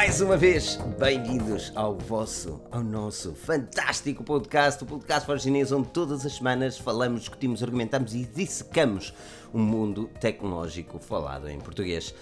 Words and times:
mais 0.00 0.22
uma 0.22 0.34
vez, 0.34 0.76
bem-vindos 0.98 1.70
ao 1.74 1.94
vosso, 1.94 2.58
ao 2.70 2.82
nosso 2.82 3.34
fantástico 3.34 4.24
podcast, 4.24 4.82
o 4.82 4.86
podcast 4.86 5.26
para 5.26 5.38
chinês, 5.38 5.70
onde 5.72 5.88
todas 5.88 6.24
as 6.24 6.36
semanas 6.36 6.78
falamos, 6.78 7.20
discutimos, 7.20 7.62
argumentamos 7.62 8.14
e 8.14 8.24
dissecamos 8.24 9.12
o 9.52 9.58
um 9.58 9.62
mundo 9.62 10.08
tecnológico 10.18 10.98
falado 10.98 11.50
em 11.50 11.60
português. 11.60 12.14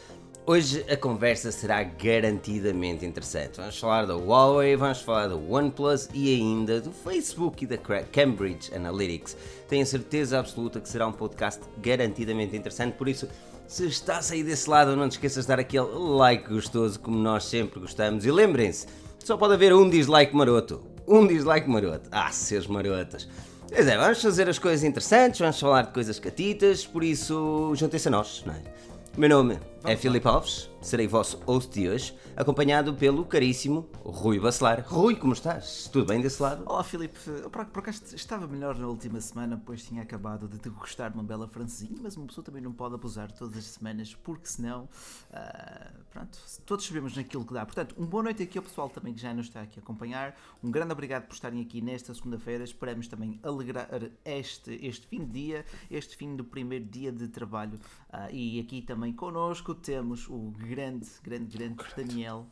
Hoje 0.45 0.85
a 0.91 0.97
conversa 0.97 1.53
será 1.53 1.85
garantidamente 1.85 3.07
interessante. 3.07 3.59
Vamos 3.59 3.79
falar 3.79 4.07
da 4.07 4.17
Huawei, 4.17 4.75
vamos 4.75 5.01
falar 5.01 5.29
do 5.29 5.49
OnePlus 5.49 6.09
e 6.13 6.35
ainda 6.35 6.81
do 6.81 6.91
Facebook 6.91 7.63
e 7.63 7.69
da 7.69 7.79
Cambridge 7.79 8.75
Analytics. 8.75 9.37
Tenho 9.69 9.87
certeza 9.87 10.41
absoluta 10.41 10.81
que 10.81 10.89
será 10.89 11.07
um 11.07 11.13
podcast 11.13 11.61
garantidamente 11.81 12.57
interessante, 12.57 12.95
por 12.95 13.07
isso 13.09 13.29
se 13.69 13.87
está 13.87 14.17
a 14.17 14.23
sair 14.23 14.43
desse 14.43 14.69
lado, 14.69 14.97
não 14.97 15.09
te 15.09 15.13
esqueças 15.13 15.45
de 15.45 15.49
dar 15.49 15.61
aquele 15.61 15.87
like 15.87 16.49
gostoso, 16.49 16.99
como 16.99 17.19
nós 17.19 17.45
sempre 17.45 17.79
gostamos. 17.79 18.25
E 18.25 18.31
lembrem-se, 18.31 18.87
só 19.19 19.37
pode 19.37 19.53
haver 19.53 19.75
um 19.75 19.89
dislike 19.89 20.35
maroto. 20.35 20.83
Um 21.07 21.27
dislike 21.27 21.69
maroto. 21.69 22.09
Ah, 22.11 22.33
seus 22.33 22.67
marotas. 22.67 23.29
Pois 23.69 23.87
é, 23.87 23.99
vamos 23.99 24.23
fazer 24.23 24.49
as 24.49 24.59
coisas 24.59 24.83
interessantes, 24.83 25.39
vamos 25.39 25.61
falar 25.61 25.83
de 25.83 25.93
coisas 25.93 26.19
catitas, 26.19 26.87
por 26.87 27.05
isso 27.05 27.73
juntem-se 27.75 28.09
a 28.09 28.11
nós, 28.11 28.43
não 28.47 28.55
é? 28.55 28.63
Meu 29.19 29.29
nome 29.29 29.59
é 29.85 29.97
Filipe 29.97 30.27
Alves, 30.27 30.69
serei 30.83 31.07
vosso 31.07 31.39
host 31.45 31.73
de 31.73 31.89
hoje, 31.89 32.15
acompanhado 32.37 32.95
pelo 32.95 33.25
caríssimo 33.25 33.89
Rui 34.05 34.39
Bacelar. 34.41 34.85
Rui, 34.87 35.15
como 35.15 35.33
estás? 35.33 35.89
Tudo 35.93 36.07
bem 36.07 36.21
desse 36.21 36.43
lado? 36.43 36.65
Olá 36.67 36.83
Filipe, 36.83 37.19
por, 37.51 37.65
por 37.67 37.79
acaso 37.79 38.15
estava 38.15 38.47
melhor 38.49 38.77
na 38.77 38.89
última 38.89 39.21
semana, 39.21 39.61
pois 39.65 39.85
tinha 39.85 40.03
acabado 40.03 40.49
de 40.49 40.59
degustar 40.59 41.13
uma 41.15 41.23
bela 41.23 41.47
francesinha, 41.47 41.99
mas 42.03 42.17
uma 42.17 42.27
pessoa 42.27 42.45
também 42.45 42.61
não 42.61 42.73
pode 42.73 42.97
abusar 42.97 43.31
todas 43.31 43.57
as 43.57 43.65
semanas, 43.65 44.15
porque 44.15 44.49
senão, 44.49 44.89
uh, 45.31 46.05
pronto, 46.11 46.39
todos 46.67 46.85
sabemos 46.85 47.17
naquilo 47.17 47.45
que 47.45 47.55
dá. 47.55 47.65
Portanto, 47.65 47.95
uma 47.97 48.07
boa 48.07 48.25
noite 48.25 48.43
aqui 48.43 48.59
ao 48.59 48.65
pessoal 48.65 48.91
também 48.91 49.15
que 49.15 49.21
já 49.21 49.33
nos 49.33 49.47
está 49.47 49.63
aqui 49.63 49.79
a 49.79 49.83
acompanhar, 49.83 50.37
um 50.63 50.71
grande 50.71 50.93
obrigado 50.93 51.27
por 51.27 51.35
estarem 51.35 51.63
aqui 51.63 51.81
nesta 51.81 52.13
segunda-feira, 52.13 52.65
esperamos 52.65 53.07
também 53.07 53.39
alegrar 53.43 53.89
este, 54.25 54.75
este 54.85 55.07
fim 55.07 55.25
de 55.25 55.33
dia, 55.33 55.65
este 55.89 56.17
fim 56.17 56.35
do 56.35 56.45
primeiro 56.45 56.85
dia 56.85 57.13
de 57.13 57.29
trabalho, 57.29 57.79
uh, 58.13 58.29
e 58.31 58.59
aqui 58.61 58.83
também 58.83 59.13
connosco 59.13 59.68
temos 59.75 60.29
o 60.29 60.53
grande, 60.57 61.07
grande, 61.23 61.57
grande, 61.57 61.75
grande. 61.75 61.95
Daniel. 61.97 62.47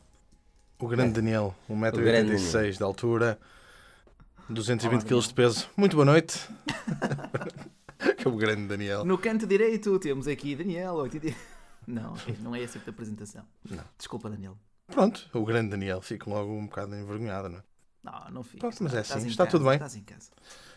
O 0.79 0.87
grande 0.87 1.13
Daniel, 1.13 1.55
1,86m 1.69 2.77
de 2.77 2.83
altura, 2.83 3.39
220 4.49 5.03
kg 5.03 5.19
de 5.19 5.33
peso. 5.33 5.69
Muito 5.75 5.95
boa 5.95 6.05
noite. 6.05 6.47
que 8.17 8.27
é 8.27 8.29
o 8.29 8.35
grande 8.35 8.67
Daniel. 8.67 9.03
No 9.03 9.17
canto 9.17 9.47
direito 9.47 9.97
temos 9.99 10.27
aqui 10.27 10.55
Daniel. 10.55 10.97
Não, 11.87 12.13
não 12.41 12.53
é 12.53 12.61
essa 12.61 12.81
a 12.85 12.89
apresentação. 12.89 13.45
Não. 13.69 13.81
Desculpa, 13.97 14.29
Daniel. 14.29 14.57
Pronto, 14.87 15.25
o 15.33 15.45
grande 15.45 15.69
Daniel. 15.69 16.01
Fico 16.01 16.29
logo 16.29 16.51
um 16.51 16.65
bocado 16.65 16.93
envergonhado, 16.93 17.47
não 17.47 17.59
é? 17.59 17.63
Não, 18.03 18.31
não 18.31 18.43
fico. 18.43 18.59
Pronto, 18.59 18.83
mas 18.83 18.93
é 18.93 18.99
assim. 18.99 19.25
Está 19.25 19.45
casa, 19.45 19.57
tudo 19.57 19.69
bem? 19.69 19.79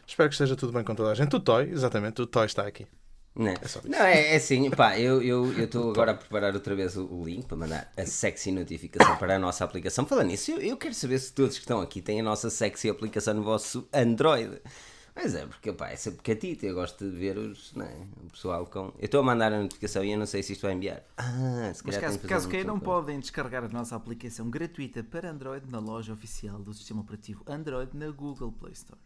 Espero 0.07 0.29
que 0.29 0.35
esteja 0.35 0.55
tudo 0.55 0.73
bem 0.73 0.85
com 0.85 0.95
toda 0.95 1.11
a 1.11 1.15
gente. 1.17 1.35
O 1.35 1.41
Toy, 1.41 1.69
exatamente, 1.69 2.23
o 2.23 2.27
Toy 2.29 2.47
está 2.47 2.65
aqui. 2.65 2.87
Não, 3.35 3.47
é, 3.47 3.59
não, 3.85 3.99
é, 3.99 4.33
é 4.33 4.37
assim, 4.37 4.69
pá, 4.71 4.99
eu 4.99 5.23
estou 5.63 5.85
eu, 5.85 5.91
agora 5.91 6.13
a 6.13 6.15
preparar 6.15 6.53
outra 6.53 6.75
vez 6.75 6.97
o, 6.97 7.07
o, 7.07 7.25
link 7.25 7.47
para 7.47 7.57
mandar 7.57 7.93
a 7.97 8.05
sexy 8.05 8.51
notificação 8.51 9.17
para 9.17 9.37
a 9.37 9.39
nossa 9.39 9.65
aplicação. 9.65 10.05
Falando 10.05 10.29
nisso, 10.29 10.51
eu, 10.51 10.61
eu 10.61 10.77
quero 10.77 10.95
saber 10.95 11.19
se 11.21 11.33
todos 11.33 11.57
que 11.57 11.63
estão 11.63 11.81
aqui 11.81 12.03
têm 12.03 12.21
a 12.21 12.25
nossa 12.25 12.51
sexy 12.51 12.91
aplicação 12.91 13.35
no 13.35 13.43
vosso 13.43 13.89
Android. 13.93 14.61
Mas 15.15 15.35
é, 15.35 15.47
porque 15.47 15.73
pá, 15.73 15.91
é 15.91 15.97
sempre 15.97 16.23
catito, 16.23 16.65
eu 16.67 16.75
gosto 16.75 17.09
de 17.09 17.17
ver 17.17 17.37
os, 17.37 17.73
não 17.75 17.85
é, 17.85 17.95
o 18.25 18.31
pessoal 18.31 18.67
com. 18.67 18.93
Eu 18.99 19.05
estou 19.05 19.21
a 19.21 19.23
mandar 19.23 19.53
a 19.53 19.61
notificação 19.61 20.05
e 20.05 20.13
eu 20.13 20.19
não 20.19 20.27
sei 20.27 20.43
se 20.43 20.53
isto 20.53 20.63
vai 20.63 20.73
enviar. 20.73 21.03
Ah, 21.17 21.71
se 21.75 21.83
calhar 21.83 22.03
Mas 22.03 22.17
caso, 22.17 22.19
caso 22.21 22.49
queiram, 22.49 22.75
não 22.75 22.81
podem 22.81 23.19
descarregar 23.21 23.65
a 23.65 23.69
nossa 23.69 23.95
aplicação 23.95 24.49
gratuita 24.51 25.05
para 25.05 25.31
Android 25.31 25.69
na 25.69 25.79
loja 25.79 26.13
oficial 26.13 26.59
do 26.59 26.73
sistema 26.73 27.01
operativo 27.01 27.45
Android 27.47 27.97
na 27.97 28.11
Google 28.11 28.53
Play 28.53 28.73
Store. 28.73 28.99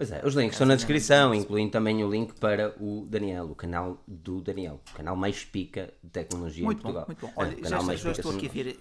Pois 0.00 0.10
é, 0.12 0.22
os 0.24 0.34
links 0.34 0.54
estão 0.54 0.66
na 0.66 0.76
descrição, 0.76 1.34
incluindo 1.34 1.72
também 1.72 2.02
o 2.02 2.10
link 2.10 2.32
para 2.40 2.74
o 2.80 3.04
Daniel, 3.06 3.50
o 3.50 3.54
canal 3.54 4.02
do 4.08 4.40
Daniel, 4.40 4.80
o 4.94 4.96
canal 4.96 5.14
mais 5.14 5.44
pica 5.44 5.92
de 6.02 6.08
tecnologia 6.08 6.64
muito 6.64 6.78
em 6.78 6.80
Portugal. 6.80 7.04
Bom, 7.06 7.06
muito 7.08 7.26
bom. 7.26 7.32
Olha, 7.36 7.52
é, 7.52 7.68
já, 7.68 7.80
já, 7.80 7.94
já 7.96 8.12
estou 8.12 8.32
aqui 8.32 8.46
a 8.46 8.50
ver 8.50 8.80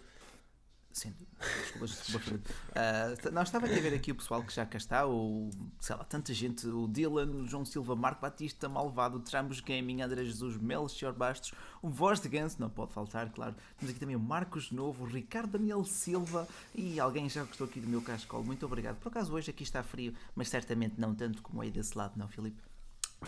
Sim, 0.92 1.14
desculpa, 1.62 1.86
desculpa 1.86 2.52
uh, 2.72 3.32
Não, 3.32 3.44
estava 3.44 3.68
aqui 3.68 3.78
a 3.78 3.82
ver 3.82 3.94
aqui 3.94 4.12
o 4.12 4.16
pessoal 4.16 4.44
que 4.44 4.54
já 4.54 4.66
cá 4.66 4.78
está, 4.78 5.08
o, 5.08 5.50
sei 5.80 5.96
lá, 5.96 6.04
tanta 6.04 6.34
gente, 6.34 6.68
o 6.68 6.88
Dylan, 6.88 7.28
o 7.28 7.48
João 7.48 7.64
Silva, 7.64 7.96
Marco 7.96 8.22
Batista, 8.22 8.68
Malvado, 8.68 9.20
Trambos 9.20 9.62
Gaming, 9.62 10.02
André 10.02 10.26
Jesus, 10.26 10.58
Melchior 10.58 11.14
Bastos, 11.14 11.54
o 11.82 11.90
Voz 11.90 12.20
de 12.20 12.28
Ganso, 12.28 12.58
não 12.60 12.70
pode 12.70 12.92
faltar, 12.92 13.30
claro. 13.32 13.56
Temos 13.78 13.92
aqui 13.92 14.00
também 14.00 14.16
o 14.16 14.20
Marcos 14.20 14.72
Novo, 14.72 15.06
o 15.06 15.08
Ricardo 15.08 15.52
Daniel 15.58 15.86
Silva 15.86 16.48
e 16.74 17.00
alguém 17.00 17.30
já 17.30 17.44
gostou 17.44 17.68
aqui 17.68 17.80
do 17.80 17.88
meu 17.88 18.02
cascol. 18.02 18.44
Muito 18.44 18.66
obrigado. 18.66 18.98
Por 18.98 19.10
acaso 19.10 19.32
hoje 19.32 19.52
aqui 19.52 19.64
está 19.64 19.84
frio, 19.84 20.14
mas 20.36 20.50
certamente 20.50 20.96
não 21.00 21.14
tanto 21.14 21.42
como 21.44 21.62
aí 21.62 21.70
desse 21.70 21.96
lado, 21.96 22.14
não, 22.18 22.28
Filipe? 22.28 22.60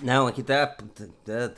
Não, 0.02 0.26
aqui 0.26 0.42
está 0.42 0.76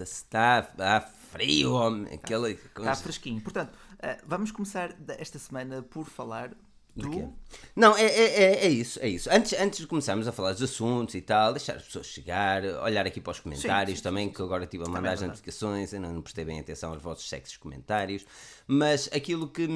está, 0.01 0.59
está, 0.59 1.01
frio, 1.31 1.73
homem. 1.73 2.13
Aquela 2.13 2.49
está 2.49 2.95
fresquinho. 2.95 3.39
Portanto, 3.41 3.77
vamos 4.25 4.51
começar 4.51 4.95
esta 5.17 5.39
semana 5.39 5.81
por 5.81 6.05
falar 6.05 6.55
do. 6.95 7.33
Não, 7.75 7.97
é, 7.97 8.03
é, 8.03 8.43
é, 8.43 8.65
é, 8.65 8.69
isso, 8.69 8.99
é 9.01 9.07
isso. 9.07 9.29
Antes, 9.31 9.53
antes 9.53 9.79
de 9.79 9.87
começarmos 9.87 10.27
a 10.27 10.31
falar 10.31 10.53
dos 10.53 10.61
assuntos 10.61 11.15
e 11.15 11.21
tal, 11.21 11.53
deixar 11.53 11.75
as 11.75 11.83
pessoas 11.83 12.05
chegar, 12.05 12.63
olhar 12.83 13.05
aqui 13.07 13.19
para 13.19 13.31
os 13.31 13.39
comentários 13.39 13.97
sim, 13.97 14.03
sim, 14.03 14.03
também, 14.03 14.27
sim, 14.27 14.33
que 14.33 14.41
agora 14.41 14.65
estive 14.65 14.83
a 14.85 14.89
mandar 14.89 15.13
as 15.13 15.21
notificações, 15.21 15.93
ainda 15.93 16.11
não 16.11 16.21
prestei 16.21 16.45
bem 16.45 16.59
atenção 16.59 16.93
aos 16.93 17.01
vossos 17.01 17.27
sexos 17.27 17.57
comentários, 17.57 18.25
mas 18.67 19.09
aquilo 19.11 19.47
que 19.47 19.67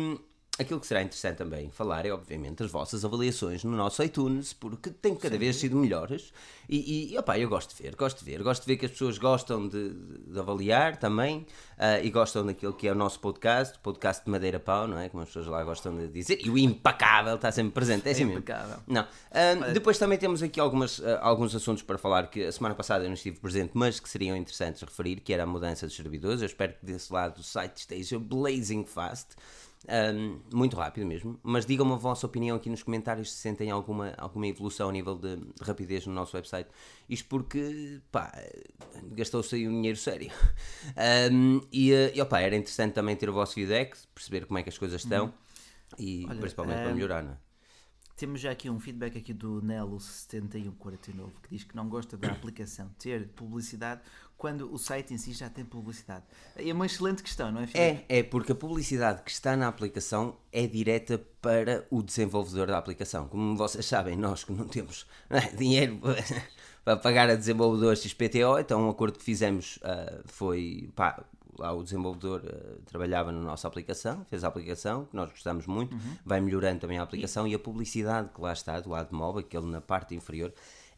Aquilo 0.59 0.79
que 0.79 0.88
será 0.88 1.03
interessante 1.03 1.38
também 1.38 1.69
falar 1.69 2.06
é, 2.06 2.12
obviamente, 2.12 2.63
as 2.63 2.72
vossas 2.72 3.06
avaliações 3.06 3.63
no 3.63 3.78
nosso 3.78 4.01
iTunes, 4.03 4.53
porque 4.53 4.90
tem 4.90 5.16
cada 5.16 5.35
Sim. 5.35 5.40
vez 5.40 5.56
sido 5.57 5.75
melhores. 5.75 6.34
E, 6.68 7.13
e 7.13 7.18
opa, 7.18 7.38
eu 7.38 7.47
gosto 7.47 7.75
de 7.75 7.84
ver, 7.84 7.95
gosto 7.95 8.19
de 8.19 8.25
ver. 8.25 8.41
Gosto 8.41 8.63
de 8.63 8.67
ver 8.67 8.78
que 8.78 8.85
as 8.85 8.91
pessoas 8.91 9.17
gostam 9.17 9.67
de, 9.67 9.94
de 9.94 10.40
avaliar 10.40 10.97
também 10.97 11.46
uh, 11.78 12.03
e 12.03 12.09
gostam 12.09 12.46
daquilo 12.46 12.73
que 12.73 12.88
é 12.88 12.91
o 12.91 12.96
nosso 12.96 13.19
podcast, 13.19 13.78
podcast 13.79 14.25
de 14.25 14.31
Madeira 14.31 14.59
Pau, 14.59 14.88
não 14.88 14.97
é? 14.97 15.09
Como 15.09 15.22
as 15.22 15.29
pessoas 15.29 15.46
lá 15.46 15.63
gostam 15.63 15.96
de 15.96 16.07
dizer. 16.07 16.40
E 16.44 16.50
o 16.50 16.57
impecável 16.57 17.35
está 17.35 17.51
sempre 17.51 17.73
presente, 17.73 18.07
é 18.07 18.12
assim 18.12 18.23
impecável. 18.23 18.78
Não. 18.88 19.03
Uh, 19.03 19.73
depois 19.73 20.00
também 20.00 20.17
temos 20.17 20.41
aqui 20.41 20.59
algumas, 20.59 20.97
uh, 20.97 21.19
alguns 21.22 21.56
assuntos 21.56 21.84
para 21.84 22.00
falar 22.00 22.31
que 22.31 22.46
a 22.46 22.51
semana 22.51 22.73
passada 22.73 23.03
eu 23.03 23.07
não 23.07 23.16
estive 23.16 23.40
presente, 23.40 23.72
mas 23.75 24.00
que 24.00 24.09
seriam 24.09 24.35
interessantes 24.35 24.81
referir, 24.81 25.22
que 25.22 25.31
era 25.31 25.44
a 25.44 25.47
mudança 25.47 25.85
dos 25.85 25.96
servidores. 25.96 26.41
Eu 26.41 26.47
espero 26.47 26.73
que 26.73 26.85
desse 26.85 27.13
lado 27.13 27.38
o 27.38 27.44
site 27.44 27.78
esteja 27.78 28.17
blazing 28.17 28.85
fast. 28.85 29.35
Um, 29.90 30.42
muito 30.53 30.75
rápido 30.75 31.06
mesmo, 31.06 31.40
mas 31.42 31.66
digam-me 31.66 31.94
a 31.94 31.96
vossa 31.96 32.25
opinião 32.25 32.58
aqui 32.58 32.70
nos 32.70 32.84
comentários 32.84 33.31
se 33.31 33.38
sentem 33.38 33.72
alguma, 33.72 34.14
alguma 34.18 34.46
evolução 34.46 34.90
a 34.90 34.92
nível 34.92 35.16
de, 35.16 35.38
de 35.38 35.64
rapidez 35.64 36.06
no 36.06 36.14
nosso 36.14 36.36
website. 36.36 36.70
Isto 37.08 37.30
porque, 37.30 38.02
pá, 38.12 38.30
gastou-se 39.12 39.56
aí 39.56 39.66
um 39.66 39.72
dinheiro 39.72 39.97
sério. 39.97 40.30
Um, 41.31 41.62
e, 41.72 41.92
e 41.92 42.22
opa, 42.22 42.40
era 42.40 42.56
interessante 42.56 42.94
também 42.94 43.16
ter 43.16 43.30
o 43.30 43.34
vosso 43.34 43.53
feedback, 43.53 43.96
perceber 44.14 44.46
como 44.46 44.58
é 44.58 44.64
que 44.64 44.70
as 44.70 44.78
coisas 44.78 45.03
estão 45.03 45.26
uhum. 45.26 45.31
e 46.00 46.26
Olha, 46.28 46.40
principalmente 46.40 46.80
um, 46.80 46.84
para 46.84 46.94
melhorar, 46.94 47.24
não 47.24 47.34
é? 47.34 47.38
Temos 48.17 48.41
já 48.41 48.50
aqui 48.50 48.67
um 48.67 48.79
feedback 48.79 49.16
aqui 49.16 49.31
do 49.31 49.61
Nelo7149 49.61 51.29
que 51.43 51.49
diz 51.52 51.64
que 51.64 51.75
não 51.75 51.87
gosta 51.87 52.17
da 52.17 52.29
aplicação 52.31 52.90
ter 52.97 53.28
publicidade 53.28 54.02
quando 54.35 54.73
o 54.73 54.78
site 54.79 55.14
em 55.14 55.19
si 55.19 55.34
já 55.34 55.52
tem 55.52 55.64
publicidade? 55.64 56.23
É 56.55 56.73
uma 56.73 56.87
excelente 56.87 57.22
questão, 57.22 57.52
não 57.52 57.61
é? 57.61 57.67
Filipe? 57.67 58.05
É, 58.09 58.19
é 58.19 58.23
porque 58.23 58.53
a 58.53 58.55
publicidade 58.55 59.22
que 59.22 59.29
está 59.29 59.55
na 59.55 59.67
aplicação 59.67 60.35
é 60.52 60.66
direta 60.66 61.23
para 61.40 61.85
o 61.91 62.02
desenvolvedor 62.02 62.66
da 62.66 62.79
aplicação. 62.79 63.28
Como 63.28 63.55
vocês 63.55 63.85
sabem, 63.85 64.17
nós 64.17 64.43
que 64.43 64.52
não 64.52 64.67
temos 64.67 65.05
é, 65.29 65.40
dinheiro 65.55 65.99
para 66.84 66.97
pagar 66.97 67.29
a 67.29 67.35
desenvolvedores 67.35 68.02
XPTO, 68.02 68.58
então 68.59 68.87
um 68.87 68.90
acordo 68.90 69.20
que 69.20 69.23
fizemos 69.23 69.78
uh, 69.78 70.23
foi 70.25 70.90
pá, 70.96 71.23
lá 71.62 71.74
o 71.74 71.84
desenvolvedor 71.84 72.42
uh, 72.42 72.82
trabalhava 72.86 73.32
na 73.32 73.40
nossa 73.40 73.68
aplicação, 73.68 74.26
fez 74.26 74.44
a 74.44 74.48
aplicação, 74.48 75.06
que 75.06 75.16
nós 75.16 75.30
gostamos 75.30 75.66
muito, 75.68 75.96
uhum. 75.96 76.18
vai 76.26 76.40
melhorando 76.40 76.80
também 76.80 76.98
a 76.98 77.04
aplicação 77.04 77.48
e... 77.48 77.52
e 77.52 77.56
a 77.56 77.59
publicidade 77.59 78.30
que 78.34 78.42
lá 78.42 78.54
está, 78.54 78.80
do 78.80 78.90
lado 78.90 79.16
móvel, 79.16 79.40
aquele 79.40 79.66
na 79.66 79.82
parte 79.82 80.16
inferior, 80.16 80.54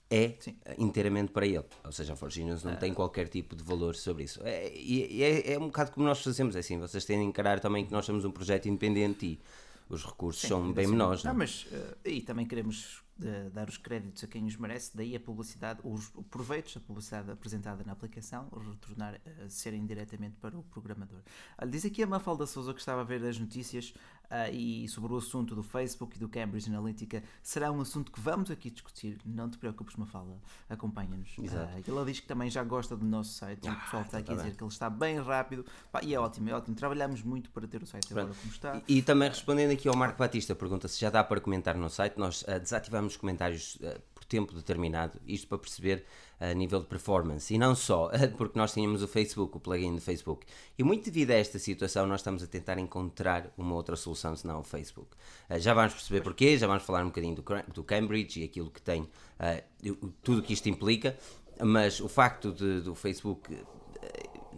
é 0.10 0.34
Sim. 0.40 0.56
inteiramente 0.78 1.32
para 1.32 1.46
ele. 1.46 1.66
Ou 1.84 1.92
seja, 1.92 2.14
a 2.14 2.16
Forginos 2.16 2.64
não 2.64 2.72
é. 2.72 2.76
tem 2.76 2.94
qualquer 2.94 3.28
tipo 3.28 3.56
de 3.56 3.64
valor 3.64 3.96
sobre 3.96 4.24
isso. 4.24 4.42
É, 4.44 4.72
e 4.76 5.22
é, 5.22 5.54
é, 5.54 5.60
um 5.60 5.68
bocado 5.68 5.92
como 5.92 6.06
nós 6.06 6.22
fazemos, 6.22 6.56
é 6.56 6.60
assim, 6.60 6.80
vocês 6.80 7.06
têm 7.06 7.20
de 7.20 7.26
encarar 7.26 7.60
também 7.60 7.86
que 7.86 7.92
nós 7.92 8.06
somos 8.06 8.26
um 8.26 8.32
projeto 8.32 8.68
independente 8.68 9.26
e 9.26 9.40
os 9.88 10.04
recursos 10.04 10.42
Sim, 10.42 10.48
são 10.48 10.74
bem 10.74 10.86
assim, 10.86 10.94
menores. 10.94 11.24
Não, 11.24 11.32
não, 11.32 11.38
mas 11.40 11.64
uh, 11.72 11.98
e 12.06 12.22
também 12.22 12.46
queremos 12.46 13.04
de 13.20 13.50
dar 13.50 13.68
os 13.68 13.78
créditos 13.78 14.24
a 14.24 14.28
quem 14.28 14.46
os 14.46 14.56
merece, 14.56 14.96
daí 14.96 15.16
a 15.16 15.20
publicidade, 15.20 15.82
os 15.84 16.10
proveitos 16.30 16.74
da 16.74 16.80
publicidade 16.80 17.30
apresentada 17.30 17.84
na 17.84 17.92
aplicação, 17.92 18.50
retornar 18.50 19.20
a 19.46 19.50
serem 19.50 19.86
diretamente 19.86 20.38
para 20.38 20.58
o 20.58 20.64
programador. 20.64 21.22
Diz 21.68 21.86
aqui 21.86 22.02
a 22.02 22.08
Mafalda 22.08 22.48
Souza 22.48 22.74
que 22.74 22.80
estava 22.80 23.02
a 23.02 23.04
ver 23.04 23.24
as 23.26 23.38
notícias 23.38 23.94
uh, 24.30 24.54
e 24.54 24.88
sobre 24.88 25.14
o 25.14 25.18
assunto 25.18 25.56
do 25.56 25.64
Facebook 25.64 26.16
e 26.16 26.20
do 26.20 26.30
Cambridge 26.30 26.70
Analytica, 26.70 27.24
será 27.42 27.72
um 27.72 27.82
assunto 27.82 28.12
que 28.12 28.20
vamos 28.20 28.52
aqui 28.52 28.70
discutir. 28.70 29.18
Não 29.26 29.50
te 29.50 29.58
preocupes, 29.58 29.96
Mafalda, 29.96 30.38
acompanha-nos. 30.70 31.38
Uh, 31.38 31.44
ela 31.88 32.06
diz 32.06 32.20
que 32.20 32.28
também 32.28 32.50
já 32.50 32.64
gosta 32.64 32.96
do 32.96 33.06
nosso 33.06 33.34
site, 33.34 33.68
ah, 33.68 33.74
o 33.74 33.76
pessoal 33.82 34.04
está 34.04 34.18
aqui 34.20 34.32
a 34.32 34.36
dizer 34.36 34.56
que 34.56 34.64
ele 34.64 34.72
está 34.72 34.90
bem 34.90 35.20
rápido 35.20 35.66
Pá, 35.92 36.02
e 36.04 36.14
é 36.14 36.20
ótimo, 36.20 36.50
é 36.50 36.54
ótimo. 36.54 36.76
Trabalhamos 36.76 37.24
muito 37.24 37.50
para 37.50 37.68
ter 37.68 37.82
o 37.82 37.86
site 37.86 38.08
Pronto. 38.08 38.22
agora 38.22 38.40
como 38.40 38.54
está. 38.54 38.82
E, 38.88 38.98
e, 38.98 39.02
também 39.02 39.30
respondendo 39.30 39.72
aqui 39.72 39.88
ao 39.88 39.96
Marco 39.96 40.18
Batista, 40.18 40.56
pergunta 40.56 40.88
se 40.88 41.00
já 41.00 41.10
dá 41.10 41.24
para 41.24 41.42
comentar 41.42 41.76
no 41.76 41.90
site. 41.90 42.18
Nós 42.18 42.44
uh, 42.44 42.60
desativamos 42.60 43.18
comentários 43.18 43.78
por 44.14 44.26
tempo 44.26 44.54
determinado, 44.54 45.20
isto 45.26 45.48
para 45.48 45.58
perceber 45.58 46.06
a 46.40 46.54
nível 46.54 46.80
de 46.80 46.86
performance. 46.86 47.54
E 47.54 47.58
não 47.58 47.76
só, 47.76 48.10
porque 48.38 48.58
nós 48.58 48.74
tínhamos 48.74 49.04
o 49.04 49.08
Facebook, 49.08 49.58
o 49.58 49.60
plugin 49.60 49.96
do 49.96 50.02
Facebook. 50.02 50.46
E 50.78 50.84
muito 50.84 51.06
devido 51.06 51.32
a 51.32 51.36
esta 51.36 51.60
situação, 51.60 52.08
nós 52.08 52.22
estamos 52.22 52.42
a 52.44 52.48
tentar 52.48 52.78
encontrar 52.80 53.52
uma 53.58 53.76
outra 53.76 53.96
solução 53.96 54.36
senão 54.36 54.60
o 54.60 54.64
Facebook. 54.64 55.10
Uh, 55.50 55.60
já 55.60 55.74
vamos 55.74 55.94
perceber 55.94 56.22
porquê, 56.22 56.58
já 56.58 56.68
vamos 56.68 56.84
falar 56.84 57.04
um 57.04 57.08
bocadinho 57.08 57.36
do, 57.36 57.44
do 57.74 57.84
Cambridge 57.84 58.42
e 58.42 58.44
aquilo 58.44 58.70
que 58.70 58.82
tem, 58.82 59.02
uh, 59.02 60.12
tudo 60.24 60.40
o 60.40 60.42
que 60.44 60.54
isto 60.54 60.70
implica, 60.70 61.18
mas 61.62 62.00
o 62.00 62.08
facto 62.08 62.54
de, 62.54 62.82
do 62.82 62.96
Facebook 62.96 63.54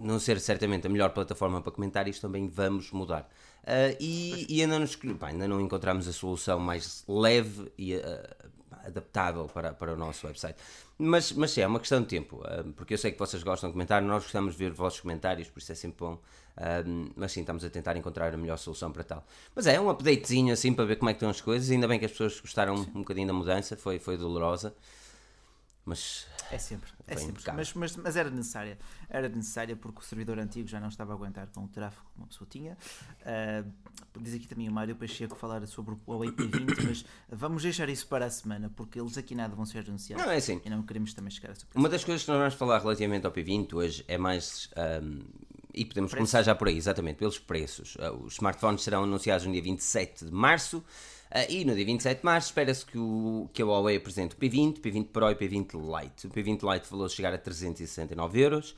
não 0.02 0.20
ser 0.20 0.40
certamente 0.40 0.88
a 0.88 0.90
melhor 0.90 1.12
plataforma 1.12 1.62
para 1.62 1.72
comentar, 1.72 2.08
isto 2.08 2.22
também 2.22 2.48
vamos 2.48 2.92
mudar. 2.92 3.30
Uh, 3.64 3.96
e, 4.00 4.46
e, 4.50 4.62
ainda, 4.62 4.80
nos, 4.80 4.96
pá, 4.96 5.28
ainda 5.28 5.48
não 5.48 5.62
encontramos 5.62 6.08
a 6.08 6.14
solução 6.14 6.60
mais 6.60 7.04
leve 7.08 7.72
e 7.78 7.96
uh, 7.96 8.02
adaptável 8.86 9.46
para, 9.46 9.74
para 9.74 9.94
o 9.94 9.98
nosso 9.98 10.26
website. 10.26 10.60
Mas, 11.04 11.32
mas 11.32 11.52
sim, 11.52 11.62
é 11.62 11.68
uma 11.68 11.80
questão 11.80 12.00
de 12.00 12.08
tempo, 12.08 12.38
uh, 12.38 12.72
porque 12.74 12.94
eu 12.94 12.98
sei 12.98 13.12
que 13.12 13.18
vocês 13.18 13.42
gostam 13.42 13.70
de 13.70 13.74
comentar, 13.74 14.02
nós 14.02 14.24
gostamos 14.24 14.54
de 14.54 14.60
ver 14.60 14.72
os 14.72 14.78
vossos 14.78 15.00
comentários, 15.00 15.50
por 15.50 15.60
isso 15.60 15.72
é 15.72 15.76
sempre 15.76 15.98
bom. 16.00 16.20
mas 17.16 17.32
sim, 17.32 17.40
estamos 17.40 17.66
a 17.66 17.70
tentar 17.70 17.98
encontrar 17.98 18.34
a 18.34 18.38
melhor 18.38 18.58
solução 18.58 18.92
para 18.92 19.04
tal. 19.04 19.26
Mas 19.56 19.66
é 19.66 19.80
um 19.82 19.90
updatezinho 19.90 20.54
assim 20.54 20.74
para 20.74 20.86
ver 20.86 20.98
como 20.98 21.10
é 21.10 21.14
que 21.14 21.18
estão 21.18 21.30
as 21.30 21.42
coisas. 21.42 21.72
Ainda 21.72 21.88
bem 21.88 21.98
que 21.98 22.06
as 22.06 22.12
pessoas 22.12 22.40
gostaram 22.40 22.78
sim. 22.78 22.92
um 22.94 23.00
bocadinho 23.00 23.28
da 23.28 23.34
mudança, 23.34 23.76
foi, 23.76 23.98
foi 23.98 24.16
dolorosa. 24.18 24.76
Mas 25.86 26.28
é 26.52 26.58
sempre, 26.58 26.92
é 27.08 27.16
sempre. 27.16 27.44
Mas, 27.54 27.74
mas, 27.74 27.96
mas, 27.96 28.16
era 28.16 28.30
necessária. 28.30 28.78
Era 29.10 29.30
necessária 29.30 29.76
porque 29.76 30.00
o 30.00 30.04
servidor 30.04 30.38
antigo 30.38 30.68
já 30.68 30.80
não 30.80 30.90
estava 30.90 31.14
a 31.14 31.16
aguentar 31.16 31.48
com 31.48 31.64
o 31.64 31.68
tráfego 31.68 32.06
que 32.14 32.20
uma 32.20 32.28
pessoa 32.28 32.48
tinha. 32.50 32.78
Uh, 33.22 33.72
diz 34.20 34.36
aqui 34.36 34.48
também 34.48 34.68
o 34.68 34.72
Mário 34.72 34.96
Pacheco 34.96 35.36
falar 35.36 35.66
sobre 35.66 35.96
o 36.06 36.20
IP20, 36.20 36.86
mas 36.86 37.06
vamos 37.30 37.64
deixar 37.64 37.90
isso 37.90 38.06
para 38.08 38.26
a 38.26 38.30
semana 38.30 38.70
porque 38.76 39.00
eles 39.00 39.18
aqui 39.18 39.34
nada 39.34 39.56
vão 39.56 39.66
ser 39.66 39.80
anunciados. 39.80 40.24
Não, 40.24 40.32
é 40.32 40.38
assim. 40.38 40.62
E 40.64 40.70
não 40.70 40.84
queremos 40.84 41.14
também 41.14 41.32
chegar 41.32 41.50
a 41.50 41.52
essa 41.54 41.66
Uma 41.74 41.90
das 41.90 42.04
coisas 42.04 42.24
que 42.24 42.30
nós 42.30 42.38
vamos 42.38 42.54
falar 42.56 42.80
relativamente 42.80 43.26
ao 43.26 43.32
P20 43.32 43.74
hoje 43.74 44.06
é 44.08 44.18
mais. 44.18 44.70
Um, 45.02 45.20
e 45.74 45.86
podemos 45.86 46.14
começar 46.14 46.44
já 46.44 46.54
por 46.54 46.68
aí, 46.68 46.76
exatamente, 46.76 47.16
pelos 47.16 47.40
preços. 47.40 47.96
Uh, 47.96 48.26
os 48.26 48.34
smartphones 48.34 48.84
serão 48.84 49.04
anunciados 49.04 49.46
no 49.46 49.54
dia 49.54 49.62
27 49.62 50.26
de 50.26 50.32
março. 50.32 50.84
Uh, 51.32 51.48
e 51.50 51.64
no 51.64 51.74
dia 51.74 51.86
27 51.86 52.20
de 52.20 52.26
março 52.26 52.50
espera-se 52.50 52.86
que, 52.86 52.98
o, 52.98 53.50
que 53.54 53.62
a 53.62 53.66
Huawei 53.66 53.96
apresente 53.96 54.36
o 54.36 54.38
P20, 54.38 54.82
P20 54.82 55.08
Pro 55.08 55.32
e 55.32 55.36
P20 55.36 55.76
Lite. 55.76 56.28
O 56.28 56.30
P20 56.30 56.74
Lite 56.74 56.88
falou 56.88 57.08
chegar 57.08 57.34
a 57.34 57.38
369 57.38 58.42
euros, 58.42 58.72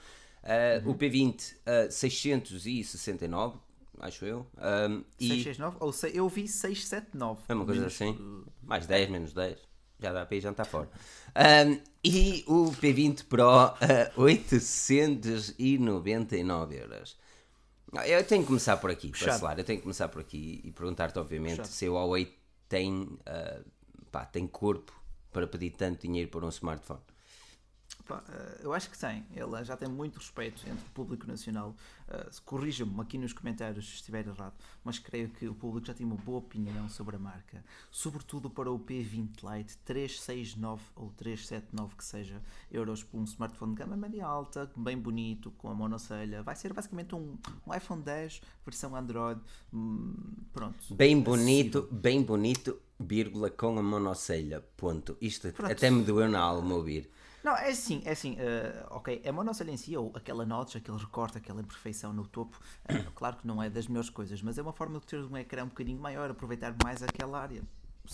uh, 0.44 0.86
uhum. 0.86 0.92
o 0.92 0.96
P20 0.96 1.54
uh, 1.54 1.92
669, 1.92 3.58
acho 4.00 4.24
eu. 4.24 4.46
Um, 4.58 5.04
669? 5.18 5.78
Ou 5.80 5.92
se, 5.92 6.16
eu 6.16 6.30
vi 6.30 6.48
679. 6.48 7.42
É 7.50 7.56
uma 7.56 7.66
coisa 7.66 7.82
menos, 7.82 7.96
assim, 7.96 8.46
mais 8.62 8.86
10, 8.86 9.10
menos 9.10 9.34
10. 9.34 9.58
Já 10.00 10.14
dá 10.14 10.24
para 10.24 10.38
ir 10.38 10.42
jantar 10.42 10.68
fora. 10.68 10.88
Um, 11.36 11.80
e 12.04 12.44
o 12.46 12.72
P20 12.72 13.26
Pro, 13.26 13.48
uh, 13.48 14.12
899 14.16 16.76
euros. 16.76 17.18
Eu 18.06 18.24
tenho 18.24 18.42
que 18.42 18.48
começar 18.48 18.78
por 18.78 18.92
aqui, 18.92 19.12
para 19.12 19.56
Eu 19.58 19.64
tenho 19.64 19.80
que 19.80 19.84
começar 19.84 20.08
por 20.08 20.22
aqui 20.22 20.62
e 20.64 20.72
perguntar-te, 20.72 21.18
obviamente, 21.18 21.58
Puxado. 21.58 21.76
se 21.76 21.90
o 21.90 21.94
Huawei 21.94 22.43
tem, 22.74 23.04
uh, 23.04 23.64
pá, 24.12 24.26
tem 24.26 24.48
corpo 24.48 25.00
para 25.32 25.46
pedir 25.46 25.70
tanto 25.70 26.02
dinheiro 26.02 26.32
por 26.32 26.44
um 26.44 26.50
smartphone? 26.50 27.02
Eh, 28.10 28.62
eu 28.64 28.74
acho 28.74 28.90
que 28.90 28.98
tem. 28.98 29.26
Ele 29.32 29.64
já 29.64 29.78
tem 29.78 29.88
muito 29.88 30.18
respeito 30.18 30.62
entre 30.68 30.86
o 30.86 30.90
público 30.92 31.26
nacional. 31.28 31.76
Uh, 32.08 32.42
Corrija-me 32.44 33.00
aqui 33.00 33.18
nos 33.18 33.32
comentários 33.32 33.88
se 33.88 33.96
estiver 33.96 34.28
errado, 34.28 34.54
mas 34.84 35.00
creio 35.00 35.30
que 35.30 35.48
o 35.48 35.56
público 35.56 35.88
já 35.88 35.94
tem 35.94 36.06
uma 36.06 36.18
boa 36.18 36.40
opinião 36.40 36.90
sobre 36.90 37.16
a 37.16 37.20
marca. 37.20 37.64
Sobretudo 37.90 38.50
para 38.50 38.70
o 38.70 38.78
P20 38.78 39.30
Lite 39.42 39.78
369 39.78 40.82
ou 40.96 41.10
379 41.12 41.96
que 41.96 42.04
seja 42.04 42.42
euros 42.70 43.04
por 43.04 43.20
um 43.20 43.24
smartphone 43.24 43.74
de 43.74 43.80
gama 43.80 43.96
média 43.96 44.26
alta, 44.26 44.70
bem 44.76 44.98
bonito, 44.98 45.52
com 45.52 45.70
a 45.70 45.74
monocelha. 45.74 46.44
Vai 46.44 46.56
ser 46.56 46.74
basicamente 46.74 47.16
um, 47.16 47.38
um 47.66 47.74
iPhone 47.74 48.02
10 48.02 48.42
versão 48.66 48.96
Android. 48.96 49.40
Hum, 49.74 50.14
pronto. 50.52 50.94
Bem 50.94 51.20
bonito, 51.22 51.88
bem 51.90 52.22
bonito, 52.22 52.80
vírgula 53.00 53.50
com 53.50 53.80
a 53.80 53.82
monocelha. 53.82 54.62
Ponto. 54.76 55.18
Isto 55.22 55.54
pronto. 55.54 55.72
até 55.72 55.90
me 55.90 56.04
doeu 56.04 56.28
na 56.28 56.40
alma 56.40 56.76
ouvir. 56.76 57.10
Não, 57.44 57.58
é 57.58 57.72
assim, 57.72 58.02
é 58.06 58.12
assim, 58.12 58.36
uh, 58.36 58.88
ok, 58.92 59.22
a 59.28 59.32
monocelha 59.34 59.70
em 59.70 59.76
si, 59.76 59.98
ou 59.98 60.14
aquela 60.16 60.46
notch, 60.46 60.78
aquele 60.78 60.98
recorte, 60.98 61.38
aquela 61.38 61.60
imperfeição 61.60 62.14
no 62.14 62.26
topo, 62.26 62.58
uh, 62.90 63.12
claro 63.14 63.36
que 63.36 63.46
não 63.46 63.62
é 63.62 63.70
das 63.70 63.86
melhores 63.86 64.10
coisas, 64.10 64.42
mas 64.42 64.58
é 64.58 64.62
uma 64.62 64.72
forma 64.72 64.98
de 64.98 65.06
ter 65.06 65.20
um 65.20 65.38
ecrã 65.38 65.66
um 65.66 65.68
bocadinho 65.68 66.00
maior, 66.00 66.32
aproveitar 66.32 66.74
mais 66.82 67.04
aquela 67.04 67.42
área, 67.42 67.62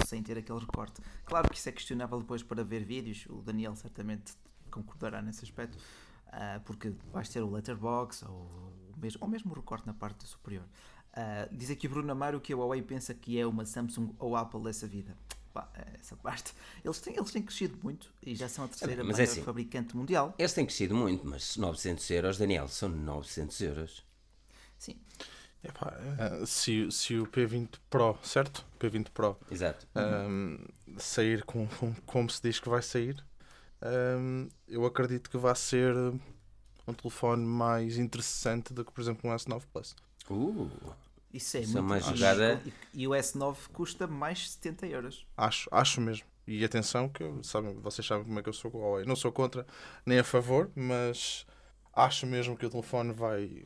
sem 0.07 0.23
ter 0.23 0.35
aquele 0.35 0.57
recorte. 0.57 0.99
Claro 1.25 1.47
que 1.47 1.55
isso 1.55 1.69
é 1.69 1.71
questionável 1.71 2.19
depois 2.19 2.41
para 2.41 2.63
ver 2.63 2.83
vídeos, 2.83 3.27
o 3.29 3.43
Daniel 3.43 3.75
certamente 3.75 4.33
concordará 4.71 5.21
nesse 5.21 5.45
aspecto, 5.45 5.77
uh, 5.77 6.59
porque 6.65 6.91
vais 7.13 7.29
ter 7.29 7.43
o 7.43 7.51
letterbox, 7.51 8.23
ou, 8.23 8.31
ou, 8.31 8.97
mesmo, 8.97 9.19
ou 9.21 9.27
mesmo 9.27 9.51
o 9.51 9.55
recorte 9.55 9.85
na 9.85 9.93
parte 9.93 10.25
superior. 10.25 10.65
diz 11.51 11.69
aqui 11.69 11.87
Bruno 11.87 12.11
Amaro 12.11 12.41
que 12.41 12.51
a 12.51 12.57
Huawei 12.57 12.81
pensa 12.81 13.13
que 13.13 13.39
é 13.39 13.45
uma 13.45 13.63
Samsung 13.63 14.15
ou 14.17 14.35
Apple 14.35 14.63
dessa 14.63 14.87
vida 14.87 15.15
pá, 15.53 15.69
essa 15.99 16.15
parte. 16.15 16.53
Eles 16.83 16.99
têm, 16.99 17.15
eles 17.15 17.31
têm 17.31 17.41
crescido 17.41 17.77
muito 17.83 18.11
e 18.25 18.35
já 18.35 18.47
são 18.47 18.65
a 18.65 18.67
terceira 18.67 19.03
mas 19.03 19.15
é 19.15 19.21
maior 19.21 19.27
é 19.27 19.31
assim, 19.31 19.43
fabricante 19.43 19.95
mundial. 19.95 20.33
Eles 20.37 20.53
têm 20.53 20.65
crescido 20.65 20.95
muito, 20.95 21.27
mas 21.27 21.57
900 21.57 22.09
euros, 22.11 22.37
Daniel, 22.37 22.67
são 22.67 22.89
900 22.89 23.61
euros. 23.61 24.05
Sim. 24.77 24.95
Epá, 25.63 25.93
uh, 26.41 26.45
se, 26.45 26.89
se 26.89 27.17
o 27.17 27.27
P20 27.27 27.69
Pro, 27.89 28.17
certo? 28.23 28.65
P20 28.79 29.09
Pro 29.09 29.37
Exato. 29.51 29.85
Um, 29.95 30.57
sair 30.97 31.43
com, 31.43 31.67
com, 31.67 31.93
como 32.05 32.29
se 32.29 32.41
diz 32.41 32.59
que 32.59 32.69
vai 32.69 32.81
sair, 32.81 33.21
um, 33.81 34.47
eu 34.67 34.85
acredito 34.85 35.29
que 35.29 35.37
vai 35.37 35.55
ser 35.55 35.93
um 36.87 36.93
telefone 36.93 37.45
mais 37.45 37.97
interessante 37.97 38.73
do 38.73 38.85
que, 38.85 38.91
por 38.91 39.01
exemplo, 39.01 39.29
um 39.29 39.33
S9 39.33 39.63
Plus. 39.71 39.95
Uh. 40.29 40.69
Isso 41.33 41.57
é 41.57 41.61
Isso 41.61 41.73
muito 41.73 41.93
é 41.93 41.97
uma 41.97 41.99
jogada. 41.99 42.61
E, 42.93 43.03
e, 43.03 43.07
o 43.07 43.11
S9 43.11 43.55
custa 43.71 44.07
mais 44.07 44.51
70 44.51 44.87
euros. 44.87 45.25
Acho, 45.37 45.69
acho 45.71 46.01
mesmo. 46.01 46.25
E 46.47 46.65
atenção, 46.65 47.07
que 47.07 47.21
eu, 47.21 47.43
sabem, 47.43 47.75
vocês 47.75 48.05
sabem 48.05 48.25
como 48.25 48.39
é 48.39 48.43
que 48.43 48.49
eu 48.49 48.53
sou 48.53 48.71
com 48.71 48.79
o 48.79 48.81
Huawei. 48.81 49.05
Não 49.05 49.15
sou 49.15 49.31
contra 49.31 49.65
nem 50.05 50.17
a 50.17 50.23
favor, 50.23 50.71
mas 50.75 51.45
acho 51.93 52.25
mesmo 52.25 52.57
que 52.57 52.65
o 52.65 52.69
telefone 52.69 53.13
vai, 53.13 53.65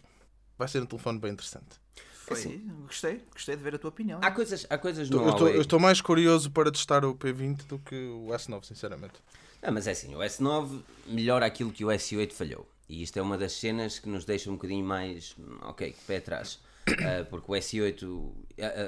vai 0.57 0.67
ser 0.67 0.81
um 0.81 0.85
telefone 0.85 1.19
bem 1.19 1.31
interessante. 1.31 1.81
Foi. 2.11 2.37
Assim, 2.37 2.69
gostei, 2.85 3.21
gostei 3.31 3.55
de 3.55 3.63
ver 3.63 3.75
a 3.75 3.77
tua 3.79 3.89
opinião. 3.89 4.19
Há 4.21 4.31
coisas, 4.31 4.65
há 4.69 4.77
coisas 4.77 5.09
no 5.09 5.17
eu 5.17 5.25
Huawei. 5.25 5.55
Eu 5.55 5.61
estou 5.61 5.79
mais 5.79 6.01
curioso 6.01 6.51
para 6.51 6.71
testar 6.71 7.05
o 7.05 7.15
P20 7.15 7.65
do 7.67 7.79
que 7.79 7.95
o 7.95 8.27
S9, 8.27 8.65
sinceramente. 8.65 9.15
Ah, 9.61 9.71
mas 9.71 9.87
é 9.87 9.91
assim, 9.91 10.13
o 10.13 10.19
S9 10.19 10.81
melhora 11.07 11.45
aquilo 11.45 11.71
que 11.71 11.85
o 11.85 11.87
S8 11.87 12.33
falhou. 12.33 12.67
E 12.89 13.01
isto 13.01 13.17
é 13.17 13.21
uma 13.21 13.37
das 13.37 13.53
cenas 13.53 13.97
que 13.97 14.09
nos 14.09 14.25
deixa 14.25 14.49
um 14.49 14.55
bocadinho 14.55 14.85
mais, 14.85 15.35
ok, 15.61 15.95
pé 16.05 16.17
atrás. 16.17 16.59
Uh, 16.89 17.25
porque 17.29 17.51
o 17.51 17.55
S8, 17.55 18.31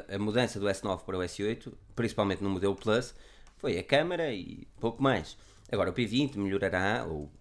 a, 0.10 0.16
a, 0.16 0.20
mudança 0.20 0.60
do 0.60 0.66
S9 0.66 1.04
para 1.04 1.18
o 1.18 1.22
S8, 1.22 1.72
principalmente 1.96 2.44
no 2.44 2.50
modelo 2.50 2.76
Plus, 2.76 3.14
foi 3.58 3.78
a 3.78 3.84
câmera 3.84 4.34
e 4.34 4.68
pouco 4.80 5.02
mais. 5.02 5.38
Agora 5.72 5.90
o 5.90 5.94
P20 5.94 6.36
melhorará, 6.36 7.06
ou 7.08 7.32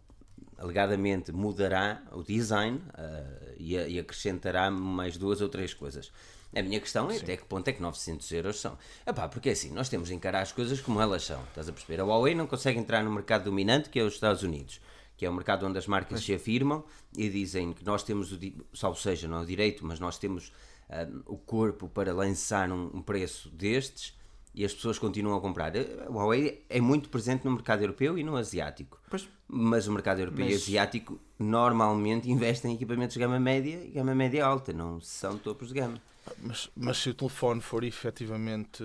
alegadamente 0.57 1.33
mudará 1.33 2.03
o 2.13 2.23
design 2.23 2.79
uh, 2.79 3.55
e, 3.59 3.75
e, 3.75 3.99
acrescentará 3.99 4.71
mais 4.71 5.17
duas 5.17 5.41
ou 5.41 5.49
três 5.49 5.75
coisas. 5.75 6.13
A 6.55 6.63
minha 6.63 6.79
questão 6.79 7.11
é 7.11 7.15
Sim. 7.15 7.25
até 7.25 7.37
que 7.37 7.45
ponto 7.45 7.67
é 7.67 7.73
que 7.73 7.83
900 7.83 8.31
euros 8.31 8.61
são. 8.61 8.79
Epá, 9.05 9.27
porque 9.27 9.51
assim, 9.51 9.73
nós 9.73 9.89
temos 9.89 10.09
de 10.09 10.15
encarar 10.15 10.41
as 10.41 10.53
coisas 10.53 10.81
como 10.81 11.01
elas 11.01 11.25
são. 11.25 11.43
Estás 11.49 11.69
a 11.69 11.73
perceber? 11.73 12.01
A 12.01 12.05
Huawei 12.05 12.33
não 12.33 12.47
consegue 12.47 12.79
entrar 12.79 13.03
no 13.03 13.11
mercado 13.11 13.45
dominante 13.45 13.91
que 13.91 13.99
é 13.99 14.05
os 14.05 14.15
Estados 14.15 14.45
Unidos 14.45 14.81
que 15.17 15.25
é 15.25 15.31
um 15.31 15.35
mercado 15.35 15.67
onde 15.67 15.79
as 15.79 15.87
marcas 15.87 16.25
se 16.25 16.35
afirmam 16.35 16.85
e 17.17 17.29
dizem 17.29 17.73
que 17.73 17.85
nós 17.85 18.03
temos, 18.03 18.33
o, 18.33 18.39
salvo 18.73 18.99
seja, 18.99 19.29
não 19.29 19.39
é 19.39 19.41
o 19.43 19.47
direito, 19.47 19.87
mas 19.87 20.01
nós 20.01 20.19
temos 20.19 20.53
um, 20.91 21.35
o 21.35 21.39
corpo 21.39 21.89
para 21.89 22.13
lançar 22.13 22.71
um, 22.71 22.91
um, 22.95 23.03
preço 23.03 23.49
destes 23.51 24.15
e 24.55 24.65
as 24.65 24.75
pessoas 24.75 24.99
continuam 24.99 25.37
a 25.37 25.41
comprar. 25.41 25.73
A 25.77 26.11
Huawei 26.11 26.65
é 26.69 26.81
muito 26.81 27.09
presente 27.09 27.45
no 27.45 27.53
mercado 27.53 27.83
europeu 27.83 28.19
e 28.19 28.23
no 28.23 28.37
asiático. 28.37 29.01
Pois. 29.09 29.29
Mas 29.49 29.87
o 29.87 29.93
mercado 29.93 30.21
europeu 30.21 30.45
mas... 30.45 30.55
e 30.55 30.57
asiático 30.57 31.19
normalmente 31.39 32.31
investem 32.31 32.73
em 32.73 32.75
equipamentos 32.75 33.15
de 33.15 33.21
gama 33.21 33.39
média 33.39 33.85
e 33.85 33.91
gama 33.91 34.15
média 34.15 34.45
alta, 34.45 34.73
não 34.73 35.01
são 35.01 35.39
topos 35.39 35.69
de 35.69 35.75
gama. 35.75 36.01
Mas, 36.39 36.71
mas 36.75 36.99
se 36.99 37.11
o 37.11 37.15
telefone 37.15 37.61
for 37.61 37.85
efetivamente. 37.85 38.83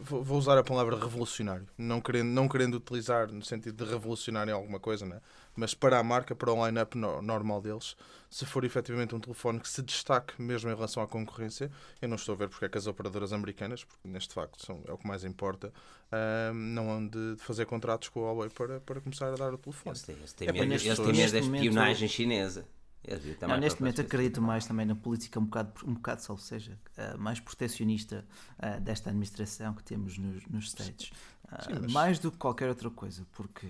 Vou, 0.00 0.38
usar 0.38 0.56
a 0.56 0.64
palavra 0.64 0.96
revolucionário, 0.96 1.66
não 1.76 2.00
querendo, 2.00 2.28
não 2.28 2.48
querendo 2.48 2.74
utilizar 2.74 3.30
no 3.30 3.44
sentido 3.44 3.84
de 3.84 3.90
revolucionário 3.90 4.50
em 4.50 4.54
alguma 4.54 4.80
coisa, 4.80 5.04
né? 5.04 5.20
Mas 5.56 5.74
para 5.74 5.98
a 5.98 6.02
marca, 6.02 6.34
para 6.34 6.52
o 6.52 6.66
line-up 6.66 6.96
no, 6.96 7.22
normal 7.22 7.60
deles, 7.60 7.96
se 8.30 8.44
for 8.44 8.64
efetivamente 8.64 9.14
um 9.14 9.20
telefone 9.20 9.60
que 9.60 9.68
se 9.68 9.82
destaque 9.82 10.40
mesmo 10.40 10.70
em 10.70 10.74
relação 10.74 11.02
à 11.02 11.06
concorrência, 11.06 11.70
eu 12.00 12.08
não 12.08 12.16
estou 12.16 12.34
a 12.34 12.38
ver 12.38 12.48
porque 12.48 12.64
é 12.64 12.68
que 12.68 12.78
as 12.78 12.86
operadoras 12.86 13.32
americanas, 13.32 13.84
porque 13.84 14.08
neste 14.08 14.34
facto 14.34 14.64
são, 14.64 14.82
é 14.86 14.92
o 14.92 14.98
que 14.98 15.06
mais 15.06 15.24
importa, 15.24 15.68
uh, 15.68 16.54
não 16.54 16.90
hão 16.90 17.06
de 17.06 17.36
fazer 17.38 17.66
contratos 17.66 18.08
com 18.08 18.20
a 18.20 18.32
Huawei 18.32 18.50
para, 18.50 18.80
para 18.80 19.00
começar 19.00 19.32
a 19.32 19.36
dar 19.36 19.54
o 19.54 19.58
telefone. 19.58 19.90
Eles 19.90 20.02
têm, 20.02 20.16
eles 20.16 20.32
têm 20.32 20.48
é 20.48 20.52
medo, 20.52 20.72
eles 20.72 20.98
têm 20.98 21.12
medo 21.12 21.32
da 21.32 21.38
espionagem 21.38 22.08
chinesa. 22.08 22.66
Não, 23.46 23.58
neste 23.58 23.80
momento 23.80 24.00
acredito 24.00 24.40
mais 24.40 24.66
também 24.66 24.86
na 24.86 24.94
política 24.94 25.38
um 25.38 25.44
bocado, 25.44 25.72
um 25.86 25.92
bocado 25.92 26.22
ou 26.30 26.38
seja, 26.38 26.78
uh, 26.96 27.18
mais 27.18 27.38
protecionista 27.38 28.24
uh, 28.58 28.80
desta 28.80 29.10
administração 29.10 29.74
que 29.74 29.84
temos 29.84 30.16
nos, 30.16 30.46
nos 30.46 30.68
States. 30.68 31.12
Uh. 31.44 31.92
Mais 31.92 32.18
do 32.18 32.32
que 32.32 32.38
qualquer 32.38 32.68
outra 32.68 32.90
coisa, 32.90 33.26
porque. 33.32 33.66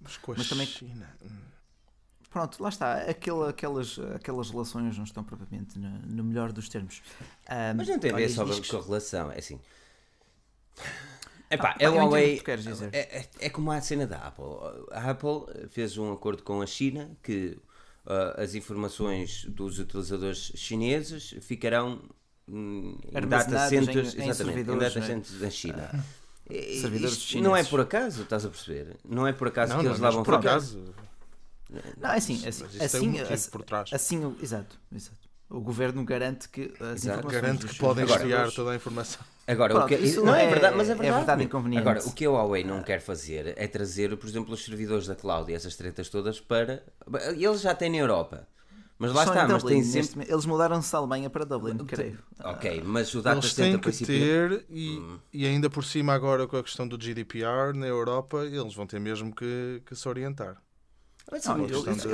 Mas 0.00 0.16
com 0.16 0.32
a 0.32 0.34
mas 0.36 0.48
também... 0.48 0.66
China. 0.66 1.08
Hum. 1.22 1.48
Pronto, 2.30 2.62
lá 2.62 2.68
está. 2.68 2.94
Aquela, 3.02 3.50
aquelas, 3.50 3.98
aquelas 4.14 4.50
relações 4.50 4.96
não 4.96 5.04
estão 5.04 5.24
propriamente 5.24 5.78
no, 5.78 5.88
no 6.00 6.24
melhor 6.24 6.52
dos 6.52 6.68
termos. 6.68 7.02
mas 7.74 7.88
não 7.88 7.98
tem 7.98 8.12
a 8.12 8.16
ver 8.16 8.28
só 8.28 8.44
com 8.44 8.76
a 8.76 8.82
relação, 8.82 9.32
é 9.32 9.38
assim. 9.38 9.58
Epá, 11.50 11.70
ah, 11.70 11.76
é, 11.78 11.88
Huawei, 11.88 12.42
é, 12.92 12.98
é, 12.98 13.28
é 13.40 13.50
como 13.50 13.70
a 13.70 13.80
cena 13.80 14.06
da 14.06 14.18
Apple. 14.18 14.44
A 14.92 15.10
Apple 15.10 15.68
fez 15.70 15.96
um 15.96 16.12
acordo 16.12 16.42
com 16.42 16.60
a 16.60 16.66
China 16.66 17.10
que 17.22 17.58
uh, 18.04 18.40
as 18.40 18.54
informações 18.54 19.44
dos 19.44 19.78
utilizadores 19.78 20.52
chineses 20.54 21.34
ficarão 21.40 22.02
hum, 22.46 22.98
em 23.10 23.26
data 23.26 23.68
centers, 23.68 24.14
em, 24.14 24.28
exatamente, 24.28 24.70
em 24.70 24.78
data 24.78 24.98
é? 24.98 25.02
centers 25.02 25.40
da 25.40 25.50
China. 25.50 25.90
Uh, 26.50 27.04
Isto 27.04 27.40
não 27.40 27.56
é 27.56 27.62
por 27.62 27.80
acaso, 27.80 28.22
estás 28.22 28.44
a 28.44 28.48
perceber? 28.48 28.96
Não 29.04 29.26
é 29.26 29.32
por 29.32 29.48
acaso 29.48 29.72
não, 29.72 29.80
que 29.80 29.84
não, 29.84 29.92
eles 29.92 30.00
lá 30.00 30.10
vão 30.10 30.22
por 30.22 30.34
acaso. 30.34 30.82
Não, 32.00 32.10
é 32.10 32.16
assim, 32.16 32.34
assim, 32.46 32.64
assim, 32.80 33.20
assim, 33.20 33.50
por 33.50 33.62
trás. 33.62 33.90
assim, 33.92 34.36
exato, 34.42 34.78
exato. 34.94 35.28
O 35.50 35.60
governo 35.60 36.04
garante 36.04 36.48
que 36.48 36.72
as 36.80 37.04
Exato. 37.04 37.26
Garante 37.26 37.66
que 37.66 37.78
podem 37.78 38.04
desviar 38.04 38.50
toda 38.52 38.72
a 38.72 38.76
informação. 38.76 39.20
Agora, 39.46 39.74
Pronto, 39.74 39.86
o 39.86 39.88
que, 39.88 40.04
isso 40.04 40.22
não 40.22 40.34
é, 40.34 40.44
é, 40.44 40.48
verdade, 40.50 40.76
mas 40.76 40.90
é 40.90 40.94
verdade. 40.94 41.08
É 41.08 41.16
verdade 41.16 41.44
inconveniente. 41.44 41.80
Agora, 41.80 42.06
o 42.06 42.12
que 42.12 42.26
a 42.26 42.30
Huawei 42.30 42.64
não 42.64 42.82
quer 42.82 43.00
fazer 43.00 43.54
é 43.56 43.66
trazer, 43.66 44.14
por 44.18 44.28
exemplo, 44.28 44.52
os 44.52 44.62
servidores 44.62 45.06
da 45.06 45.14
cloud 45.14 45.50
e 45.50 45.54
essas 45.54 45.74
tretas 45.74 46.10
todas 46.10 46.38
para. 46.38 46.84
Eles 47.34 47.62
já 47.62 47.74
têm 47.74 47.90
na 47.90 47.96
Europa. 47.96 48.46
Mas 48.98 49.12
lá 49.12 49.24
Só 49.24 49.32
está, 49.32 49.46
mas 49.46 49.62
tem 49.62 49.82
sempre. 49.84 50.26
Eles 50.28 50.44
mudaram-se 50.44 50.90
da 50.90 50.98
Alemanha 50.98 51.30
para 51.30 51.44
Dublin, 51.44 51.76
creio. 51.86 52.18
Ok, 52.42 52.82
mas 52.84 53.14
o 53.14 53.22
data 53.22 53.38
eles 53.38 53.54
têm 53.54 53.78
que 53.78 53.92
ter, 53.92 54.66
e, 54.68 54.98
hum. 54.98 55.18
e 55.32 55.46
ainda 55.46 55.70
por 55.70 55.84
cima, 55.84 56.12
agora 56.12 56.48
com 56.48 56.56
a 56.56 56.62
questão 56.62 56.86
do 56.86 56.98
GDPR 56.98 57.72
na 57.74 57.86
Europa, 57.86 58.44
eles 58.44 58.74
vão 58.74 58.86
ter 58.86 58.98
mesmo 58.98 59.32
que, 59.32 59.80
que 59.86 59.94
se 59.94 60.08
orientar. 60.08 60.60
Não, 61.30 61.64
eles, 61.64 61.86
eles, 61.86 62.04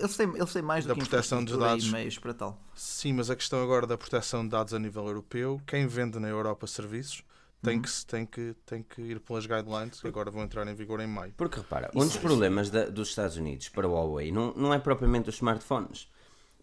eles, 0.00 0.16
têm, 0.16 0.34
eles 0.34 0.52
têm 0.52 0.62
mais 0.62 0.84
do 0.84 0.88
da 0.88 0.94
que 0.94 1.00
proteção 1.00 1.44
de 1.44 1.56
dados. 1.56 1.90
meios 1.90 2.18
para 2.18 2.32
tal. 2.32 2.58
Sim, 2.74 3.12
mas 3.12 3.28
a 3.28 3.36
questão 3.36 3.62
agora 3.62 3.86
da 3.86 3.98
proteção 3.98 4.42
de 4.42 4.48
dados 4.48 4.72
a 4.72 4.78
nível 4.78 5.06
europeu, 5.06 5.60
quem 5.66 5.86
vende 5.86 6.18
na 6.18 6.28
Europa 6.28 6.66
serviços 6.66 7.22
tem, 7.62 7.76
uhum. 7.76 7.82
que, 7.82 8.06
tem, 8.06 8.26
que, 8.26 8.56
tem 8.66 8.82
que 8.82 9.00
ir 9.02 9.20
pelas 9.20 9.46
guidelines 9.46 10.00
que 10.00 10.08
agora 10.08 10.30
vão 10.30 10.42
entrar 10.42 10.66
em 10.66 10.74
vigor 10.74 11.00
em 11.00 11.06
maio. 11.06 11.34
Porque 11.36 11.58
repara, 11.58 11.90
um 11.94 12.00
dos 12.00 12.16
problemas 12.16 12.70
da, 12.70 12.86
dos 12.86 13.10
Estados 13.10 13.36
Unidos 13.36 13.68
para 13.68 13.86
o 13.86 13.92
Huawei 13.92 14.32
não, 14.32 14.52
não 14.54 14.74
é 14.74 14.78
propriamente 14.78 15.28
os 15.28 15.36
smartphones, 15.36 16.08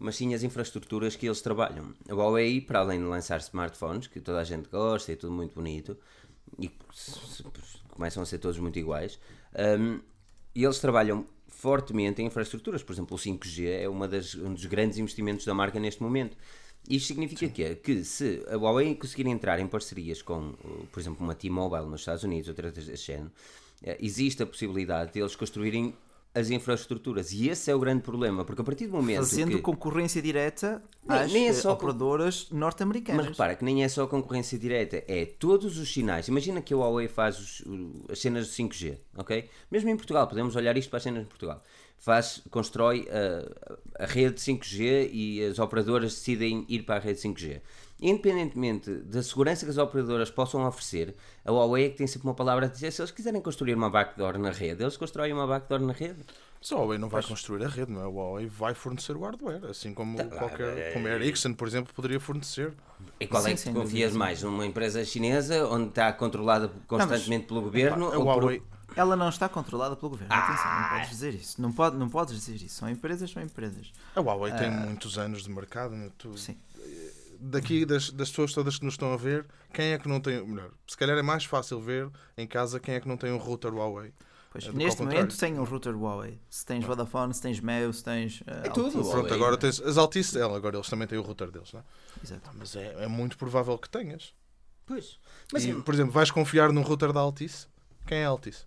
mas 0.00 0.16
sim 0.16 0.34
as 0.34 0.42
infraestruturas 0.42 1.14
que 1.14 1.26
eles 1.26 1.42
trabalham. 1.42 1.94
A 2.08 2.14
Huawei, 2.14 2.60
para 2.60 2.80
além 2.80 2.98
de 2.98 3.04
lançar 3.04 3.38
smartphones, 3.40 4.06
que 4.06 4.18
toda 4.18 4.40
a 4.40 4.44
gente 4.44 4.68
gosta 4.68 5.12
e 5.12 5.16
tudo 5.16 5.32
muito 5.32 5.54
bonito, 5.54 5.96
e 6.58 6.70
começam 7.90 8.22
a 8.22 8.26
ser 8.26 8.38
todos 8.38 8.58
muito 8.58 8.78
iguais, 8.78 9.20
um, 9.78 10.00
eles 10.54 10.78
trabalham 10.78 11.26
fortemente 11.46 12.22
em 12.22 12.26
infraestruturas. 12.26 12.82
Por 12.82 12.92
exemplo, 12.94 13.14
o 13.14 13.20
5G 13.20 13.82
é 13.82 13.88
uma 13.88 14.08
das, 14.08 14.34
um 14.34 14.54
dos 14.54 14.64
grandes 14.64 14.96
investimentos 14.96 15.44
da 15.44 15.52
marca 15.52 15.78
neste 15.78 16.02
momento. 16.02 16.36
Isto 16.88 17.08
significa 17.08 17.46
que, 17.48 17.74
que 17.74 18.02
se 18.02 18.42
a 18.48 18.56
Huawei 18.56 18.94
conseguir 18.94 19.26
entrar 19.26 19.60
em 19.60 19.66
parcerias 19.66 20.22
com, 20.22 20.54
por 20.90 20.98
exemplo, 20.98 21.22
uma 21.22 21.34
T-Mobile 21.34 21.86
nos 21.86 22.00
Estados 22.00 22.24
Unidos, 22.24 22.48
outra 22.48 22.72
deste 22.72 23.06
género, 23.06 23.30
eh, 23.82 23.98
existe 24.00 24.42
a 24.42 24.46
possibilidade 24.46 25.12
de 25.12 25.20
eles 25.20 25.36
construírem 25.36 25.94
as 26.34 26.50
infraestruturas. 26.50 27.32
E 27.32 27.48
esse 27.48 27.70
é 27.70 27.74
o 27.74 27.78
grande 27.78 28.02
problema, 28.02 28.44
porque 28.44 28.62
a 28.62 28.64
partir 28.64 28.86
do 28.86 28.92
momento. 28.92 29.18
Fazendo 29.18 29.56
que... 29.56 29.62
concorrência 29.62 30.22
direta 30.22 30.82
às 31.08 31.32
nem 31.32 31.48
é 31.48 31.52
só 31.52 31.72
operadoras 31.72 32.48
norte-americanas. 32.50 33.24
Mas 33.24 33.32
repara 33.32 33.54
que 33.56 33.64
nem 33.64 33.82
é 33.82 33.88
só 33.88 34.06
concorrência 34.06 34.58
direta, 34.58 35.02
é 35.08 35.24
todos 35.24 35.78
os 35.78 35.92
sinais. 35.92 36.28
Imagina 36.28 36.60
que 36.60 36.72
a 36.72 36.76
Huawei 36.76 37.08
faz 37.08 37.38
os, 37.38 37.64
as 38.08 38.20
cenas 38.20 38.46
do 38.46 38.52
5G, 38.52 38.98
ok? 39.16 39.48
Mesmo 39.70 39.90
em 39.90 39.96
Portugal, 39.96 40.26
podemos 40.28 40.54
olhar 40.54 40.76
isto 40.76 40.88
para 40.88 40.98
as 40.98 41.02
cenas 41.02 41.22
de 41.22 41.28
Portugal. 41.28 41.62
Faz, 41.98 42.42
constrói 42.50 43.08
a, 43.10 44.04
a 44.04 44.06
rede 44.06 44.40
5G 44.40 45.10
e 45.12 45.44
as 45.44 45.58
operadoras 45.58 46.14
decidem 46.14 46.64
ir 46.68 46.84
para 46.84 46.96
a 46.96 46.98
rede 46.98 47.20
5G 47.20 47.60
independentemente 48.00 48.90
da 48.90 49.22
segurança 49.22 49.64
que 49.64 49.70
as 49.70 49.78
operadoras 49.78 50.30
possam 50.30 50.66
oferecer, 50.66 51.14
a 51.44 51.52
Huawei 51.52 51.86
é 51.86 51.88
que 51.90 51.96
tem 51.96 52.06
sempre 52.06 52.28
uma 52.28 52.34
palavra 52.34 52.66
a 52.66 52.68
dizer. 52.68 52.90
Se 52.92 53.00
eles 53.00 53.10
quiserem 53.10 53.40
construir 53.40 53.74
uma 53.74 53.90
backdoor 53.90 54.38
na 54.38 54.50
rede, 54.50 54.82
eles 54.82 54.96
constroem 54.96 55.32
uma 55.32 55.46
backdoor 55.46 55.80
na 55.80 55.92
rede. 55.92 56.24
Mas 56.60 56.72
a 56.72 56.76
Huawei 56.76 56.98
não 56.98 57.08
vai 57.08 57.22
construir 57.22 57.64
a 57.64 57.68
rede, 57.68 57.90
não 57.90 58.02
é? 58.02 58.04
A 58.04 58.08
Huawei 58.08 58.46
vai 58.46 58.74
fornecer 58.74 59.16
o 59.16 59.20
hardware, 59.20 59.64
assim 59.70 59.94
como 59.94 60.16
tá, 60.16 60.24
qualquer. 60.24 60.76
É, 60.76 60.90
como 60.92 61.06
a 61.06 61.10
Ericsson, 61.10 61.54
por 61.54 61.66
exemplo, 61.66 61.94
poderia 61.94 62.20
fornecer. 62.20 62.74
E 63.18 63.26
qual 63.26 63.42
sim, 63.42 63.50
é 63.50 63.54
que 63.54 63.60
sim, 63.60 63.72
confias 63.72 64.14
mais? 64.14 64.42
Numa 64.42 64.66
empresa 64.66 65.02
chinesa 65.04 65.66
onde 65.66 65.88
está 65.88 66.12
controlada 66.12 66.70
constantemente 66.86 67.42
não, 67.42 67.48
pelo 67.48 67.62
governo? 67.62 68.12
A 68.12 68.18
Huawei. 68.18 68.60
Por... 68.60 68.80
Ela 68.94 69.16
não 69.16 69.28
está 69.28 69.48
controlada 69.48 69.96
pelo 69.96 70.10
governo. 70.10 70.34
Ah. 70.34 70.38
Atenção, 70.38 70.82
não 70.82 70.88
podes 70.88 71.08
dizer 71.10 71.34
isso. 71.34 71.62
Não, 71.62 71.72
pode, 71.72 71.96
não 71.96 72.08
podes 72.10 72.34
dizer 72.34 72.56
isso. 72.56 72.74
São 72.74 72.90
empresas, 72.90 73.30
são 73.30 73.42
empresas. 73.42 73.92
A 74.14 74.20
Huawei 74.20 74.52
tem 74.52 74.68
ah. 74.68 74.70
muitos 74.70 75.16
anos 75.16 75.44
de 75.44 75.50
mercado. 75.50 75.94
Tu... 76.18 76.36
Sim 76.36 76.58
daqui 77.40 77.84
das, 77.84 78.10
das 78.10 78.28
pessoas 78.30 78.52
todas 78.52 78.78
que 78.78 78.84
nos 78.84 78.94
estão 78.94 79.12
a 79.12 79.16
ver, 79.16 79.46
quem 79.72 79.92
é 79.92 79.98
que 79.98 80.08
não 80.08 80.20
tem. 80.20 80.44
Melhor, 80.46 80.70
se 80.86 80.96
calhar 80.96 81.16
é 81.16 81.22
mais 81.22 81.44
fácil 81.44 81.80
ver 81.80 82.10
em 82.36 82.46
casa 82.46 82.78
quem 82.78 82.94
é 82.94 83.00
que 83.00 83.08
não 83.08 83.16
tem 83.16 83.32
um 83.32 83.38
router 83.38 83.74
Huawei. 83.74 84.12
Pois, 84.50 84.66
é, 84.66 84.72
neste 84.72 85.00
momento 85.00 85.38
tem 85.38 85.58
um 85.58 85.64
router 85.64 85.96
Huawei. 85.96 86.40
Se 86.50 86.66
tens 86.66 86.84
Vodafone, 86.84 87.32
se 87.32 87.40
tens 87.40 87.60
Meo, 87.60 87.92
se 87.92 88.02
tens. 88.02 88.40
Uh, 88.40 88.44
é 88.64 88.68
tudo. 88.70 89.08
Pronto, 89.08 89.32
agora 89.32 89.56
tens 89.56 89.80
as 89.80 89.96
Altice, 89.96 90.40
agora 90.40 90.76
eles 90.76 90.88
também 90.88 91.06
têm 91.06 91.18
o 91.18 91.22
router 91.22 91.50
deles, 91.50 91.72
não 91.72 91.80
é? 91.80 91.84
Exato. 92.22 92.50
Mas 92.54 92.74
é, 92.76 93.04
é 93.04 93.06
muito 93.06 93.38
provável 93.38 93.78
que 93.78 93.88
tenhas. 93.88 94.34
Pois. 94.86 95.18
Mas, 95.52 95.64
e, 95.64 95.72
por 95.72 95.94
exemplo, 95.94 96.10
vais 96.10 96.32
confiar 96.32 96.72
num 96.72 96.82
router 96.82 97.12
da 97.12 97.20
Altice? 97.20 97.68
Quem 98.06 98.18
é 98.18 98.26
a 98.26 98.28
Altice? 98.28 98.64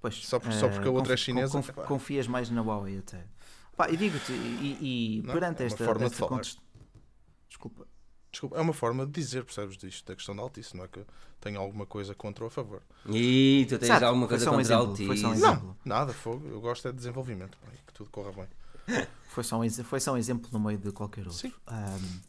Pois, 0.00 0.14
só, 0.24 0.38
por, 0.38 0.52
só 0.52 0.68
porque 0.68 0.86
a 0.86 0.90
outra 0.90 1.14
é 1.14 1.16
chinesa. 1.16 1.52
Conf, 1.52 1.70
confias 1.86 2.28
mais 2.28 2.48
na 2.48 2.62
Huawei 2.62 2.98
até. 2.98 3.24
Pá, 3.76 3.90
e 3.90 3.96
digo-te, 3.96 4.32
e, 4.32 4.78
e 5.20 5.22
não, 5.26 5.34
perante 5.34 5.62
é 5.62 5.66
esta, 5.66 5.84
forma 5.84 6.04
esta 6.04 6.26
de 6.26 6.58
Desculpa. 7.60 7.86
Desculpa, 8.32 8.56
é 8.56 8.60
uma 8.60 8.72
forma 8.72 9.04
de 9.04 9.12
dizer, 9.12 9.44
percebes 9.44 9.76
disto, 9.76 10.06
da 10.06 10.14
questão 10.14 10.36
da 10.36 10.42
Altice, 10.42 10.76
não 10.76 10.84
é 10.84 10.88
que 10.88 11.04
tenho 11.40 11.60
alguma 11.60 11.84
coisa 11.84 12.14
contra 12.14 12.44
ou 12.44 12.48
a 12.48 12.50
favor. 12.50 12.80
E 13.08 13.66
tu 13.68 13.76
tens 13.76 13.88
Exato, 13.88 14.04
alguma 14.04 14.28
coisa 14.28 14.46
contra 14.48 14.76
um 14.76 14.78
a 14.78 14.80
Altice? 14.80 15.26
Um 15.26 15.34
não, 15.36 15.76
nada, 15.84 16.12
fogo. 16.12 16.46
Eu 16.46 16.60
gosto 16.60 16.86
é 16.86 16.92
de 16.92 16.96
desenvolvimento, 16.96 17.58
que 17.86 17.92
tudo 17.92 18.08
corra 18.10 18.32
bem. 18.32 18.46
Foi 19.30 19.44
só 19.44 19.60
um, 19.60 19.70
foi 19.70 20.00
só 20.00 20.14
um 20.14 20.16
exemplo 20.16 20.50
no 20.52 20.58
meio 20.58 20.76
de 20.76 20.90
qualquer 20.90 21.20
outro. 21.20 21.38
Sim. 21.38 21.52
Um, 21.70 22.20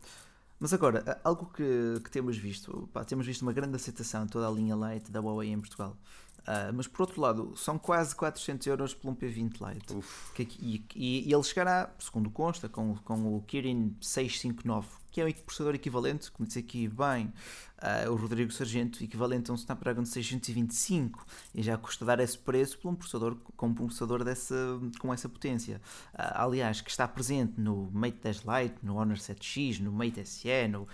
mas 0.60 0.72
agora, 0.72 1.20
algo 1.24 1.52
que, 1.52 2.00
que 2.04 2.12
temos 2.12 2.38
visto, 2.38 2.88
pá, 2.94 3.04
temos 3.04 3.26
visto 3.26 3.42
uma 3.42 3.52
grande 3.52 3.76
aceitação 3.76 4.28
toda 4.28 4.48
a 4.48 4.52
linha 4.52 4.76
Lite 4.76 5.12
da 5.12 5.20
Huawei 5.20 5.50
em 5.50 5.60
Portugal. 5.60 5.98
Uh, 6.42 6.74
mas 6.74 6.88
por 6.88 7.02
outro 7.02 7.22
lado, 7.22 7.54
são 7.56 7.78
quase 7.78 8.16
400 8.16 8.66
euros 8.68 8.94
por 8.94 9.10
um 9.10 9.16
P20 9.16 9.54
Lite. 9.62 9.96
Que, 10.34 10.48
e, 10.60 10.84
e, 10.96 11.30
e, 11.30 11.34
ele 11.34 11.44
chegará, 11.44 11.92
segundo 12.00 12.30
consta, 12.32 12.68
com, 12.68 12.96
com 12.98 13.36
o 13.36 13.42
Kirin 13.44 13.96
659, 14.02 14.88
que 15.12 15.22
é 15.22 15.26
um 15.26 15.32
processador 15.32 15.76
equivalente, 15.76 16.32
como 16.32 16.48
disse 16.48 16.60
aqui 16.60 16.88
bem 16.88 17.32
uh, 17.78 18.12
o 18.12 18.16
Rodrigo 18.16 18.52
Sargento, 18.52 19.04
equivalente 19.04 19.52
a 19.52 19.54
um 19.54 19.56
Snapdragon 19.56 20.04
625, 20.04 21.26
e 21.54 21.62
já 21.62 21.78
custa 21.78 22.06
dar 22.06 22.20
esse 22.20 22.38
preço 22.38 22.80
por 22.80 22.90
um 22.90 22.96
processador 22.96 23.36
com 23.56 23.68
um 23.68 23.74
processador 23.74 24.24
dessa, 24.24 24.56
com 25.00 25.14
essa 25.14 25.30
potência. 25.30 25.80
Uh, 26.14 26.34
aliás, 26.36 26.82
que 26.82 26.90
está 26.90 27.08
presente 27.08 27.60
no 27.60 27.92
Mate 27.92 28.18
10 28.24 28.38
Lite, 28.38 28.76
no 28.82 28.96
Honor 28.96 29.18
7X, 29.18 29.80
no 29.80 29.92
Mate 29.92 30.26
SE, 30.26 30.68
no 30.68 30.88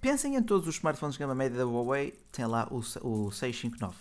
pensem 0.00 0.36
em 0.36 0.42
todos 0.42 0.68
os 0.68 0.76
smartphones 0.76 1.14
de 1.14 1.20
gama 1.20 1.34
média 1.34 1.56
da 1.56 1.64
Huawei, 1.64 2.12
tem 2.32 2.46
lá 2.46 2.68
o, 2.70 2.78
o 2.78 3.30
659. 3.32 3.94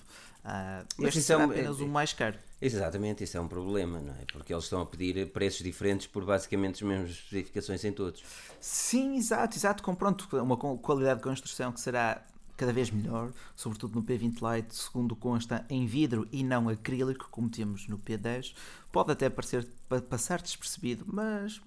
Uh, 0.46 0.86
Mas 0.98 1.16
este 1.16 1.34
é 1.34 1.36
apenas 1.42 1.80
o 1.80 1.88
mais 1.88 2.14
caro. 2.14 2.38
Exatamente, 2.62 3.24
isso 3.24 3.36
é 3.36 3.42
um 3.42 3.48
problema, 3.48 4.00
não 4.00 4.14
é? 4.14 4.26
Porque 4.32 4.54
eles 4.54 4.64
estão 4.64 4.82
a 4.82 4.86
pedir 4.86 5.32
preços 5.32 5.64
diferentes 5.64 6.08
por 6.08 6.24
basicamente 6.24 6.76
as 6.76 6.82
mesmas 6.82 7.10
especificações 7.12 7.84
em 7.84 7.92
todos. 7.92 8.24
Sim, 8.60 9.18
exato, 9.18 9.58
exato, 9.58 9.84
com 9.84 9.94
pronto, 9.96 10.28
uma 10.38 10.56
qualidade 10.56 11.20
de 11.20 11.24
construção 11.24 11.72
que 11.72 11.82
será 11.82 12.24
cada 12.56 12.72
vez 12.72 12.90
melhor, 12.90 13.34
sobretudo 13.56 13.96
no 13.96 14.06
P20 14.06 14.56
Lite, 14.56 14.76
segundo 14.76 15.16
consta 15.16 15.66
em 15.70 15.86
vidro 15.86 16.28
e 16.32 16.44
não 16.44 16.70
acrílico, 16.70 17.28
como 17.30 17.50
temos 17.50 17.88
no 17.88 18.00
P10. 18.00 18.56
Pode 18.92 19.12
até 19.12 19.30
parecer 19.30 19.68
passar 20.10 20.42
despercebido, 20.42 21.06
mas 21.08 21.62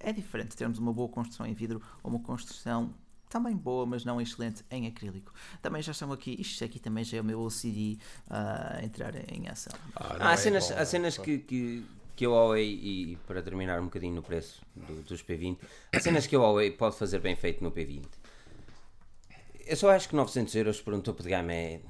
É 0.00 0.12
diferente 0.12 0.56
termos 0.56 0.78
uma 0.78 0.92
boa 0.92 1.08
construção 1.08 1.46
em 1.46 1.54
vidro 1.54 1.80
ou 2.02 2.10
uma 2.10 2.20
construção 2.20 2.92
também 3.34 3.56
boa, 3.56 3.84
mas 3.84 4.04
não 4.04 4.20
excelente 4.20 4.64
em 4.70 4.86
acrílico. 4.86 5.34
Também 5.60 5.82
já 5.82 5.90
estão 5.90 6.12
aqui, 6.12 6.36
isto 6.40 6.62
aqui 6.64 6.78
também 6.78 7.02
já 7.02 7.18
é 7.18 7.20
o 7.20 7.24
meu 7.24 7.40
OCD 7.40 7.98
a 8.30 8.78
entrar 8.84 9.12
em 9.32 9.48
ação. 9.48 9.72
Ah, 9.96 10.16
não 10.20 10.26
há 10.28 10.32
é 10.34 10.36
cenas, 10.36 10.68
bom, 10.70 10.76
há 10.78 10.84
cenas 10.86 11.18
que, 11.18 11.38
que, 11.38 11.84
que 12.14 12.24
a 12.24 12.28
Huawei, 12.28 12.72
e 12.72 13.16
para 13.26 13.42
terminar 13.42 13.80
um 13.80 13.86
bocadinho 13.86 14.14
no 14.14 14.22
preço 14.22 14.62
do- 14.76 15.02
dos 15.02 15.20
P20, 15.20 15.58
há 15.92 15.98
cenas 15.98 16.28
que 16.28 16.36
a 16.36 16.38
Huawei 16.38 16.70
pode 16.70 16.96
fazer 16.96 17.18
bem 17.18 17.34
feito 17.34 17.64
no 17.64 17.72
P20. 17.72 18.04
Eu 19.66 19.76
só 19.76 19.90
acho 19.90 20.08
que 20.08 20.14
900 20.14 20.54
euros 20.54 20.80
por 20.80 20.94
um 20.94 21.00
topo 21.00 21.20
de 21.24 21.30
gama 21.30 21.52
é, 21.52 21.80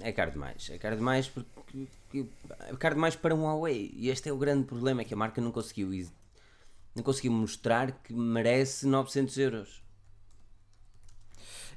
é 0.00 0.10
caro 0.12 0.30
demais. 0.30 0.70
É 0.70 0.78
caro 0.78 0.96
demais 0.96 1.28
porque 1.28 1.86
que- 2.10 2.26
é 2.60 2.76
caro 2.76 2.94
demais 2.94 3.14
para 3.14 3.34
um 3.34 3.42
Huawei. 3.42 3.92
E 3.94 4.08
este 4.08 4.30
é 4.30 4.32
o 4.32 4.38
grande 4.38 4.64
problema, 4.64 5.02
é 5.02 5.04
que 5.04 5.12
a 5.12 5.16
marca 5.18 5.38
não 5.42 5.52
conseguiu, 5.52 5.90
não 6.96 7.02
conseguiu 7.02 7.30
mostrar 7.32 7.92
que 8.02 8.14
merece 8.14 8.86
900 8.86 9.36
euros. 9.36 9.82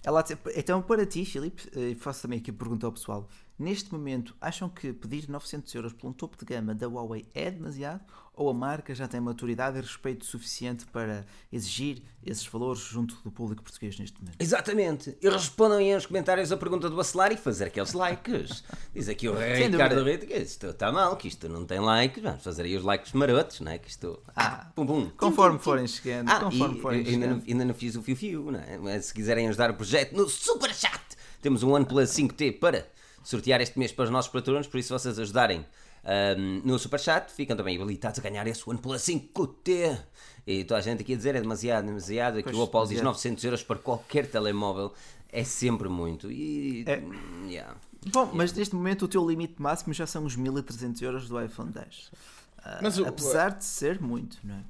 Ela, 0.04 0.24
então, 0.56 0.82
para 0.82 1.06
ti, 1.06 1.24
Filipe, 1.26 1.70
eh, 1.76 1.96
faço 1.96 2.24
também 2.24 2.40
aqui 2.40 2.50
a 2.50 2.54
pergunta 2.54 2.86
ao 2.88 2.92
pessoal. 2.92 3.28
Neste 3.62 3.94
momento, 3.94 4.36
acham 4.42 4.68
que 4.68 4.92
pedir 4.92 5.30
900 5.30 5.76
euros 5.76 5.94
por 5.94 6.08
um 6.08 6.12
topo 6.12 6.36
de 6.36 6.44
gama 6.46 6.74
da 6.74 6.88
Huawei 6.88 7.28
é 7.32 7.52
demasiado? 7.52 8.02
Ou 8.34 8.50
a 8.50 8.54
marca 8.56 8.96
já 8.96 9.08
tem 9.08 9.22
maturidade 9.22 9.78
e 9.78 9.82
respeito 9.82 10.26
suficiente 10.26 10.84
para 10.88 11.28
exigir 11.54 12.02
esses 12.26 12.44
valores 12.48 12.82
junto 12.82 13.14
do 13.24 13.30
público 13.30 13.62
português 13.62 14.00
neste 14.00 14.20
momento? 14.20 14.38
Exatamente. 14.42 15.16
E 15.22 15.30
respondam 15.30 15.78
aí 15.78 15.94
nos 15.94 16.08
comentários 16.08 16.52
a 16.52 16.58
pergunta 16.58 16.90
do 16.90 16.96
Bacelar 16.96 17.32
e 17.32 17.38
fazer 17.38 17.66
aqueles 17.66 17.94
likes. 17.94 18.64
Diz 18.96 19.08
aqui 19.08 19.30
o 19.30 19.38
Sem 19.38 19.70
Ricardo. 19.70 20.04
Rito 20.04 20.26
que 20.26 20.34
isto 20.38 20.66
está 20.66 20.92
mal, 20.92 21.16
que 21.16 21.28
isto 21.28 21.48
não 21.48 21.64
tem 21.64 21.80
likes. 21.80 22.24
Vamos 22.24 22.44
fazer 22.44 22.64
aí 22.64 22.76
os 22.76 22.84
likes 22.84 23.14
marotos, 23.14 23.60
não 23.60 23.72
é? 23.72 23.78
Que 23.78 23.90
isto. 23.92 24.20
Ah, 24.36 24.72
pum, 24.76 24.88
pum. 24.88 25.12
Conforme 25.12 25.60
forem 25.60 25.86
chegando, 25.86 26.32
Ah, 26.32 26.40
conforme 26.40 26.80
e 26.80 26.82
forem 26.82 27.00
ainda, 27.02 27.28
não, 27.28 27.34
chegando. 27.36 27.48
ainda 27.52 27.66
não 27.66 27.74
fiz 27.76 27.96
o 27.96 28.02
fio-fio, 28.02 28.50
não 28.50 28.60
é? 28.60 28.80
Mas 28.80 29.06
se 29.06 29.14
quiserem 29.14 29.48
ajudar 29.50 29.70
o 29.70 29.76
projeto 29.76 30.14
no 30.14 30.28
Super 30.28 30.74
Chat, 30.74 31.00
temos 31.44 31.62
um 31.62 31.72
OnePlus 31.74 32.10
5T 32.10 32.58
para 32.58 32.90
sortear 33.24 33.62
este 33.62 33.78
mês 33.80 33.92
para 33.92 34.06
os 34.06 34.10
nossos 34.10 34.32
patronos, 34.32 34.68
por 34.68 34.78
isso 34.78 34.88
se 34.88 34.94
vocês 34.94 35.20
ajudarem 35.20 35.66
ahm, 36.04 36.62
no 36.66 36.78
Super 36.80 37.00
Chat, 37.00 37.32
ficam 37.32 37.56
também 37.56 37.76
habilitados 37.80 38.20
a 38.20 38.22
ganhar 38.24 38.46
esse 38.48 38.68
OnePlus 38.70 39.02
5T. 39.04 40.00
E 40.48 40.64
toda 40.64 40.80
a 40.80 40.82
gente 40.82 41.02
aqui 41.02 41.14
a 41.14 41.18
dizer 41.18 41.36
é 41.36 41.42
demasiado, 41.42 41.86
demasiado. 41.86 42.36
Aqui 42.40 42.46
Pois, 42.46 42.58
o 42.58 42.64
Apolo 42.64 42.86
diz 42.88 42.98
demasiado. 42.98 43.14
900 43.14 43.44
euros 43.44 43.64
para 43.64 43.78
qualquer 43.78 44.26
telemóvel. 44.28 44.94
É 45.32 45.44
sempre 45.44 45.88
muito. 45.88 46.32
E. 46.32 46.84
É. 46.88 47.02
yeah. 47.48 47.76
Bom, 48.12 48.32
mas 48.34 48.52
neste 48.52 48.74
momento 48.76 49.06
o 49.06 49.08
teu 49.08 49.28
limite 49.30 49.62
máximo 49.62 49.94
já 49.94 50.08
são 50.08 50.26
os 50.26 50.36
1300 50.36 51.02
euros 51.04 51.30
do 51.30 51.40
iPhone 51.42 51.72
10. 51.72 52.12
Ah, 52.58 52.80
Mas 52.82 52.98
o- 52.98 53.06
apesar 53.06 53.52
de 53.52 53.64
ser 53.64 54.02
muito, 54.02 54.38
não 54.44 54.56
é? 54.56 54.64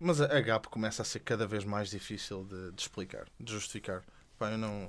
Mas 0.00 0.20
a 0.20 0.24
a 0.36 0.40
gap 0.40 0.68
começa 0.68 1.02
a 1.02 1.04
ser 1.04 1.18
cada 1.20 1.46
vez 1.46 1.64
mais 1.64 1.90
difícil 1.90 2.44
de, 2.44 2.70
de 2.72 2.80
explicar, 2.80 3.26
de 3.38 3.52
justificar. 3.52 4.02
Pá, 4.38 4.50
eu 4.50 4.58
não. 4.58 4.88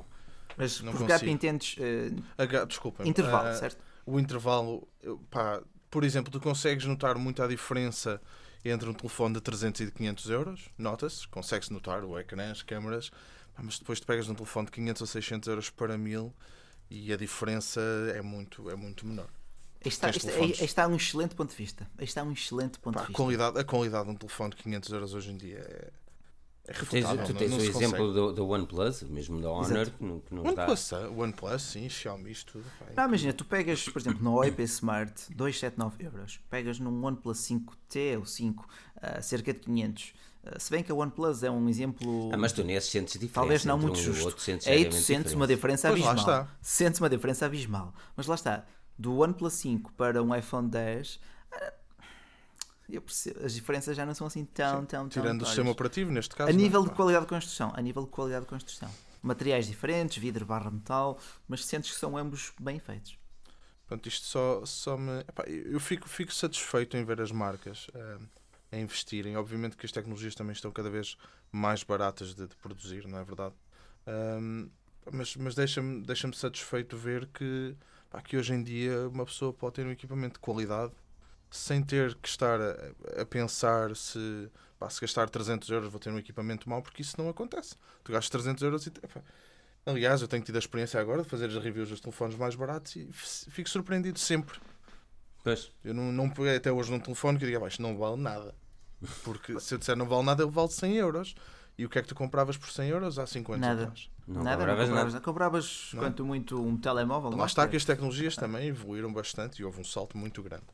Mas 0.59 0.81
Não 0.81 0.91
por 0.91 1.07
gap 1.07 1.27
entendes 1.29 1.75
eh, 1.79 2.11
A 2.37 2.45
gap, 2.45 2.67
desculpa. 2.67 3.07
intervalo, 3.07 3.47
ah, 3.47 3.53
certo? 3.55 3.83
O 4.05 4.19
intervalo, 4.19 4.87
pá, 5.31 5.61
por 5.89 6.03
exemplo, 6.03 6.31
tu 6.31 6.39
consegues 6.39 6.85
notar 6.85 7.17
muito 7.17 7.41
a 7.41 7.47
diferença 7.47 8.21
entre 8.65 8.89
um 8.89 8.93
telefone 8.93 9.35
de 9.35 9.41
300 9.41 9.81
e 9.81 9.85
de 9.85 9.91
500 9.91 10.29
euros, 10.29 10.69
nota-se, 10.77 11.25
consegue-se 11.29 11.71
notar 11.71 12.03
o 12.03 12.19
ecrã, 12.19 12.51
as 12.51 12.61
câmaras, 12.61 13.09
mas 13.57 13.79
depois 13.79 13.99
tu 14.01 14.05
pegas 14.05 14.27
num 14.27 14.35
telefone 14.35 14.65
de 14.65 14.71
500 14.73 15.01
ou 15.01 15.07
600 15.07 15.47
euros 15.49 15.69
para 15.69 15.97
1000 15.97 16.33
e 16.89 17.13
a 17.13 17.17
diferença 17.17 17.79
é 18.13 18.21
muito, 18.21 18.69
é 18.69 18.75
muito 18.75 19.07
menor. 19.07 19.29
Está, 19.85 20.07
aí 20.07 20.51
está 20.59 20.87
um 20.87 20.95
excelente 20.97 21.35
ponto 21.35 21.51
de 21.51 21.55
vista. 21.55 21.89
Está 21.99 22.21
um 22.23 22.33
excelente 22.33 22.77
ponto 22.79 22.95
Pá, 22.95 22.99
de 23.01 23.05
a, 23.05 23.07
vista. 23.07 23.23
qualidade, 23.23 23.59
a 23.59 23.63
qualidade 23.63 24.05
de 24.05 24.11
um 24.11 24.15
telefone 24.15 24.49
de 24.49 24.57
500 24.57 24.91
euros 24.91 25.13
hoje 25.13 25.31
em 25.31 25.37
dia 25.37 25.59
é, 25.59 25.89
é 26.69 26.73
Tu 26.73 26.85
tens, 26.85 27.03
refutável. 27.03 27.25
tu 27.25 27.31
não- 27.33 27.39
tens 27.39 27.51
não 27.51 27.57
o 27.57 27.61
exemplo 27.61 28.13
do, 28.13 28.33
do 28.33 28.47
OnePlus, 28.47 29.03
mesmo 29.03 29.41
da 29.41 29.49
Honor, 29.49 29.71
Exato. 29.81 29.91
que, 29.97 30.03
não- 30.03 30.19
que. 30.19 30.33
OnePlus, 30.35 30.93
ah, 30.93 31.09
OnePlus, 31.09 31.61
sim, 31.61 31.89
Xiaomi, 31.89 32.31
isto 32.31 32.53
tudo. 32.53 32.65
pá, 32.79 32.85
Não, 32.95 33.07
imagina, 33.09 33.33
tu 33.33 33.45
pegas, 33.45 33.87
por 33.89 33.99
exemplo, 33.99 34.23
no 34.23 34.33
OIP 34.35 34.61
Smart 34.63 35.13
279 35.35 36.03
euros, 36.05 36.39
pegas 36.49 36.79
num 36.79 37.03
OnePlus 37.03 37.37
5T 37.39 38.17
ou 38.17 38.25
5, 38.25 38.67
ah, 39.01 39.21
cerca 39.21 39.53
de 39.53 39.59
500. 39.59 40.13
Ah, 40.45 40.57
se 40.57 40.71
bem 40.71 40.81
que 40.83 40.91
a 40.91 40.95
OnePlus 40.95 41.43
é 41.43 41.51
um 41.51 41.67
exemplo. 41.67 42.29
Ah, 42.31 42.37
mas 42.37 42.53
tu 42.53 42.63
nesses 42.63 42.89
sentes 42.89 43.13
diferença. 43.13 43.33
Talvez 43.33 43.65
não 43.65 43.77
muito 43.77 43.99
um 43.99 44.03
justo. 44.03 44.25
outro, 44.25 44.41
sentes 44.41 44.67
Aí 44.67 44.85
tu 44.85 44.95
sentes 44.95 45.33
uma 45.33 45.45
diferença. 45.45 45.87
diferença 45.89 45.89
Pois 45.89 46.01
lá 46.01 46.11
abismal. 46.11 46.41
está. 46.43 46.55
Sentes 46.61 46.99
uma 47.01 47.09
diferença 47.09 47.45
abismal. 47.45 47.93
Mas 48.15 48.25
lá 48.27 48.35
está, 48.35 48.65
do 48.97 49.17
OnePlus 49.17 49.53
5 49.53 49.91
para 49.93 50.23
um 50.23 50.33
iPhone 50.35 50.69
10, 50.69 51.19
ah, 51.51 51.73
eu 52.91 53.01
percebo, 53.01 53.45
as 53.45 53.53
diferenças 53.53 53.95
já 53.95 54.05
não 54.05 54.13
são 54.13 54.27
assim 54.27 54.45
tão, 54.45 54.85
tão, 54.85 55.07
tão. 55.07 55.09
Tirando 55.09 55.41
o 55.41 55.45
sistema 55.45 55.71
operativo, 55.71 56.11
neste 56.11 56.35
caso. 56.35 56.49
A 56.49 56.53
não 56.53 56.59
é? 56.59 56.63
nível 56.63 56.83
de 56.83 56.89
Pá. 56.89 56.95
qualidade 56.95 57.25
de 57.25 57.29
construção, 57.29 57.73
a 57.75 57.81
nível 57.81 58.03
de 58.03 58.09
qualidade 58.09 58.45
de 58.45 58.49
construção. 58.49 58.89
Materiais 59.21 59.67
diferentes, 59.67 60.17
vidro 60.17 60.45
barra 60.45 60.71
metal, 60.71 61.19
mas 61.47 61.65
sentes 61.65 61.91
que 61.91 61.99
são 61.99 62.17
ambos 62.17 62.53
bem 62.59 62.79
feitos. 62.79 63.17
Portanto, 63.85 64.07
isto 64.07 64.27
só, 64.27 64.65
só 64.65 64.97
me. 64.97 65.19
epá, 65.21 65.43
eu 65.47 65.79
fico, 65.79 66.07
fico 66.07 66.33
satisfeito 66.33 66.95
em 66.95 67.03
ver 67.03 67.19
as 67.19 67.31
marcas 67.31 67.87
eh, 67.93 68.17
a 68.71 68.77
investirem. 68.77 69.35
Obviamente 69.35 69.75
que 69.75 69.85
as 69.85 69.91
tecnologias 69.91 70.35
também 70.35 70.53
estão 70.53 70.71
cada 70.71 70.89
vez 70.89 71.17
mais 71.51 71.83
baratas 71.83 72.35
de, 72.35 72.47
de 72.47 72.55
produzir, 72.57 73.07
não 73.07 73.17
é 73.17 73.23
verdade? 73.23 73.55
Ahm, 74.05 74.69
mas 75.11 75.35
mas 75.35 75.55
deixa-me 75.55 76.03
deixa 76.03 76.31
satisfeito 76.33 76.95
ver 76.95 77.27
que, 77.27 77.75
pá, 78.09 78.21
que 78.21 78.37
hoje 78.37 78.53
em 78.53 78.63
dia 78.63 79.09
uma 79.09 79.25
pessoa 79.25 79.51
pode 79.51 79.75
ter 79.75 79.85
um 79.85 79.91
equipamento 79.91 80.33
de 80.33 80.39
qualidade 80.39 80.93
sem 81.49 81.81
ter 81.83 82.15
que 82.15 82.27
estar 82.29 82.59
a, 82.59 83.21
a 83.21 83.25
pensar 83.25 83.95
se, 83.95 84.49
pá, 84.77 84.89
se 84.89 85.01
gastar 85.01 85.29
300 85.29 85.69
euros 85.69 85.89
vou 85.91 85.99
ter 85.99 86.09
um 86.11 86.17
equipamento 86.19 86.69
mau, 86.69 86.81
porque 86.81 87.01
isso 87.01 87.15
não 87.17 87.29
acontece. 87.29 87.75
Tu 88.03 88.11
gastas 88.11 88.29
300 88.29 88.63
euros 88.63 88.87
e. 88.87 88.91
Aliás, 89.85 90.21
eu 90.21 90.27
tenho 90.27 90.43
tido 90.43 90.57
a 90.57 90.59
experiência 90.59 90.99
agora 90.99 91.23
de 91.23 91.29
fazer 91.29 91.45
as 91.45 91.55
reviews 91.55 91.89
dos 91.89 91.99
telefones 92.01 92.35
mais 92.35 92.53
baratos 92.53 92.95
e 92.95 93.09
fico 93.11 93.69
surpreendido 93.69 94.19
sempre. 94.19 94.59
Pois. 95.43 95.71
Eu 95.83 95.93
não, 95.93 96.11
não 96.11 96.29
peguei 96.29 96.57
até 96.57 96.71
hoje 96.71 96.91
num 96.91 96.99
telefone 96.99 97.37
que 97.39 97.45
eu 97.45 97.47
diga, 97.47 97.59
"Pá, 97.61 97.67
isto 97.69 97.81
não 97.81 97.97
vale 97.97 98.17
nada. 98.21 98.53
Porque 99.23 99.59
se 99.59 99.73
eu 99.73 99.77
disser 99.77 99.95
não 99.95 100.05
vale 100.05 100.23
nada, 100.23 100.43
ele 100.43 100.51
vale 100.51 100.69
100 100.69 100.95
euros. 100.97 101.35
E 101.77 101.85
o 101.85 101.89
que 101.89 101.97
é 101.97 102.01
que 102.01 102.09
tu 102.09 102.13
compravas 102.13 102.57
por 102.57 102.69
100 102.69 102.89
euros 102.89 103.17
há 103.17 103.25
5 103.25 103.53
anos 103.53 103.65
Nada. 103.65 103.83
atrás? 103.83 104.09
Não 104.27 104.43
nada, 104.43 104.57
compravas 104.57 104.79
não 104.89 104.95
compravas, 104.95 105.13
nada. 105.13 105.25
compravas 105.25 105.89
Não. 105.93 105.99
quanto 106.03 106.25
muito 106.25 106.61
um 106.61 106.77
telemóvel. 106.77 107.29
Lá 107.31 107.45
está 107.45 107.65
que 107.69 107.77
as 107.77 107.85
tecnologias 107.85 108.35
também 108.35 108.67
evoluíram 108.67 109.11
bastante 109.13 109.61
e 109.61 109.65
houve 109.65 109.79
um 109.79 109.83
salto 109.85 110.17
muito 110.17 110.43
grande. 110.43 110.65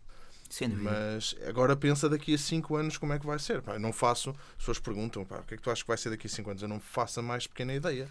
Sem 0.49 0.69
dúvida. 0.69 0.89
Mas 0.91 1.35
agora 1.47 1.75
pensa 1.75 2.07
daqui 2.07 2.33
a 2.33 2.37
5 2.37 2.75
anos 2.75 2.97
como 2.97 3.13
é 3.13 3.19
que 3.19 3.25
vai 3.25 3.39
ser. 3.39 3.61
Pá, 3.61 3.77
não 3.79 3.91
faço, 3.91 4.29
as 4.29 4.55
pessoas 4.57 4.79
perguntam, 4.79 5.25
pá, 5.25 5.39
o 5.39 5.43
que 5.43 5.55
é 5.55 5.57
que 5.57 5.63
tu 5.63 5.69
achas 5.71 5.81
que 5.83 5.87
vai 5.87 5.97
ser 5.97 6.09
daqui 6.11 6.27
a 6.27 6.29
5 6.29 6.49
anos? 6.49 6.61
Eu 6.61 6.69
não 6.69 6.79
faço 6.79 7.19
a 7.19 7.23
mais 7.23 7.47
pequena 7.47 7.73
ideia. 7.73 8.07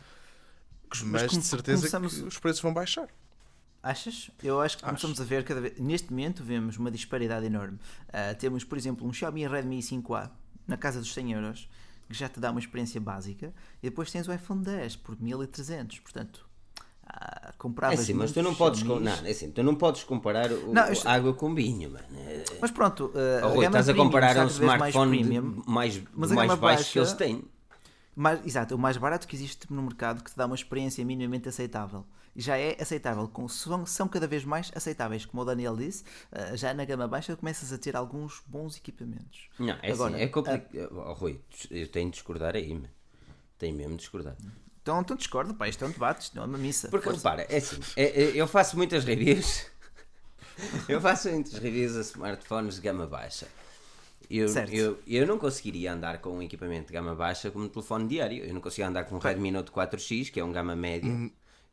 Mas, 1.06 1.26
come- 1.30 1.40
de 1.42 1.46
certeza 1.46 1.78
começamos- 1.80 2.14
que 2.18 2.22
os 2.28 2.38
preços 2.38 2.60
vão 2.62 2.72
baixar. 2.74 3.08
Achas? 3.82 4.30
Eu 4.42 4.60
acho 4.60 4.78
que 4.78 4.84
Acho. 4.84 4.90
começamos 4.92 5.20
a 5.20 5.24
ver 5.24 5.44
cada 5.44 5.60
vez. 5.60 5.78
Neste 5.78 6.10
momento 6.10 6.42
vemos 6.42 6.76
uma 6.78 6.90
disparidade 6.90 7.44
enorme. 7.46 7.78
Ah, 8.12 8.34
temos, 8.34 8.64
por 8.64 8.78
exemplo, 8.78 9.06
um 9.06 9.12
Xiaomi 9.12 9.46
Redmi 9.46 9.80
5A 9.82 10.30
na 10.66 10.76
casa 10.76 11.00
dos 11.00 11.12
100 11.12 11.32
euros, 11.32 11.68
que 12.08 12.14
já 12.14 12.28
te 12.28 12.40
dá 12.40 12.50
uma 12.50 12.60
experiência 12.60 13.00
básica, 13.00 13.52
e 13.82 13.88
depois 13.90 14.10
tens 14.10 14.26
o 14.28 14.32
iPhone 14.32 14.62
10 14.62 14.96
por 14.96 15.20
1300. 15.20 15.98
Portanto, 16.00 16.48
ah, 17.06 17.48
É 17.48 17.52
compravas. 17.58 18.00
assim, 18.00 18.12
mas 18.14 18.32
tu 18.32 18.42
não 18.42 18.54
podes. 18.54 18.82
com-. 18.82 19.00
Não, 19.00 19.12
é 19.12 19.30
assim, 19.30 19.50
tu 19.50 19.62
não 19.62 19.74
podes 19.74 20.04
comparar 20.04 20.50
o, 20.52 20.72
Não, 20.72 20.90
isto- 20.92 21.06
água 21.08 21.32
com 21.34 21.54
vinho, 21.54 21.90
mano. 21.90 22.04
É- 22.16 22.44
Mas 22.60 22.70
pronto, 22.70 23.06
Rui, 23.06 23.40
gama 23.64 23.64
estás 23.66 23.88
a 23.88 23.94
comparar 23.94 24.36
um 24.36 24.40
mais 24.40 24.52
smartphone 24.52 25.18
premium. 25.18 25.62
mais, 25.66 26.02
Mas 26.14 26.32
a 26.32 26.34
mais 26.34 26.54
baixo 26.56 26.92
que 26.92 26.98
eles 26.98 27.12
baixa- 27.12 27.16
têm. 27.24 27.44
Mais, 28.16 28.46
exato, 28.46 28.76
o 28.76 28.78
mais 28.78 28.96
barato 28.96 29.26
que 29.26 29.34
existe 29.34 29.72
no 29.72 29.82
mercado 29.82 30.22
que 30.22 30.30
te 30.30 30.36
dá 30.36 30.46
uma 30.46 30.54
experiência 30.54 31.04
minimamente 31.04 31.48
aceitável. 31.48 32.04
Já 32.36 32.56
é 32.58 32.76
aceitável, 32.80 33.28
com, 33.28 33.48
são, 33.48 33.86
são 33.86 34.08
cada 34.08 34.26
vez 34.26 34.44
mais 34.44 34.70
aceitáveis. 34.74 35.24
Como 35.24 35.42
o 35.42 35.44
Daniel 35.44 35.76
disse, 35.76 36.02
ah, 36.32 36.56
já 36.56 36.74
na 36.74 36.84
gama 36.84 37.06
baixa 37.08 37.36
começas 37.36 37.72
a 37.72 37.78
ter 37.78 37.94
alguns 37.96 38.42
bons 38.46 38.76
equipamentos. 38.76 39.48
Não, 39.58 39.76
é 39.82 39.92
Agora, 39.92 40.14
assim, 40.14 40.24
é 40.24 40.28
complicado. 40.28 40.90
Oh, 40.96 41.12
Rui, 41.12 41.40
eu 41.70 41.88
tenho 41.88 42.06
de 42.10 42.14
discordar 42.14 42.54
aí, 42.56 42.72
mano. 42.74 42.88
Tenho 43.58 43.76
mesmo 43.76 43.92
de 43.92 43.98
discordar. 43.98 44.36
Então, 44.84 45.00
então 45.00 45.16
discordo, 45.16 45.54
pá, 45.54 45.66
isto 45.66 45.82
é 45.82 45.88
um 45.88 45.90
debate, 45.92 46.20
isto 46.24 46.36
não 46.36 46.42
é 46.42 46.46
uma 46.46 46.58
missa. 46.58 46.88
Porque 46.90 47.04
Força. 47.06 47.18
repara, 47.30 47.46
é 47.50 47.56
assim, 47.56 47.78
é- 47.96 48.22
é- 48.24 48.32
eu 48.34 48.46
faço 48.46 48.76
muitas 48.76 49.02
reviews. 49.02 49.64
eu 50.86 51.00
faço 51.00 51.30
muitas 51.30 51.54
reviews 51.54 51.96
a 51.96 52.00
smartphones 52.02 52.74
de 52.74 52.82
gama 52.82 53.06
baixa. 53.06 53.48
Eu, 54.30 54.46
Certo. 54.46 54.74
eu, 54.74 54.98
eu 55.06 55.26
não 55.26 55.38
conseguiria 55.38 55.90
andar 55.94 56.18
com 56.18 56.36
um 56.36 56.42
equipamento 56.42 56.88
de 56.88 56.92
gama 56.92 57.14
baixa 57.14 57.50
como 57.50 57.64
um 57.64 57.68
telefone 57.68 58.06
diário. 58.06 58.44
Eu 58.44 58.52
não 58.52 58.60
conseguia 58.60 58.86
andar 58.86 59.04
com 59.04 59.14
um 59.14 59.18
Redmi 59.18 59.50
Note 59.50 59.70
4X, 59.72 60.30
que 60.30 60.38
é 60.38 60.44
um 60.44 60.52
gama 60.52 60.76
média. 60.76 61.10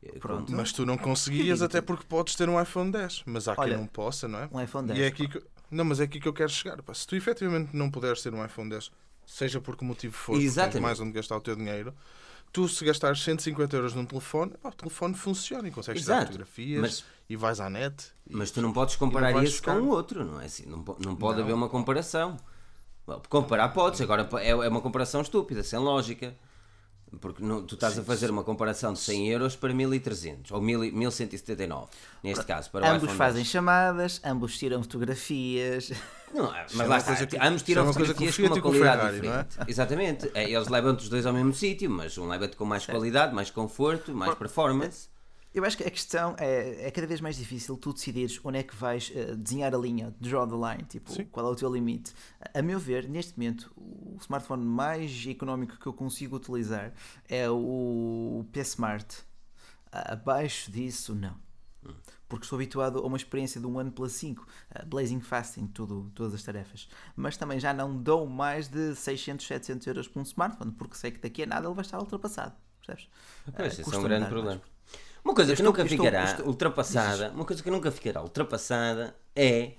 Eh, 0.02 0.18
Pronto. 0.18 0.50
Mas 0.52 0.72
tu 0.72 0.86
não 0.86 0.96
conseguias, 0.96 1.60
até 1.60 1.82
porque 1.82 2.04
podes 2.08 2.34
ter 2.34 2.48
um 2.48 2.60
iPhone 2.60 2.90
10. 2.90 3.24
Mas 3.26 3.46
há 3.46 3.54
Olha, 3.58 3.70
quem 3.72 3.78
não 3.78 3.86
possa, 3.86 4.26
não 4.26 4.38
é? 4.38 4.48
um 4.50 4.58
iPhone 4.60 4.86
E 4.90 4.94
10, 4.94 5.00
é 5.04 5.06
aqui 5.06 5.28
que, 5.28 5.42
não, 5.70 5.84
mas 5.84 6.00
é 6.00 6.04
aqui 6.04 6.18
que 6.18 6.26
eu 6.28 6.32
quero 6.32 6.48
chegar. 6.50 6.82
pá. 6.82 6.94
Se 6.94 7.06
tu 7.06 7.14
efetivamente 7.14 7.76
não 7.76 7.90
puderes 7.90 8.22
ter 8.22 8.32
um 8.32 8.42
iPhone 8.44 8.70
10, 8.70 8.90
seja 9.26 9.60
por 9.60 9.76
que 9.76 9.84
motivo 9.84 10.14
for, 10.14 10.38
tens 10.38 10.56
mais 10.80 10.98
onde 10.98 11.12
gastar 11.12 11.36
o 11.36 11.40
teu 11.40 11.54
dinheiro, 11.56 11.94
tu 12.52 12.68
se 12.68 12.84
gastares 12.84 13.22
150 13.22 13.74
euros 13.76 13.94
num 13.94 14.04
telefone, 14.04 14.52
pá, 14.62 14.68
o 14.68 14.72
telefone 14.72 15.14
funciona 15.14 15.66
e 15.68 15.70
consegues 15.70 16.02
tirar 16.02 16.16
Exato. 16.16 16.26
fotografias 16.32 16.80
Mas- 16.80 17.04
e 17.28 17.36
vais 17.36 17.60
à 17.60 17.70
net. 17.70 18.12
Mas 18.30 18.50
tu 18.50 18.60
não 18.60 18.72
podes 18.72 18.96
comparar 18.96 19.30
esse 19.42 19.52
buscar. 19.52 19.76
com 19.76 19.82
o 19.86 19.88
outro, 19.88 20.24
não 20.24 20.40
é 20.40 20.44
assim? 20.44 20.66
Não, 20.66 20.78
não 20.98 21.16
pode 21.16 21.38
Não. 21.38 21.44
haver 21.44 21.54
uma 21.54 21.68
comparação. 21.68 22.36
Comparar 23.28 23.70
podes, 23.70 24.00
agora 24.00 24.28
é 24.40 24.50
é 24.50 24.68
uma 24.68 24.80
comparação 24.80 25.22
estúpida, 25.22 25.62
sem 25.62 25.78
lógica. 25.78 26.36
Porque 27.20 27.42
não, 27.44 27.62
tu 27.62 27.74
estás 27.74 27.98
a 27.98 28.02
fazer 28.02 28.30
uma 28.30 28.42
comparação 28.42 28.92
de 28.92 28.98
100 28.98 29.28
euros 29.28 29.54
para 29.56 29.74
1300 29.74 30.50
ou 30.50 30.60
1000 30.60 30.92
1179, 30.92 31.88
neste 32.22 32.44
caso. 32.44 32.70
Para 32.70 32.86
o 32.86 32.88
ambos 32.88 33.02
iPhone 33.04 33.18
fazem 33.18 33.42
10. 33.42 33.48
chamadas, 33.48 34.20
ambos 34.24 34.58
tiram 34.58 34.82
fotografias. 34.82 35.92
Não, 36.32 36.46
é, 36.54 36.64
mas 36.72 36.88
lá 36.88 36.96
está, 36.96 37.26
que- 37.26 37.36
ambos 37.36 37.62
tiram 37.62 37.82
é 37.82 37.92
fotografias 37.92 38.36
com 38.36 38.42
uma 38.46 38.60
qualidade 38.60 38.96
Ferrari, 39.00 39.16
é? 39.16 39.20
diferente. 39.20 39.56
Exatamente. 39.70 40.30
É, 40.32 40.50
eles 40.50 40.68
levam-te 40.68 41.02
os 41.02 41.08
dois 41.10 41.26
ao 41.26 41.32
mesmo 41.34 41.52
sítio, 41.52 41.90
mas 41.90 42.16
um 42.16 42.26
leva-te 42.26 42.56
com 42.56 42.64
mais 42.64 42.86
qualidade, 42.86 43.34
mais 43.34 43.50
conforto, 43.50 44.14
mais 44.14 44.34
performance. 44.34 45.11
Eu 45.54 45.64
acho 45.66 45.76
que 45.76 45.84
a 45.84 45.90
questão 45.90 46.34
é, 46.38 46.86
é 46.86 46.90
cada 46.90 47.06
vez 47.06 47.20
mais 47.20 47.36
difícil 47.36 47.76
tu 47.76 47.92
decidires 47.92 48.40
onde 48.42 48.58
é 48.58 48.62
que 48.62 48.74
vais 48.74 49.12
eh, 49.14 49.34
desenhar 49.34 49.74
a 49.74 49.78
linha, 49.78 50.14
draw 50.18 50.46
the 50.46 50.54
line, 50.54 50.84
tipo, 50.88 51.12
Sim. 51.12 51.26
qual 51.26 51.46
é 51.46 51.50
o 51.50 51.54
teu 51.54 51.72
limite. 51.72 52.14
A 52.54 52.62
meu 52.62 52.78
ver, 52.78 53.06
neste 53.08 53.38
momento, 53.38 53.70
o 53.76 54.16
smartphone 54.20 54.64
mais 54.64 55.26
económico 55.26 55.78
que 55.78 55.86
eu 55.86 55.92
consigo 55.92 56.36
utilizar 56.36 56.92
é 57.28 57.50
o 57.50 58.46
P 58.50 58.60
Smart. 58.60 59.06
Abaixo 59.90 60.70
disso, 60.72 61.14
não. 61.14 61.36
Porque 62.28 62.46
estou 62.46 62.56
habituado 62.56 63.00
a 63.00 63.02
uma 63.02 63.18
experiência 63.18 63.60
de 63.60 63.66
um 63.66 63.76
OnePlus 63.76 64.12
5, 64.12 64.46
eh, 64.70 64.84
blazing 64.86 65.20
fast 65.20 65.60
em 65.60 65.66
tudo, 65.66 66.10
todas 66.14 66.32
as 66.32 66.42
tarefas. 66.42 66.88
Mas 67.14 67.36
também 67.36 67.60
já 67.60 67.74
não 67.74 67.94
dou 67.94 68.26
mais 68.26 68.68
de 68.68 68.94
600, 68.94 69.46
700 69.46 69.86
euros 69.86 70.08
por 70.08 70.20
um 70.20 70.22
smartphone, 70.22 70.72
porque 70.72 70.96
sei 70.96 71.10
que 71.10 71.18
daqui 71.20 71.42
a 71.42 71.46
nada 71.46 71.66
ele 71.66 71.74
vai 71.74 71.84
estar 71.84 71.98
ultrapassado. 71.98 72.54
Percebes? 72.78 73.10
Pois, 73.54 73.78
Eh, 73.78 73.82
esse 73.82 73.94
é 73.94 73.98
um 73.98 74.02
grande 74.02 74.28
problema. 74.28 74.62
Uma 75.24 75.34
coisa 75.34 75.52
Eu 75.52 75.56
que 75.56 75.62
estou- 75.62 75.72
nunca 75.72 75.86
ficará 75.88 76.24
estou- 76.24 76.46
ultrapassada, 76.46 77.30
uma 77.34 77.44
coisa 77.44 77.62
que 77.62 77.70
nunca 77.70 77.90
ficará 77.90 78.22
ultrapassada 78.22 79.14
é. 79.36 79.72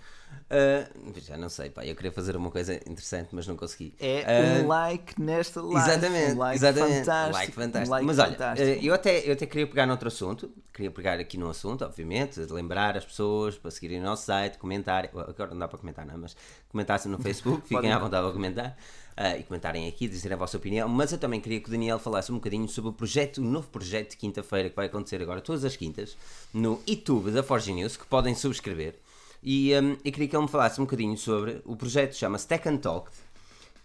ah, 0.50 0.90
já 1.18 1.38
não 1.38 1.50
sei, 1.50 1.70
pá, 1.70 1.86
eu 1.86 1.96
queria 1.96 2.12
fazer 2.12 2.36
uma 2.36 2.50
coisa 2.50 2.74
interessante, 2.90 3.30
mas 3.34 3.46
não 3.46 3.56
consegui. 3.56 3.94
É 4.00 4.24
Ah, 4.26 4.62
um 4.64 4.68
like 4.68 5.22
nesta 5.22 5.62
live. 5.62 5.78
Exatamente, 5.92 6.34
um 6.34 6.38
like 6.38 6.56
exatamente. 6.56 6.98
fantástico. 7.00 7.34
Like 7.38 7.52
fantástico. 7.52 7.88
um 7.88 7.92
like 7.92 8.06
Mas 8.08 8.20
olha, 8.20 8.32
fantástico. 8.32 8.70
eh, 8.70 8.80
eu 8.82 8.94
até, 8.94 9.28
eu 9.30 9.34
até 9.34 9.46
queria 9.46 9.68
pegar 9.68 9.86
noutro 9.86 10.08
assunto, 10.08 10.50
queria 10.74 10.90
pegar 10.92 11.20
aqui 11.20 11.38
num 11.38 11.50
assunto, 11.50 11.84
obviamente, 11.86 12.40
lembrar 12.52 12.98
as 12.98 13.06
pessoas 13.06 13.58
para 13.58 13.70
seguirem 13.70 14.00
o 14.00 14.04
nosso 14.04 14.26
site, 14.26 14.58
comentarem, 14.58 15.10
agora 15.14 15.52
não 15.52 15.60
dá 15.60 15.68
para 15.68 15.78
comentar, 15.78 16.06
não, 16.06 16.18
mas 16.18 16.36
comentassem 16.70 17.12
no 17.12 17.20
Facebook, 17.22 17.68
fiquem 17.68 17.92
à 17.92 18.00
vontade 18.00 18.24
para 18.24 18.34
comentar. 18.34 18.78
Eh, 19.16 19.40
e 19.40 19.44
comentarem 19.44 19.88
aqui, 19.88 20.08
dizerem 20.08 20.36
a 20.36 20.38
vossa 20.38 20.58
opinião, 20.58 20.88
mas 20.90 21.12
eu 21.12 21.18
também 21.18 21.40
queria 21.40 21.60
que 21.60 21.68
o 21.68 21.72
Daniel 21.72 22.00
falasse 22.00 22.32
um 22.32 22.36
bocadinho 22.36 22.68
sobre 22.68 22.90
o 22.90 22.94
projeto, 22.94 23.38
o 23.38 23.42
novo 23.44 23.68
projeto 23.70 24.12
de 24.12 24.18
quinta-feira 24.18 24.70
que 24.70 24.76
vai 24.76 24.88
acontecer 24.88 25.22
agora 25.22 25.42
todas 25.42 25.64
as 25.64 25.76
quintas 25.76 26.18
no 26.54 26.82
YouTube 26.88 27.32
da 27.32 27.44
Forge 27.44 27.72
News, 27.74 27.96
que 27.98 28.06
podem 28.06 28.34
subscrever. 28.36 28.96
E 29.42 29.74
hum, 29.80 29.98
eu 30.04 30.12
queria 30.12 30.28
que 30.28 30.36
ele 30.36 30.44
me 30.44 30.50
falasse 30.50 30.80
um 30.80 30.86
bocadinho 30.86 31.18
sobre 31.18 31.62
o 31.66 31.76
projeto, 31.76 32.16
chama-se 32.16 32.48
Tech 32.48 32.68
and 32.68 32.78
Talk. 32.78 33.12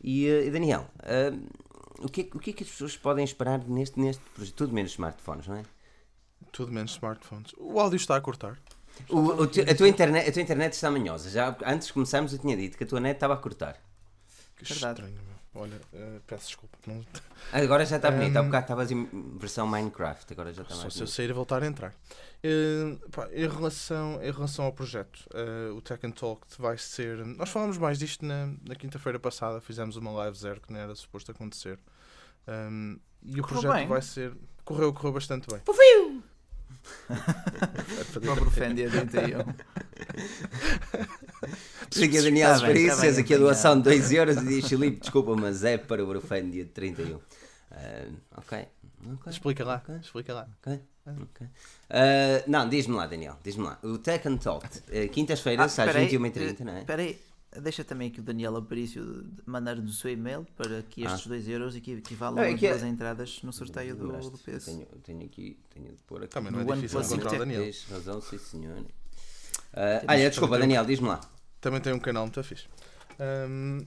E, 0.02 0.26
e 0.26 0.50
Daniel, 0.50 0.86
hum, 1.32 1.40
o, 2.00 2.08
que, 2.08 2.22
é- 2.22 2.28
o 2.36 2.38
que 2.38 2.50
é 2.50 2.52
que 2.52 2.62
as 2.62 2.70
pessoas 2.70 2.96
podem 2.96 3.24
esperar 3.24 3.58
neste, 3.66 3.98
neste 3.98 4.22
projeto? 4.34 4.54
Tudo 4.54 4.72
menos 4.72 4.92
smartphones, 4.92 5.46
não 5.48 5.56
é? 5.56 5.62
Tudo 6.52 6.72
menos 6.72 6.92
smartphones. 6.92 7.52
O 7.58 7.78
áudio 7.80 7.96
está 7.96 8.16
a 8.16 8.20
cortar. 8.20 8.58
O, 9.08 9.18
o 9.18 9.42
a, 9.42 9.74
tua 9.74 9.88
internet, 9.88 10.28
a 10.28 10.32
tua 10.32 10.42
internet 10.42 10.72
está 10.72 10.90
manhosa. 10.90 11.30
Já 11.30 11.56
antes 11.64 11.88
de 11.88 11.92
começarmos 11.92 12.32
eu 12.32 12.38
tinha 12.38 12.56
dito 12.56 12.76
que 12.76 12.84
a 12.84 12.86
tua 12.86 13.00
net 13.00 13.16
estava 13.16 13.34
a 13.34 13.36
cortar. 13.36 13.76
Que 14.58 14.64
Verdade. 14.72 15.00
estranho, 15.00 15.14
meu. 15.24 15.38
Olha, 15.62 15.80
eh, 15.92 16.20
peço 16.26 16.46
desculpa. 16.48 16.76
Não... 16.86 17.04
Agora 17.52 17.84
já 17.86 17.96
está 17.96 18.10
bonito. 18.10 18.36
Há 18.36 18.42
bocado 18.42 18.64
estavas 18.64 18.90
em 18.90 19.08
versão 19.38 19.66
Minecraft. 19.66 20.32
Agora 20.32 20.52
já 20.52 20.62
está 20.62 20.74
Só 20.74 20.82
mais 20.82 20.92
se 20.94 21.00
eu 21.00 21.04
bonito. 21.06 21.16
sair 21.16 21.30
e 21.30 21.32
voltar 21.32 21.62
a 21.62 21.66
entrar. 21.66 21.94
Eh, 22.42 22.96
pá, 23.10 23.28
em, 23.32 23.48
relação, 23.48 24.22
em 24.22 24.30
relação 24.30 24.64
ao 24.66 24.72
projeto, 24.72 25.24
eh, 25.34 25.70
o 25.72 25.80
Tech 25.80 26.06
and 26.06 26.10
Talk 26.12 26.46
vai 26.58 26.76
ser. 26.78 27.24
Nós 27.24 27.48
falámos 27.48 27.78
mais 27.78 27.98
disto 27.98 28.24
na, 28.24 28.52
na 28.66 28.74
quinta-feira 28.76 29.18
passada, 29.18 29.60
fizemos 29.60 29.96
uma 29.96 30.10
live 30.12 30.36
zero 30.36 30.60
que 30.60 30.72
não 30.72 30.78
era 30.78 30.94
suposto 30.94 31.30
acontecer. 31.32 31.78
Um, 32.46 32.98
e 33.22 33.40
o 33.40 33.42
Correu 33.42 33.60
projeto 33.62 33.72
bem. 33.78 33.88
vai 33.88 34.02
ser. 34.02 34.36
Correu, 34.64 34.92
correu 34.92 35.12
bastante 35.12 35.46
bem. 35.50 35.60
Fofinho! 35.64 36.22
Pobre 38.24 38.50
Fendi 38.50 38.88
31. 38.88 39.40
Aqui 42.04 42.18
a 42.18 42.22
Daniel 42.22 42.54
Espírito 42.54 42.90
está 42.90 43.00
fez 43.00 43.14
bem 43.16 43.24
aqui 43.24 43.34
a 43.34 43.38
doação 43.38 43.74
de 43.80 43.88
apanhado. 43.88 44.00
2 44.00 44.12
euros 44.12 44.36
e 44.36 44.46
diz 44.46 44.64
Filipe, 44.68 45.00
desculpa, 45.00 45.36
mas 45.36 45.64
é 45.64 45.78
para 45.78 46.02
o 46.02 46.06
Brufano 46.06 46.50
dia 46.50 46.66
31. 46.66 47.18
Ah, 47.70 48.04
ok. 48.36 48.66
ok. 49.14 49.32
Explica 49.32 49.64
lá, 49.64 49.76
Ok. 49.84 49.94
explica 50.02 50.34
lá. 50.34 50.48
Ok, 50.60 50.80
ok. 51.06 51.46
Ah, 51.90 52.42
não, 52.46 52.68
diz-me 52.68 52.94
lá, 52.94 53.06
Daniel, 53.06 53.38
diz-me 53.42 53.64
lá. 53.64 53.78
O 53.82 53.98
Tech 53.98 54.26
and 54.28 54.36
Talk, 54.38 54.66
eh, 54.90 55.08
quintas-feiras, 55.08 55.78
às 55.78 55.94
21h30, 55.94 56.60
não 56.60 56.72
é? 56.74 56.80
Espera 56.80 57.02
aí. 57.02 57.18
Deixa 57.60 57.84
também 57.84 58.08
aqui 58.08 58.20
o 58.20 58.22
Daniel 58.22 58.56
Aparício 58.56 59.26
mandar-nos 59.46 59.96
o 59.96 60.00
seu 60.00 60.10
e-mail 60.10 60.46
para 60.56 60.82
que 60.82 61.02
estes 61.04 61.26
2 61.26 61.48
euros 61.48 61.74
equi- 61.76 61.92
equivalam 61.92 62.38
é 62.42 62.54
que 62.54 62.66
é- 62.66 62.70
duas 62.70 62.82
entradas 62.84 63.40
no 63.42 63.52
sorteio 63.52 63.96
do, 63.96 64.08
do 64.08 64.38
PS. 64.38 64.64
Tenho, 64.66 64.86
tenho 65.02 65.24
aqui, 65.24 65.58
tenho 65.70 65.92
de 65.94 66.02
pôr 66.04 66.22
aqui. 66.22 66.32
Também 66.34 66.52
não 66.52 66.64
No 66.64 66.72
é 66.72 66.76
difícil 66.76 67.00
encontrar 67.00 67.28
o 67.28 67.30
5T. 67.34 67.38
Daniel. 67.38 67.62
Tens 67.64 67.84
razão, 67.90 68.20
sim 68.20 68.38
senhor. 68.38 68.84
Ah, 69.72 70.02
olha, 70.08 70.30
desculpa, 70.30 70.58
Daniel, 70.58 70.84
diz-me 70.84 71.08
lá. 71.08 71.20
Também 71.60 71.80
tem 71.80 71.92
um 71.92 71.98
canal 71.98 72.24
muito 72.24 72.42
fixe. 72.42 72.66
Um, 73.20 73.86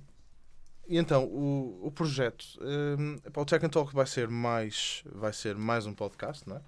e 0.88 0.98
então, 0.98 1.24
o, 1.26 1.88
o 1.88 1.92
projeto. 1.92 2.46
Um, 2.62 3.16
o 3.40 3.46
Tech 3.46 3.66
and 3.66 3.70
Talk 3.70 3.94
vai 3.94 4.06
ser 4.06 4.28
mais, 4.28 5.04
vai 5.12 5.32
ser 5.32 5.56
mais 5.56 5.86
um 5.86 5.94
podcast, 5.94 6.48
não 6.48 6.58
é? 6.58 6.62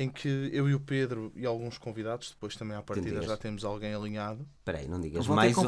Em 0.00 0.08
que 0.08 0.28
eu 0.52 0.68
e 0.68 0.74
o 0.76 0.78
Pedro 0.78 1.32
e 1.34 1.44
alguns 1.44 1.76
convidados, 1.76 2.30
depois 2.30 2.54
também 2.54 2.76
à 2.76 2.80
partida 2.82 3.08
digas. 3.10 3.26
já 3.26 3.36
temos 3.36 3.64
alguém 3.64 3.92
alinhado. 3.92 4.46
Espera 4.60 4.78
aí, 4.78 4.86
não 4.86 5.00
digas 5.00 5.26
Vão 5.26 5.34
mais 5.34 5.58
um, 5.58 5.62
não, 5.62 5.66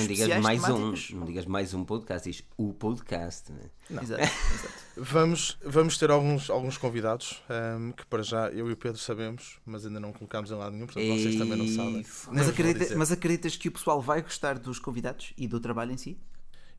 não 0.00 0.06
digas 0.08 0.42
mais 0.42 0.64
um, 0.64 0.94
não 1.16 1.24
digas 1.24 1.46
mais 1.46 1.74
um 1.74 1.84
podcast, 1.84 2.28
diz 2.28 2.42
o 2.56 2.72
podcast, 2.74 3.52
né? 3.52 3.70
Exato, 4.02 4.20
exato. 4.52 4.74
Vamos, 4.96 5.58
vamos 5.64 5.96
ter 5.96 6.10
alguns, 6.10 6.50
alguns 6.50 6.76
convidados 6.76 7.40
um, 7.78 7.92
que 7.92 8.04
para 8.06 8.24
já 8.24 8.48
eu 8.48 8.68
e 8.68 8.72
o 8.72 8.76
Pedro 8.76 8.98
sabemos, 8.98 9.60
mas 9.64 9.86
ainda 9.86 10.00
não 10.00 10.12
colocámos 10.12 10.50
em 10.50 10.54
lado 10.54 10.72
nenhum, 10.72 10.86
portanto 10.86 11.06
vocês 11.06 11.36
também 11.36 11.56
não 11.56 11.68
sabem. 11.68 12.04
Mas, 12.32 12.48
acredita- 12.48 12.96
mas 12.96 13.12
acreditas 13.12 13.54
que 13.54 13.68
o 13.68 13.72
pessoal 13.72 14.02
vai 14.02 14.22
gostar 14.22 14.58
dos 14.58 14.80
convidados 14.80 15.32
e 15.38 15.46
do 15.46 15.60
trabalho 15.60 15.92
em 15.92 15.96
si? 15.96 16.18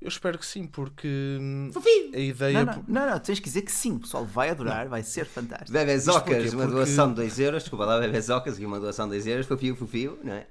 Eu 0.02 0.08
espero 0.08 0.38
que 0.38 0.46
sim, 0.46 0.66
porque 0.66 1.38
hum, 1.42 1.72
a 1.76 1.80
Não, 2.16 2.20
ideia. 2.24 2.64
não, 2.66 2.84
não, 2.88 3.10
não, 3.10 3.20
tens 3.20 3.38
que 3.40 3.46
dizer 3.46 3.64
que 3.64 3.72
sim, 3.72 3.96
o 3.96 4.00
pessoal 4.00 4.26
vai 4.26 4.50
adorar, 4.50 4.88
vai 4.88 5.04
ser 5.04 5.26
fantástico. 5.26 5.74
Bebezocas, 5.74 6.54
uma 6.54 6.62
Porque- 6.64 6.76
doação 6.76 7.10
de 7.10 7.16
2 7.16 7.38
euros, 7.40 7.64
desculpa 7.64 7.84
lá, 7.86 8.00
Bebezocas, 8.00 8.54
aqui 8.56 8.66
uma 8.66 8.80
doação 8.80 9.08
de 9.08 9.12
2 9.16 9.28
euros, 9.28 9.46
fofio, 9.46 9.76
fofio, 9.76 10.18
não 10.24 10.32
é? 10.34 10.48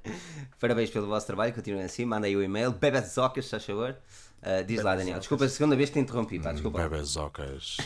Parabéns 0.61 0.91
pelo 0.91 1.07
vosso 1.07 1.27
trabalho, 1.27 1.55
continuem 1.55 1.85
assim, 1.87 2.05
mandem 2.05 2.29
aí 2.29 2.37
o 2.37 2.43
e-mail, 2.43 2.73
Bebezocas, 2.73 3.47
se 3.47 3.51
faz 3.53 3.65
favor. 3.65 3.97
Ah, 4.43 4.61
diz 4.61 4.83
lá, 4.83 4.95
Daniel, 4.95 5.19
desculpa, 5.19 5.47
a 5.47 5.49
segunda 5.49 5.75
vez 5.75 5.89
que 5.89 5.95
te 5.95 6.01
interrompi, 6.01 6.39
pá, 6.39 6.53
desculpa. 6.53 6.83
Bebezocas. 6.87 7.79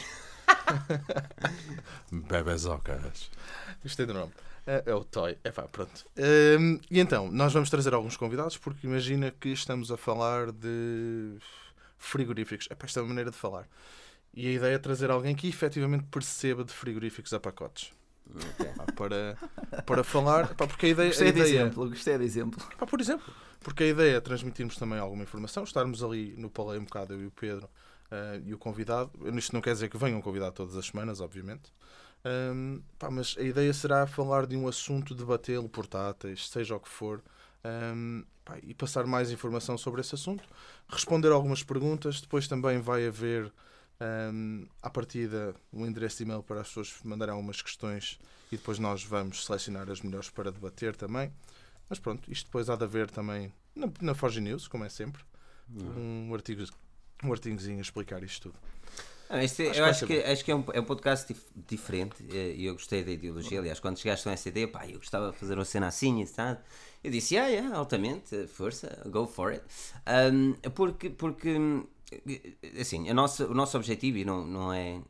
Bebezocas. 2.11 3.31
Gostei 3.83 4.05
do 4.07 4.15
nome. 4.15 4.33
É, 4.67 4.83
é 4.87 4.95
o 4.95 5.05
Toy. 5.05 5.37
É 5.43 5.51
pá, 5.51 5.63
pronto. 5.63 6.05
Hum, 6.59 6.81
e 6.91 7.01
então, 7.01 7.31
nós 7.31 7.53
vamos 7.53 7.69
trazer 7.71 7.95
alguns 7.95 8.17
convidados 8.17 8.57
porque 8.57 8.87
imagina 8.87 9.31
que 9.31 9.49
estamos 9.49 9.91
a 9.91 9.97
falar 9.97 10.53
de 10.53 11.37
frigoríficos. 11.99 12.69
É 12.71 12.75
pá, 12.75 12.87
esta 12.87 13.01
é 13.01 13.03
uma 13.03 13.09
maneira 13.09 13.31
de 13.31 13.37
falar. 13.37 13.69
E 14.35 14.47
a 14.47 14.51
ideia 14.53 14.75
é 14.75 14.79
trazer 14.79 15.11
alguém 15.11 15.35
que 15.35 15.49
efetivamente 15.49 16.05
perceba 16.05 16.65
de 16.65 16.73
frigoríficos 16.73 17.33
a 17.33 17.41
pacotes. 17.41 17.93
Ok. 18.35 18.67
Pá, 18.77 18.87
para, 18.93 19.37
para 19.85 20.05
falar. 20.05 20.55
Pá, 20.55 20.67
porque 20.67 20.87
a 20.87 20.89
ideia. 20.91 21.09
A 21.09 21.11
Gostei 21.11 21.33
do 21.33 21.39
ideia 21.39 21.61
exemplo, 21.61 21.89
gostei 21.89 22.19
do 22.19 22.25
exemplo. 22.25 22.67
Pá, 22.79 22.87
por 22.87 23.01
exemplo, 23.01 23.35
porque 23.61 23.85
a 23.85 23.87
ideia 23.87 24.17
é 24.17 24.21
transmitirmos 24.21 24.77
também 24.77 24.99
alguma 24.99 25.23
informação, 25.23 25.65
estarmos 25.65 26.03
ali 26.03 26.35
no 26.37 26.49
palei 26.49 26.79
um 26.79 26.85
bocado, 26.85 27.15
eu 27.15 27.23
e 27.23 27.27
o 27.27 27.31
Pedro 27.31 27.69
eh, 28.11 28.43
e 28.47 28.55
o 28.55 28.59
convidado. 28.59 29.11
Isto 29.37 29.53
não 29.55 29.61
quer 29.61 29.73
dizer 29.73 29.89
que 29.89 29.99
venham 29.99 30.19
um 30.19 30.23
convidado 30.23 30.53
todas 30.53 30.77
as 30.77 30.87
semanas, 30.87 31.21
obviamente. 31.21 31.73
Ahm, 32.25 32.81
pá, 32.99 33.11
mas 33.11 33.37
a 33.39 33.43
ideia 33.43 33.73
será 33.73 34.07
falar 34.07 34.47
de 34.47 34.57
um 34.57 34.69
assunto, 34.69 35.15
debatê-lo, 35.15 35.69
portáteis, 35.69 36.49
seja 36.49 36.77
o 36.77 36.81
que 36.81 36.89
for, 36.89 37.21
ahm, 37.65 38.23
pá, 38.45 38.59
e 38.63 38.75
passar 38.75 39.07
mais 39.07 39.31
informação 39.31 39.77
sobre 39.77 40.01
esse 40.01 40.15
assunto, 40.15 40.45
responder 40.89 41.33
algumas 41.33 41.63
perguntas. 41.63 42.21
Depois 42.21 42.47
também 42.47 42.81
vai 42.81 43.07
haver, 43.07 43.53
ahm, 44.01 44.67
à 44.81 44.89
partida, 44.89 45.55
um 45.73 45.85
endereço 45.85 46.19
de 46.19 46.23
e-mail 46.25 46.43
para 46.43 46.61
as 46.61 46.69
pessoas 46.69 46.95
mandarem 47.05 47.35
algumas 47.35 47.61
questões 47.61 48.19
e 48.53 48.57
depois 48.57 48.79
nós 48.79 49.03
vamos 49.05 49.45
selecionar 49.45 49.91
as 49.91 50.01
melhores 50.01 50.31
para 50.31 50.53
debater 50.53 50.95
também. 50.95 51.33
Mas 51.89 51.99
pronto, 51.99 52.31
isto 52.31 52.47
depois 52.47 52.71
há 52.71 52.77
de 52.77 52.85
haver 52.85 53.11
também 53.11 53.53
na, 53.75 53.91
na 54.01 54.15
Forge 54.15 54.41
News, 54.41 54.69
como 54.69 54.85
é 54.85 54.89
sempre, 54.89 55.23
um, 55.99 56.35
artigo, 56.35 56.65
um 57.25 57.33
artigozinho 57.33 57.79
a 57.79 57.83
explicar 57.83 58.23
isto 58.23 58.51
tudo. 58.51 58.59
Ah, 59.35 59.43
este- 59.43 59.63
Acho 59.69 59.73
que 59.73 59.81
eu 59.81 59.85
acho 59.87 60.07
que, 60.07 60.19
acho 60.33 60.45
que 60.45 60.51
é, 60.51 60.55
um, 60.55 60.65
é 60.75 60.81
um 60.81 60.85
podcast 60.85 61.27
dif- 61.33 61.47
diferente 61.67 62.17
e 62.31 62.67
eu 62.67 62.75
gostei 62.75 63.03
da 63.03 63.11
ideologia. 63.11 63.59
Aliás, 63.61 63.81
quando 63.81 63.99
chegaste 63.99 64.25
com 64.25 64.31
essa 64.31 64.49
ideia, 64.49 64.69
pá, 64.69 64.87
eu 64.87 64.99
gostava 64.99 65.31
de 65.33 65.39
fazer 65.39 65.55
uma 65.55 65.65
cena 65.65 65.87
assim 65.87 66.21
e 66.21 66.27
tal. 66.27 66.57
Eu 67.03 67.11
disse, 67.11 67.37
ah, 67.39 67.47
yeah, 67.47 67.77
altamente, 67.77 68.47
força, 68.47 69.03
go 69.07 69.27
for 69.27 69.53
it. 69.53 69.65
Ahm, 70.07 70.53
porque, 70.75 71.09
porque, 71.11 71.57
assim, 72.81 73.09
a 73.09 73.15
nossa, 73.15 73.47
o 73.47 73.55
nosso 73.55 73.77
objetivo, 73.77 74.19
e 74.19 74.25
não, 74.25 74.47
não 74.47 74.73
é 74.73 75.01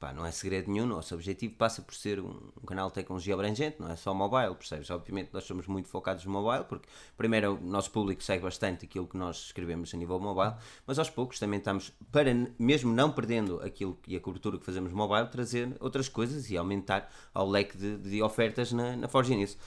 pá, 0.00 0.14
não 0.14 0.24
é 0.24 0.30
segredo 0.30 0.70
nenhum, 0.70 0.86
nosso 0.86 1.14
objetivo 1.14 1.54
passa 1.56 1.82
por 1.82 1.94
ser 1.94 2.18
um, 2.18 2.50
um 2.60 2.64
canal 2.66 2.88
de 2.88 2.94
tecnologia 2.94 3.34
abrangente, 3.34 3.76
não 3.78 3.90
é 3.90 3.96
só 3.96 4.14
mobile, 4.14 4.54
percebes? 4.54 4.88
Obviamente 4.88 5.28
nós 5.30 5.44
somos 5.44 5.66
muito 5.66 5.88
focados 5.88 6.24
no 6.24 6.32
mobile, 6.32 6.64
porque 6.64 6.88
primeiro 7.18 7.56
o 7.56 7.60
nosso 7.60 7.90
público 7.90 8.22
segue 8.22 8.42
bastante 8.42 8.86
aquilo 8.86 9.06
que 9.06 9.18
nós 9.18 9.36
escrevemos 9.44 9.92
a 9.92 9.96
nível 9.98 10.18
mobile, 10.18 10.54
mas 10.86 10.98
aos 10.98 11.10
poucos 11.10 11.38
também 11.38 11.58
estamos, 11.58 11.92
para 12.10 12.30
mesmo 12.58 12.92
não 12.92 13.12
perdendo 13.12 13.60
aquilo 13.62 13.98
e 14.08 14.16
a 14.16 14.20
cobertura 14.20 14.58
que 14.58 14.64
fazemos 14.64 14.90
mobile, 14.90 15.28
trazer 15.28 15.76
outras 15.78 16.08
coisas 16.08 16.50
e 16.50 16.56
aumentar 16.56 17.12
ao 17.34 17.46
leque 17.46 17.76
de, 17.76 17.98
de 17.98 18.22
ofertas 18.22 18.72
na, 18.72 18.96
na 18.96 19.06
Forge 19.06 19.36
News. 19.36 19.58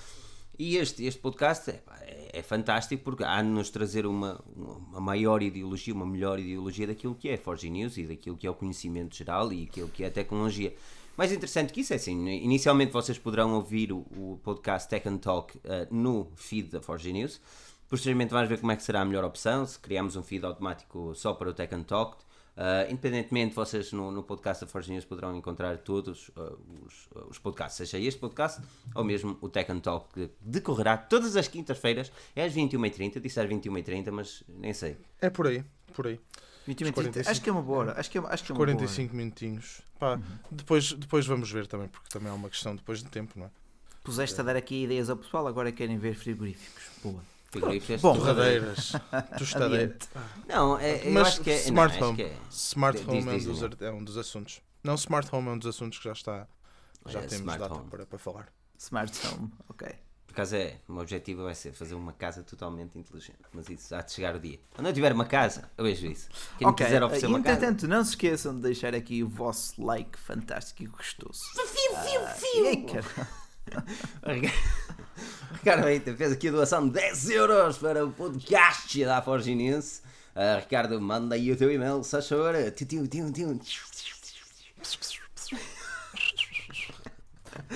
E 0.58 0.78
este, 0.78 1.04
este 1.06 1.20
podcast 1.20 1.72
é, 1.72 1.82
é, 2.02 2.40
é 2.40 2.42
fantástico 2.44 3.04
porque 3.04 3.24
há 3.24 3.42
de 3.42 3.48
nos 3.48 3.70
trazer 3.70 4.06
uma, 4.06 4.40
uma 4.56 5.02
maior 5.02 5.42
ideologia, 5.42 5.94
uma 5.94 6.06
melhor 6.06 6.40
ideologia 6.40 6.86
daquilo 6.86 7.16
que 7.16 7.28
é 7.30 7.38
Forge 7.38 7.70
News 7.70 7.98
e 7.98 8.06
daquilo 8.06 8.38
que 8.38 8.46
é 8.46 8.50
o 8.50 8.54
conhecimento 8.54 9.16
geral 9.16 9.52
e 9.52 9.64
aquilo 9.64 9.90
que 9.90 10.04
é 10.04 10.08
a 10.08 10.12
tecnologia. 10.12 10.74
Mais 11.18 11.32
interessante 11.32 11.74
que 11.74 11.82
isso 11.82 11.94
é 11.94 11.96
assim, 11.96 12.28
inicialmente 12.28 12.92
vocês 12.92 13.18
poderão 13.18 13.54
ouvir 13.54 13.92
o, 13.92 14.00
o 14.16 14.40
podcast 14.44 14.90
Tech 14.90 15.08
and 15.08 15.18
Talk 15.18 15.58
uh, 15.58 15.62
no 15.94 16.32
feed 16.36 16.70
da 16.70 16.82
Forge 16.82 17.12
News. 17.12 17.40
Posteriormente 17.88 18.32
vamos 18.32 18.50
ver 18.50 18.60
como 18.60 18.72
é 18.72 18.76
que 18.76 18.82
será 18.82 19.02
a 19.02 19.06
melhor 19.06 19.24
opção, 19.24 19.66
se 19.66 19.78
criamos 19.78 20.16
um 20.16 20.24
feed 20.24 20.44
automático 20.44 21.14
só 21.16 21.34
para 21.34 21.50
o 21.50 21.54
Tech 21.54 21.74
and 21.74 21.84
Talk 21.84 22.18
Uh, 22.56 22.86
independentemente, 22.92 23.56
vocês 23.56 23.92
no, 23.92 24.12
no 24.12 24.22
podcast 24.22 24.64
da 24.64 24.72
Forge 24.72 24.92
News 24.92 25.06
poderão 25.06 25.36
encontrar 25.36 25.76
todos 25.80 26.30
uh, 26.30 26.60
os, 26.86 27.08
uh, 27.08 27.28
os, 27.28 27.40
podcasts, 27.40 27.76
seja 27.78 27.98
este 27.98 28.20
podcast 28.20 28.62
ou 28.94 29.04
mesmo 29.04 29.38
o 29.42 29.50
Tech 29.50 29.72
and 29.72 29.80
Talk, 29.80 30.14
que 30.14 30.30
decorrerá 30.40 30.96
todas 30.96 31.36
as 31.36 31.48
quintas-feiras, 31.48 32.12
é 32.36 32.44
às 32.46 32.54
21h30. 32.54 33.20
Disse 33.20 33.40
às 33.40 33.50
21h30, 33.50 34.12
mas 34.12 34.44
nem 34.48 34.72
sei. 34.72 34.98
É 35.20 35.32
por 35.32 35.48
aí, 35.48 35.64
por 35.96 36.06
aí. 36.06 36.20
21 36.68 36.88
h 36.90 37.30
acho 37.30 37.42
que 37.42 37.50
é 37.50 37.52
uma 37.52 37.62
boa 37.62 37.80
hora. 37.80 38.00
Acho 38.00 38.10
que 38.10 38.18
é, 38.18 38.22
acho 38.22 38.44
que 38.44 38.52
é 38.52 38.54
uma 38.54 38.60
45 38.60 39.10
boa 39.10 39.18
minutinhos. 39.18 39.82
Pá, 40.00 40.16
uhum. 40.16 40.22
depois, 40.52 40.94
depois 40.94 41.26
vamos 41.26 41.52
ver 41.52 41.66
também, 41.66 41.88
porque 41.88 42.08
também 42.10 42.30
é 42.30 42.34
uma 42.34 42.50
questão 42.50 42.76
depois 42.76 43.00
de 43.00 43.10
tempo, 43.10 43.38
não 43.38 43.48
é? 43.48 43.50
Puseste 44.04 44.40
a 44.40 44.44
dar 44.44 44.56
aqui 44.56 44.84
ideias 44.84 45.10
ao 45.10 45.18
pessoal, 45.18 45.48
agora 45.48 45.72
querem 45.72 45.98
ver 45.98 46.14
frigoríficos. 46.14 46.84
Boa. 47.02 47.33
Bom, 48.02 48.16
torradeiras, 48.16 48.94
tostadeira. 49.38 49.98
Não, 50.48 50.78
é, 50.80 51.10
Mas 51.10 51.28
acho 51.28 51.42
que 51.42 51.52
é. 51.52 51.56
Smart 51.58 52.00
não, 52.00 52.10
Home, 52.10 52.24
é, 52.24 52.38
smart 52.50 53.04
home 53.08 53.38
diz, 53.38 53.46
diz, 53.46 53.62
é, 53.62 53.66
um 53.66 53.70
dos, 53.70 53.82
é, 53.82 53.92
um 53.92 54.04
dos, 54.04 54.18
assuntos. 54.18 54.62
Não, 54.84 54.96
Smart 54.96 55.30
Home 55.34 55.50
é 55.50 55.52
um 55.52 55.58
dos 55.58 55.68
assuntos 55.68 55.98
que 56.00 56.06
já 56.06 56.14
está. 56.14 56.48
Já 57.08 57.20
é, 57.20 57.28
temos 57.28 57.58
data 57.58 57.80
para, 57.90 58.06
para 58.06 58.20
falar. 58.20 58.48
Smart 58.78 59.28
Home, 59.28 59.52
ok. 59.70 59.88
Por 60.34 60.42
acaso 60.42 60.56
é, 60.56 60.80
o 60.88 60.94
meu 60.94 61.04
objetivo 61.04 61.44
vai 61.44 61.54
ser 61.54 61.74
fazer 61.74 61.94
uma 61.94 62.12
casa 62.12 62.42
totalmente 62.42 62.98
inteligente. 62.98 63.38
Mas 63.54 63.70
isso 63.70 63.94
há 63.94 64.02
de 64.02 64.12
chegar 64.12 64.36
o 64.36 64.40
dia. 64.40 64.60
Quando 64.74 64.88
eu 64.88 64.94
tiver 64.94 65.14
uma 65.14 65.26
casa, 65.26 65.70
eu 65.78 65.84
vejo 65.84 66.08
isso. 66.08 66.28
Quem 66.58 66.68
okay. 66.68 66.88
quiser 66.88 67.04
oferecer 67.04 67.28
uma 67.28 67.38
Entretanto, 67.38 67.82
casa. 67.82 67.88
não 67.88 68.04
se 68.04 68.10
esqueçam 68.12 68.56
de 68.56 68.62
deixar 68.62 68.96
aqui 68.96 69.22
o 69.22 69.30
vosso 69.30 69.80
like 69.86 70.18
fantástico 70.18 70.82
e 70.82 70.88
gostoso. 70.88 71.40
Fio, 71.54 71.96
fio, 71.98 72.28
fio! 72.28 73.04
Ah, 74.24 74.34
Ricardo 75.54 75.88
Eita 75.88 76.14
fez 76.16 76.32
aqui 76.32 76.50
a 76.50 76.52
doação 76.52 76.88
de 76.88 76.94
10 76.94 77.30
euros 77.30 77.78
para 77.78 78.06
o 78.06 78.12
podcast 78.12 79.06
da 79.06 79.22
Forginense. 79.22 80.02
Uh, 80.36 80.60
Ricardo, 80.60 81.00
manda 81.00 81.36
aí 81.36 81.52
o 81.52 81.56
teu 81.56 81.72
e-mail, 81.72 82.04
se 82.04 82.20
tiu. 82.22 83.60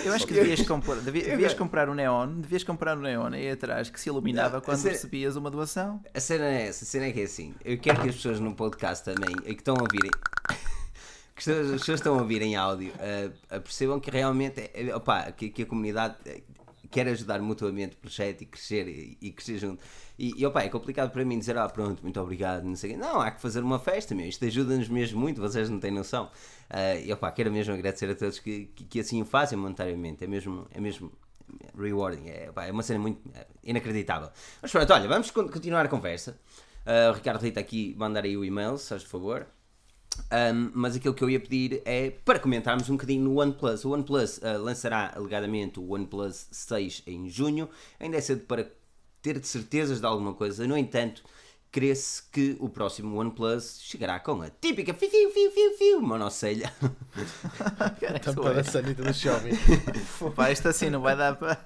Eu 0.04 0.14
acho 0.14 0.26
que 0.26 0.34
devias 0.34 0.62
comprar, 0.62 0.96
devias 0.96 1.54
comprar 1.54 1.90
um 1.90 1.94
neon, 1.94 2.40
devias 2.42 2.64
comprar 2.64 2.98
um 2.98 3.02
neon 3.02 3.34
aí 3.34 3.52
atrás 3.52 3.90
que 3.90 4.00
se 4.00 4.10
iluminava 4.10 4.62
quando 4.62 4.78
cena, 4.78 4.94
recebias 4.94 5.36
uma 5.36 5.50
doação. 5.50 6.02
A 6.14 6.20
cena 6.20 6.46
é 6.46 6.68
essa, 6.68 6.84
a 6.84 6.88
cena 6.88 7.06
é 7.06 7.12
que 7.12 7.22
é 7.22 7.24
assim. 7.24 7.54
Eu 7.64 7.78
quero 7.78 8.02
que 8.02 8.10
as 8.10 8.16
pessoas 8.16 8.40
no 8.40 8.56
podcast 8.56 9.04
também, 9.04 9.36
que 9.36 9.52
estão 9.52 9.76
a 9.76 9.82
ouvirem, 9.82 10.12
que 11.36 11.40
as 11.40 11.46
pessoas 11.46 12.00
estão 12.00 12.16
a 12.16 12.22
ouvir 12.22 12.42
em 12.42 12.56
áudio, 12.56 12.92
uh, 12.94 13.62
percebam 13.62 14.00
que 14.00 14.10
realmente 14.10 14.70
é, 14.74 14.96
opa, 14.96 15.32
que, 15.32 15.50
que 15.50 15.64
a 15.64 15.66
comunidade 15.66 16.16
quer 16.90 17.08
ajudar 17.08 17.42
mutuamente 17.42 17.96
o 17.96 18.00
projeto 18.00 18.42
e 18.42 18.46
crescer 18.46 18.88
e, 18.88 19.18
e 19.22 19.32
crescer 19.32 19.58
junto. 19.58 19.84
E, 20.18 20.34
e 20.36 20.46
opa, 20.46 20.62
é 20.62 20.70
complicado 20.70 21.12
para 21.12 21.24
mim 21.24 21.38
dizer, 21.38 21.58
ah, 21.58 21.68
pronto, 21.70 22.02
muito 22.02 22.20
obrigado, 22.20 22.64
não 22.64 22.76
sei 22.76 22.98
Não, 22.98 23.22
há 23.22 23.32
que 23.32 23.42
fazer 23.42 23.62
uma 23.62 23.80
festa, 23.80 24.16
meu. 24.16 24.28
Isto 24.28 24.46
ajuda-nos 24.46 24.90
mesmo 24.90 25.20
muito, 25.20 25.42
vocês 25.42 25.70
não 25.70 25.80
têm 25.80 25.92
noção. 25.92 26.26
Uh, 26.70 27.06
e 27.06 27.14
opa, 27.14 27.32
quero 27.32 27.52
mesmo 27.52 27.74
agradecer 27.74 28.10
a 28.10 28.16
todos 28.16 28.40
que, 28.40 28.66
que, 28.76 28.84
que, 28.86 29.00
assim 29.00 29.22
o 29.22 29.26
fazem 29.26 29.58
monetariamente. 29.58 30.24
É 30.24 30.28
mesmo, 30.28 30.68
é 30.74 30.80
mesmo 30.80 31.12
rewarding. 31.78 32.30
É, 32.30 32.50
opa, 32.50 32.66
é 32.66 32.72
uma 32.72 32.84
cena 32.84 33.00
muito 33.00 33.22
inacreditável. 33.64 34.30
Mas 34.62 34.72
pronto, 34.72 34.92
olha, 34.94 35.08
vamos 35.08 35.32
continuar 35.32 35.86
a 35.86 35.90
conversa. 35.90 36.40
Uh, 36.86 37.12
o 37.12 37.14
Ricardo 37.14 37.42
Rita 37.42 37.60
aqui 37.60 37.94
mandar 37.98 38.24
aí 38.24 38.38
o 38.38 38.46
e-mail, 38.46 38.78
se 38.78 38.90
faz 38.90 39.04
favor. 39.04 39.46
Um, 40.32 40.72
mas 40.74 40.96
aquilo 40.96 41.14
que 41.14 41.24
eu 41.24 41.30
ia 41.30 41.40
pedir 41.40 41.82
é 41.86 42.10
para 42.10 42.40
comentarmos 42.40 42.90
um 42.90 42.94
bocadinho 42.94 43.24
no 43.24 43.40
OnePlus. 43.40 43.86
O 43.86 43.92
OnePlus 43.92 44.38
uh, 44.38 44.62
lançará 44.62 45.14
alegadamente 45.16 45.80
o 45.80 45.94
OnePlus 45.94 46.48
6 46.52 47.04
em 47.08 47.30
junho. 47.30 47.70
Ainda 48.00 48.18
é 48.18 48.22
cedo 48.22 48.42
para 48.42 48.70
ter 49.22 49.40
de 49.40 49.48
certezas 49.48 50.00
de 50.00 50.06
alguma 50.06 50.34
coisa. 50.34 50.68
No 50.68 50.78
entanto, 50.78 51.24
crê-se 51.72 52.24
que 52.32 52.56
o 52.60 52.70
próximo 52.70 53.20
OnePlus 53.20 53.80
chegará 53.82 54.20
com 54.20 54.42
a 54.42 54.50
típica 54.50 54.94
fiu 54.94 55.10
fiu 55.10 55.32
fiu 55.32 55.52
fiu 55.52 55.78
fiu 55.78 56.02
monocelha. 56.02 56.72
Tampa 58.24 58.54
da 58.54 58.64
sanita 58.64 59.04
do 59.04 59.14
Xiaomi. 59.14 59.52
Pá, 60.36 60.52
isto 60.52 60.68
assim 60.68 60.90
não 60.90 61.02
vai 61.02 61.16
dar 61.16 61.36
para. 61.36 61.58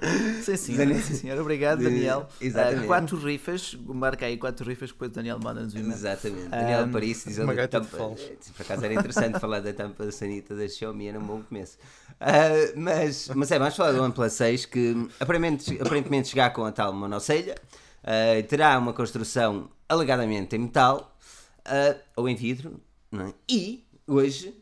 sim, 0.42 0.56
senhor, 0.56 0.94
sim, 1.02 1.14
senhor. 1.14 1.38
Obrigado, 1.38 1.82
Daniel. 1.82 2.28
Exatamente. 2.40 2.84
Uh, 2.84 2.86
quatro 2.86 3.18
rifas, 3.18 3.78
marca 3.84 4.26
aí 4.26 4.36
quatro 4.36 4.68
rifas, 4.68 4.90
depois 4.90 5.10
o 5.10 5.14
Daniel 5.14 5.38
manda-nos 5.42 5.74
o 5.74 5.78
e-mail. 5.78 5.92
Exatamente. 5.92 6.48
Daniel 6.48 6.84
um, 6.84 6.92
Paris 6.92 7.24
diz 7.26 7.38
a 7.38 7.68
tampa. 7.68 7.96
Por 7.96 8.16
acaso 8.60 8.84
era 8.84 8.94
interessante 8.94 9.38
falar 9.40 9.60
da 9.60 9.72
tampa 9.72 10.06
da 10.06 10.12
sanita 10.12 10.54
da 10.54 10.66
Xiaomi, 10.68 11.08
era 11.08 11.18
um 11.18 11.24
bom 11.24 11.42
começo. 11.42 11.76
Uh, 12.20 12.78
mas, 12.78 13.30
mas 13.34 13.50
é, 13.50 13.58
vamos 13.58 13.76
falar 13.76 13.92
do 13.92 14.02
OnePlus 14.02 14.32
6 14.32 14.66
que 14.66 15.08
aparentemente, 15.18 15.78
aparentemente 15.80 16.28
chegar 16.28 16.50
com 16.50 16.64
a 16.64 16.72
tal 16.72 16.92
monocelha. 16.92 17.54
Uh, 18.02 18.42
terá 18.48 18.78
uma 18.78 18.92
construção 18.92 19.70
alegadamente 19.88 20.56
em 20.56 20.60
metal 20.60 21.16
uh, 21.60 22.00
ou 22.16 22.28
em 22.28 22.34
vidro. 22.34 22.80
É? 23.12 23.34
E 23.48 23.86
hoje 24.06 24.54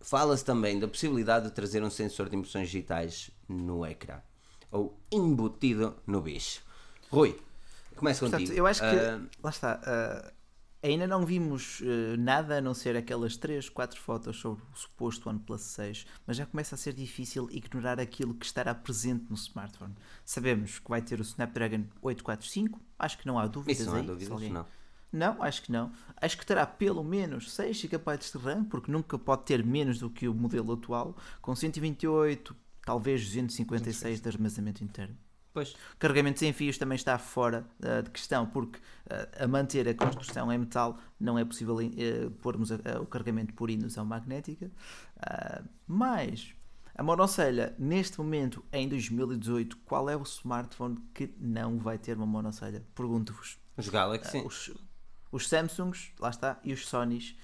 fala-se 0.00 0.44
também 0.44 0.78
da 0.78 0.88
possibilidade 0.88 1.46
de 1.46 1.52
trazer 1.52 1.82
um 1.82 1.90
sensor 1.90 2.28
de 2.28 2.36
impressões 2.36 2.68
digitais 2.68 3.30
no 3.48 3.84
ecrã 3.86 4.20
ou 4.70 4.98
embutido 5.12 5.96
no 6.06 6.20
bicho. 6.20 6.62
Rui, 7.10 7.38
começa 7.96 8.20
contigo. 8.20 8.38
Portanto, 8.40 8.58
eu 8.58 8.66
acho 8.66 8.80
que, 8.80 8.86
uh, 8.86 9.28
lá 9.42 9.50
está, 9.50 10.32
ainda 10.82 11.06
não 11.06 11.26
vimos 11.26 11.82
nada 12.18 12.58
a 12.58 12.60
não 12.60 12.74
ser 12.74 12.96
aquelas 12.96 13.36
3, 13.36 13.68
4 13.68 14.00
fotos 14.00 14.36
sobre 14.36 14.62
o 14.62 14.76
suposto 14.76 15.28
OnePlus 15.28 15.62
6, 15.62 16.06
mas 16.26 16.36
já 16.36 16.46
começa 16.46 16.74
a 16.74 16.78
ser 16.78 16.92
difícil 16.92 17.48
ignorar 17.50 17.98
aquilo 17.98 18.34
que 18.34 18.46
estará 18.46 18.74
presente 18.74 19.26
no 19.28 19.34
smartphone. 19.34 19.94
Sabemos 20.24 20.78
que 20.78 20.88
vai 20.88 21.02
ter 21.02 21.18
o 21.18 21.22
Snapdragon 21.22 21.84
845, 22.02 22.80
acho 22.98 23.18
que 23.18 23.26
não 23.26 23.38
há 23.38 23.46
dúvidas 23.46 23.80
Isso 23.80 23.90
não 23.90 23.96
há 23.96 24.00
aí. 24.00 24.06
Dúvidas, 24.06 24.32
alguém... 24.32 24.50
não. 24.52 24.66
Não, 25.10 25.42
acho 25.42 25.62
que 25.62 25.72
não. 25.72 25.90
Acho 26.20 26.36
que 26.36 26.44
terá 26.44 26.66
pelo 26.66 27.02
menos 27.02 27.50
6 27.52 27.76
GB 27.78 28.18
de 28.18 28.38
RAM, 28.38 28.64
porque 28.64 28.92
nunca 28.92 29.18
pode 29.18 29.44
ter 29.44 29.64
menos 29.64 29.98
do 29.98 30.10
que 30.10 30.28
o 30.28 30.34
modelo 30.34 30.74
atual, 30.74 31.16
com 31.40 31.56
128, 31.56 32.54
talvez 32.84 33.24
256 33.24 34.20
de 34.20 34.28
armazenamento 34.28 34.84
interno. 34.84 35.16
Pois. 35.58 35.74
Carregamento 35.98 36.38
sem 36.38 36.52
fios 36.52 36.78
também 36.78 36.94
está 36.94 37.18
fora 37.18 37.66
uh, 37.80 38.02
de 38.02 38.10
questão, 38.10 38.46
porque 38.46 38.78
uh, 38.78 39.44
a 39.44 39.48
manter 39.48 39.88
a 39.88 39.94
construção 39.94 40.52
em 40.52 40.58
metal 40.58 40.96
não 41.18 41.36
é 41.36 41.44
possível 41.44 41.76
uh, 41.76 42.30
pormos 42.40 42.70
o 42.70 43.06
carregamento 43.06 43.52
por 43.54 43.68
indução 43.68 44.04
magnética. 44.04 44.70
mas 45.86 46.54
a 46.94 47.02
monocelha, 47.02 47.74
neste 47.76 48.18
momento, 48.18 48.64
em 48.72 48.88
2018, 48.88 49.78
qual 49.78 50.08
é 50.08 50.16
o 50.16 50.22
smartphone 50.22 50.98
que 51.12 51.34
não 51.40 51.78
vai 51.78 51.98
ter 51.98 52.16
uma 52.16 52.26
monocelha? 52.26 52.84
Pergunto-vos. 52.94 53.58
Os 53.76 53.88
Galaxy. 53.88 54.38
os, 54.38 54.72
os 55.32 55.48
Samsungs, 55.48 56.12
lá 56.20 56.30
está, 56.30 56.60
e 56.62 56.72
os 56.72 56.86
Sonys, 56.86 57.36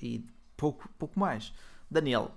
e 0.00 0.24
pouco, 0.56 0.88
pouco 0.98 1.18
mais. 1.18 1.52
Daniel, 1.90 2.32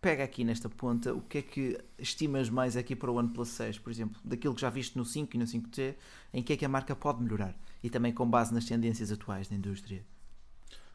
pega 0.00 0.24
aqui 0.24 0.44
nesta 0.44 0.68
ponta, 0.68 1.14
o 1.14 1.20
que 1.20 1.38
é 1.38 1.42
que 1.42 1.78
estimas 1.98 2.48
mais 2.48 2.76
aqui 2.76 2.94
para 2.94 3.10
o 3.10 3.16
OnePlus 3.16 3.48
6, 3.48 3.78
por 3.78 3.90
exemplo, 3.90 4.20
daquilo 4.24 4.54
que 4.54 4.60
já 4.60 4.70
viste 4.70 4.96
no 4.96 5.04
5 5.04 5.34
e 5.34 5.38
no 5.38 5.44
5T, 5.44 5.96
em 6.32 6.42
que 6.42 6.52
é 6.52 6.56
que 6.56 6.64
a 6.64 6.68
marca 6.68 6.94
pode 6.94 7.22
melhorar? 7.22 7.54
E 7.82 7.90
também 7.90 8.12
com 8.12 8.28
base 8.28 8.52
nas 8.54 8.64
tendências 8.64 9.10
atuais 9.10 9.48
da 9.48 9.56
indústria. 9.56 10.04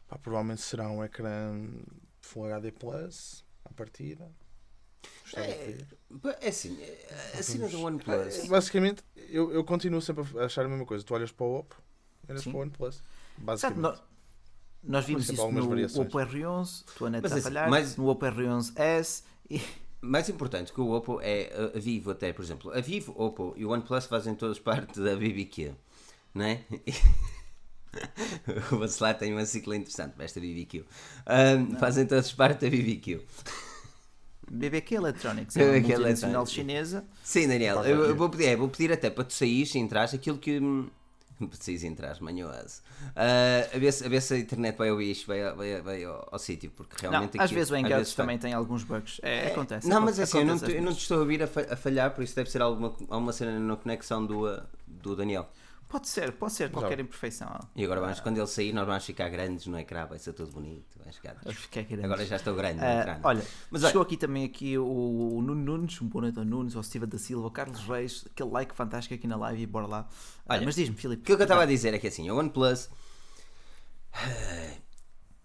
Pá, 0.08 0.18
provavelmente 0.18 0.62
será 0.62 0.90
um 0.90 1.04
ecrã 1.04 1.68
Full 2.20 2.46
HD 2.46 2.72
Plus 2.72 3.44
à 3.64 3.72
partida. 3.72 4.30
É, 5.36 5.78
é 6.40 6.48
assim, 6.48 6.80
é, 6.80 7.38
a 7.38 7.42
cena 7.42 7.68
do 7.68 7.82
OnePlus. 7.82 8.46
Basicamente, 8.46 9.02
eu, 9.16 9.52
eu 9.52 9.64
continuo 9.64 10.00
sempre 10.00 10.24
a 10.38 10.44
achar 10.44 10.64
a 10.64 10.68
mesma 10.68 10.86
coisa. 10.86 11.04
Tu 11.04 11.14
olhas 11.14 11.32
para 11.32 11.44
o 11.44 11.58
Oppo, 11.58 11.82
olhas 12.28 12.42
Sim. 12.42 12.50
para 12.50 12.58
o 12.58 12.62
OnePlus. 12.62 13.02
Basicamente. 13.38 14.00
Nós 14.86 15.04
vimos 15.04 15.28
isso 15.28 15.50
no 15.50 15.68
variações. 15.68 16.06
Oppo 16.06 16.18
R11, 16.18 16.84
tu 16.96 17.06
a 17.06 17.10
net 17.10 17.26
a 17.26 17.40
falhar, 17.40 17.70
mas, 17.70 17.96
no 17.96 18.08
Oppo 18.08 18.26
R11S 18.26 19.22
e... 19.50 19.60
Mais 20.04 20.28
importante 20.28 20.70
que 20.70 20.80
o 20.82 20.90
Oppo 20.90 21.18
é 21.22 21.50
a 21.74 21.78
Vivo 21.78 22.10
até, 22.10 22.30
por 22.30 22.44
exemplo. 22.44 22.70
A 22.76 22.80
Vivo, 22.80 23.14
Oppo 23.16 23.54
e 23.56 23.64
o 23.64 23.70
OnePlus 23.70 24.04
fazem 24.04 24.34
todas 24.34 24.58
parte 24.58 25.00
da 25.00 25.16
BBQ, 25.16 25.72
não 26.34 26.44
é? 26.44 26.60
o 28.70 28.76
Bacelar 28.76 29.16
tem 29.16 29.32
uma 29.32 29.46
cicla 29.46 29.74
interessante 29.74 30.12
para 30.12 30.24
esta 30.26 30.40
BBQ. 30.40 30.84
Ahm, 31.24 31.76
fazem 31.78 32.06
todos 32.06 32.30
parte 32.32 32.60
da 32.60 32.70
BBQ. 32.70 33.22
BBQ 34.50 34.94
Electronics, 34.94 35.56
é 35.56 35.62
uma 35.62 35.72
BBQ 35.72 35.88
multinacional 35.88 36.42
Electronics. 36.42 36.52
chinesa. 36.52 37.04
Sim, 37.22 37.48
Daniel, 37.48 37.82
eu, 37.84 38.04
eu 38.04 38.16
vou, 38.16 38.28
pedir, 38.28 38.46
é, 38.46 38.56
vou 38.56 38.68
pedir 38.68 38.92
até 38.92 39.08
para 39.08 39.24
tu 39.24 39.32
saís 39.32 39.74
e 39.74 39.78
entrares 39.78 40.12
aquilo 40.12 40.38
que. 40.38 40.60
Hum, 41.40 41.46
Para 41.48 41.58
tu 41.58 41.64
saís 41.64 41.82
e 41.82 41.86
entrares, 41.86 42.20
manhoso. 42.20 42.80
Ah, 43.16 43.68
a, 43.74 43.78
ver 43.78 43.92
se, 43.92 44.04
a 44.04 44.08
ver 44.08 44.20
se 44.22 44.34
a 44.34 44.38
internet 44.38 44.76
vai 44.76 44.90
ouvir 44.90 45.10
isto, 45.10 45.26
vai, 45.26 45.52
vai, 45.54 45.80
vai 45.82 46.04
ao, 46.04 46.28
ao 46.32 46.38
sítio, 46.38 46.70
porque 46.70 46.96
Não, 47.04 47.10
realmente. 47.10 47.36
às 47.38 47.44
aquilo- 47.44 47.58
vezes 47.58 47.70
o 47.70 47.72
vai- 48.16 48.24
também 48.24 48.38
tem 48.38 48.52
alguns 48.52 48.82
bugs. 48.84 49.20
É, 49.22 49.48
acontece. 49.48 49.88
Não, 49.88 50.00
mas 50.00 50.18
é 50.18 50.22
assim, 50.22 50.38
eu 50.38 50.46
não, 50.46 50.58
te, 50.58 50.64
às 50.64 50.70
eu 50.72 50.82
não 50.82 50.92
te 50.94 51.00
estou 51.00 51.16
a 51.18 51.20
ouvir 51.20 51.42
a, 51.42 51.46
fa- 51.46 51.66
a 51.70 51.76
falhar, 51.76 52.10
por 52.14 52.22
isso 52.24 52.34
deve 52.36 52.50
ser 52.50 52.62
alguma, 52.62 52.88
alguma 53.08 53.32
cena 53.32 53.58
na 53.58 53.76
conexão 53.76 54.24
do, 54.24 54.46
ah, 54.46 54.64
do 54.86 55.14
Daniel. 55.16 55.48
Pode 55.94 56.08
ser, 56.08 56.32
pode 56.32 56.52
ser 56.54 56.72
qualquer 56.72 56.98
imperfeição. 56.98 57.56
E 57.76 57.84
agora 57.84 58.00
vamos, 58.00 58.18
quando 58.18 58.36
ele 58.36 58.48
sair, 58.48 58.72
nós 58.72 58.84
vamos 58.84 59.04
ficar 59.04 59.28
grandes 59.28 59.64
no 59.66 59.78
ecrã, 59.78 60.04
vai 60.06 60.18
ser 60.18 60.32
tudo 60.32 60.50
bonito. 60.50 60.98
Vai 60.98 61.14
grande. 61.22 62.04
Agora 62.04 62.26
já 62.26 62.34
estou 62.34 62.52
grande 62.56 62.80
no 62.80 62.84
Ah, 62.84 63.00
ecrã. 63.00 63.20
olha, 63.22 63.44
Mas 63.70 63.82
chegou 63.82 64.02
aqui 64.02 64.16
também 64.16 64.44
aqui 64.44 64.76
o, 64.76 64.84
o 64.84 65.40
Nuno 65.40 65.54
Nunes, 65.78 66.00
um 66.02 66.08
boa 66.08 66.22
noite 66.22 66.36
ao 66.40 66.44
Nunes, 66.44 66.74
ao 66.74 66.82
Steven 66.82 67.08
da 67.08 67.16
Silva, 67.16 67.44
ao 67.44 67.50
Carlos 67.52 67.78
Reis, 67.86 68.24
aquele 68.28 68.50
like 68.50 68.74
fantástico 68.74 69.14
aqui 69.14 69.28
na 69.28 69.36
live 69.36 69.62
e 69.62 69.66
bora 69.66 69.86
lá. 69.86 70.08
Ah, 70.48 70.54
Olha, 70.54 70.64
mas 70.64 70.74
diz-me, 70.74 70.96
Filipe. 70.96 71.22
Aquilo 71.22 71.36
que 71.38 71.42
eu 71.42 71.44
estava 71.44 71.62
a 71.62 71.66
dizer 71.66 71.94
é 71.94 71.98
que 72.00 72.08
assim, 72.08 72.28
a 72.28 72.34
OnePlus. 72.34 72.90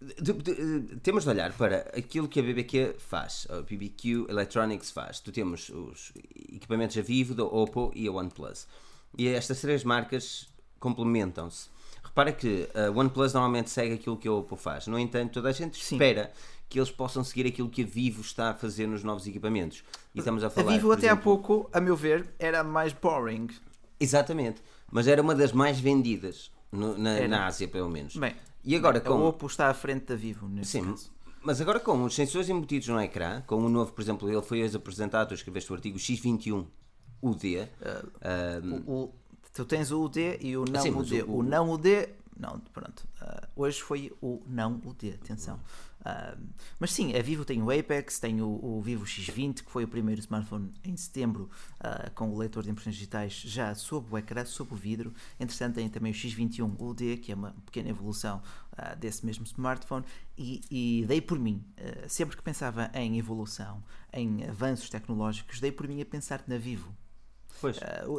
de- 0.02 0.34
de- 0.34 0.96
temos 1.02 1.26
de 1.26 1.30
olhar 1.30 1.52
para 1.54 1.82
aquilo 1.96 2.28
que 2.28 2.40
a 2.40 2.44
BBQ 2.44 2.96
faz, 2.98 3.46
a 3.50 3.62
BBQ 3.62 4.26
Electronics 4.30 4.90
faz. 4.92 5.20
Tu 5.20 5.32
temos 5.32 5.70
os 5.70 6.12
equipamentos 6.54 6.98
a 6.98 7.02
Vivo, 7.04 7.36
da 7.36 7.44
Oppo 7.44 7.92
e 7.94 8.08
a 8.08 8.12
OnePlus. 8.12 8.66
E 9.18 9.28
estas 9.28 9.62
três 9.62 9.84
marcas 9.84 10.48
complementam-se. 10.80 11.70
Repara 12.04 12.32
que 12.32 12.68
a 12.74 12.90
OnePlus 12.98 13.34
normalmente 13.34 13.70
segue 13.70 13.94
aquilo 13.96 14.18
que 14.18 14.28
a 14.28 14.32
Oppo 14.32 14.56
faz. 14.56 14.88
No 14.88 14.98
entanto, 14.98 15.34
toda 15.34 15.50
a 15.50 15.52
gente 15.52 15.84
Sim. 15.84 15.96
espera 15.96 16.32
que 16.68 16.80
eles 16.80 16.92
possam 16.92 17.24
seguir 17.24 17.48
aquilo 17.48 17.70
que 17.70 17.84
a 17.84 17.86
Vivo 17.86 18.22
está 18.22 18.52
a 18.52 18.54
fazer 18.54 18.88
nos 18.88 19.04
novos 19.04 19.26
equipamentos. 19.28 19.84
E 20.14 20.20
estamos 20.20 20.44
a 20.44 20.48
A 20.48 20.50
falar. 20.50 20.72
Vivo 20.72 20.88
por 20.88 20.98
até 20.98 21.08
há 21.08 21.12
exemplo, 21.14 21.24
pouco, 21.24 21.70
a 21.74 21.80
meu 21.82 21.96
ver, 21.96 22.34
era 22.40 22.64
mais 22.64 22.94
boring. 22.94 23.48
Exatamente. 24.00 24.62
Mas 24.92 25.08
era 25.08 25.22
uma 25.22 25.36
das 25.36 25.52
mais 25.52 25.80
vendidas 25.80 26.52
no- 26.72 26.98
na, 26.98 27.28
na 27.28 27.46
Ásia, 27.48 27.68
pelo 27.68 27.90
menos. 27.90 28.16
Bem, 28.16 28.36
e 28.64 28.76
agora 28.76 28.98
a 28.98 29.02
com. 29.02 29.26
Oppo 29.28 29.46
está 29.48 29.68
à 29.70 29.74
frente 29.74 30.06
da 30.06 30.16
Vivo 30.16 30.48
neste 30.48 30.72
Sim, 30.74 30.86
caso. 30.92 31.12
mas 31.44 31.60
agora 31.62 31.80
com 31.80 32.04
os 32.04 32.16
sensores 32.16 32.50
embutidos 32.50 32.88
no 32.88 33.00
ecrã, 33.02 33.42
com 33.46 33.56
o 33.58 33.70
novo, 33.70 33.92
por 33.92 34.02
exemplo, 34.02 34.30
ele 34.32 34.42
foi 34.42 34.64
hoje 34.64 34.76
apresentado, 34.76 35.28
tu 35.30 35.34
escreveste 35.34 35.72
o 35.72 35.76
artigo 35.76 35.98
X21 35.98 36.66
UD. 37.22 37.68
ah, 38.22 38.62
O- 38.88 38.94
o- 39.06 39.14
tu 39.54 39.66
tens 39.66 39.92
o 39.92 40.04
UD 40.04 40.38
e 40.42 40.56
o 40.58 40.66
não 40.66 40.82
Sim, 40.82 40.92
UD. 40.92 41.22
o- 41.24 41.38
O, 41.38 41.44
não 41.44 41.70
UD, 41.72 42.10
não, 42.38 42.60
pronto. 42.74 43.08
ah, 43.22 43.48
hoje 43.56 43.82
foi 43.82 44.12
o 44.22 44.42
não 44.48 44.82
UD, 44.86 45.12
atenção. 45.12 45.60
Ah, 46.06 46.38
mas 46.80 46.94
sim, 46.94 47.14
a 47.14 47.22
Vivo 47.22 47.44
tem 47.44 47.62
o 47.62 47.70
Apex, 47.70 48.20
tem 48.22 48.42
o, 48.42 48.48
o 48.48 48.82
Vivo 48.82 49.04
X20, 49.06 49.64
que 49.66 49.70
foi 49.70 49.84
o 49.84 49.88
primeiro 49.88 50.22
smartphone 50.22 50.72
em 50.82 50.96
setembro 50.96 51.50
ah, 51.78 52.10
com 52.16 52.30
o 52.30 52.38
leitor 52.38 52.64
de 52.64 52.70
impressões 52.72 52.96
digitais 52.96 53.34
já 53.34 53.76
sob 53.76 54.08
o 54.10 54.18
ecrã, 54.18 54.46
sob 54.46 54.74
o 54.74 54.78
vidro. 54.78 55.14
Entretanto, 55.38 55.76
tem 55.76 55.90
também 55.90 56.14
o 56.14 56.16
X21 56.16 56.74
UD, 56.80 57.18
que 57.18 57.34
é 57.34 57.36
uma 57.36 57.52
pequena 57.66 57.90
evolução 57.90 58.42
ah, 58.78 58.96
desse 58.96 59.26
mesmo 59.26 59.44
smartphone. 59.44 60.06
E, 60.38 60.62
e 60.72 61.06
dei 61.06 61.20
por 61.20 61.38
mim, 61.38 61.62
ah, 61.78 62.08
sempre 62.08 62.38
que 62.38 62.42
pensava 62.44 62.90
em 62.94 63.20
evolução, 63.20 63.84
em 64.14 64.46
avanços 64.46 64.90
tecnológicos, 64.90 65.60
dei 65.60 65.72
por 65.74 65.86
mim 65.86 66.02
a 66.02 66.06
pensar 66.06 66.42
na 66.48 66.58
Vivo. 66.58 66.96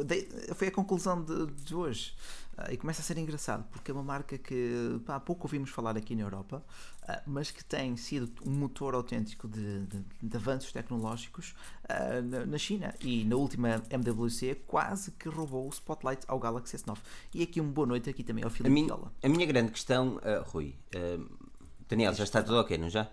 Dei- 0.05 0.27
foi 0.55 0.67
a 0.67 0.71
conclusão 0.71 1.23
de, 1.23 1.47
de 1.47 1.75
hoje. 1.75 2.13
Ah, 2.57 2.71
e 2.71 2.75
começa 2.77 3.01
a 3.01 3.03
ser 3.03 3.17
engraçado, 3.17 3.63
porque 3.71 3.89
é 3.91 3.93
uma 3.93 4.03
marca 4.03 4.37
que 4.37 4.99
pá, 5.05 5.15
há 5.15 5.19
pouco 5.21 5.47
ouvimos 5.47 5.69
falar 5.69 5.95
aqui 5.97 6.13
na 6.15 6.21
Europa, 6.23 6.61
ah, 7.07 7.21
mas 7.25 7.49
que 7.49 7.63
tem 7.63 7.95
sido 7.95 8.29
um 8.45 8.51
motor 8.51 8.93
autêntico 8.93 9.47
de, 9.47 9.85
de- 9.85 10.03
de 10.21 10.37
avanços 10.37 10.69
tecnológicos 10.71 11.55
ah, 11.87 12.21
na, 12.21 12.45
na 12.45 12.57
China. 12.57 12.93
E 12.99 13.23
na 13.23 13.37
última 13.37 13.81
MWC 13.89 14.55
quase 14.67 15.11
que 15.11 15.29
roubou 15.29 15.65
o 15.65 15.69
spotlight 15.69 16.23
ao 16.27 16.37
Galaxy 16.39 16.75
S9. 16.77 16.97
E 17.33 17.41
aqui 17.41 17.61
uma 17.61 17.71
boa 17.71 17.87
noite 17.87 18.09
aqui 18.09 18.21
também 18.23 18.43
ao 18.43 18.49
a, 18.49 18.51
Filipe 18.51 18.69
minha, 18.73 18.87
Viola. 18.87 19.11
a 19.23 19.29
minha 19.29 19.45
grande 19.45 19.71
questão, 19.71 20.19
Rui. 20.47 20.75
Daniel, 21.89 22.13
já 22.13 22.23
está 22.25 22.43
tudo 22.43 22.57
ok, 22.59 22.77
não 22.77 22.89
já? 22.89 23.09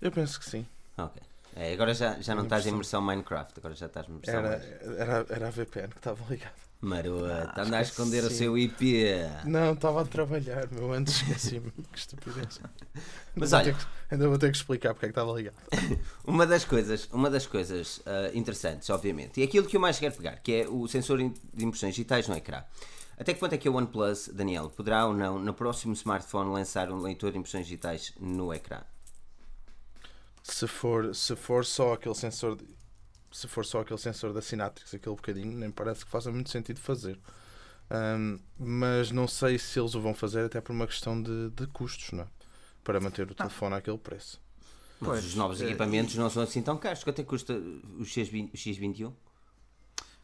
Eu 0.00 0.10
penso 0.10 0.38
que 0.40 0.48
sim. 0.48 0.66
Ok. 0.98 1.22
É, 1.54 1.72
agora 1.74 1.92
já, 1.94 2.20
já 2.20 2.34
não 2.34 2.44
estás 2.44 2.66
em 2.66 2.74
versão 2.74 3.02
Minecraft, 3.02 3.54
agora 3.58 3.74
já 3.74 3.86
estás 3.86 4.08
em 4.08 4.16
versão 4.18 4.34
Era, 4.40 4.48
mais. 4.48 4.64
era, 4.98 5.26
era 5.28 5.48
a 5.48 5.50
VPN 5.50 5.88
que 5.88 5.96
estava 5.98 6.24
ligada. 6.30 6.54
Maroto, 6.80 7.60
anda 7.60 7.78
a 7.78 7.82
esconder 7.82 8.24
o 8.24 8.30
seu 8.30 8.58
IP. 8.58 9.04
Não, 9.44 9.72
estava 9.74 10.02
a 10.02 10.04
trabalhar, 10.04 10.66
meu. 10.72 10.92
Antes 10.92 11.14
esqueci-me. 11.22 11.70
Que 11.92 11.98
estupidez. 11.98 12.58
Mas 13.36 13.52
Ainda 13.52 13.56
vou 13.56 13.58
olha- 13.58 13.72
ter 13.72 13.78
que- 13.78 13.86
ainda 14.14 14.28
vou 14.28 14.38
ter 14.38 14.50
que 14.50 14.56
explicar 14.56 14.92
porque 14.92 15.06
é 15.06 15.08
que 15.08 15.12
estava 15.12 15.32
ligado. 15.32 15.54
Uma 16.26 16.44
das 16.46 16.64
coisas, 16.64 17.08
uma 17.12 17.30
das 17.30 17.46
coisas 17.46 18.00
ah, 18.04 18.30
interessantes, 18.34 18.90
obviamente, 18.90 19.40
e 19.40 19.44
aquilo 19.44 19.66
que 19.66 19.76
eu 19.76 19.80
mais 19.80 19.98
quero 19.98 20.14
pegar, 20.16 20.36
que 20.42 20.52
é 20.52 20.68
o 20.68 20.88
sensor 20.88 21.18
de 21.18 21.32
impressões 21.64 21.94
digitais 21.94 22.26
no 22.28 22.34
ecrã. 22.36 22.62
Até 23.18 23.32
que 23.32 23.38
ponto 23.40 23.54
é 23.54 23.58
que 23.58 23.68
a 23.68 23.70
OnePlus, 23.70 24.28
Daniel, 24.34 24.68
poderá 24.70 25.06
ou 25.06 25.14
não, 25.14 25.38
no 25.38 25.54
próximo 25.54 25.92
smartphone, 25.92 26.50
lançar 26.50 26.90
um 26.90 27.00
leitor 27.00 27.30
de 27.30 27.38
impressões 27.38 27.66
digitais 27.66 28.12
no 28.20 28.52
ecrã? 28.52 28.80
Se 30.42 30.66
for, 30.66 31.14
se 31.14 31.36
for 31.36 31.64
só 31.64 31.92
aquele 31.94 32.14
sensor 32.14 32.56
de- 32.56 32.66
se 33.30 33.48
for 33.48 33.64
só 33.64 33.80
aquele 33.80 33.98
sensor 33.98 34.32
da 34.32 34.42
Synatrix, 34.42 34.92
aquele 34.94 35.16
bocadinho, 35.16 35.56
nem 35.58 35.70
parece 35.70 36.04
que 36.04 36.10
faça 36.10 36.30
muito 36.30 36.50
sentido 36.50 36.78
fazer. 36.80 37.18
Ahm, 37.90 38.38
mas 38.58 39.10
não 39.10 39.26
sei 39.28 39.58
se 39.58 39.78
eles 39.80 39.94
o 39.94 40.00
vão 40.00 40.14
fazer 40.14 40.44
até 40.44 40.60
por 40.60 40.72
uma 40.72 40.86
questão 40.86 41.20
de, 41.22 41.50
de 41.50 41.66
custos, 41.68 42.12
não 42.12 42.24
é? 42.24 42.26
Para 42.84 43.00
manter 43.00 43.30
o 43.30 43.34
telefone 43.34 43.74
àquele 43.76 43.98
preço. 43.98 44.40
Mas 45.00 45.08
Pois, 45.08 45.24
os 45.24 45.34
novos 45.34 45.60
eh, 45.60 45.64
equipamentos 45.66 46.14
não 46.16 46.28
são 46.30 46.42
assim 46.42 46.62
tão 46.62 46.76
caros. 46.76 47.02
Quanto 47.04 47.20
é 47.20 47.22
que 47.22 47.28
custa 47.28 47.54
o 47.54 48.02
X20 48.04 48.50
o 48.52 48.56
X21? 48.56 49.12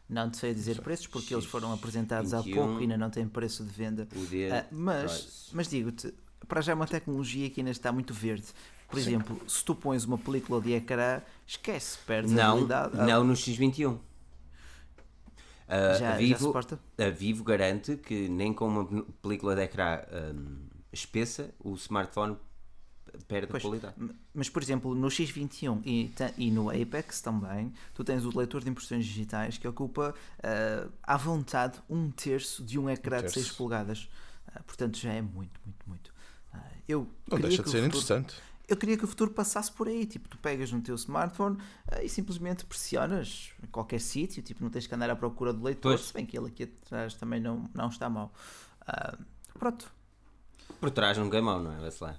Não 0.07 0.29
te 0.29 0.37
sei 0.37 0.53
dizer 0.53 0.81
preços 0.81 1.05
porque 1.07 1.33
eles 1.33 1.45
foram 1.45 1.71
apresentados 1.71 2.33
há 2.33 2.41
21. 2.41 2.55
pouco 2.55 2.79
e 2.79 2.83
ainda 2.83 2.97
não 2.97 3.09
têm 3.09 3.27
preço 3.27 3.63
de 3.63 3.69
venda. 3.71 4.05
D. 4.29 4.49
Ah, 4.51 4.65
mas, 4.71 5.49
mas 5.53 5.67
digo-te, 5.69 6.13
para 6.47 6.61
já 6.61 6.71
é 6.71 6.75
uma 6.75 6.87
tecnologia 6.87 7.49
que 7.49 7.61
ainda 7.61 7.71
está 7.71 7.91
muito 7.91 8.13
verde. 8.13 8.47
Por 8.89 8.97
exemplo, 8.99 9.39
se 9.47 9.63
tu 9.63 9.75
pões 9.75 10.03
uma 10.03 10.17
película 10.17 10.59
de 10.59 10.73
ecrã, 10.73 11.21
esquece, 11.45 11.97
perdes 12.07 12.31
a 12.31 12.35
Não, 12.35 12.51
habilidade. 12.53 12.91
Ah, 12.99 13.05
não 13.05 13.23
no 13.23 13.33
X21. 13.33 13.97
Ah, 15.67 15.93
já, 15.93 16.07
a, 16.09 16.11
já 16.13 16.17
Vivo, 16.17 16.39
suporta? 16.47 16.79
a 16.97 17.09
Vivo 17.09 17.43
garante 17.43 17.95
que 17.97 18.27
nem 18.27 18.51
com 18.53 18.67
uma 18.67 19.03
película 19.21 19.55
de 19.55 19.61
ecrã 19.61 20.01
hum, 20.33 20.57
espessa 20.91 21.53
o 21.59 21.75
smartphone 21.75 22.35
perde 23.27 23.45
a 23.45 23.49
Pois, 23.51 23.63
qualidade. 23.63 23.93
M- 23.99 24.15
Mas, 24.33 24.49
por 24.49 24.63
exemplo, 24.63 24.95
no 24.95 25.07
X21 25.07 25.81
e, 25.85 26.11
e 26.37 26.49
no 26.51 26.69
Apex 26.69 27.21
também, 27.21 27.71
tu 27.93 28.03
tens 28.03 28.25
o 28.25 28.35
leitor 28.35 28.63
de 28.63 28.69
impressões 28.69 29.05
digitais 29.05 29.57
que 29.59 29.67
ocupa 29.67 30.15
ah, 30.41 30.87
à 31.03 31.17
vontade 31.17 31.79
um 31.87 32.09
terço 32.09 32.63
de 32.63 32.79
um 32.79 32.89
ecrã 32.89 33.17
de 33.17 33.23
terço. 33.23 33.39
6 33.41 33.51
polegadas. 33.51 34.09
Ah, 34.47 34.61
portanto, 34.65 34.97
já 34.97 35.13
é 35.13 35.21
muito, 35.21 35.59
muito, 35.63 35.85
muito. 35.87 36.13
Ah, 36.51 36.63
eu 36.87 37.07
Não 37.29 37.39
deixa 37.39 37.61
de 37.61 37.69
ser 37.69 37.83
futuro- 37.83 37.87
interessante. 37.87 38.35
Eu 38.69 38.77
queria 38.77 38.95
que 38.95 39.03
o 39.03 39.07
futuro 39.07 39.31
passasse 39.31 39.71
por 39.71 39.87
aí, 39.87 40.05
tipo, 40.05 40.29
tu 40.29 40.37
pegas 40.37 40.71
no 40.71 40.79
teu 40.79 40.93
smartphone 40.93 41.57
ah, 41.91 42.03
e 42.03 42.07
simplesmente 42.07 42.63
pressionas 42.65 43.49
em 43.63 43.67
qualquer 43.67 43.99
sítio, 43.99 44.43
tipo, 44.43 44.63
não 44.63 44.69
tens 44.69 44.85
que 44.85 44.93
andar 44.93 45.09
à 45.09 45.15
procura 45.15 45.51
do 45.51 45.63
leitor, 45.63 45.93
Pois. 45.93 46.01
se 46.01 46.13
bem 46.13 46.25
que 46.25 46.37
ele 46.37 46.47
aqui 46.47 46.63
atrás 46.85 47.15
também 47.15 47.39
não, 47.39 47.67
não 47.73 47.87
está 47.89 48.07
mal. 48.07 48.31
Ah, 48.85 49.17
pronto. 49.57 49.91
Por 50.79 50.91
trás 50.91 51.17
não 51.17 51.27
gamão, 51.29 51.63
não 51.63 51.73
é? 51.73 51.79
Vê-se 51.79 52.03
lá. 52.03 52.15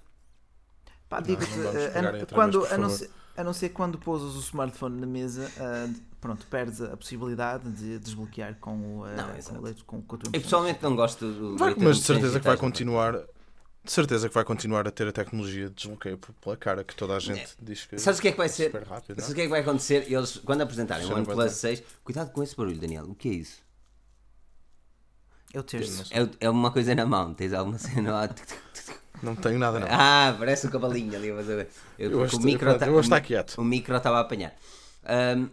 Pá, 1.08 1.20
Não, 1.20 1.26
digo-te, 1.26 1.58
outra 1.60 2.26
quando, 2.34 2.66
a, 2.66 2.76
não 2.76 2.90
ser, 2.90 3.10
a 3.36 3.44
não 3.44 3.52
ser 3.52 3.68
quando 3.70 3.96
pousas 3.98 4.34
o 4.34 4.40
smartphone 4.40 5.00
na 5.00 5.06
mesa, 5.06 5.50
ah, 5.58 5.88
pronto, 6.20 6.46
perdes 6.48 6.80
a 6.80 6.96
possibilidade 6.96 7.70
de 7.70 7.98
desbloquear 8.00 8.56
com 8.60 8.98
o, 8.98 9.04
ah, 9.04 9.14
Não, 9.14 9.28
com, 9.30 9.36
exato. 9.38 9.58
o 9.58 9.62
leitor, 9.62 9.84
com, 9.84 10.02
com 10.02 10.16
tua 10.16 10.30
Eu 10.32 10.40
pessoalmente 10.40 10.82
não 10.82 10.96
gosto 10.96 11.30
do. 11.32 11.56
Vai, 11.56 11.68
leitor 11.68 11.84
mas 11.84 11.98
de 11.98 12.02
certeza 12.04 12.38
que 12.40 12.44
vai 12.44 12.54
não 12.56 12.58
é? 12.58 12.60
continuar. 12.60 13.14
De 13.82 13.90
certeza 13.90 14.28
que 14.28 14.34
vai 14.34 14.44
continuar 14.44 14.86
a 14.86 14.90
ter 14.90 15.08
a 15.08 15.12
tecnologia 15.12 15.68
de 15.68 15.74
desbloqueio 15.74 16.18
por- 16.18 16.34
pela 16.34 16.56
cara 16.56 16.84
que 16.84 16.94
toda 16.94 17.16
a 17.16 17.18
gente 17.18 17.48
diz 17.60 17.86
que 17.86 17.98
Sabes 17.98 18.18
o 18.18 18.22
que 18.22 18.28
é 18.28 18.32
que 18.32 18.36
vai 18.38 18.46
é 18.46 18.50
ser? 18.50 18.66
super 18.66 18.82
rápido. 18.86 19.16
não 19.16 19.24
Sabes 19.24 19.28
é? 19.30 19.32
o 19.32 19.34
que 19.34 19.40
é 19.40 19.44
que 19.44 19.50
vai 19.50 19.60
acontecer? 19.60 20.12
Eles, 20.12 20.36
quando 20.44 20.60
apresentarem 20.60 21.06
o 21.06 21.08
vai 21.08 21.16
OnePlus 21.18 21.44
ter. 21.52 21.76
6, 21.78 21.82
cuidado 22.04 22.30
com 22.30 22.42
esse 22.42 22.54
barulho, 22.54 22.78
Daniel. 22.78 23.04
O 23.06 23.14
que 23.14 23.28
é 23.28 23.32
isso? 23.32 23.58
É 25.52 25.58
o 25.58 25.62
terço. 25.62 26.04
É, 26.12 26.46
é 26.46 26.50
uma 26.50 26.70
coisa 26.70 26.94
na 26.94 27.04
mão, 27.06 27.34
tens 27.34 27.52
alguma 27.52 27.78
cena 27.78 28.12
lá. 28.12 28.30
Não 29.22 29.34
tenho 29.34 29.58
nada, 29.58 29.80
não. 29.80 29.88
Ah, 29.90 30.34
parece 30.38 30.66
um 30.66 30.70
cavalinho 30.70 31.14
ali. 31.16 31.32
Mas 31.32 31.48
eu, 31.48 31.58
eu, 31.60 31.66
Eu 31.98 32.18
o 32.32 32.40
micro 32.40 32.78
tá- 32.78 32.86
eu 32.86 33.02
mi- 33.02 33.20
quieto. 33.20 33.58
O 33.60 33.64
micro 33.64 33.96
estava 33.96 34.18
a 34.18 34.20
apanhar. 34.20 34.54
Ahm, 35.04 35.48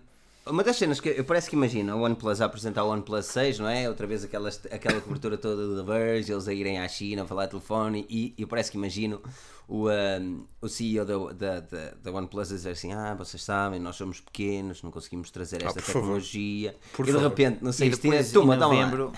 uma 0.49 0.63
das 0.63 0.75
cenas 0.77 0.99
que 0.99 1.09
eu 1.09 1.23
parece 1.23 1.49
que 1.49 1.55
imagina 1.55 1.95
o 1.95 2.01
OnePlus 2.01 2.41
a 2.41 2.45
apresentar 2.45 2.83
o 2.83 2.89
OnePlus 2.89 3.25
6, 3.27 3.59
não 3.59 3.67
é? 3.69 3.87
Outra 3.87 4.05
vez 4.07 4.23
aquelas, 4.23 4.59
aquela 4.71 4.99
cobertura 5.01 5.37
toda 5.37 5.75
da 5.75 5.83
Verge, 5.83 6.31
eles 6.31 6.47
a 6.47 6.53
irem 6.53 6.79
à 6.79 6.87
China 6.87 7.23
a 7.23 7.25
falar 7.25 7.47
telefone 7.47 8.05
e 8.09 8.33
eu 8.37 8.47
parece 8.47 8.71
que 8.71 8.77
imagino 8.77 9.21
o, 9.67 9.87
ahm, 9.87 10.41
o 10.61 10.67
CEO 10.67 11.05
da, 11.05 11.17
da, 11.33 11.59
da, 11.59 11.91
da 12.03 12.11
OnePlus 12.11 12.51
a 12.51 12.55
dizer 12.55 12.71
assim: 12.71 12.93
Ah, 12.93 13.13
vocês 13.15 13.43
sabem, 13.43 13.79
nós 13.79 13.95
somos 13.95 14.19
pequenos, 14.19 14.81
não 14.83 14.91
conseguimos 14.91 15.29
trazer 15.31 15.57
esta 15.63 15.69
Ah, 15.69 15.73
por 15.73 15.81
favor. 15.81 15.99
tecnologia. 16.01 16.75
Por 16.93 17.03
e 17.03 17.07
de 17.07 17.13
favor. 17.13 17.29
repente, 17.29 17.63
não 17.63 17.71
sei 17.71 17.89
E 17.89 17.93
se 17.95 18.01
depois, 18.01 18.29
em 18.29 18.33
Toma, 18.33 18.55
lá. 18.55 18.67
novembro, 18.67 19.11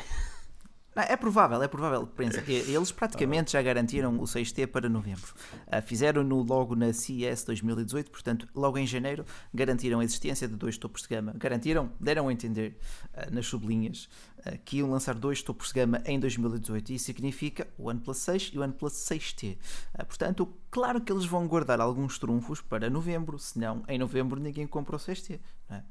é 0.95 1.15
provável, 1.15 1.61
é 1.61 1.67
provável. 1.67 2.09
E- 2.47 2.75
eles 2.75 2.91
praticamente 2.91 3.51
já 3.53 3.61
garantiram 3.61 4.19
o 4.19 4.23
6T 4.23 4.67
para 4.67 4.89
novembro. 4.89 5.33
Ah, 5.67 5.81
Fizeram-no 5.81 6.41
logo 6.41 6.75
na 6.75 6.91
CES 6.91 7.43
2018, 7.45 8.11
portanto, 8.11 8.47
logo 8.53 8.77
em 8.77 8.85
janeiro, 8.85 9.25
garantiram 9.53 9.99
a 9.99 10.03
existência 10.03 10.47
de 10.47 10.55
dois 10.55 10.77
topos 10.77 11.03
de 11.03 11.07
gama. 11.07 11.33
Garantiram, 11.37 11.91
deram 11.99 12.27
a 12.27 12.33
entender 12.33 12.77
ah, 13.13 13.27
nas 13.31 13.45
sublinhas 13.45 14.09
ah, 14.45 14.57
que 14.57 14.77
iam 14.77 14.89
lançar 14.89 15.15
dois 15.15 15.41
topos 15.41 15.67
de 15.69 15.75
gama 15.75 16.01
em 16.05 16.19
2018. 16.19 16.91
Isso 16.93 17.05
significa 17.05 17.67
o 17.77 17.89
OnePlus 17.89 18.17
6 18.17 18.51
e 18.53 18.59
o 18.59 18.61
OnePlus 18.63 18.93
6T. 18.93 19.57
Ah, 19.93 20.03
portanto, 20.05 20.51
claro 20.71 20.99
que 20.99 21.11
eles 21.11 21.25
vão 21.25 21.47
guardar 21.47 21.79
alguns 21.79 22.17
trunfos 22.17 22.61
para 22.61 22.89
novembro, 22.89 23.37
senão 23.39 23.83
em 23.87 23.97
novembro 23.97 24.39
ninguém 24.39 24.67
compra 24.67 24.95
o 24.95 24.99
6T. 24.99 25.39
não 25.69 25.77
é? 25.77 25.83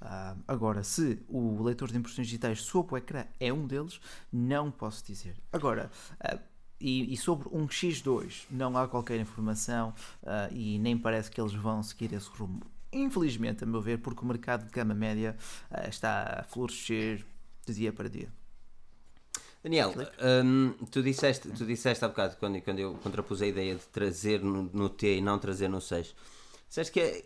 Ah, 0.00 0.36
agora, 0.46 0.82
se 0.82 1.18
o 1.28 1.62
leitor 1.62 1.90
de 1.90 1.98
impressões 1.98 2.26
digitais 2.26 2.62
sob 2.62 2.92
o 2.92 2.96
ecrã 2.96 3.24
é 3.40 3.52
um 3.52 3.66
deles, 3.66 4.00
não 4.32 4.70
posso 4.70 5.04
dizer. 5.04 5.36
Agora, 5.52 5.90
ah, 6.20 6.38
e, 6.78 7.12
e 7.12 7.16
sobre 7.16 7.48
um 7.50 7.66
X2 7.66 8.44
não 8.50 8.76
há 8.76 8.86
qualquer 8.86 9.18
informação 9.18 9.94
ah, 10.24 10.48
e 10.50 10.78
nem 10.78 10.96
parece 10.96 11.30
que 11.30 11.40
eles 11.40 11.54
vão 11.54 11.82
seguir 11.82 12.12
esse 12.12 12.28
rumo. 12.28 12.60
Infelizmente, 12.92 13.64
a 13.64 13.66
meu 13.66 13.80
ver, 13.80 13.98
porque 13.98 14.22
o 14.22 14.26
mercado 14.26 14.64
de 14.64 14.70
gama 14.70 14.94
média 14.94 15.36
está 15.88 16.40
a 16.40 16.42
florescer 16.44 17.26
de 17.66 17.74
dia 17.74 17.92
para 17.92 18.08
dia. 18.08 18.28
Daniel, 19.62 19.92
hum, 20.44 20.74
tu, 20.92 21.02
disseste, 21.02 21.48
tu 21.48 21.66
disseste 21.66 22.04
há 22.04 22.08
bocado, 22.08 22.36
quando, 22.36 22.60
quando 22.62 22.78
eu 22.78 22.94
contrapus 23.02 23.42
a 23.42 23.46
ideia 23.48 23.74
de 23.74 23.82
trazer 23.88 24.40
no, 24.40 24.70
no 24.72 24.88
T 24.88 25.16
e 25.16 25.20
não 25.20 25.40
trazer 25.40 25.68
no 25.68 25.80
6, 25.80 26.14
disseste 26.68 26.92
que 26.92 27.00
é- 27.00 27.24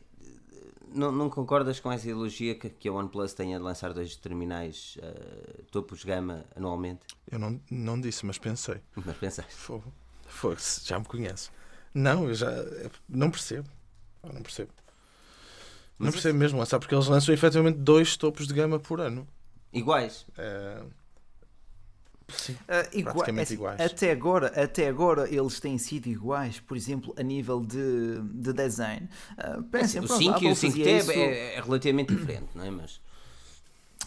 não, 0.92 1.12
não 1.12 1.30
concordas 1.30 1.80
com 1.80 1.90
essa 1.90 2.04
ideologia 2.04 2.54
que, 2.54 2.68
que 2.68 2.88
a 2.88 2.92
OnePlus 2.92 3.34
tenha 3.34 3.58
de 3.58 3.64
lançar 3.64 3.92
dois 3.92 4.14
terminais 4.16 4.98
eh, 5.02 5.62
topos 5.70 6.04
gama 6.04 6.44
anualmente? 6.54 7.00
Eu 7.30 7.38
não, 7.38 7.60
não 7.70 8.00
disse, 8.00 8.26
mas 8.26 8.38
pensei. 8.38 8.80
Mas 8.94 9.16
pensaste. 9.16 9.54
Fogo. 9.54 9.92
Fogo, 10.26 10.60
se 10.60 10.86
já 10.86 10.98
me 10.98 11.04
conhece. 11.04 11.50
Não, 11.94 12.28
eu 12.28 12.34
já. 12.34 12.50
Não 13.08 13.30
percebo. 13.30 13.68
Eu 14.22 14.32
não 14.32 14.42
percebo. 14.42 14.72
Não 15.98 16.06
Mas 16.06 16.14
percebo 16.14 16.38
mesmo, 16.38 16.58
lá 16.58 16.66
sabe? 16.66 16.82
Porque 16.82 16.94
eles 16.94 17.06
lançam 17.08 17.34
efetivamente 17.34 17.78
dois 17.78 18.16
topos 18.16 18.46
de 18.46 18.54
gama 18.54 18.78
por 18.78 19.00
ano. 19.00 19.26
Iguais. 19.72 20.26
É, 20.36 20.82
Sim. 22.36 22.56
Ah, 22.68 22.86
igua- 22.92 23.12
Praticamente 23.12 23.42
assim, 23.44 23.54
iguais. 23.54 23.80
Até 23.80 24.10
agora, 24.12 24.46
até 24.62 24.88
agora 24.88 25.28
eles 25.34 25.60
têm 25.60 25.76
sido 25.78 26.06
iguais, 26.08 26.60
por 26.60 26.76
exemplo, 26.76 27.14
a 27.18 27.22
nível 27.22 27.60
de, 27.64 28.20
de 28.22 28.52
design. 28.52 29.08
Ah, 29.38 29.60
pensem, 29.70 30.00
o 30.00 30.06
pronto, 30.06 30.18
5 30.22 30.30
a 30.36 30.40
e 30.42 30.46
o 30.46 30.52
Apple 30.52 30.54
5T 30.54 30.70
fazia 30.70 30.98
isso- 30.98 31.10
é, 31.12 31.14
é- 31.16 31.54
é 31.56 31.60
relativamente 31.60 32.14
diferente, 32.14 32.48
não 32.54 32.64
é? 32.64 32.70
Mas 32.70 33.00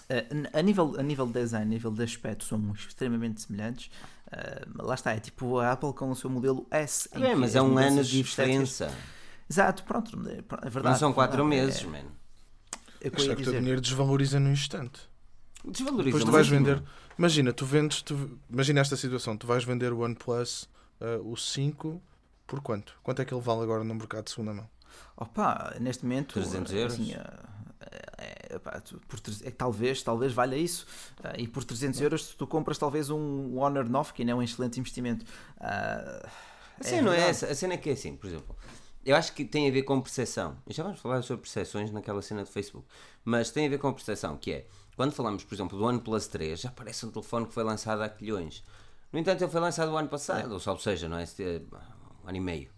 Uh, 0.10 0.50
a, 0.52 0.62
nível, 0.62 0.96
a 1.00 1.02
nível 1.04 1.26
de 1.26 1.34
design, 1.34 1.66
a 1.66 1.70
nível 1.70 1.90
de 1.92 2.04
aspecto, 2.04 2.44
são 2.44 2.74
extremamente 2.74 3.42
semelhantes. 3.42 3.90
Uh, 4.28 4.84
lá 4.86 4.96
está, 4.96 5.14
é 5.14 5.20
tipo 5.20 5.60
a 5.60 5.72
Apple 5.72 5.94
com 5.94 6.12
o 6.12 6.16
seu 6.16 6.30
modelo 6.30 6.68
S. 6.70 7.08
é, 7.14 7.34
mas 7.34 7.52
as 7.52 7.56
é 7.56 7.62
um 7.62 7.78
ano 7.78 8.04
de 8.04 8.12
diferença. 8.22 8.94
Exato, 9.50 9.84
pronto, 9.84 10.12
é, 10.28 10.34
é 10.40 10.70
verdade. 10.70 10.84
Não 10.94 10.96
são 11.00 11.14
4 11.14 11.38
verdade, 11.48 11.68
meses, 11.68 11.84
É, 11.84 11.88
mano. 11.88 12.12
é 13.02 13.08
o 13.08 13.12
que 13.12 13.32
o 13.32 13.44
teu 13.44 13.54
dinheiro 13.60 13.80
desvaloriza 13.80 14.40
no 14.40 14.52
instante. 14.52 15.00
Desvaloriza 15.66 16.18
Depois 16.18 16.24
tu 16.26 16.32
vais 16.32 16.48
vender. 16.48 16.76
mano. 16.76 16.88
Imagina, 17.18 17.54
tu 17.54 17.66
vendes. 17.66 18.02
Tu, 18.02 18.40
imagina 18.50 18.82
esta 18.82 18.96
situação: 18.96 19.38
tu 19.38 19.48
vais 19.48 19.64
vender 19.64 19.94
o 19.94 20.00
OnePlus, 20.00 20.70
uh, 21.00 21.32
o 21.32 21.38
5, 21.38 22.02
por 22.48 22.62
quanto? 22.62 22.96
Quanto 23.04 23.22
é 23.22 23.26
que 23.26 23.34
ele 23.34 23.42
vale 23.42 23.62
agora 23.62 23.84
no 23.84 23.94
mercado 23.96 24.26
de 24.26 24.32
segunda 24.32 24.54
mão? 24.54 24.70
Opa, 25.16 25.76
neste 25.80 26.04
momento. 26.04 26.34
300 26.34 26.72
uh, 26.72 26.76
euros? 26.76 26.94
assim, 26.94 27.14
é, 27.14 28.60
pá, 28.60 28.80
tu- 28.80 29.00
por, 29.08 29.20
é, 29.44 29.52
talvez, 29.52 30.02
talvez 30.04 30.34
valha 30.34 30.56
isso. 30.56 30.86
Uh, 31.20 31.40
e 31.40 31.48
por 31.48 31.64
300 31.64 32.00
euros 32.02 32.28
tu 32.36 32.48
compras 32.48 32.78
talvez 32.78 33.10
um 33.10 33.58
Honor 33.58 33.88
9, 33.90 34.14
que 34.14 34.22
ainda 34.22 34.32
é 34.32 34.36
um 34.36 34.42
excelente 34.44 34.80
investimento. 34.80 35.26
Uh, 35.58 36.28
A 36.80 36.84
cena 36.84 37.02
não 37.04 37.14
é 37.14 37.30
essa. 37.30 37.48
A 37.48 37.56
cena 37.56 37.74
é 37.74 37.78
que 37.78 37.90
é 37.90 37.94
assim, 37.94 38.16
por 38.16 38.28
exemplo. 38.28 38.56
Eu 39.06 39.16
acho 39.18 39.34
que 39.34 39.44
tem 39.44 39.68
a 39.68 39.72
ver 39.72 39.84
com 39.84 40.00
percepção. 40.00 40.56
E 40.66 40.74
já 40.74 40.82
vamos 40.82 41.00
falar 41.00 41.22
sobre 41.24 41.42
percepções 41.42 41.92
naquela 41.92 42.22
cena 42.22 42.44
do 42.44 42.50
Facebook. 42.50 42.88
Mas 43.26 43.52
tem 43.52 43.66
a 43.68 43.70
ver 43.70 43.78
com 43.78 43.92
percepção, 43.92 44.38
que 44.38 44.52
é. 44.54 44.66
Quando 44.96 45.12
falamos, 45.14 45.44
por 45.44 45.56
exemplo, 45.56 45.78
do 45.78 45.84
OnePlus 45.86 46.28
3, 46.28 46.60
já 46.60 46.72
parece 46.72 47.06
um 47.06 47.12
telefone 47.12 47.48
que 47.48 47.54
foi 47.54 47.64
lançado 47.64 48.02
há 48.02 48.10
quilhões. 48.10 48.64
No 49.12 49.20
entanto, 49.20 49.44
ele 49.44 49.52
foi 49.52 49.62
lançado 49.62 49.92
o 49.92 49.98
ano 49.98 50.08
passado, 50.10 50.52
ou 50.54 50.80
seja, 50.80 51.08
não 51.10 51.18
é? 51.18 51.24
Eh, 51.40 51.62
Um 52.24 52.28
ano 52.30 52.38
e 52.38 52.42
meio. 52.42 52.70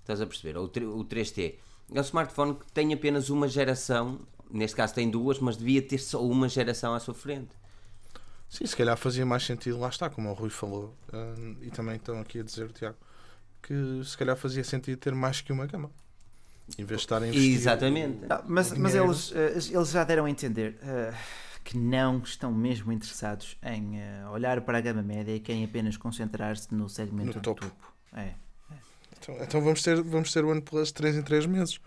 Estás 0.00 0.20
a 0.20 0.26
perceber? 0.26 0.58
O, 0.58 0.68
tre- 0.68 0.86
o 0.86 1.04
3T 1.04 1.54
é 1.94 1.98
um 1.98 2.02
smartphone 2.02 2.54
que 2.54 2.72
tem 2.72 2.92
apenas 2.92 3.30
uma 3.30 3.46
geração. 3.48 4.20
Neste 4.50 4.76
caso 4.76 4.94
tem 4.94 5.10
duas, 5.10 5.38
mas 5.38 5.56
devia 5.56 5.80
ter 5.82 5.98
só 5.98 6.22
uma 6.24 6.48
geração 6.48 6.94
à 6.94 7.00
sua 7.00 7.14
frente. 7.14 7.50
Sim, 8.48 8.66
se 8.66 8.76
calhar 8.76 8.96
fazia 8.98 9.24
mais 9.24 9.44
sentido, 9.44 9.78
lá 9.78 9.88
está, 9.88 10.10
como 10.10 10.28
o 10.30 10.34
Rui 10.34 10.50
falou, 10.50 10.94
hum, 11.12 11.56
e 11.62 11.70
também 11.70 11.96
estão 11.96 12.20
aqui 12.20 12.40
a 12.40 12.42
dizer, 12.42 12.70
Tiago, 12.72 12.98
que 13.62 14.02
se 14.04 14.16
calhar 14.18 14.36
fazia 14.36 14.62
sentido 14.64 14.98
ter 14.98 15.14
mais 15.14 15.40
que 15.40 15.52
uma 15.52 15.66
gama. 15.66 15.90
Em 16.78 16.84
vez 16.84 17.00
de 17.00 17.04
estar 17.06 17.22
a 17.22 17.26
investir. 17.26 17.54
Exatamente. 17.54 18.26
Não, 18.26 18.42
mas, 18.46 18.70
o 18.70 18.78
mas 18.78 18.92
dinheiro. 18.92 19.10
eles, 19.12 19.32
eh, 19.34 19.74
eles 19.76 19.90
já 19.90 20.04
deram 20.04 20.24
a 20.24 20.30
entender 20.30 20.78
eh, 20.82 21.12
que 21.64 21.76
não 21.76 22.18
estão 22.18 22.52
mesmo 22.52 22.92
interessados 22.92 23.56
em 23.62 24.00
eh, 24.00 24.24
olhar 24.32 24.60
para 24.62 24.78
a 24.78 24.80
gama 24.80 25.02
média 25.02 25.34
e 25.34 25.40
querem 25.40 25.64
apenas 25.64 25.96
concentrar-se 25.96 26.72
no 26.74 26.88
segmento 26.88 27.28
No 27.28 27.34
do 27.34 27.40
topo. 27.40 27.62
topo. 27.66 27.92
É. 28.16 28.30
Então, 29.20 29.36
então 29.40 29.60
vamos, 29.62 29.82
ter, 29.82 30.02
vamos 30.02 30.32
ter 30.32 30.44
o 30.44 30.50
OnePlus 30.50 30.92
3 30.92 31.16
em 31.16 31.22
3 31.22 31.46
meses. 31.46 31.78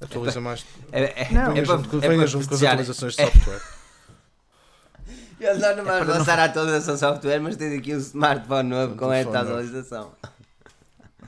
Atualiza 0.00 0.40
mais. 0.40 0.66
É, 0.92 1.22
é, 1.22 1.32
Não, 1.32 1.52
Venha 1.52 1.62
é 1.62 1.64
junto, 1.64 1.96
é 2.04 2.08
venha 2.08 2.26
junto 2.26 2.48
com 2.48 2.54
as 2.54 2.62
atualizações 2.62 3.14
de 3.16 3.22
software. 3.22 3.62
Eles 5.40 5.58
não, 5.60 5.68
não 5.76 5.82
É 5.82 5.84
vamos 5.84 5.86
para 5.86 6.04
não 6.06 6.14
lançar 6.18 6.38
a 6.38 6.44
atualização 6.44 6.94
de 6.94 7.00
software, 7.00 7.40
mas 7.40 7.56
tens 7.56 7.78
aqui 7.78 7.94
um 7.94 7.98
smartphone 7.98 8.68
novo 8.70 8.96
com 8.96 9.12
esta 9.12 9.40
atualização. 9.40 10.12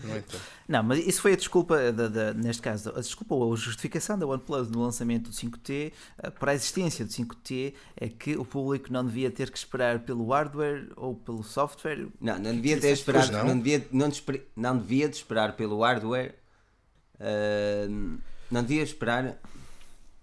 É 0.04 0.18
então. 0.18 0.40
Não, 0.68 0.82
mas 0.82 0.98
isso 1.06 1.22
foi 1.22 1.32
a 1.32 1.36
desculpa, 1.36 1.90
da, 1.90 2.08
da- 2.08 2.34
neste 2.34 2.60
caso, 2.60 2.90
a 2.90 3.00
desculpa 3.00 3.34
ou 3.34 3.54
a 3.54 3.56
justificação 3.56 4.18
da 4.18 4.26
OnePlus 4.26 4.68
no 4.68 4.82
lançamento 4.82 5.30
do 5.30 5.34
5T 5.34 5.92
eh, 6.18 6.30
para 6.30 6.52
a 6.52 6.54
existência 6.54 7.06
do 7.06 7.10
5T 7.10 7.72
é 7.96 8.06
que 8.08 8.36
o 8.36 8.44
público 8.44 8.92
não 8.92 9.02
devia 9.02 9.30
ter 9.30 9.50
que 9.50 9.56
esperar 9.56 10.00
pelo 10.00 10.28
hardware 10.28 10.90
ou 10.94 11.14
pelo 11.14 11.42
software. 11.42 12.06
Não, 12.20 12.38
não 12.38 12.54
devia 12.54 12.78
ter 12.78 12.92
esperado, 12.92 13.28
Pois 13.30 13.38
não. 13.42 13.48
não. 13.48 13.58
devia, 13.58 13.88
não, 13.90 14.08
desper- 14.10 14.46
não 14.54 14.76
devia 14.76 15.08
de 15.08 15.16
esperar 15.16 15.56
pelo 15.56 15.80
hardware, 15.80 16.34
ahm, 17.18 18.18
não 18.50 18.62
devia 18.62 18.82
esperar 18.82 19.38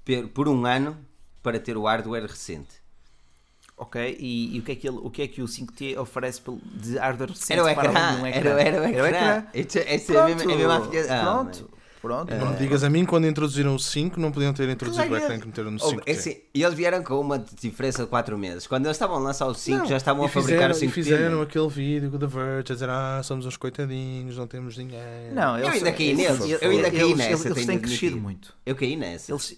per- 0.04 0.28
por 0.28 0.48
um 0.48 0.66
ano 0.66 0.98
para 1.42 1.60
ter 1.60 1.76
o 1.78 1.86
hardware 1.86 2.26
recente. 2.28 2.85
Ok? 3.78 4.18
E, 4.20 4.56
e 4.56 4.60
o, 4.60 4.64
que 4.64 4.72
é 4.72 4.76
que 4.76 4.88
ele, 4.88 4.98
o 5.04 5.10
que 5.10 5.22
é 5.22 5.28
que 5.28 5.42
o 5.42 5.46
5T 5.46 5.98
oferece 5.98 6.42
de 6.76 6.98
hardware 6.98 7.30
recente 7.30 7.54
Era 7.54 7.62
o 7.62 7.76
para 7.76 7.90
ecrã, 7.90 8.16
de 8.16 8.22
um 8.22 8.26
era, 8.26 8.62
era 8.62 8.82
o 8.82 8.86
ecrã. 9.06 9.44
Isto- 9.54 9.78
Esta 9.80 10.14
é 10.14 10.18
a 10.22 10.26
mesma, 10.28 10.52
é 10.52 10.54
a 10.54 10.58
mesma 10.58 10.78
afilha- 10.78 11.06
ah, 11.10 11.22
pronto, 11.24 11.70
pronto. 12.02 12.34
Não 12.36 12.52
me 12.52 12.56
digas 12.58 12.86
a 12.86 12.90
mim 12.90 13.04
quando 13.04 13.28
introduziram 13.28 13.76
o 13.76 13.80
5, 13.80 14.18
não 14.18 14.32
podiam 14.32 14.54
ter 14.54 14.70
introduzido 14.70 15.04
o 15.04 15.08
Claro 15.10 15.20
que- 15.22 15.26
ecrã 15.28 15.40
que 15.42 15.48
meteram 15.48 15.72
no 15.72 15.78
Oh, 15.84 15.90
5. 15.90 16.02
é 16.06 16.12
assim, 16.14 16.38
e 16.54 16.64
eles 16.64 16.74
vieram 16.74 17.04
com 17.04 17.20
uma 17.20 17.38
diferença 17.38 18.04
de 18.04 18.10
4 18.10 18.38
meses. 18.38 18.66
Quando 18.66 18.86
eles 18.86 18.96
estavam 18.96 19.18
a 19.18 19.20
lançar 19.20 19.46
o 19.48 19.54
5, 19.54 19.80
Não, 19.80 19.86
já 19.88 19.98
estavam 19.98 20.24
e 20.24 20.26
a 20.28 20.30
fabricar 20.30 20.54
fizeram, 20.56 20.72
o 20.72 20.80
5 20.80 20.90
E 20.92 20.94
fizeram 20.94 21.42
aquele 21.42 21.68
vídeo 21.68 22.10
com 22.12 22.16
o 22.16 22.20
The 22.20 22.28
Verge 22.28 22.72
a 22.72 22.76
dizer: 22.76 22.90
Ah, 22.90 23.22
somos 23.26 23.46
uns 23.46 23.58
coitadinhos, 23.58 24.38
não 24.38 24.48
temos 24.48 24.76
dinheiro. 24.76 25.34
Não, 25.34 25.58
Eu 25.58 25.66
eles- 25.66 25.74
ainda 25.80 25.92
caí 25.92 26.08
eles- 26.12 26.18
neles, 26.18 26.40
eles- 26.46 26.62
eu 26.62 26.72
ainda 26.72 26.92
caí 26.92 27.14
nessa, 27.14 27.30
Eles, 27.32 27.46
eles 27.46 27.66
têm 27.66 27.78
crescido 27.80 28.16
muito. 28.18 28.56
Eu 28.66 28.74
caí 28.76 28.96
nessa. 28.96 29.34
Eles, 29.34 29.58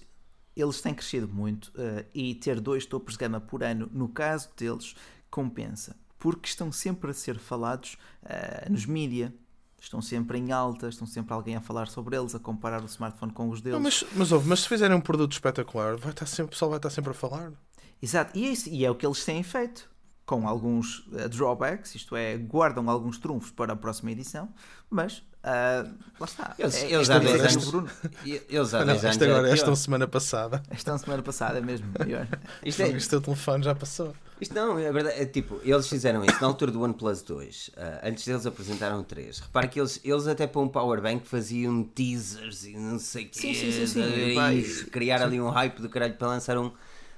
eles 0.61 0.81
têm 0.81 0.93
crescido 0.93 1.27
muito 1.27 1.71
eh, 1.77 2.05
e 2.13 2.35
ter 2.35 2.59
dois 2.59 2.85
topos 2.85 3.13
de 3.13 3.19
gama 3.19 3.39
por 3.39 3.63
ano, 3.63 3.89
no 3.93 4.09
caso 4.09 4.49
deles, 4.57 4.95
compensa. 5.29 5.95
Porque 6.17 6.49
estão 6.49 6.71
sempre 6.71 7.11
a 7.11 7.13
ser 7.13 7.37
falados 7.37 7.97
eh, 8.25 8.67
nos 8.69 8.85
mídia. 8.85 9.33
Estão 9.79 10.01
sempre 10.01 10.39
em 10.39 10.51
alta, 10.51 10.89
estão 10.89 11.05
sempre 11.05 11.33
alguém 11.33 11.55
a 11.55 11.61
falar 11.61 11.87
sobre 11.87 12.17
eles, 12.17 12.33
a 12.33 12.39
comparar 12.39 12.81
o 12.81 12.87
smartphone 12.87 13.31
com 13.31 13.49
os 13.49 13.61
deles. 13.61 13.75
Não, 13.75 13.83
mas, 13.83 14.03
mas, 14.15 14.31
ouve, 14.31 14.49
mas 14.49 14.61
se 14.61 14.67
fizerem 14.67 14.97
um 14.97 15.01
produto 15.01 15.33
espetacular, 15.33 15.95
vai 15.97 16.11
estar 16.11 16.25
sempre, 16.25 16.45
o 16.45 16.49
pessoal 16.49 16.69
vai 16.71 16.79
estar 16.79 16.89
sempre 16.89 17.11
a 17.11 17.13
falar. 17.13 17.53
Exato, 18.01 18.37
e 18.37 18.45
é, 18.45 18.49
isso, 18.49 18.69
e 18.69 18.83
é 18.83 18.89
o 18.89 18.95
que 18.95 19.05
eles 19.05 19.23
têm 19.23 19.43
feito. 19.43 19.89
Com 20.25 20.45
alguns 20.45 21.07
eh, 21.13 21.29
drawbacks, 21.29 21.95
isto 21.95 22.15
é, 22.15 22.37
guardam 22.37 22.89
alguns 22.89 23.17
trunfos 23.17 23.51
para 23.51 23.71
a 23.71 23.75
próxima 23.75 24.11
edição, 24.11 24.53
mas 24.89 25.23
ah, 25.47 25.85
lá 26.19 26.25
está. 26.25 26.55
Eles- 26.59 26.75
É- 26.75 26.85
eles 26.91 27.01
esta 27.09 27.15
há 27.15 27.19
vez 27.19 27.31
dois 27.31 27.43
é 27.43 27.47
anos- 27.53 27.67
o 27.67 27.71
Bruno. 27.71 27.89
Eles 28.25 28.73
há 28.73 28.79
Não, 28.79 28.85
dois 28.87 29.03
anos 29.03 29.15
isto 29.15 29.23
agora, 29.23 29.39
era 29.45 29.49
esta 29.53 29.65
pior. 29.65 29.75
semana 29.75 30.07
passada. 30.07 30.63
Esta 30.69 30.89
é 30.89 30.93
uma 30.93 30.99
semana 30.99 31.23
passada 31.23 31.61
mesmo. 31.61 31.87
pior. 31.93 32.27
Isto 32.65 32.81
é, 32.81 32.89
Isto 32.89 33.09
teu 33.11 33.21
telefone 33.21 33.63
já 33.63 33.73
passou. 33.75 34.13
Isto 34.39 34.53
não, 34.53 34.77
é 34.77 34.91
verdade. 34.91 35.19
É, 35.19 35.25
tipo, 35.25 35.59
eles 35.63 35.87
fizeram 35.87 36.23
isso 36.23 36.39
na 36.39 36.47
altura 36.47 36.71
do 36.71 36.81
OnePlus 36.81 37.23
2. 37.23 37.71
ah, 37.77 38.01
antes 38.03 38.23
deles 38.25 38.45
apresentaram 38.45 38.99
o 38.99 39.03
3. 39.03 39.39
Repara 39.39 39.67
que 39.67 39.79
eles, 39.79 39.99
eles 40.03 40.27
até 40.27 40.45
para 40.45 40.61
um 40.61 40.67
powerbank 40.67 41.25
faziam 41.27 41.83
teasers 41.83 42.65
e 42.65 42.77
não 42.77 42.99
sei 42.99 43.25
o 43.25 43.29
quê. 43.29 43.39
Sim, 43.39 43.53
sim, 43.55 43.71
sim, 43.71 43.87
sim. 43.87 44.01
e 44.03 44.59
e- 44.59 44.83
criar 44.91 45.23
ali 45.23 45.41
um 45.41 45.49
hype 45.49 45.81
do 45.81 45.89
caralho 45.89 46.13
para 46.13 46.27
lançar 46.27 46.57
um, 46.57 46.71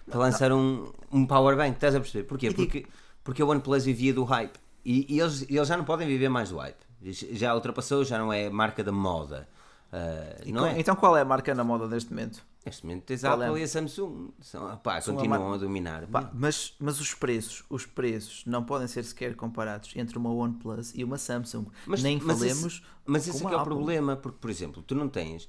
para 0.09 0.19
lançar 0.19 0.51
um, 0.53 0.91
um 1.11 1.25
powerbank. 1.25 1.73
Estás 1.75 1.93
a 1.95 1.99
perceber? 1.99 2.23
Porquê? 2.23 2.51
Porque, 2.51 2.86
porque 3.23 3.41
a 3.41 3.45
OnePlus 3.45 3.84
vivia 3.86 4.13
do 4.13 4.23
hype. 4.23 4.57
E, 4.86 5.05
e 5.13 5.19
eles, 5.19 5.45
eles 5.49 5.67
já 5.67 5.75
não 5.75 5.84
podem 5.84 6.07
viver 6.07 6.30
mais 6.30 6.49
do 6.51 6.57
hype. 6.57 6.77
Já 7.04 7.56
ultrapassou, 7.56 8.04
já 8.04 8.18
não 8.18 8.32
é 8.32 8.50
marca 8.50 8.84
da 8.84 8.91
moda. 8.91 9.47
Ah, 9.91 10.36
E 10.45 10.52
não 10.52 10.62
com- 10.64 10.68
é? 10.68 10.80
Então 10.80 10.95
qual 10.95 11.18
é 11.18 11.22
a 11.22 11.26
marca 11.26 11.54
na 11.56 11.64
moda 11.64 11.88
neste 11.88 12.12
momento? 12.12 12.45
Neste 12.66 12.86
momento 12.86 13.04
tens 13.06 13.24
a 13.24 13.30
Qual 13.30 13.41
é? 13.41 13.47
Apple 13.47 13.62
e 13.62 13.64
a 13.64 13.68
Samsung. 13.68 14.30
São, 14.41 14.78
pá, 14.78 15.00
São 15.02 15.16
a 15.16 15.18
continuam 15.18 15.47
mar- 15.47 15.56
a 15.56 15.58
dominar. 15.58 16.06
Pá, 16.08 16.30
mas, 16.34 16.76
mas 16.80 17.00
os 17.00 17.14
preços, 17.14 17.64
os 17.70 17.86
preços 17.86 18.43
não 18.45 18.64
podem 18.64 18.88
ser 18.88 19.04
sequer 19.04 19.36
comparados 19.36 19.93
entre 19.95 20.18
uma 20.18 20.30
OnePlus 20.30 20.93
e 20.93 21.04
uma 21.04 21.18
Samsung. 21.18 21.66
Nem 21.88 22.20
mas 22.22 22.38
falemos. 22.38 22.74
Esse, 22.76 22.82
mas 23.06 23.28
esse 23.28 23.43
é 23.43 23.47
que 23.47 23.54
é 23.56 23.58
a 23.58 23.62
o 23.62 23.66
problema, 23.66 24.16
porque, 24.18 24.38
por 24.39 24.50
exemplo, 24.52 24.84
tu 24.84 24.93
não 24.93 25.08
tens. 25.10 25.47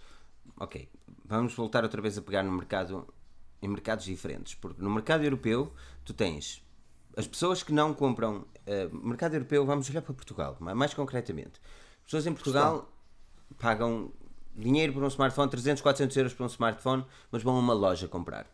Ok, 0.56 0.88
vamos 1.24 1.52
voltar 1.52 1.82
outra 1.82 2.00
vez 2.00 2.16
a 2.16 2.22
pegar 2.22 2.42
no 2.44 2.52
mercado 2.52 3.06
em 3.60 3.68
mercados 3.68 4.04
diferentes. 4.06 4.54
Porque 4.54 4.80
no 4.80 4.88
mercado 4.88 5.22
europeu 5.24 5.72
tu 6.04 6.14
tens 6.14 6.62
as 7.20 7.26
pessoas 7.26 7.62
que 7.62 7.72
não 7.72 7.94
compram. 7.94 8.44
eh, 8.66 8.88
mercado 8.92 9.34
europeu, 9.34 9.64
vamos 9.66 9.88
olhar 9.90 10.02
para 10.02 10.14
Portugal, 10.14 10.56
ma- 10.60 10.74
mais 10.74 10.92
concretamente. 10.94 11.60
As 12.00 12.04
pessoas 12.04 12.26
em 12.26 12.32
Portugal 12.32 12.88
pagam 13.58 14.10
dinheiro 14.54 14.92
por 14.92 15.02
um 15.02 15.08
smartphone, 15.08 15.50
300, 15.50 15.80
400 15.82 16.16
euros 16.16 16.34
por 16.34 16.44
um 16.44 16.46
smartphone, 16.46 17.04
mas 17.32 17.42
vão 17.42 17.56
a 17.56 17.58
uma 17.58 17.72
loja 17.72 18.06
comprar. 18.08 18.46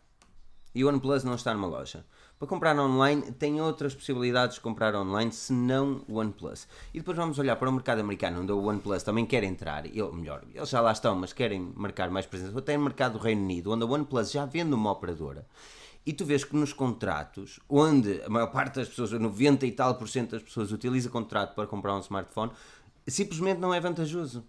E 0.73 0.83
o 0.83 0.87
OnePlus 0.89 1.23
não 1.23 1.33
está 1.35 1.53
numa 1.53 1.67
loja. 1.67 2.05
Para 2.37 2.47
comprar 2.47 2.77
online, 2.79 3.31
tem 3.31 3.59
outras 3.59 3.95
possibilidades 3.95 4.55
de 4.55 4.61
comprar 4.61 4.93
online, 4.95 5.31
se 5.31 5.51
não 5.51 6.01
o 6.07 6.17
OnePlus. 6.19 6.67
E 6.93 6.99
depois 6.99 7.17
vamos 7.17 7.39
olhar 7.39 7.55
para 7.55 7.67
o 7.69 7.71
mercado 7.73 7.99
americano, 7.99 8.41
onde 8.41 8.51
o 8.51 8.63
OnePlus 8.63 9.01
também 9.01 9.25
quer 9.25 9.43
entrar, 9.43 9.83
ou 9.87 10.13
melhor, 10.13 10.43
eles 10.53 10.69
já 10.69 10.79
lá 10.79 10.91
estão, 10.91 11.15
mas 11.15 11.33
querem 11.33 11.73
marcar 11.75 12.11
mais 12.11 12.27
presença. 12.27 12.51
Ou 12.53 12.59
até 12.59 12.77
no 12.77 12.83
mercado 12.83 13.13
do 13.13 13.19
Reino 13.19 13.41
Unido, 13.41 13.71
onde 13.71 13.83
a 13.83 13.87
OnePlus 13.87 14.31
já 14.31 14.45
vende 14.45 14.73
uma 14.73 14.91
operadora. 14.91 15.47
E 16.07 16.13
tu 16.13 16.23
vês 16.23 16.45
que 16.45 16.55
nos 16.55 16.71
contratos, 16.71 17.59
onde 17.67 18.21
a 18.23 18.29
maior 18.29 18.47
parte 18.47 18.75
das 18.75 18.87
pessoas, 18.87 19.11
90 19.11 19.65
e 19.65 19.71
tal 19.73 19.95
por 19.95 20.07
cento 20.07 20.31
das 20.31 20.41
pessoas 20.41 20.71
utiliza 20.71 21.09
contrato 21.09 21.53
para 21.53 21.67
comprar 21.67 21.93
um 21.95 21.99
smartphone, 21.99 22.49
simplesmente 23.05 23.59
não 23.59 23.73
é 23.73 23.79
vantajoso. 23.81 24.41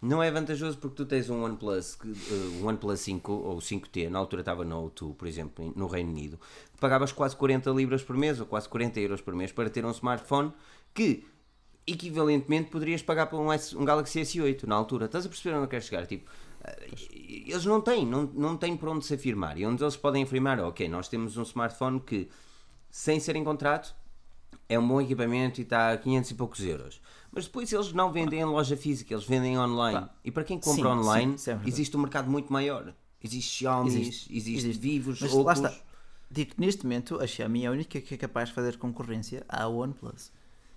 Não 0.00 0.22
é 0.22 0.30
vantajoso 0.30 0.78
porque 0.78 0.96
tu 0.96 1.04
tens 1.04 1.28
um 1.28 1.44
OnePlus, 1.44 1.98
eh, 2.02 2.62
um 2.62 2.66
OnePlus 2.66 3.00
5 3.00 3.30
ou 3.30 3.58
5T, 3.60 4.08
na 4.08 4.18
altura 4.18 4.40
estava 4.40 4.64
no 4.64 4.90
O2, 4.90 5.14
por 5.14 5.28
exemplo, 5.28 5.62
em- 5.62 5.72
no 5.76 5.86
Reino 5.86 6.08
Unido, 6.10 6.40
pagavas 6.80 7.12
quase 7.12 7.36
40 7.36 7.68
libras 7.70 8.02
por 8.02 8.16
mês 8.16 8.40
ou 8.40 8.46
quase 8.46 8.66
40 8.66 8.98
euros 9.00 9.20
por 9.20 9.34
mês 9.34 9.52
para 9.52 9.68
ter 9.68 9.84
um 9.84 9.90
smartphone 9.90 10.50
que 10.94 11.26
equivalentemente 11.86 12.70
poderias 12.70 13.02
pagar 13.02 13.26
por 13.26 13.38
um, 13.40 13.52
S- 13.52 13.76
um 13.76 13.84
Galaxy 13.84 14.20
S8 14.22 14.62
na 14.64 14.74
altura. 14.76 15.04
Estás 15.04 15.26
a 15.26 15.28
perceber 15.28 15.54
onde 15.56 15.64
eu 15.64 15.68
quero 15.68 15.84
chegar? 15.84 16.06
Tipo, 16.06 16.30
eles 17.12 17.64
não 17.64 17.80
têm, 17.80 18.06
não, 18.06 18.24
não 18.34 18.56
têm 18.56 18.76
por 18.76 18.88
onde 18.88 19.04
se 19.04 19.14
afirmar. 19.14 19.58
E 19.58 19.66
onde 19.66 19.82
eles 19.82 19.96
podem 19.96 20.22
afirmar, 20.22 20.58
ok, 20.60 20.88
nós 20.88 21.08
temos 21.08 21.36
um 21.36 21.42
smartphone 21.42 22.00
que, 22.00 22.28
sem 22.90 23.18
ser 23.20 23.36
em 23.36 23.44
contrato, 23.44 23.94
é 24.68 24.78
um 24.78 24.86
bom 24.86 25.00
equipamento 25.00 25.60
e 25.60 25.64
está 25.64 25.92
a 25.92 25.98
500 25.98 26.30
e 26.30 26.34
poucos 26.34 26.60
euros. 26.64 27.00
Mas 27.32 27.44
depois 27.44 27.72
eles 27.72 27.92
não 27.92 28.12
vendem 28.12 28.40
em 28.40 28.44
loja 28.44 28.76
física, 28.76 29.14
eles 29.14 29.24
vendem 29.24 29.58
online. 29.58 30.06
E 30.24 30.30
para 30.30 30.44
quem 30.44 30.58
compra 30.58 30.82
sim, 30.82 30.98
online, 30.98 31.38
sim, 31.38 31.50
é 31.52 31.60
existe 31.66 31.96
um 31.96 32.00
mercado 32.00 32.30
muito 32.30 32.52
maior. 32.52 32.92
Existe 33.22 33.50
Xiaomi, 33.58 33.90
existe, 33.90 34.34
Existe, 34.36 34.78
Vivos, 34.80 35.20
Mas 35.20 35.32
lá 35.32 35.40
Opos. 35.40 35.52
está. 35.58 35.74
Digo 36.30 36.54
que 36.54 36.60
neste 36.60 36.84
momento 36.84 37.20
a 37.20 37.26
Xiaomi 37.26 37.64
é 37.64 37.66
a 37.68 37.70
única 37.72 38.00
que 38.00 38.14
é 38.14 38.16
capaz 38.16 38.48
de 38.48 38.54
fazer 38.54 38.78
concorrência 38.78 39.44
à 39.48 39.66
OnePlus. 39.68 40.30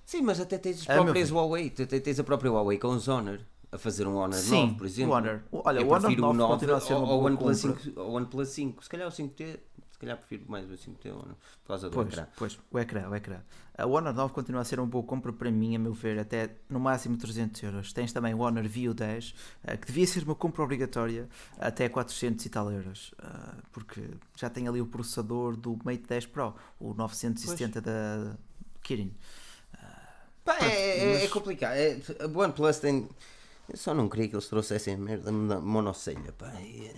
Sim, 0.05 0.21
mas 0.23 0.39
até 0.39 0.57
tens 0.57 0.81
as 0.81 0.89
A 0.89 0.95
meu 0.95 1.03
próprias. 1.05 1.31
Huawei. 1.31 1.69
Te- 1.69 1.85
Tens 1.85 2.19
a 2.19 2.23
própria 2.23 2.51
Huawei 2.51 2.77
com 2.77 2.89
os 2.89 3.07
Honor 3.07 3.39
a 3.73 3.77
fazer 3.77 4.05
um 4.07 4.15
Honor 4.15 4.33
Sim, 4.37 4.67
9, 4.67 4.75
por 4.75 4.85
exemplo. 4.85 5.13
o 5.13 5.17
Honor. 5.17 5.41
Olha, 5.51 5.79
Eu 5.79 5.87
o 5.87 5.89
Honor 5.89 6.01
prefiro 6.01 6.33
9 6.33 6.53
continua 6.53 6.77
a 6.77 6.79
ser 6.79 6.93
uma 6.93 7.05
boa 7.07 7.23
OnePlus 7.25 7.61
compra. 7.61 7.79
5, 7.83 7.99
ao 7.99 8.11
OnePlus 8.11 8.49
5. 8.49 8.83
Se 8.83 8.89
calhar 8.89 9.07
o 9.07 9.11
5T, 9.11 9.59
se 9.91 9.99
calhar 9.99 10.17
prefiro 10.17 10.43
mais 10.47 10.69
o 10.69 10.73
5T 10.77 11.09
Honor, 11.11 11.35
por 11.63 11.67
causa 11.69 11.89
do 11.89 11.93
Pois, 11.93 12.07
ecrã. 12.09 12.27
pois, 12.37 12.59
o 12.71 12.79
ecrã, 12.79 13.09
o 13.09 13.15
ecrã. 13.15 13.39
A 13.75 13.87
Honor 13.87 14.13
9 14.13 14.31
continua 14.33 14.61
a 14.61 14.63
ser 14.63 14.79
uma 14.79 14.85
boa 14.85 15.03
compra 15.03 15.33
para 15.33 15.49
mim, 15.49 15.75
a 15.75 15.79
meu 15.79 15.93
ver, 15.93 16.19
até 16.19 16.51
no 16.69 16.79
máximo 16.79 17.17
300 17.17 17.63
euros. 17.63 17.91
Tens 17.93 18.13
também 18.13 18.33
o 18.35 18.39
Honor 18.41 18.67
View 18.67 18.93
10, 18.93 19.33
eh, 19.63 19.75
que 19.77 19.87
devia 19.87 20.05
ser 20.05 20.23
uma 20.23 20.35
compra 20.35 20.61
obrigatória 20.63 21.27
até 21.57 21.89
400 21.89 22.45
e 22.45 22.49
tal 22.49 22.71
euros, 22.71 23.11
ah, 23.17 23.55
porque 23.71 24.01
já 24.37 24.49
tem 24.51 24.67
ali 24.67 24.79
o 24.81 24.85
processador 24.85 25.55
do 25.55 25.79
Mate 25.83 26.03
10 26.07 26.27
Pro, 26.27 26.53
o 26.79 26.93
970 26.93 27.81
da 27.81 28.35
Kirin. 28.83 29.11
Pá, 30.45 30.57
é, 30.61 30.99
é- 31.21 31.23
é 31.23 31.27
complicado. 31.29 31.73
É, 31.73 31.97
a 32.19 32.27
OnePlus 32.27 32.77
tem. 32.79 33.07
Eu 33.69 33.77
só 33.77 33.93
não 33.93 34.09
queria 34.09 34.27
que 34.27 34.35
eles 34.35 34.47
trouxessem 34.47 34.97
merda 34.97 35.31
na 35.31 35.59
monocelha, 35.59 36.31
pá. 36.37 36.51
E- 36.61 36.91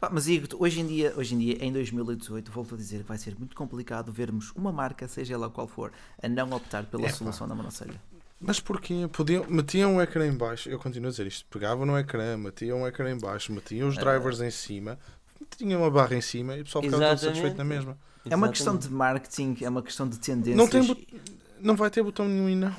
Pá, 0.00 0.08
mas 0.12 0.26
digo 0.26 0.46
hoje 0.60 0.78
em 0.80 0.86
dia, 0.86 1.12
hoje 1.16 1.34
em 1.34 1.38
dia, 1.38 1.56
em 1.60 1.72
2018, 1.72 2.52
volto 2.52 2.76
a 2.76 2.78
dizer, 2.78 3.02
vai 3.02 3.18
ser 3.18 3.36
muito 3.36 3.56
complicado 3.56 4.12
vermos 4.12 4.52
uma 4.54 4.70
marca, 4.70 5.08
seja 5.08 5.34
ela 5.34 5.50
qual 5.50 5.66
for, 5.66 5.90
a 6.22 6.28
não 6.28 6.52
optar 6.52 6.84
pela 6.86 7.06
Epá. 7.06 7.14
solução 7.16 7.48
da 7.48 7.54
monocelha. 7.56 8.00
Mas 8.40 8.60
porquê? 8.60 9.08
Podiam, 9.12 9.44
metiam 9.48 9.96
um 9.96 10.00
ecrã 10.00 10.24
em 10.24 10.36
baixo, 10.36 10.68
eu 10.68 10.78
continuo 10.78 11.08
a 11.08 11.10
dizer 11.10 11.26
isto, 11.26 11.44
pegavam 11.50 11.84
no 11.84 11.98
ecrã, 11.98 12.36
metiam 12.36 12.82
um 12.82 12.86
ecrã 12.86 13.10
em 13.10 13.18
baixo, 13.18 13.52
metiam 13.52 13.88
os 13.88 13.96
drivers 13.96 14.40
em 14.40 14.52
cima, 14.52 14.96
tinham 15.56 15.80
uma 15.82 15.90
barra 15.90 16.14
em 16.14 16.20
cima 16.20 16.56
e 16.56 16.60
o 16.60 16.64
pessoal 16.64 16.84
ficava 16.84 17.02
todo 17.02 17.12
Exatamente. 17.14 17.36
satisfeito 17.36 17.58
na 17.58 17.64
mesma. 17.64 17.98
É 18.30 18.36
uma 18.36 18.48
questão 18.50 18.74
Exatamente. 18.74 18.88
de 18.88 18.94
marketing, 18.94 19.56
é 19.64 19.68
uma 19.68 19.82
questão 19.82 20.08
de 20.08 20.18
tendências. 20.20 20.56
Não 20.56 20.68
tem 20.68 20.84
bot- 20.84 21.06
Não 21.60 21.74
vai 21.74 21.90
ter 21.90 22.04
botão 22.04 22.28
nenhum 22.28 22.48
e 22.48 22.54
não. 22.54 22.72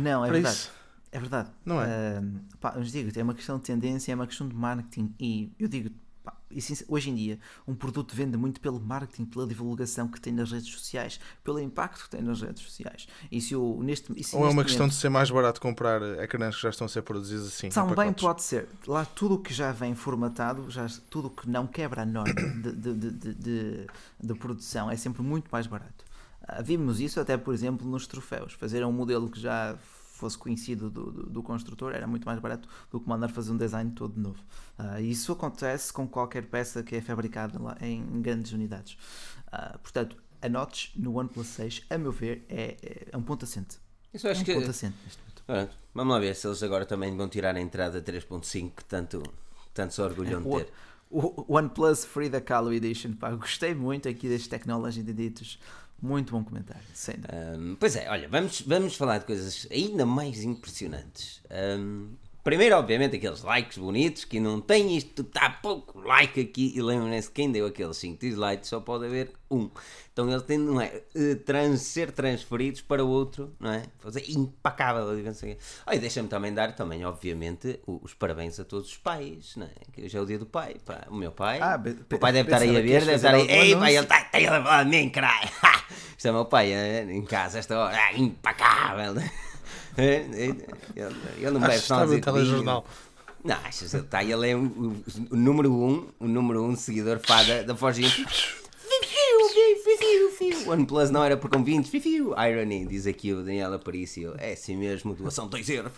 Não, 0.00 0.24
é 0.24 0.28
para 0.28 0.32
verdade. 0.34 0.56
isso. 0.56 0.72
É 1.12 1.18
verdade. 1.18 1.50
Não 1.64 1.80
é? 1.82 2.18
Ahm, 2.18 2.36
pá, 2.60 2.74
mas 2.76 2.92
digo, 2.92 3.10
é 3.18 3.22
uma 3.22 3.34
questão 3.34 3.58
de 3.58 3.64
tendência, 3.64 4.12
é 4.12 4.14
uma 4.14 4.26
questão 4.26 4.46
de 4.48 4.54
marketing. 4.54 5.12
E 5.18 5.50
eu 5.58 5.66
digo, 5.66 5.90
pá, 6.22 6.36
e 6.48 6.60
sincer- 6.62 6.84
hoje 6.88 7.10
em 7.10 7.14
dia, 7.16 7.38
um 7.66 7.74
produto 7.74 8.14
vende 8.14 8.36
muito 8.36 8.60
pelo 8.60 8.78
marketing, 8.78 9.24
pela 9.24 9.44
divulgação 9.44 10.06
que 10.06 10.20
tem 10.20 10.32
nas 10.32 10.52
redes 10.52 10.68
sociais, 10.72 11.18
pelo 11.42 11.58
impacto 11.58 12.04
que 12.04 12.10
tem 12.10 12.22
nas 12.22 12.40
redes 12.42 12.62
sociais. 12.62 13.08
E 13.30 13.40
se 13.40 13.54
eu, 13.54 13.80
neste, 13.82 14.12
e 14.16 14.22
se 14.22 14.36
Ou 14.36 14.46
é 14.46 14.50
uma 14.50 14.62
questão 14.62 14.82
momento- 14.86 14.94
de 14.94 15.00
ser 15.00 15.08
mais 15.08 15.28
barato 15.32 15.60
comprar 15.60 16.00
ecrãs 16.22 16.54
que 16.54 16.62
já 16.62 16.70
estão 16.70 16.84
a 16.84 16.88
ser 16.88 17.02
produzidos 17.02 17.48
assim. 17.48 17.70
Também 17.70 18.12
pode 18.12 18.42
ser. 18.44 18.68
Lá 18.86 19.04
tudo 19.04 19.34
o 19.34 19.38
que 19.40 19.52
já 19.52 19.72
vem 19.72 19.96
formatado, 19.96 20.70
já, 20.70 20.86
tudo 21.10 21.26
o 21.26 21.30
que 21.30 21.48
não 21.50 21.66
quebra 21.66 22.02
a 22.02 22.06
norma 22.06 22.32
de, 22.34 22.72
de, 22.72 22.94
de, 22.94 23.10
de, 23.34 23.86
de- 24.22 24.34
produção 24.36 24.88
é 24.88 24.96
sempre 24.96 25.22
muito 25.22 25.48
mais 25.50 25.66
barato. 25.66 26.04
Ah, 26.46 26.62
vimos 26.62 27.00
isso 27.00 27.18
até, 27.18 27.36
por 27.36 27.52
exemplo, 27.52 27.84
nos 27.88 28.06
troféus. 28.06 28.52
Fazer 28.52 28.84
um 28.84 28.92
modelo 28.92 29.28
que 29.28 29.40
já 29.40 29.76
fosse 30.20 30.38
conhecido 30.38 30.90
do, 30.90 31.10
do, 31.10 31.22
do 31.30 31.42
construtor 31.42 31.92
era 31.94 32.06
muito 32.06 32.24
mais 32.24 32.38
barato 32.38 32.68
do 32.90 33.00
que 33.00 33.08
mandar 33.08 33.28
fazer 33.28 33.50
um 33.52 33.56
design 33.56 33.90
todo 33.92 34.20
novo. 34.20 34.42
Ah, 34.78 35.00
isso 35.00 35.32
acontece 35.32 35.92
com 35.92 36.06
qualquer 36.06 36.46
peça 36.46 36.82
que 36.82 36.94
é 36.96 37.00
fabricada 37.00 37.60
lá 37.60 37.76
em 37.80 38.20
grandes 38.22 38.52
unidades. 38.52 38.96
Ah, 39.50 39.78
portanto, 39.82 40.16
a 40.42 40.48
notch 40.48 40.90
no 40.96 41.18
OnePlus 41.18 41.46
6, 41.48 41.82
a 41.90 41.98
meu 41.98 42.12
ver, 42.12 42.44
é, 42.48 42.76
é- 42.82 43.08
é 43.12 43.16
um 43.16 43.22
ponto 43.22 43.44
assente. 43.44 43.78
Isso 44.14 44.26
É 44.26 44.30
acho 44.30 44.42
um 44.42 44.44
que. 44.44 44.54
ponto 44.54 44.70
assente 44.70 44.96
neste 45.04 45.20
momento. 45.20 45.42
Pronto, 45.46 45.76
vamos 45.94 46.14
lá 46.14 46.20
ver 46.20 46.34
se 46.36 46.46
eles 46.46 46.62
agora 46.62 46.86
também 46.86 47.16
vão 47.16 47.28
tirar 47.28 47.56
a 47.56 47.60
entrada 47.60 48.00
3.5 48.00 48.70
que 48.76 48.84
tanto, 48.84 49.22
tanto 49.74 49.92
se 49.94 50.00
orgulham 50.00 50.40
de 50.42 50.48
O- 50.48 50.58
ter. 50.58 50.72
O 51.12 51.54
OnePlus 51.56 52.04
Frida 52.04 52.40
Kahlo 52.40 52.72
Edition, 52.72 53.14
pá, 53.14 53.30
gostei 53.34 53.74
muito 53.74 54.08
aqui 54.08 54.28
das 54.28 54.46
Technology 54.46 55.00
Editos. 55.00 55.58
Muito 56.02 56.32
bom 56.32 56.42
comentário, 56.42 56.82
sem 56.94 57.16
dúvida. 57.16 57.54
Ahm, 57.54 57.76
pois 57.78 57.94
é, 57.94 58.08
olha, 58.08 58.28
vamos, 58.28 58.62
vamos 58.62 58.96
falar 58.96 59.18
de 59.18 59.26
coisas 59.26 59.66
ainda 59.70 60.06
mais 60.06 60.42
impressionantes. 60.42 61.42
Ahm, 61.50 62.14
primeiro, 62.42 62.76
obviamente, 62.76 63.16
aqueles 63.16 63.42
likes 63.42 63.78
bonitos 63.78 64.24
que 64.24 64.40
não 64.40 64.60
tem 64.60 64.96
isto, 64.96 65.22
está 65.22 65.50
pouco 65.50 65.98
like 66.00 66.40
aqui. 66.40 66.72
E 66.74 66.82
lembrem-se, 66.82 67.30
quem 67.30 67.50
deu 67.50 67.66
aqueles 67.66 67.96
5 67.96 68.20
dislikes 68.20 68.68
só 68.68 68.80
pode 68.80 69.06
haver 69.06 69.32
um. 69.50 69.70
Então 70.12 70.28
eles 70.30 70.42
têm, 70.42 70.58
não 70.58 70.80
é, 70.80 71.02
eh, 71.14 71.34
trans, 71.34 71.80
ser 71.82 72.12
transferidos 72.12 72.80
para 72.82 73.04
o 73.04 73.08
outro, 73.08 73.54
não 73.58 73.72
é? 73.72 73.84
Fazer 73.98 74.24
impacável 74.28 75.10
a 75.10 75.14
diferença. 75.14 75.46
Olha, 75.86 75.98
deixa-me 75.98 76.28
também 76.28 76.52
dar, 76.52 76.74
também, 76.74 77.04
obviamente, 77.04 77.80
os 77.86 78.14
parabéns 78.14 78.60
a 78.60 78.64
todos 78.64 78.90
os 78.90 78.96
pais, 78.96 79.56
não 79.56 79.66
é? 79.66 79.70
Que 79.92 80.04
hoje 80.04 80.16
é 80.16 80.20
o 80.20 80.26
dia 80.26 80.38
do 80.38 80.46
pai, 80.46 80.76
pá. 80.84 81.06
O 81.08 81.14
meu 81.14 81.32
pai, 81.32 81.58
Ah, 81.60 81.80
o 82.12 82.18
pai 82.18 82.32
deve 82.32 82.48
estar 82.48 82.62
aí 82.62 82.76
a 82.76 82.80
ver, 82.80 83.00
deve 83.00 83.14
estar 83.14 83.34
aí, 83.34 83.42
ei, 83.42 83.48
pai, 83.48 83.72
anúncio." 83.72 83.88
ele 83.88 83.98
está 84.00 84.24
tá, 84.24 84.38
ele 84.38 84.46
a 84.48 84.62
falar 84.62 84.84
de 84.84 84.90
mim, 84.90 85.08
caralho. 85.10 85.48
Isto 86.16 86.28
é 86.28 86.30
o 86.30 86.34
meu 86.34 86.44
pai 86.44 86.72
eh, 86.72 87.06
em 87.10 87.24
casa, 87.24 87.58
esta 87.58 87.78
hora, 87.78 87.96
ah, 87.96 88.12
impacável. 88.14 89.14
Ele, 90.02 90.64
ele 91.38 91.50
não 91.50 91.60
bebe 91.60 91.74
que 91.74 91.78
só 91.80 92.04
dizer 92.04 92.20
telejornal. 92.20 92.84
Não, 93.44 93.54
achas 93.56 93.90
que 93.90 93.96
ele 93.96 94.04
está, 94.04 94.22
ele 94.22 94.50
é 94.50 94.54
o, 94.54 94.64
o- 94.64 95.04
o 95.30 95.36
número 95.36 95.72
um, 95.72 96.08
o 96.20 96.26
número 96.28 96.62
um 96.62 96.76
seguidor 96.76 97.18
fada 97.20 97.64
da 97.64 97.74
Forge 97.74 98.04
Inc. 98.04 98.26
O 100.66 100.70
OnePlus 100.72 101.10
não 101.10 101.24
era 101.24 101.36
por 101.36 101.50
convintes, 101.50 101.90
fifiu. 101.90 102.34
Irony, 102.38 102.86
diz 102.86 103.06
aqui 103.06 103.32
o 103.32 103.42
Daniel 103.42 103.72
Aparício. 103.74 104.34
É 104.38 104.52
assim 104.52 104.76
mesmo, 104.76 105.14
doação 105.14 105.48
2 105.48 105.68
euros. 105.70 105.92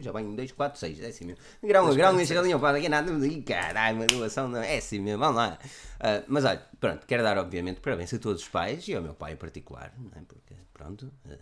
Já 0.00 0.12
vem 0.12 0.34
2, 0.34 0.52
4, 0.52 0.78
6. 0.78 1.00
É 1.00 1.06
assim 1.08 1.24
mesmo. 1.26 1.40
Grão 1.62 1.86
a 1.86 1.94
grão, 1.94 2.20
enche 2.20 2.32
a 2.32 2.36
galinha 2.36 2.58
para 2.58 2.78
aqui 2.78 2.88
nada. 2.88 3.10
Caralho, 3.46 3.96
uma 3.98 4.06
doação 4.06 4.48
não. 4.48 4.60
É 4.62 4.78
assim 4.78 4.98
mesmo, 5.00 5.20
vamos 5.20 5.36
lá. 5.36 5.58
Ah, 6.00 6.22
mas 6.28 6.44
olha, 6.44 6.62
pronto, 6.78 7.06
quero 7.06 7.22
dar 7.22 7.38
obviamente 7.38 7.80
parabéns 7.80 8.12
a 8.14 8.18
todos 8.18 8.42
os 8.42 8.48
pais 8.48 8.86
e 8.88 8.94
ao 8.94 9.02
meu 9.02 9.14
pai 9.14 9.32
em 9.34 9.36
particular, 9.36 9.92
não 9.98 10.10
é? 10.20 10.22
Porque, 10.26 10.54
pronto. 10.72 11.10
ah, 11.28 11.34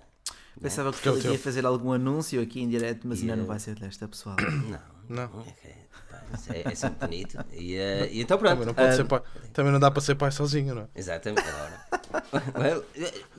Pensava 0.60 0.92
que 0.92 1.08
é 1.08 1.12
ele 1.12 1.28
ia 1.32 1.38
fazer 1.38 1.64
algum 1.64 1.92
anúncio 1.92 2.40
aqui 2.42 2.60
em 2.60 2.68
direto, 2.68 3.06
mas 3.06 3.20
ainda 3.20 3.36
não 3.36 3.44
vai 3.46 3.58
ser 3.58 3.74
desta, 3.78 4.06
pessoal. 4.08 4.36
não, 5.08 5.28
Não. 5.30 5.40
É, 5.40 5.44
que, 5.52 5.68
pá, 6.10 6.22
isso 6.34 6.52
é, 6.52 6.62
é 6.72 6.74
sempre 6.74 7.06
bonito. 7.06 7.38
E, 7.52 7.78
ah, 7.78 8.06
e 8.06 8.20
então 8.20 8.36
pronto. 8.38 8.50
Também 8.52 8.66
não, 8.66 8.74
pode 8.74 8.88
ah, 8.88 8.96
ser 8.96 9.04
pai. 9.04 9.22
Também 9.52 9.72
não 9.72 9.80
dá 9.80 9.90
para 9.90 10.00
ser 10.02 10.14
pai 10.16 10.30
sozinho, 10.32 10.74
não 10.74 10.82
é? 10.82 10.86
Exatamente, 10.94 11.48
agora. 11.48 11.88
Well, 12.58 12.84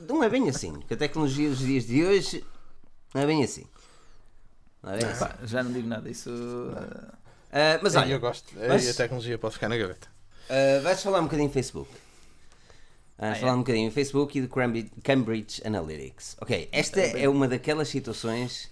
não 0.08 0.22
é 0.24 0.28
bem 0.28 0.48
assim, 0.48 0.72
porque 0.74 0.94
a 0.94 0.96
tecnologia 0.96 1.48
dos 1.48 1.58
dias 1.58 1.84
de 1.86 2.04
hoje 2.04 2.44
não 3.14 3.22
é 3.22 3.26
bem 3.26 3.42
assim. 3.44 3.64
Não 4.82 4.92
é 4.92 4.96
bem 4.98 5.06
assim. 5.08 5.18
Pá, 5.24 5.34
já 5.44 5.62
não 5.62 5.72
digo 5.72 5.88
nada, 5.88 6.08
isso. 6.08 6.30
ah, 6.76 7.14
Ah, 7.52 7.80
mas 7.82 7.96
olha, 7.96 8.12
eu 8.12 8.20
gosto. 8.20 8.52
mas- 8.68 8.86
E 8.86 8.90
a 8.90 8.94
tecnologia 8.94 9.36
pode 9.38 9.54
ficar 9.54 9.68
na 9.68 9.76
gaveta. 9.76 10.08
ah, 10.48 10.80
vais 10.82 11.02
falar 11.02 11.20
um 11.20 11.24
bocadinho 11.24 11.50
Facebook. 11.50 11.90
Vais 13.20 13.36
Ah, 13.36 13.40
falar 13.40 13.52
é? 13.52 13.54
um 13.54 13.58
bocadinho 13.58 13.88
de 13.90 13.94
Facebook 13.94 14.38
e 14.38 14.42
de 14.42 14.48
Cambridge, 15.02 15.60
Analytics. 15.64 16.36
Ok, 16.40 16.68
esta 16.72 17.00
é 17.00 17.28
uma 17.28 17.46
daquelas 17.46 17.88
situações 17.88 18.70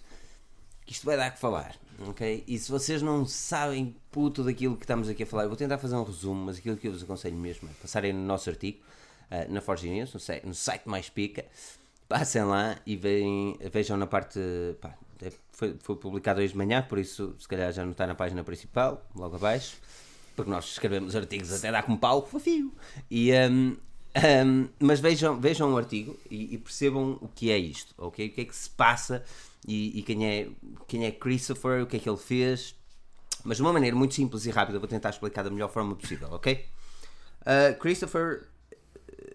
que 0.86 0.92
isto 0.94 1.04
vai 1.04 1.16
dar 1.18 1.30
que 1.30 1.38
falar. 1.38 1.74
Ok? 2.08 2.44
E 2.46 2.58
se 2.58 2.70
vocês 2.70 3.02
não 3.02 3.26
sabem 3.26 3.94
puto 4.10 4.42
daquilo 4.44 4.76
que 4.76 4.84
estamos 4.84 5.08
aqui 5.08 5.24
a 5.24 5.26
falar, 5.26 5.42
eu 5.42 5.48
vou 5.48 5.56
tentar 5.58 5.76
fazer 5.78 5.96
um 5.96 6.02
resumo, 6.04 6.46
mas 6.46 6.56
aquilo 6.58 6.76
que 6.76 6.86
eu 6.88 6.92
vos 6.92 7.02
aconselho 7.02 7.36
mesmo 7.36 7.68
é 7.68 7.72
passarem 7.82 8.12
no 8.12 8.20
nosso 8.24 8.48
artigo, 8.48 8.78
ah, 9.30 9.44
na 9.48 9.60
Forge 9.60 9.88
News, 9.90 10.14
no, 10.14 10.20
site- 10.20 10.46
no 10.46 10.54
site 10.54 10.88
mais 10.88 11.10
pica, 11.10 11.44
passem 12.08 12.42
lá 12.44 12.78
e 12.86 12.96
veem- 12.96 13.58
vejam 13.72 13.96
na 13.98 14.06
parte. 14.06 14.38
pá, 14.80 14.94
é- 15.20 15.32
foi, 15.52 15.76
foi 15.82 15.96
publicado 15.96 16.40
hoje 16.40 16.52
de 16.52 16.56
manhã, 16.56 16.80
por 16.88 16.98
isso 16.98 17.34
se 17.38 17.46
calhar 17.48 17.70
já 17.72 17.84
não 17.84 17.90
está 17.92 18.06
na 18.06 18.14
página 18.14 18.42
principal, 18.44 19.04
logo 19.16 19.34
abaixo, 19.36 19.76
porque 20.36 20.50
nós 20.50 20.64
escrevemos 20.66 21.14
artigos 21.16 21.52
até 21.52 21.70
dá 21.72 21.82
como 21.82 21.98
pau, 21.98 22.24
fofinho. 22.24 22.72
E, 23.10 23.32
hum, 23.50 23.76
hum, 24.16 24.68
mas 24.80 25.00
vejam, 25.00 25.40
vejam 25.40 25.72
o 25.72 25.76
artigo 25.76 26.18
e, 26.30 26.54
e 26.54 26.58
percebam 26.58 27.18
o 27.20 27.28
que 27.28 27.50
é 27.50 27.58
isto, 27.58 27.94
ok? 27.98 28.28
O 28.28 28.30
que 28.30 28.40
é 28.40 28.44
que 28.44 28.56
se 28.56 28.70
passa 28.70 29.24
e, 29.66 29.98
e 29.98 30.02
quem, 30.02 30.26
é, 30.26 30.48
quem 30.86 31.04
é 31.04 31.10
Christopher, 31.10 31.82
o 31.82 31.86
que 31.86 31.96
é 31.96 32.00
que 32.00 32.08
ele 32.08 32.18
fez. 32.18 32.74
Mas 33.44 33.58
de 33.58 33.62
uma 33.62 33.72
maneira 33.72 33.96
muito 33.96 34.14
simples 34.14 34.46
e 34.46 34.50
rápida, 34.50 34.78
vou 34.78 34.88
tentar 34.88 35.10
explicar 35.10 35.42
da 35.42 35.50
melhor 35.50 35.70
forma 35.70 35.94
possível, 35.94 36.28
ok? 36.32 36.66
Uh, 37.42 37.78
Christopher 37.78 38.48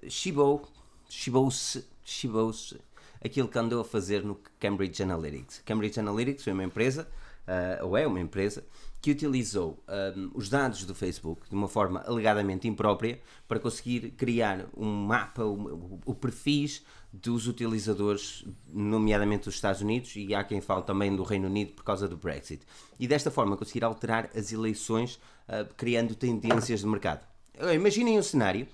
Shibou, 0.07 0.67
Shibou-se, 1.09 1.85
Shibou-se 2.03 2.77
aquilo 3.23 3.47
que 3.47 3.57
andou 3.57 3.81
a 3.81 3.85
fazer 3.85 4.23
no 4.23 4.39
Cambridge 4.59 5.01
Analytics. 5.01 5.61
Cambridge 5.65 5.99
Analytics 5.99 6.43
foi 6.43 6.53
uma 6.53 6.63
empresa, 6.63 7.07
uh, 7.47 7.85
ou 7.85 7.97
é 7.97 8.05
uma 8.05 8.19
empresa, 8.19 8.63
que 9.03 9.11
utilizou 9.11 9.83
um, 10.15 10.31
os 10.33 10.47
dados 10.47 10.85
do 10.85 10.95
Facebook 10.95 11.49
de 11.49 11.53
uma 11.53 11.67
forma 11.67 12.01
alegadamente 12.07 12.69
imprópria 12.69 13.19
para 13.49 13.59
conseguir 13.59 14.11
criar 14.11 14.65
um 14.77 14.89
mapa, 14.89 15.43
o, 15.43 15.99
o 16.05 16.15
perfis 16.15 16.85
dos 17.11 17.45
utilizadores, 17.45 18.45
nomeadamente 18.71 19.43
dos 19.43 19.55
Estados 19.55 19.81
Unidos, 19.81 20.15
e 20.15 20.33
há 20.33 20.41
quem 20.41 20.61
fale 20.61 20.83
também 20.83 21.13
do 21.13 21.21
Reino 21.23 21.47
Unido 21.47 21.73
por 21.73 21.83
causa 21.83 22.07
do 22.07 22.15
Brexit. 22.15 22.65
E 22.97 23.05
desta 23.05 23.29
forma 23.29 23.57
conseguir 23.57 23.83
alterar 23.83 24.29
as 24.33 24.53
eleições, 24.53 25.19
uh, 25.49 25.67
criando 25.75 26.15
tendências 26.15 26.79
de 26.79 26.87
mercado. 26.87 27.27
Imaginem 27.75 28.17
um 28.17 28.23
cenário 28.23 28.65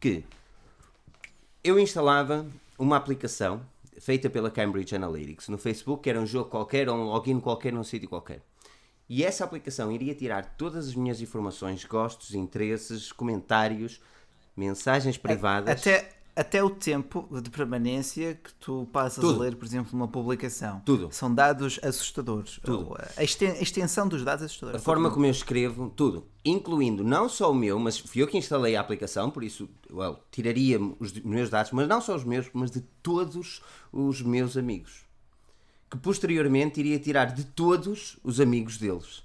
que 0.00 0.24
eu 1.62 1.78
instalava 1.78 2.46
uma 2.78 2.96
aplicação 2.96 3.60
feita 4.00 4.30
pela 4.30 4.50
Cambridge 4.50 4.96
Analytics 4.96 5.50
no 5.50 5.58
Facebook, 5.58 6.04
que 6.04 6.08
era 6.08 6.18
um 6.18 6.26
jogo 6.26 6.48
qualquer 6.48 6.88
ou 6.88 6.96
um 6.96 7.04
login 7.04 7.38
qualquer 7.38 7.70
num 7.70 7.84
sítio 7.84 8.08
qualquer. 8.08 8.40
E 9.08 9.22
essa 9.22 9.44
aplicação 9.44 9.92
iria 9.92 10.14
tirar 10.14 10.56
todas 10.56 10.88
as 10.88 10.94
minhas 10.94 11.20
informações, 11.20 11.84
gostos, 11.84 12.34
interesses, 12.34 13.12
comentários, 13.12 14.00
mensagens 14.56 15.18
privadas. 15.18 15.80
Até, 15.80 16.10
até 16.34 16.64
o 16.64 16.70
tempo 16.70 17.28
de 17.42 17.50
permanência 17.50 18.34
que 18.34 18.52
tu 18.54 18.88
passas 18.92 19.20
Tudo. 19.22 19.40
a 19.40 19.44
ler, 19.44 19.56
por 19.56 19.66
exemplo, 19.66 19.90
uma 19.92 20.08
publicação. 20.08 20.80
Tudo. 20.86 21.08
São 21.12 21.32
dados 21.32 21.78
assustadores. 21.82 22.58
Tudo. 22.64 22.96
A 23.16 23.22
exten- 23.22 23.50
a 23.52 23.60
extensão 23.60 24.08
dos 24.08 24.24
dados 24.24 24.42
é 24.42 24.46
assustadora. 24.46 24.78
A 24.78 24.80
forma 24.80 25.10
como 25.10 25.26
eu 25.26 25.30
escrevo, 25.30 25.90
tudo, 25.94 26.26
incluindo 26.44 27.04
não 27.04 27.28
só 27.28 27.50
o 27.50 27.54
meu, 27.54 27.78
mas 27.78 27.98
fui 27.98 28.22
eu 28.22 28.26
que 28.26 28.38
instalei 28.38 28.74
a 28.74 28.80
aplicação, 28.80 29.30
por 29.30 29.44
isso, 29.44 29.68
well, 29.90 30.18
tiraria 30.30 30.80
os 30.98 31.12
meus 31.20 31.50
dados, 31.50 31.72
mas 31.72 31.86
não 31.86 32.00
só 32.00 32.16
os 32.16 32.24
meus, 32.24 32.48
mas 32.54 32.70
de 32.70 32.80
todos 33.02 33.60
os 33.92 34.22
meus 34.22 34.56
amigos. 34.56 35.04
Que 35.94 35.98
posteriormente 36.00 36.80
iria 36.80 36.98
tirar 36.98 37.26
de 37.32 37.44
todos 37.44 38.16
os 38.24 38.40
amigos 38.40 38.78
deles. 38.78 39.22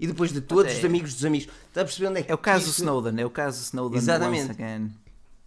E 0.00 0.04
depois 0.04 0.32
de 0.32 0.40
todos 0.40 0.64
Até- 0.72 0.80
os 0.80 0.84
amigos 0.84 1.14
dos 1.14 1.24
amigos. 1.24 1.46
Está 1.68 1.82
a 1.82 1.84
perceber 1.84 2.08
onde 2.08 2.18
é 2.18 2.22
que 2.24 2.32
É 2.32 2.34
o 2.34 2.38
caso 2.38 2.70
isto- 2.70 2.78
Snowden, 2.80 3.20
é 3.22 3.24
o 3.24 3.30
caso 3.30 3.62
Snowden 3.62 3.98
Exatamente. 3.98 4.56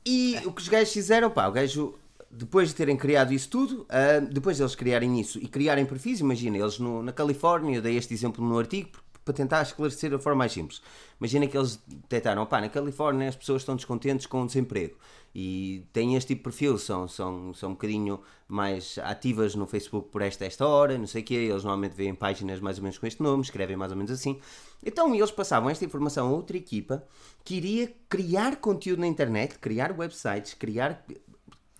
E 0.05 0.37
o 0.45 0.51
que 0.53 0.61
os 0.61 0.69
gajos 0.69 0.93
fizeram, 0.93 1.29
pá, 1.29 1.45
o 1.49 1.51
gajo, 1.51 1.93
depois 2.31 2.69
de 2.69 2.75
terem 2.75 2.95
criado 2.95 3.33
isso 3.33 3.49
tudo, 3.49 3.85
ah, 3.89 4.21
depois 4.31 4.55
de 4.55 4.63
eles 4.63 4.73
criarem 4.73 5.19
isso 5.19 5.39
e 5.39 5.47
criarem 5.49 5.85
perfis, 5.85 6.21
imagina, 6.21 6.57
eles 6.57 6.79
no- 6.79 7.03
na 7.03 7.11
Califórnia, 7.11 7.75
eu 7.75 7.81
dei 7.81 7.97
este 7.97 8.13
exemplo 8.13 8.41
no 8.47 8.57
artigo 8.57 8.87
p- 8.91 8.97
para 9.31 9.37
tentar 9.37 9.61
esclarecer 9.61 10.11
da 10.11 10.19
forma 10.19 10.39
mais 10.39 10.51
simples. 10.51 10.81
Imagina 11.19 11.47
que 11.47 11.57
eles 11.57 11.79
detectaram, 11.87 12.45
pá, 12.45 12.59
na 12.59 12.69
Califórnia 12.69 13.29
as 13.29 13.35
pessoas 13.35 13.61
estão 13.61 13.75
descontentes 13.75 14.25
com 14.25 14.41
o 14.41 14.45
desemprego 14.45 14.95
e 15.33 15.85
têm 15.93 16.15
este 16.15 16.29
tipo 16.29 16.39
de 16.39 16.43
perfil, 16.43 16.77
são, 16.77 17.07
são, 17.07 17.53
são 17.53 17.69
um 17.69 17.73
bocadinho 17.73 18.19
mais 18.47 18.99
ativas 19.03 19.55
no 19.55 19.65
Facebook 19.65 20.09
por 20.09 20.21
esta 20.21 20.43
esta 20.45 20.67
hora, 20.67 20.97
não 20.97 21.07
sei 21.07 21.21
o 21.21 21.25
quê, 21.25 21.33
eles 21.35 21.63
normalmente 21.63 21.93
veem 21.93 22.13
páginas 22.13 22.59
mais 22.59 22.77
ou 22.77 22.83
menos 22.83 22.97
com 22.97 23.07
este 23.07 23.23
nome, 23.23 23.41
escrevem 23.41 23.77
mais 23.77 23.91
ou 23.91 23.97
menos 23.97 24.11
assim. 24.11 24.39
Então 24.83 25.15
eles 25.15 25.31
passavam 25.31 25.69
esta 25.69 25.85
informação 25.85 26.27
a 26.27 26.31
outra 26.31 26.57
equipa 26.57 27.03
que 27.45 27.55
iria 27.55 27.93
criar 28.09 28.57
conteúdo 28.57 28.99
na 28.99 29.07
internet, 29.07 29.57
criar 29.57 29.97
websites, 29.97 30.53
criar 30.53 31.05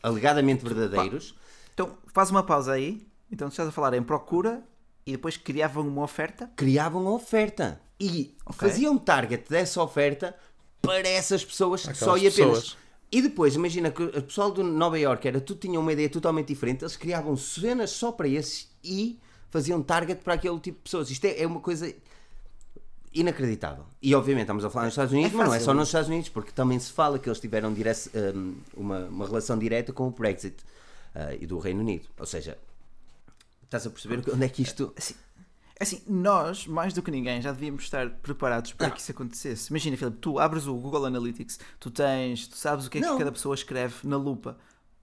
alegadamente 0.01 0.63
verdadeiros. 0.63 1.35
Então, 1.73 1.97
faz 2.07 2.29
uma 2.29 2.43
pausa 2.43 2.73
aí. 2.73 3.07
Então, 3.31 3.47
estás 3.47 3.67
a 3.69 3.71
falar 3.71 3.93
em 3.93 4.03
procura 4.03 4.63
e 5.05 5.11
depois 5.13 5.37
criavam 5.37 5.87
uma 5.87 6.03
oferta. 6.03 6.49
criavam 6.55 7.07
a 7.07 7.11
oferta 7.11 7.81
e 7.99 8.35
Ok. 8.45 8.67
faziam 8.67 8.97
target 8.97 9.43
dessa 9.49 9.81
oferta 9.81 10.35
para 10.81 11.07
essas 11.07 11.43
pessoas 11.45 11.81
Aquelas 11.81 11.99
só 11.99 12.17
e 12.17 12.27
apenas. 12.27 12.33
pessoas. 12.59 12.77
E 13.11 13.21
depois, 13.21 13.55
imagina 13.55 13.91
que 13.91 14.01
o 14.03 14.23
pessoal 14.23 14.51
de 14.51 14.63
Nova 14.63 14.97
York 14.97 15.27
era 15.27 15.41
tudo 15.41 15.59
tinha 15.59 15.79
uma 15.79 15.91
ideia 15.91 16.09
totalmente 16.09 16.47
diferente, 16.47 16.81
eles 16.83 16.95
criavam 16.95 17.35
cenas 17.35 17.89
só 17.91 18.11
para 18.11 18.27
esses 18.27 18.69
e 18.83 19.19
faziam 19.49 19.81
target 19.83 20.21
para 20.23 20.35
aquele 20.35 20.57
tipo 20.59 20.77
de 20.77 20.83
pessoas. 20.83 21.09
Isto 21.11 21.25
é, 21.25 21.41
é 21.41 21.45
uma 21.45 21.59
coisa 21.59 21.93
inacreditável. 23.13 23.83
E 24.01 24.15
obviamente 24.15 24.43
estamos 24.43 24.63
a 24.63 24.69
falar 24.69 24.85
nos 24.85 24.93
Estados 24.93 25.11
Unidos, 25.11 25.33
mas 25.33 25.47
não 25.47 25.53
é 25.53 25.59
só 25.59 25.73
nos 25.73 25.89
Estados 25.89 26.07
Unidos, 26.07 26.29
porque 26.29 26.51
também 26.51 26.79
se 26.79 26.91
fala 26.93 27.19
que 27.19 27.27
eles 27.27 27.39
tiveram 27.39 27.73
direc- 27.73 28.09
um, 28.33 28.55
uma, 28.77 28.99
uma 29.07 29.27
relação 29.27 29.59
direta 29.59 29.91
com 29.91 30.07
o 30.07 30.11
Brexit 30.11 30.55
uh, 31.13 31.35
e 31.39 31.45
do 31.45 31.59
Reino 31.59 31.81
Unido. 31.81 32.07
Ou 32.17 32.25
seja, 32.25 32.57
estás 33.71 33.87
a 33.87 33.89
perceber 33.89 34.21
onde 34.33 34.45
é 34.45 34.49
que 34.49 34.61
isto. 34.61 34.93
Assim, 34.97 35.15
assim, 35.79 36.01
nós, 36.05 36.67
mais 36.67 36.93
do 36.93 37.01
que 37.01 37.09
ninguém, 37.09 37.41
já 37.41 37.53
devíamos 37.53 37.83
estar 37.83 38.09
preparados 38.09 38.73
para 38.73 38.91
que 38.91 38.99
isso 38.99 39.11
acontecesse. 39.11 39.69
Imagina, 39.69 39.95
Filipe, 39.95 40.17
tu 40.17 40.37
abres 40.39 40.67
o 40.67 40.75
Google 40.75 41.05
Analytics, 41.05 41.57
tu 41.79 41.89
tens, 41.89 42.47
tu 42.47 42.57
sabes 42.57 42.85
o 42.85 42.89
que 42.89 42.97
é 42.97 43.01
Não. 43.01 43.13
que 43.13 43.19
cada 43.19 43.31
pessoa 43.31 43.55
escreve 43.55 43.95
na 44.03 44.17
lupa. 44.17 44.57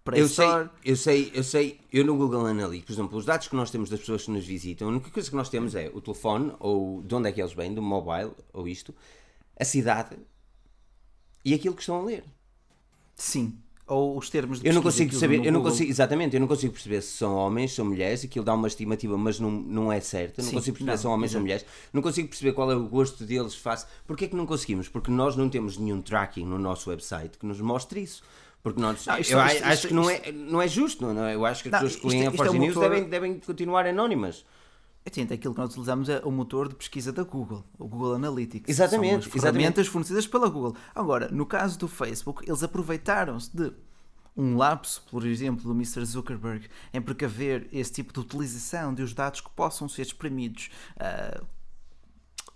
Play 0.04 0.20
Eu 0.20 0.28
sei, 0.28 0.46
eu 0.84 0.96
sei, 0.96 1.30
eu 1.34 1.42
sei, 1.42 1.80
eu 1.92 2.04
no 2.04 2.16
Google 2.16 2.46
Analytics, 2.46 2.86
por 2.86 2.92
exemplo, 2.92 3.18
os 3.18 3.24
dados 3.24 3.48
que 3.48 3.56
nós 3.56 3.70
temos 3.70 3.88
das 3.90 4.00
pessoas 4.00 4.24
que 4.24 4.30
nos 4.30 4.46
visitam, 4.46 4.88
a 4.88 4.90
única 4.90 5.10
coisa 5.10 5.28
que 5.28 5.36
nós 5.36 5.48
temos 5.48 5.74
é 5.74 5.90
o 5.92 6.00
telefone, 6.00 6.52
ou 6.60 7.02
de 7.02 7.14
onde 7.14 7.28
é 7.28 7.32
que 7.32 7.40
eles 7.40 7.52
vêm, 7.52 7.74
do 7.74 7.82
mobile, 7.82 8.32
ou 8.52 8.68
isto, 8.68 8.94
a 9.58 9.64
cidade 9.64 10.16
e 11.44 11.54
aquilo 11.54 11.74
que 11.74 11.82
estão 11.82 12.00
a 12.00 12.04
ler. 12.04 12.24
Sim. 13.16 13.58
Ou 13.88 14.18
os 14.18 14.28
termos 14.28 14.60
de 14.60 14.68
Eu 14.68 14.74
não 14.74 14.82
consigo 14.82 15.14
saber, 15.14 15.44
eu 15.44 15.50
não 15.50 15.62
consigo, 15.62 15.90
exatamente, 15.90 16.34
eu 16.36 16.40
não 16.40 16.46
consigo 16.46 16.72
perceber 16.74 17.00
se 17.00 17.12
são 17.16 17.34
homens, 17.34 17.74
são 17.74 17.86
mulheres, 17.86 18.22
aquilo 18.22 18.44
dá 18.44 18.52
uma 18.54 18.68
estimativa, 18.68 19.16
mas 19.16 19.40
não, 19.40 19.50
não 19.50 19.90
é 19.90 19.98
certo. 19.98 20.38
Eu 20.40 20.42
não 20.44 20.50
Sim, 20.50 20.56
consigo 20.56 20.74
perceber 20.76 20.90
não, 20.90 20.96
se 20.98 21.02
são 21.02 21.10
homens 21.12 21.34
ou 21.34 21.40
mulheres. 21.40 21.64
Não 21.92 22.02
consigo 22.02 22.28
perceber 22.28 22.52
qual 22.52 22.70
é 22.70 22.76
o 22.76 22.86
gosto 22.86 23.24
deles 23.24 23.54
face. 23.54 23.86
Porquê 24.06 24.26
é 24.26 24.28
que 24.28 24.36
não 24.36 24.44
conseguimos? 24.44 24.88
Porque 24.88 25.10
nós 25.10 25.36
não 25.36 25.48
temos 25.48 25.78
nenhum 25.78 26.02
tracking 26.02 26.44
no 26.44 26.58
nosso 26.58 26.90
website 26.90 27.38
que 27.38 27.46
nos 27.46 27.60
mostre 27.62 28.02
isso. 28.02 28.22
Porque 28.62 28.80
nós, 28.80 29.06
Não, 29.06 29.18
isto- 29.18 29.32
eu 29.32 29.46
isto- 29.46 29.64
acho 29.64 29.72
isto- 29.74 29.88
que 29.88 29.94
não 29.94 30.10
é, 30.10 30.32
não 30.32 30.60
é 30.60 30.68
justo, 30.68 31.06
não 31.12 31.24
é? 31.24 31.34
Eu 31.34 31.46
acho 31.46 31.62
que 31.62 31.68
as 31.68 31.74
pessoas 31.80 31.92
que 31.92 32.06
isto- 32.06 32.08
leem 32.08 32.26
a 32.26 32.30
é 32.30 32.36
Forge 32.36 32.56
um 32.56 32.60
News 32.60 32.74
motor- 32.74 32.90
devem, 32.90 33.08
devem 33.08 33.38
continuar 33.38 33.86
anónimas. 33.86 34.44
Gente, 35.10 35.32
aquilo 35.32 35.54
que 35.54 35.60
nós 35.60 35.70
utilizamos 35.70 36.08
é 36.10 36.20
o 36.22 36.30
motor 36.30 36.68
de 36.68 36.74
pesquisa 36.74 37.10
da 37.12 37.22
Google, 37.22 37.64
o 37.78 37.88
Google 37.88 38.14
Analytics. 38.14 38.68
Exatamente, 38.68 39.10
São 39.10 39.18
as 39.20 39.26
exatamente. 39.26 39.52
ferramentas 39.62 39.86
fornecidas 39.86 40.26
pela 40.26 40.48
Google. 40.50 40.76
Agora, 40.94 41.28
no 41.30 41.46
caso 41.46 41.78
do 41.78 41.88
Facebook, 41.88 42.44
eles 42.46 42.62
aproveitaram-se 42.62 43.54
de 43.56 43.72
um 44.36 44.56
lapso, 44.56 45.02
por 45.10 45.26
exemplo, 45.26 45.64
do 45.64 45.72
Mr. 45.72 46.04
Zuckerberg, 46.04 46.68
em 46.92 47.00
precaver 47.00 47.68
esse 47.72 47.90
tipo 47.92 48.12
de 48.12 48.20
utilização 48.20 48.92
de 48.94 49.02
os 49.02 49.14
dados 49.14 49.40
que 49.40 49.48
possam 49.50 49.88
ser 49.88 50.02
espremidos. 50.02 50.68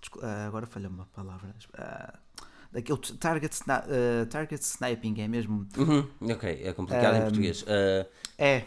descu- 0.00 0.20
ah, 0.22 0.46
agora 0.46 0.66
falha 0.66 0.88
uma 0.90 1.06
palavra. 1.06 1.54
ah, 1.74 2.18
daquele 2.70 2.98
target, 3.18 3.58
ah, 3.68 4.26
target 4.30 4.62
sniping, 4.62 5.20
é 5.22 5.28
mesmo? 5.28 5.66
Uhum, 5.76 6.06
Ok, 6.30 6.60
é 6.62 6.72
complicado 6.74 7.16
em 7.16 7.22
português. 7.22 7.64
É. 8.44 8.64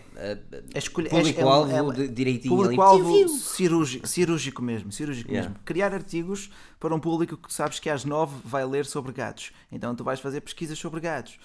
É 0.74 0.78
escolher 0.78 1.10
Público-alvo 1.10 1.70
é- 1.72 1.78
é- 1.78 2.08
de- 2.08 2.14
direitinho. 2.14 2.56
Público-alvo 2.56 3.28
cirúrgico, 3.28 4.08
cirúrgico 4.08 4.62
mesmo, 4.62 4.90
cirúrgico 4.92 5.30
Yeah. 5.30 5.50
mesmo. 5.50 5.64
Criar 5.66 5.94
artigos 5.94 6.50
para 6.80 6.96
um 6.96 7.00
público 7.00 7.36
que 7.36 7.54
sabes 7.54 7.78
que 7.80 7.90
às 7.90 8.06
nove 8.06 8.34
vai 8.46 8.66
ler 8.66 8.86
sobre 8.86 9.12
gatos. 9.12 9.52
Então 9.70 9.94
tu 9.94 10.02
vais 10.04 10.20
fazer 10.22 10.40
pesquisas 10.40 10.80
sobre 10.80 11.02
gatos. 11.02 11.38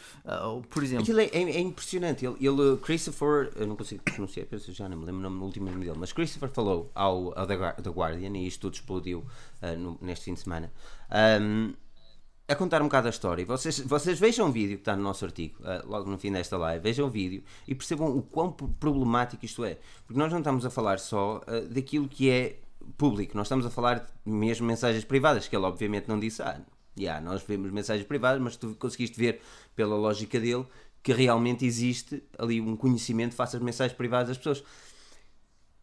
Ou, 0.45 0.63
por 0.63 0.83
exemplo, 0.85 1.03
Aquilo 1.03 1.19
é, 1.21 1.25
é- 1.33 1.57
é 1.57 1.61
impressionante. 1.61 2.25
Ele, 2.25 2.37
ele, 2.41 2.77
Christopher, 2.77 3.51
eu 3.57 3.67
não 3.67 3.75
consigo 3.75 4.03
pronunciar, 4.05 4.47
penso, 4.47 4.73
já 4.73 4.89
não 4.89 4.97
me 4.99 5.05
lembro 5.07 5.19
o 5.21 5.23
nome 5.25 5.37
no 5.39 5.45
último 5.47 5.69
nome 5.69 5.85
dele, 5.85 5.97
mas 5.99 6.13
Christopher 6.13 6.51
falou 6.51 6.89
ao, 6.95 7.37
ao 7.37 7.47
The, 7.49 7.57
Guar- 7.57 7.77
The 7.83 7.91
Guardian, 7.91 8.37
e 8.37 8.47
isto 8.47 8.61
tudo 8.61 8.75
explodiu 8.75 9.25
ah, 9.61 9.73
no- 9.73 9.99
neste 10.01 10.27
fim 10.27 10.35
de 10.35 10.41
semana, 10.41 10.71
ahm, 11.11 11.73
a 12.51 12.57
contar 12.57 12.83
um 12.83 12.87
bocado 12.87 13.07
a 13.07 13.11
história. 13.11 13.45
Vocês, 13.47 13.79
vocês 13.81 14.19
vejam 14.19 14.49
o 14.49 14.53
vídeo 14.53 14.77
que 14.77 14.83
está 14.83 14.97
no 14.97 15.03
nosso 15.03 15.25
artigo, 15.25 15.57
ah, 15.65 15.83
logo 15.87 16.11
no 16.11 16.19
fim 16.19 16.33
desta 16.33 16.57
live, 16.57 16.83
vejam 16.83 17.07
o 17.07 17.11
vídeo 17.11 17.43
e 17.67 17.75
percebam 17.75 18.09
o 18.09 18.23
quão 18.23 18.51
pro- 18.51 18.69
problemático 18.69 19.45
isto 19.45 19.65
é. 19.65 19.79
Porque 20.07 20.19
nós 20.19 20.33
não 20.33 20.39
estamos 20.39 20.67
a 20.67 20.71
falar 20.71 20.99
só 20.99 21.41
ah, 21.47 21.61
daquilo 21.71 22.09
que 22.09 22.29
é 22.29 22.59
público, 22.99 23.37
nós 23.37 23.47
estamos 23.47 23.65
a 23.65 23.71
falar 23.71 24.05
mesmo 24.27 24.67
mensagens 24.67 25.05
privadas, 25.05 25.47
que 25.47 25.55
ele 25.55 25.65
obviamente 25.65 26.09
não 26.09 26.19
disse, 26.19 26.43
ah, 26.43 26.61
yeah, 26.99 27.25
nós 27.25 27.43
vemos 27.43 27.71
mensagens 27.71 28.07
privadas, 28.07 28.41
mas 28.43 28.57
tu 28.57 28.75
conseguiste 28.79 29.17
ver 29.17 29.41
pela 29.77 29.95
lógica 29.95 30.41
dele 30.41 30.67
que 31.03 31.13
realmente 31.13 31.65
existe 31.65 32.23
ali 32.37 32.61
um 32.61 32.77
conhecimento 32.77 33.35
face 33.35 33.57
às 33.57 33.63
mensagens 33.63 33.97
privadas 33.97 34.29
das 34.29 34.39
pessoas. 34.39 34.63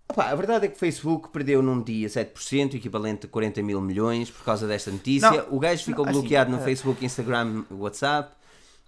Opa, 0.09 0.25
a 0.25 0.35
verdade 0.35 0.65
é 0.65 0.69
que 0.69 0.75
o 0.75 0.79
Facebook 0.79 1.29
perdeu 1.29 1.61
num 1.61 1.81
dia 1.81 2.07
7%, 2.07 2.75
equivalente 2.75 3.25
a 3.25 3.29
40 3.29 3.61
mil 3.61 3.81
milhões, 3.81 4.29
por 4.31 4.43
causa 4.43 4.65
desta 4.65 4.89
notícia. 4.89 5.29
Não, 5.29 5.53
o 5.55 5.59
gajo 5.59 5.83
ficou 5.83 6.05
não, 6.05 6.11
assim, 6.11 6.21
bloqueado 6.21 6.49
no 6.51 6.57
eh, 6.57 6.63
Facebook, 6.63 7.05
Instagram, 7.05 7.65
WhatsApp. 7.71 8.33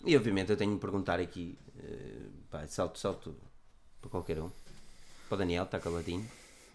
E 0.05 0.15
obviamente 0.15 0.49
eu 0.49 0.55
tenho 0.57 0.73
de 0.73 0.79
perguntar 0.79 1.19
aqui, 1.19 1.57
eh, 1.77 2.21
pá, 2.49 2.65
salto, 2.67 2.97
salto 2.97 3.35
para 3.99 4.09
qualquer 4.09 4.39
um. 4.39 4.49
Para 5.27 5.35
o 5.35 5.37
Daniel, 5.39 5.63
está 5.65 5.77
caladinho. 5.77 6.25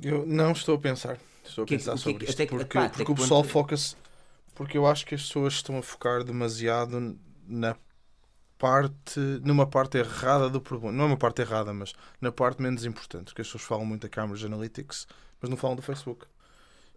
Eu 0.02 0.26
não 0.26 0.52
estou 0.52 0.74
a 0.76 0.78
pensar. 0.78 1.18
Estou 1.42 1.64
a 1.64 1.66
Que- 1.66 1.76
pensar 1.76 1.92
que- 1.94 1.98
sobre 2.00 2.18
que- 2.18 2.24
isto. 2.26 2.34
até 2.34 2.46
que- 2.46 2.50
porque 2.56 2.78
pá, 2.78 2.88
porque 2.90 3.04
que 3.04 3.12
o 3.12 3.14
pessoal 3.14 3.40
ponto- 3.42 3.52
foca-se. 3.52 3.96
Porque 4.54 4.76
eu 4.78 4.86
acho 4.86 5.06
que 5.06 5.14
as 5.14 5.22
pessoas 5.22 5.54
estão 5.54 5.78
a 5.78 5.82
focar 5.82 6.22
demasiado 6.22 7.18
na 7.48 7.74
parte. 8.58 9.20
numa 9.42 9.66
parte 9.66 9.98
errada 9.98 10.48
do 10.48 10.60
problema. 10.60 10.92
Não 10.96 11.04
é 11.04 11.06
uma 11.08 11.16
parte 11.16 11.42
errada, 11.42 11.72
mas 11.72 11.92
na 12.20 12.30
parte 12.32 12.60
menos 12.62 12.84
importante. 12.84 13.26
Porque 13.26 13.42
as 13.42 13.48
pessoas 13.48 13.62
falam 13.64 13.84
muito 13.84 14.02
da 14.02 14.08
Cambridge 14.08 14.46
Analytics, 14.46 15.06
mas 15.40 15.50
não 15.50 15.56
falam 15.56 15.76
do 15.76 15.82
Facebook. 15.82 16.26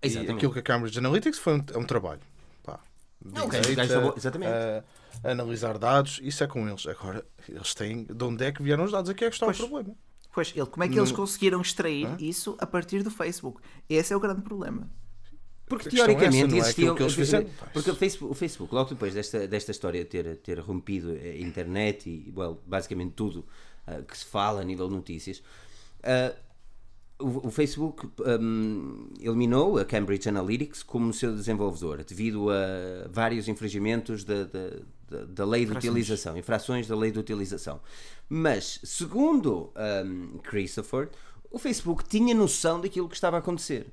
E 0.01 0.07
Exatamente. 0.07 0.35
aquilo 0.35 0.53
que 0.53 0.59
a 0.59 0.63
Cambridge 0.63 0.97
Analytics 0.99 1.39
foi 1.39 1.53
um, 1.57 1.61
é 1.73 1.77
um 1.77 1.83
trabalho. 1.83 2.21
Pá, 2.63 2.79
Não, 3.23 3.45
o 3.45 3.49
Big 3.49 3.57
gajo- 3.57 3.73
o 3.73 3.75
gajo 3.75 3.89
data, 3.89 3.99
falou- 4.01 4.13
exatamente. 4.17 4.51
eh, 4.51 4.83
analisar 5.23 5.77
dados, 5.77 6.19
isso 6.23 6.43
é 6.43 6.47
com 6.47 6.67
eles. 6.69 6.85
Agora, 6.87 7.25
eles 7.49 7.73
têm. 7.73 8.03
De 8.05 8.23
onde 8.23 8.43
é 8.45 8.51
que 8.51 8.61
vieram 8.61 8.83
os 8.83 8.91
dados? 8.91 9.09
Aqui 9.09 9.25
é 9.25 9.29
que 9.29 9.35
está 9.35 9.45
Pois. 9.47 9.59
o 9.59 9.67
problema. 9.67 9.95
Pois, 10.33 10.53
ele, 10.55 10.67
como 10.67 10.83
é 10.83 10.87
que 10.87 10.99
eles 10.99 11.11
conseguiram 11.11 11.59
extrair 11.61 12.07
isso 12.21 12.55
a 12.59 12.67
partir 12.67 13.01
do 13.01 13.09
Facebook? 13.09 13.59
Esse 13.89 14.13
é 14.13 14.15
o 14.15 14.19
grande 14.19 14.41
problema. 14.43 14.87
Porque 15.67 15.89
é 15.89 15.91
essa, 15.93 16.05
teoricamente 16.05 16.47
não 16.47 16.55
é 16.55 16.59
existiam. 16.59 16.93
aquilo 16.93 16.95
que 16.95 17.03
eles 17.03 17.13
fizeram. 17.13 17.49
Porque 17.73 17.91
o 17.91 17.95
Facebook, 17.95 18.31
o 18.31 18.35
Facebook, 18.35 18.73
logo 18.73 18.89
depois 18.89 19.13
desta, 19.13 19.47
desta 19.47 19.71
história 19.71 20.03
ter, 20.05 20.37
ter 20.37 20.59
rompido 20.59 21.11
a 21.11 21.37
internet 21.37 22.09
e, 22.09 22.33
well, 22.35 22.61
basicamente 22.65 23.11
tudo 23.11 23.45
ah, 23.85 24.01
que 24.01 24.17
se 24.17 24.25
fala 24.25 24.61
a 24.61 24.63
nível 24.63 24.87
de 24.87 24.95
notícias, 24.95 25.43
ah, 26.03 26.33
o, 27.19 27.47
o 27.47 27.51
Facebook 27.51 28.07
hum, 28.39 29.09
eliminou 29.19 29.77
a 29.77 29.85
Cambridge 29.85 30.29
Analytics 30.29 30.83
como 30.83 31.11
seu 31.11 31.33
desenvolvedor 31.33 32.03
devido 32.03 32.49
a 32.49 33.07
vários 33.09 33.47
infringimentos 33.47 34.23
da, 34.23 34.43
da, 34.43 35.25
da, 35.25 35.45
lei 35.45 35.65
de 35.65 35.71
Infrações. 35.71 35.91
utilização, 35.91 36.37
infrações 36.37 36.87
da 36.87 36.95
lei 36.95 37.11
de 37.11 37.19
utilização. 37.19 37.81
Mas, 38.29 38.79
segundo 38.83 39.73
hum, 40.05 40.37
Christopher, 40.43 41.09
o 41.49 41.57
Facebook 41.57 42.03
tinha 42.07 42.35
noção 42.35 42.79
daquilo 42.79 43.09
que 43.09 43.15
estava 43.15 43.37
a 43.37 43.39
acontecer. 43.39 43.87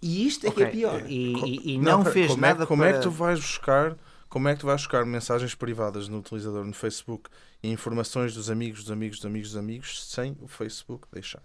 E 0.00 0.26
isto 0.26 0.46
é 0.46 0.50
que 0.50 0.62
é 0.62 0.70
pior. 0.70 1.02
E, 1.10 1.34
e- 1.34 1.74
e 1.74 1.78
Não, 1.78 2.04
não, 2.04 2.04
fez 2.04 2.30
como 2.30 2.44
é, 2.44 2.48
nada 2.48 2.66
como 2.66 2.82
para... 2.82 2.90
é 2.90 2.94
que 2.94 3.02
tu 3.02 3.10
vais 3.10 3.38
buscar 3.40 3.96
como 4.28 4.46
é 4.46 4.54
que 4.54 4.60
tu 4.60 4.66
vais 4.66 4.80
buscar 4.82 5.06
mensagens 5.06 5.54
privadas 5.54 6.06
no 6.08 6.18
utilizador 6.18 6.62
no 6.64 6.74
Facebook 6.74 7.30
e 7.62 7.70
informações 7.70 8.34
dos 8.34 8.50
amigos 8.50 8.82
dos 8.82 8.90
amigos 8.92 9.16
dos 9.18 9.26
amigos 9.26 9.48
dos 9.50 9.56
amigos 9.58 10.04
sem 10.06 10.36
o 10.42 10.46
Facebook 10.46 11.08
deixar 11.10 11.42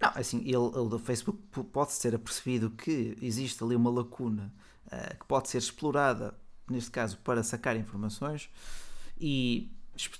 Não, 0.00 0.10
assim, 0.14 0.38
ele, 0.40 0.88
do 0.88 0.98
Facebook 0.98 1.38
p- 1.50 1.64
pode 1.64 1.92
ser 1.92 2.14
apercebido 2.14 2.70
que 2.70 3.16
existe 3.22 3.64
ali 3.64 3.74
uma 3.74 3.90
lacuna 3.90 4.52
eh, 4.90 5.16
que 5.18 5.24
pode 5.26 5.48
ser 5.48 5.58
explorada, 5.58 6.34
neste 6.70 6.90
caso, 6.90 7.16
para 7.24 7.42
sacar 7.42 7.74
informações 7.76 8.50
e 9.18 9.70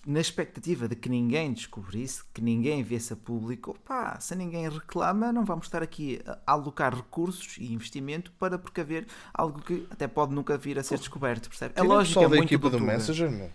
na 0.07 0.21
expectativa 0.21 0.87
de 0.87 0.95
que 0.95 1.09
ninguém 1.09 1.53
descobrisse, 1.53 2.23
que 2.35 2.43
ninguém 2.43 2.83
viesse 2.83 3.13
a 3.13 3.17
público, 3.17 3.79
pá, 3.85 4.19
se 4.21 4.35
ninguém 4.35 4.69
reclama, 4.69 5.33
não 5.33 5.45
vamos 5.45 5.67
estar 5.67 5.83
aqui 5.83 6.21
a 6.27 6.39
alocar 6.53 6.95
recursos 6.95 7.57
e 7.59 7.73
investimento 7.73 8.31
para 8.33 8.59
precaver 8.59 9.07
algo 9.33 9.63
que 9.63 9.87
até 9.91 10.07
pode 10.07 10.35
nunca 10.35 10.59
vir 10.59 10.79
a 10.79 10.83
ser 10.83 10.99
descoberto, 10.99 11.49
percebe? 11.49 11.75
É 11.77 11.83
lógico, 11.83 12.09
pessoal 12.21 12.27
é 12.27 12.29
da 12.29 12.37
muito 12.37 12.53
equipa 12.55 12.69
do. 12.71 12.81
Messenger 12.81 13.31
meu. 13.31 13.51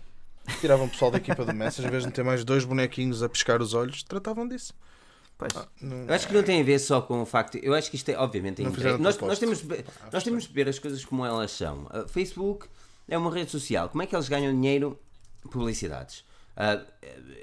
tiravam 0.60 0.86
o 0.86 0.88
pessoal 0.90 1.10
da 1.10 1.18
equipa 1.18 1.44
do 1.44 1.52
Messenger 1.54 1.88
em 1.88 1.90
vez 1.92 2.04
de 2.04 2.10
ter 2.12 2.22
mais 2.24 2.44
dois 2.44 2.64
bonequinhos 2.64 3.22
a 3.22 3.28
piscar 3.28 3.60
os 3.60 3.74
olhos 3.74 4.02
tratavam 4.02 4.46
disso 4.48 4.72
Pois. 5.38 5.52
Não- 5.80 6.04
Eu 6.08 6.14
acho 6.14 6.26
que 6.28 6.34
não 6.34 6.42
tem 6.42 6.60
a 6.60 6.64
ver 6.64 6.78
só 6.78 7.00
com 7.02 7.20
o 7.20 7.26
facto. 7.26 7.56
Eu 7.58 7.74
acho 7.74 7.90
que 7.90 7.96
isto 7.96 8.08
é, 8.08 8.16
obviamente, 8.16 8.62
é 8.62 8.64
Nós, 8.98 9.18
nós, 9.18 9.38
temos, 9.38 9.58
de 9.58 9.66
ver- 9.66 9.84
nós 10.10 10.24
temos 10.24 10.44
de 10.44 10.52
ver 10.52 10.66
as 10.68 10.78
coisas 10.78 11.04
como 11.04 11.26
elas 11.26 11.50
são. 11.50 11.84
Uh, 11.84 12.08
Facebook 12.08 12.66
é 13.06 13.18
uma 13.18 13.30
rede 13.30 13.50
social. 13.50 13.88
Como 13.90 14.02
é 14.02 14.06
que 14.06 14.16
eles 14.16 14.28
ganham 14.30 14.50
dinheiro? 14.52 14.98
Publicidades. 15.50 16.24
Uh, 16.56 16.86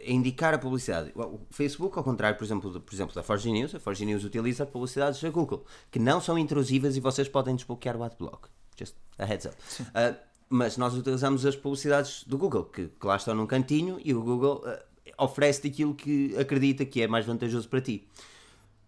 indicar 0.05 0.55
a 0.55 0.57
publicidade. 0.57 1.11
O 1.15 1.41
Facebook, 1.51 1.95
ao 1.97 2.03
contrário, 2.03 2.35
por 2.35 2.43
exemplo, 2.43 2.71
do- 2.71 2.81
por 2.81 2.95
exemplo, 2.95 3.13
da 3.13 3.21
Forge 3.21 3.51
News, 3.51 3.75
a 3.75 3.79
Forge 3.79 4.03
News 4.05 4.23
utiliza 4.23 4.65
publicidades 4.65 5.21
da 5.21 5.29
Google, 5.29 5.65
que 5.91 5.99
não 5.99 6.19
são 6.19 6.35
intrusivas 6.37 6.97
e 6.97 6.99
vocês 6.99 7.27
podem 7.27 7.55
desbloquear 7.55 7.95
o 7.95 8.03
adblock. 8.03 8.49
Just 8.77 8.95
a 9.19 9.25
heads 9.25 9.45
up. 9.45 9.55
Uh, 9.81 10.17
mas 10.49 10.77
nós 10.77 10.95
utilizamos 10.95 11.45
as 11.45 11.55
publicidades 11.55 12.23
do 12.25 12.39
Google, 12.39 12.65
que, 12.65 12.87
que 12.87 13.05
lá 13.05 13.15
estão 13.15 13.35
num 13.35 13.45
cantinho 13.45 13.99
e 14.03 14.15
o 14.15 14.21
Google 14.23 14.63
uh, 14.65 15.23
oferece-te 15.23 15.67
aquilo 15.67 15.93
que 15.93 16.35
acredita 16.35 16.83
que 16.83 17.01
é 17.03 17.07
mais 17.07 17.23
vantajoso 17.23 17.69
para 17.69 17.81
ti. 17.81 18.07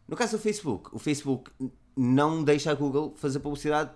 No 0.07 0.15
caso 0.15 0.37
do 0.37 0.41
Facebook, 0.41 0.89
o 0.91 0.97
Facebook 0.97 1.51
não 1.95 2.43
deixa 2.43 2.71
a 2.71 2.73
Google 2.73 3.13
fazer 3.15 3.39
publicidade 3.39 3.91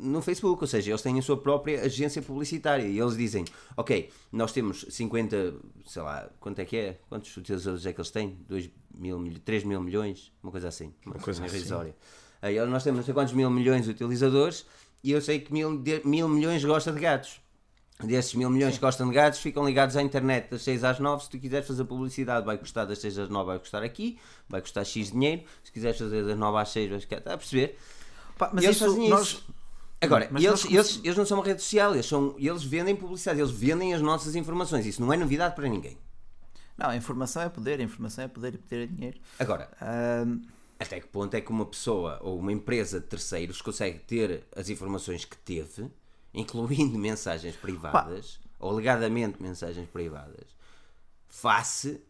no 0.00 0.22
Facebook, 0.22 0.62
ou 0.62 0.66
seja, 0.66 0.90
eles 0.90 1.02
têm 1.02 1.18
a 1.18 1.22
sua 1.22 1.36
própria 1.36 1.82
agência 1.82 2.20
publicitária 2.22 2.84
e 2.84 2.98
eles 2.98 3.16
dizem, 3.16 3.44
ok, 3.76 4.10
nós 4.32 4.52
temos 4.52 4.86
50, 4.88 5.54
sei 5.86 6.02
lá, 6.02 6.28
quanto 6.40 6.58
é 6.60 6.64
que 6.64 6.76
é? 6.76 6.98
Quantos 7.08 7.36
utilizadores 7.36 7.84
é 7.86 7.92
que 7.92 8.00
eles 8.00 8.10
têm? 8.10 8.38
2 8.48 8.70
mil, 8.96 9.18
mil- 9.18 9.38
3 9.44 9.64
mil 9.64 9.80
milhões? 9.80 10.32
Uma 10.42 10.50
coisa 10.50 10.68
assim. 10.68 10.92
Uma, 11.04 11.16
coisa 11.16 11.40
uma 11.40 11.46
assim. 11.46 11.56
irrisória. 11.56 11.94
Aí 12.42 12.58
nós 12.66 12.82
temos 12.82 12.98
não 12.98 13.04
sei 13.04 13.12
quantos 13.14 13.34
mil 13.34 13.50
milhões 13.50 13.84
de 13.84 13.90
utilizadores 13.90 14.64
e 15.04 15.12
eu 15.12 15.20
sei 15.20 15.40
que 15.40 15.52
mil, 15.52 15.76
de- 15.78 16.02
mil 16.04 16.28
milhões 16.28 16.64
gosta 16.64 16.90
de 16.92 16.98
gatos. 17.00 17.40
Desses 18.02 18.32
mil 18.34 18.48
milhões 18.48 18.76
que 18.76 18.80
gostam 18.80 19.06
de 19.10 19.14
gatos 19.14 19.40
ficam 19.40 19.62
ligados 19.66 19.94
à 19.94 20.02
internet 20.02 20.48
das 20.50 20.62
6 20.62 20.84
às 20.84 20.98
9. 20.98 21.24
Se 21.24 21.28
tu 21.28 21.38
quiseres 21.38 21.66
fazer 21.66 21.84
publicidade, 21.84 22.46
vai 22.46 22.56
custar 22.56 22.86
das 22.86 22.98
6 22.98 23.18
às 23.18 23.28
9, 23.28 23.46
vai 23.46 23.58
custar 23.58 23.82
aqui, 23.82 24.18
vai 24.48 24.62
custar 24.62 24.86
X 24.86 25.12
dinheiro. 25.12 25.42
Se 25.62 25.70
quiseres 25.70 25.98
fazer 25.98 26.24
das 26.24 26.38
9 26.38 26.56
às 26.58 26.70
6, 26.70 26.88
vais 26.88 27.02
ficar. 27.02 27.18
Está 27.18 27.34
a 27.34 27.36
perceber? 27.36 27.78
Pá, 28.38 28.50
mas 28.54 28.64
eles 28.64 28.76
isso, 28.76 28.86
fazem 28.86 29.08
nós, 29.10 29.28
isso. 29.28 29.44
Agora, 30.00 30.28
Mas 30.30 30.42
eles, 30.42 30.64
nós 30.64 30.72
eles, 30.72 31.00
eles 31.04 31.16
não 31.16 31.26
são 31.26 31.38
uma 31.38 31.44
rede 31.44 31.60
social, 31.60 31.92
eles, 31.94 32.06
são, 32.06 32.34
eles 32.38 32.64
vendem 32.64 32.96
publicidade, 32.96 33.38
eles 33.38 33.50
vendem 33.50 33.92
as 33.92 34.00
nossas 34.00 34.34
informações. 34.34 34.86
Isso 34.86 35.00
não 35.00 35.12
é 35.12 35.16
novidade 35.16 35.54
para 35.54 35.68
ninguém. 35.68 35.98
Não, 36.76 36.88
a 36.88 36.96
informação 36.96 37.42
é 37.42 37.48
poder, 37.50 37.78
a 37.78 37.82
informação 37.82 38.24
é 38.24 38.28
poder 38.28 38.54
e 38.54 38.58
poder 38.58 38.84
é 38.84 38.86
dinheiro. 38.86 39.20
Agora, 39.38 39.70
até 40.78 40.98
que 40.98 41.06
ponto 41.08 41.34
é 41.34 41.40
que 41.42 41.50
uma 41.50 41.66
pessoa 41.66 42.18
ou 42.22 42.38
uma 42.38 42.50
empresa 42.50 42.98
de 42.98 43.06
terceiros 43.06 43.60
consegue 43.60 43.98
ter 43.98 44.44
as 44.56 44.70
informações 44.70 45.26
que 45.26 45.36
teve, 45.36 45.90
incluindo 46.32 46.96
mensagens 46.98 47.54
privadas, 47.54 48.40
ou 48.58 48.70
alegadamente 48.70 49.42
mensagens 49.42 49.86
privadas, 49.90 50.46
face. 51.28 52.02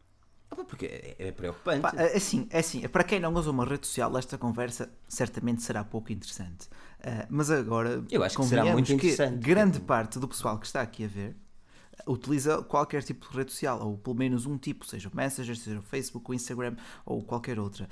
Porque 0.68 0.86
é, 0.86 1.16
é 1.18 1.32
preocupante. 1.32 1.80
pá, 1.80 1.92
é 1.96 2.16
assim, 2.16 2.46
é 2.50 2.60
assim, 2.60 2.80
para 2.88 3.02
quem 3.02 3.18
não 3.18 3.34
usa 3.34 3.50
uma 3.50 3.64
rede 3.64 3.88
social, 3.88 4.16
esta 4.16 4.38
conversa 4.38 4.88
certamente 5.08 5.62
será 5.62 5.82
pouco 5.82 6.12
interessante. 6.12 6.68
Ah, 7.02 7.26
mas 7.30 7.50
agora, 7.50 8.04
Eu 8.10 8.22
acho 8.22 8.36
que 8.36 8.44
será 8.44 8.64
muito 8.66 8.92
interessante. 8.92 9.36
grande 9.38 9.80
parte 9.80 10.18
do 10.18 10.28
pessoal 10.28 10.58
que 10.58 10.66
está 10.66 10.80
aqui 10.82 11.04
a 11.04 11.08
ver 11.08 11.36
utiliza 12.06 12.62
qualquer 12.62 13.02
tipo 13.02 13.30
de 13.30 13.36
rede 13.36 13.50
social, 13.52 13.78
ou 13.86 13.96
pelo 13.98 14.16
menos 14.16 14.46
um 14.46 14.56
tipo, 14.56 14.86
seja 14.86 15.10
o 15.12 15.14
Messenger, 15.16 15.54
seja 15.56 15.78
o 15.78 15.82
Facebook, 15.82 16.30
o 16.30 16.34
Instagram 16.34 16.74
ou 17.04 17.22
qualquer 17.22 17.58
outra. 17.58 17.86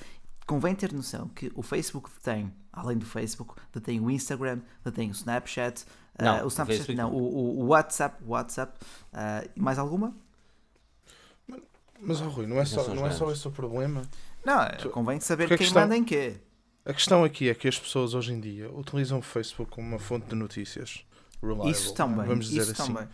Convém 0.46 0.74
ter 0.74 0.92
noção 0.94 1.28
que 1.28 1.52
o 1.54 1.62
Facebook 1.62 2.08
tem, 2.22 2.50
além 2.72 2.96
do 2.96 3.04
Facebook, 3.04 3.54
detém 3.70 4.00
o 4.00 4.10
Instagram, 4.10 4.60
detém 4.82 5.10
o 5.10 5.12
Snapchat, 5.12 5.84
ah, 6.18 6.24
Não, 6.24 6.42
o 6.42 6.44
o 6.44 6.48
Snapchat 6.48 6.66
Facebook 6.86 6.96
não, 6.96 7.12
o, 7.12 7.60
o- 7.60 7.66
WhatsApp, 7.66 8.16
o 8.24 8.30
WhatsApp, 8.30 8.78
ah, 9.12 9.44
e 9.54 9.60
mais 9.60 9.78
alguma? 9.78 10.14
mas 12.00 12.20
oh, 12.20 12.28
Rui 12.28 12.46
não 12.46 12.58
é 12.60 12.64
só 12.64 12.94
não 12.94 13.06
é 13.06 13.10
só 13.10 13.30
esse 13.30 13.46
o 13.46 13.50
problema 13.50 14.02
Não, 14.44 14.90
convém 14.92 15.18
saber 15.20 15.48
quem 15.48 15.58
questão- 15.58 15.82
manda 15.82 15.96
em 15.96 16.04
quê. 16.04 16.36
A 16.84 16.92
questão 16.92 17.22
aqui 17.24 17.48
é 17.48 17.54
que 17.54 17.68
as 17.68 17.78
pessoas 17.78 18.14
hoje 18.14 18.32
em 18.32 18.40
dia 18.40 18.70
utilizam 18.70 19.18
o 19.18 19.22
Facebook 19.22 19.70
como 19.70 19.86
uma 19.86 19.98
fonte 19.98 20.26
de 20.28 20.34
notícias 20.34 21.04
reliable, 21.42 21.70
Isso 21.70 21.86
não 21.86 21.92
é? 21.92 21.96
também, 21.96 22.26
vamos 22.26 22.48
dizer 22.48 22.62
isso 22.62 22.82
assim 22.82 22.92
também. 22.94 23.08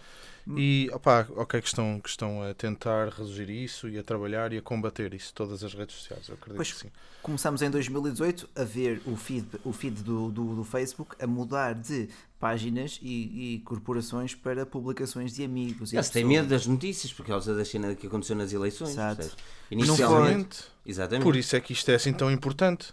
E, 0.59 0.91
opá, 0.93 1.27
ok, 1.37 1.59
que 1.59 1.67
estão, 1.67 1.99
que 1.99 2.09
estão 2.11 2.43
a 2.43 2.53
tentar 2.53 3.09
reduzir 3.09 3.49
isso 3.49 3.89
e 3.89 3.99
a 3.99 4.03
trabalhar 4.03 4.53
e 4.53 4.59
a 4.59 4.63
combater 4.63 5.15
isso, 5.15 5.33
todas 5.33 5.65
as 5.65 5.73
redes 5.73 5.97
sociais, 5.97 6.29
eu 6.29 6.35
acredito 6.35 6.57
Pois. 6.57 6.71
que 6.71 6.79
sim. 6.81 6.91
Começamos 7.23 7.63
em 7.63 7.71
2018 7.71 8.51
a 8.55 8.63
ver 8.63 9.01
o 9.07 9.17
feed, 9.17 9.47
o 9.65 9.73
feed 9.73 10.03
do, 10.03 10.31
do, 10.31 10.57
do 10.57 10.63
Facebook 10.63 11.17
a 11.19 11.27
mudar 11.27 11.75
de 11.75 12.11
páginas 12.39 12.99
e, 13.01 13.55
e 13.55 13.59
corporações 13.61 14.35
para 14.35 14.67
publicações 14.67 15.33
de 15.33 15.43
amigos. 15.43 15.95
Eles 15.95 16.11
têm 16.11 16.27
medo 16.27 16.47
das 16.49 16.67
notícias 16.67 17.11
por 17.11 17.25
causa 17.25 17.55
da 17.55 17.65
cena 17.65 17.95
que 17.95 18.07
aconteceu 18.07 18.37
nas 18.37 18.53
eleições. 18.53 18.91
Exato. 18.91 19.23
Não 19.71 19.79
Inicialmente. 19.79 20.59
foi- 20.59 20.67
Exatamente. 20.91 21.23
Por 21.25 21.37
isso 21.37 21.57
é 21.57 21.61
que 21.63 21.73
isto 21.73 21.91
é 21.91 21.95
assim 21.95 22.13
tão 22.13 22.31
importante. 22.31 22.93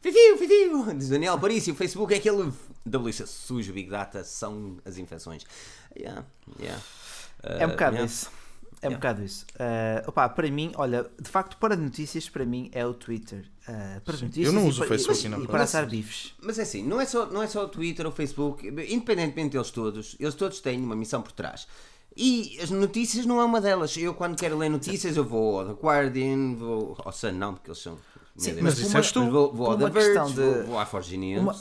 Fifiu, 0.00 0.38
fifiu! 0.38 0.94
Diz 0.94 1.08
Daniel 1.08 1.38
Parício, 1.38 1.72
o 1.72 1.76
Facebook 1.76 2.14
é 2.14 2.18
aquele 2.18 2.52
WC 2.86 3.26
sujo, 3.26 3.72
Big 3.72 3.90
Data, 3.90 4.22
são 4.22 4.76
as 4.84 4.98
infecções. 4.98 5.44
Yeah, 5.98 6.24
yeah. 6.60 6.82
É 7.42 7.66
um 7.66 7.70
Uh, 7.70 7.72
bocado 7.72 7.96
yeah. 7.96 8.12
isso. 8.12 8.30
É 8.82 8.88
um 8.88 8.92
bocado 8.92 9.24
isso. 9.24 9.44
Uh, 9.54 10.08
opa, 10.08 10.28
para 10.28 10.48
mim, 10.50 10.70
olha, 10.76 11.10
de 11.20 11.28
facto, 11.28 11.56
para 11.56 11.74
notícias, 11.74 12.28
para 12.28 12.44
mim 12.44 12.70
é 12.72 12.86
o 12.86 12.94
Twitter. 12.94 13.46
Uh, 13.68 14.00
para 14.02 14.12
notícias 14.18 14.46
Eu 14.46 14.52
não 14.52 14.66
e 14.66 14.68
uso 14.68 14.82
o 14.82 14.86
para- 14.86 14.96
Facebook 14.96 15.22
e, 15.22 15.26
e 15.26 15.28
não 15.28 15.42
e 15.42 15.46
para 15.48 15.62
assar 15.64 15.86
bifes. 15.86 16.34
Mas 16.40 16.58
é 16.58 16.62
assim, 16.62 16.84
não 16.84 17.00
é, 17.00 17.06
só, 17.06 17.26
não 17.26 17.42
é 17.42 17.46
só 17.48 17.64
o 17.64 17.68
Twitter 17.68 18.06
ou 18.06 18.12
o 18.12 18.14
Facebook, 18.14 18.68
independentemente 18.68 19.52
deles 19.54 19.70
todos, 19.70 20.14
eles 20.20 20.34
todos 20.34 20.60
têm 20.60 20.78
uma 20.80 20.94
missão 20.94 21.20
por 21.22 21.32
trás. 21.32 21.66
E 22.16 22.58
as 22.62 22.70
notícias 22.70 23.26
não 23.26 23.40
é 23.40 23.44
uma 23.44 23.60
delas. 23.60 23.96
Eu, 23.96 24.14
quando 24.14 24.38
quero 24.38 24.56
ler 24.56 24.68
notícias, 24.70 25.16
eu 25.16 25.24
vou 25.24 25.60
ao 25.60 25.74
The 25.74 25.82
Guardian, 25.82 26.54
vou 26.54 26.96
ao 27.04 27.12
Sun, 27.12 27.32
não, 27.32 27.54
porque 27.54 27.70
eles 27.70 27.80
são. 27.82 27.98
Sim, 28.36 28.56
mas 28.60 28.78
isso 28.78 28.96
és 28.96 29.12
tu. 29.12 29.20
Mas 29.20 29.32
Vou, 29.32 29.52
vou 29.52 29.74
uma 29.74 29.90
questão 29.90 30.26
Verge, 30.26 30.34
de- 30.34 30.56
vou, 30.58 30.66
vou 30.66 30.78
à. 30.78 30.86
Uma- 31.40 31.54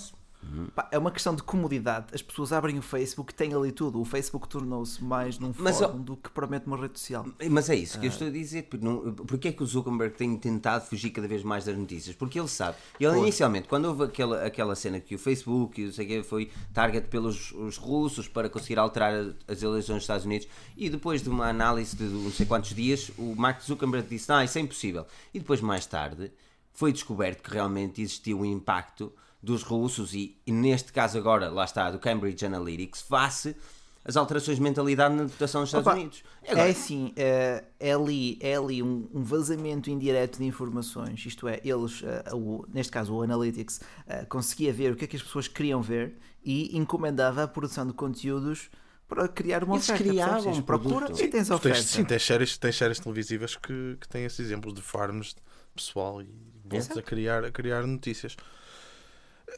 Pá, 0.75 0.87
é 0.91 0.97
uma 0.97 1.11
questão 1.11 1.35
de 1.35 1.41
comodidade. 1.43 2.07
As 2.13 2.21
pessoas 2.21 2.53
abrem 2.53 2.77
o 2.77 2.81
Facebook 2.81 3.33
e 3.33 3.35
têm 3.35 3.53
ali 3.53 3.71
tudo. 3.71 3.99
O 3.99 4.05
Facebook 4.05 4.47
tornou-se 4.47 5.03
mais 5.03 5.39
num 5.39 5.51
Mas, 5.57 5.79
fórum 5.79 6.01
do 6.01 6.15
que 6.15 6.29
propriamente 6.29 6.67
uma 6.67 6.77
rede 6.77 6.99
social. 6.99 7.25
Mas 7.49 7.69
é 7.69 7.75
isso 7.75 7.99
que 7.99 8.05
eu 8.05 8.09
estou 8.09 8.27
a 8.27 8.31
dizer. 8.31 8.63
Porque, 8.63 8.85
não, 8.85 9.11
porque 9.13 9.47
é 9.47 9.51
que 9.51 9.63
o 9.63 9.65
Zuckerberg 9.65 10.15
tem 10.15 10.37
tentado 10.37 10.85
fugir 10.85 11.09
cada 11.09 11.27
vez 11.27 11.43
mais 11.43 11.65
das 11.65 11.75
notícias? 11.77 12.15
Porque 12.15 12.39
ele 12.39 12.47
sabe. 12.47 12.77
Ele 12.99 13.17
inicialmente, 13.17 13.67
quando 13.67 13.85
houve 13.85 14.03
aquela, 14.03 14.45
aquela 14.45 14.75
cena 14.75 14.99
que 14.99 15.15
o 15.15 15.19
Facebook 15.19 15.81
e 15.81 15.85
não 15.85 15.91
sei 15.93 16.19
o 16.19 16.23
foi 16.23 16.51
target 16.73 17.07
pelos 17.07 17.51
os 17.51 17.77
russos 17.77 18.27
para 18.27 18.47
conseguir 18.49 18.77
alterar 18.79 19.13
as 19.47 19.63
eleições 19.63 19.95
dos 19.95 20.03
Estados 20.03 20.25
Unidos, 20.25 20.47
e 20.77 20.89
depois 20.89 21.21
de 21.21 21.29
uma 21.29 21.47
análise 21.49 21.95
de 21.95 22.03
não 22.03 22.31
sei 22.31 22.45
quantos 22.45 22.73
dias, 22.73 23.11
o 23.17 23.35
Mark 23.35 23.61
Zuckerberg 23.61 24.07
disse: 24.07 24.29
Não, 24.29 24.41
isso 24.43 24.57
é 24.57 24.61
impossível. 24.61 25.05
E 25.33 25.39
depois, 25.39 25.59
mais 25.59 25.85
tarde, 25.85 26.31
foi 26.75 26.91
descoberto 26.93 27.41
que 27.41 27.49
realmente 27.51 28.01
existia 28.01 28.37
um 28.37 28.45
impacto 28.45 29.11
dos 29.41 29.63
russos 29.63 30.13
e, 30.13 30.37
e 30.45 30.51
neste 30.51 30.91
caso 30.93 31.17
agora, 31.17 31.49
lá 31.49 31.65
está, 31.65 31.89
do 31.89 31.97
Cambridge 31.99 32.45
Analytics, 32.45 33.01
face 33.01 33.55
às 34.03 34.15
alterações 34.15 34.57
de 34.57 34.63
mentalidade 34.63 35.15
na 35.15 35.23
votação 35.23 35.61
dos 35.61 35.69
Estados 35.69 35.87
Opa, 35.87 35.95
Unidos. 35.95 36.23
E 36.43 36.47
É 36.47 36.51
agora- 36.51 36.69
assim, 36.69 37.11
é, 37.15 37.63
é 37.79 37.91
ali, 37.93 38.37
é 38.39 38.55
ali 38.55 38.83
um, 38.83 39.07
um 39.13 39.23
vazamento 39.23 39.89
indireto 39.89 40.37
de 40.37 40.45
informações, 40.45 41.25
isto 41.25 41.47
é, 41.47 41.59
eles, 41.63 42.03
eh, 42.03 42.23
o- 42.33 42.63
neste 42.71 42.91
caso 42.91 43.15
o 43.15 43.21
Analytics, 43.23 43.81
eh, 44.07 44.25
conseguia 44.25 44.71
ver 44.71 44.91
o 44.93 44.95
que 44.95 45.05
é 45.05 45.07
que 45.07 45.15
as 45.15 45.23
pessoas 45.23 45.47
queriam 45.47 45.81
ver 45.81 46.17
e 46.43 46.77
encomendava 46.77 47.43
a 47.43 47.47
produção 47.47 47.87
de 47.87 47.93
conteúdos 47.93 48.69
para 49.07 49.27
criar 49.27 49.63
uma 49.63 49.75
Eles 49.75 49.89
oferta. 49.89 50.03
criavam 50.03 50.53
um 50.53 50.61
procura 50.61 51.11
e 51.11 51.27
tens 51.27 51.49
oferta. 51.49 51.81
sim, 51.81 52.03
tens 52.03 52.23
séries, 52.25 52.57
tens 52.57 52.75
séries 52.75 52.99
televisivas 52.99 53.55
que, 53.55 53.97
que 54.01 54.07
têm 54.07 54.25
esses 54.25 54.39
exemplos 54.39 54.73
de 54.73 54.81
farms 54.81 55.27
de 55.29 55.41
pessoal 55.75 56.21
e 56.21 56.27
voltas 56.69 56.97
a 56.97 57.01
criar, 57.01 57.43
a 57.45 57.51
criar 57.51 57.85
notícias. 57.85 58.35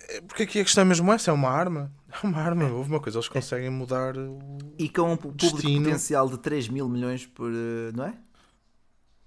É, 0.09 0.21
Porque 0.21 0.43
aqui 0.43 0.59
a 0.59 0.63
questão 0.63 0.81
é 0.83 0.85
mesmo 0.85 1.11
essa, 1.11 1.31
é 1.31 1.33
uma 1.33 1.49
arma. 1.49 1.91
É 2.11 2.25
uma 2.25 2.37
arma, 2.39 2.65
houve 2.69 2.89
uma 2.89 2.99
coisa, 2.99 3.17
eles 3.17 3.27
conseguem 3.29 3.69
mudar 3.69 4.17
o. 4.17 4.39
E 4.77 4.87
com 4.89 5.11
um 5.13 5.17
público 5.17 5.37
Destino. 5.55 5.83
potencial 5.85 6.29
de 6.29 6.37
3 6.39 6.69
mil 6.69 6.87
milhões 6.87 7.25
por. 7.25 7.51
eh, 7.51 7.91
não 7.93 8.05
é? 8.05 8.13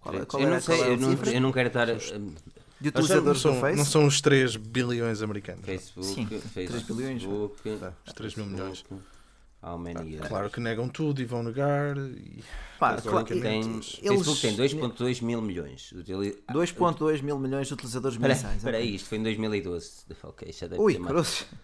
Qual, 0.00 0.14
é- 0.14 0.24
qual 0.24 0.42
eu 0.42 0.46
era, 0.46 0.54
não 0.56 0.62
sei, 0.62 0.76
qual 0.76 0.84
era 0.84 0.94
eu 0.94 0.98
não, 1.00 1.10
cifra? 1.10 1.30
eu 1.32 1.40
não 1.40 1.52
quero 1.52 1.66
estar. 1.68 1.86
De 1.86 2.90
Não 2.90 3.00
utilizadores 3.02 3.42
do 3.42 3.42
são, 3.52 3.60
Face? 3.60 3.76
não 3.76 3.84
são 3.84 4.06
os 4.06 4.20
3 4.22 4.56
bilhões 4.56 5.20
americanos. 5.20 5.66
Facebook, 5.66 6.14
Sim, 6.14 6.26
Facebook, 6.26 6.66
3 6.68 6.82
bilhões, 6.84 7.22
É, 7.82 7.92
os 8.06 8.12
3 8.14 8.34
mil 8.36 8.46
milhões. 8.46 8.84
How 9.62 9.76
many 9.78 10.12
years? 10.12 10.26
Claro 10.26 10.48
que 10.50 10.58
negam 10.60 10.88
tudo 10.88 11.20
e 11.20 11.24
vão 11.24 11.42
negar. 11.42 11.96
E... 11.96 12.42
Pá, 12.78 12.92
Mas 12.92 13.02
claro, 13.02 13.26
Tem, 13.26 13.60
eles- 13.60 13.96
Facebook 14.00 14.40
tem 14.40 14.56
2.2 14.56 15.22
mil 15.22 15.42
milhões. 15.42 15.92
Utili- 15.92 16.42
2.2 16.50 17.22
mil 17.22 17.38
milhões 17.38 17.66
de 17.66 17.74
utilizadores 17.74 18.16
Espera 18.16 18.34
mensais. 18.34 18.56
espera 18.56 18.76
ok. 18.78 18.88
aí, 18.88 18.94
isto 18.94 19.08
foi 19.08 19.18
em 19.18 19.22
2012. 19.22 19.90
Ok, 20.22 20.52
já 20.52 20.66
deve 20.66 20.80
Ui, 20.82 20.92
ter 20.94 20.98
mais. 21.00 21.46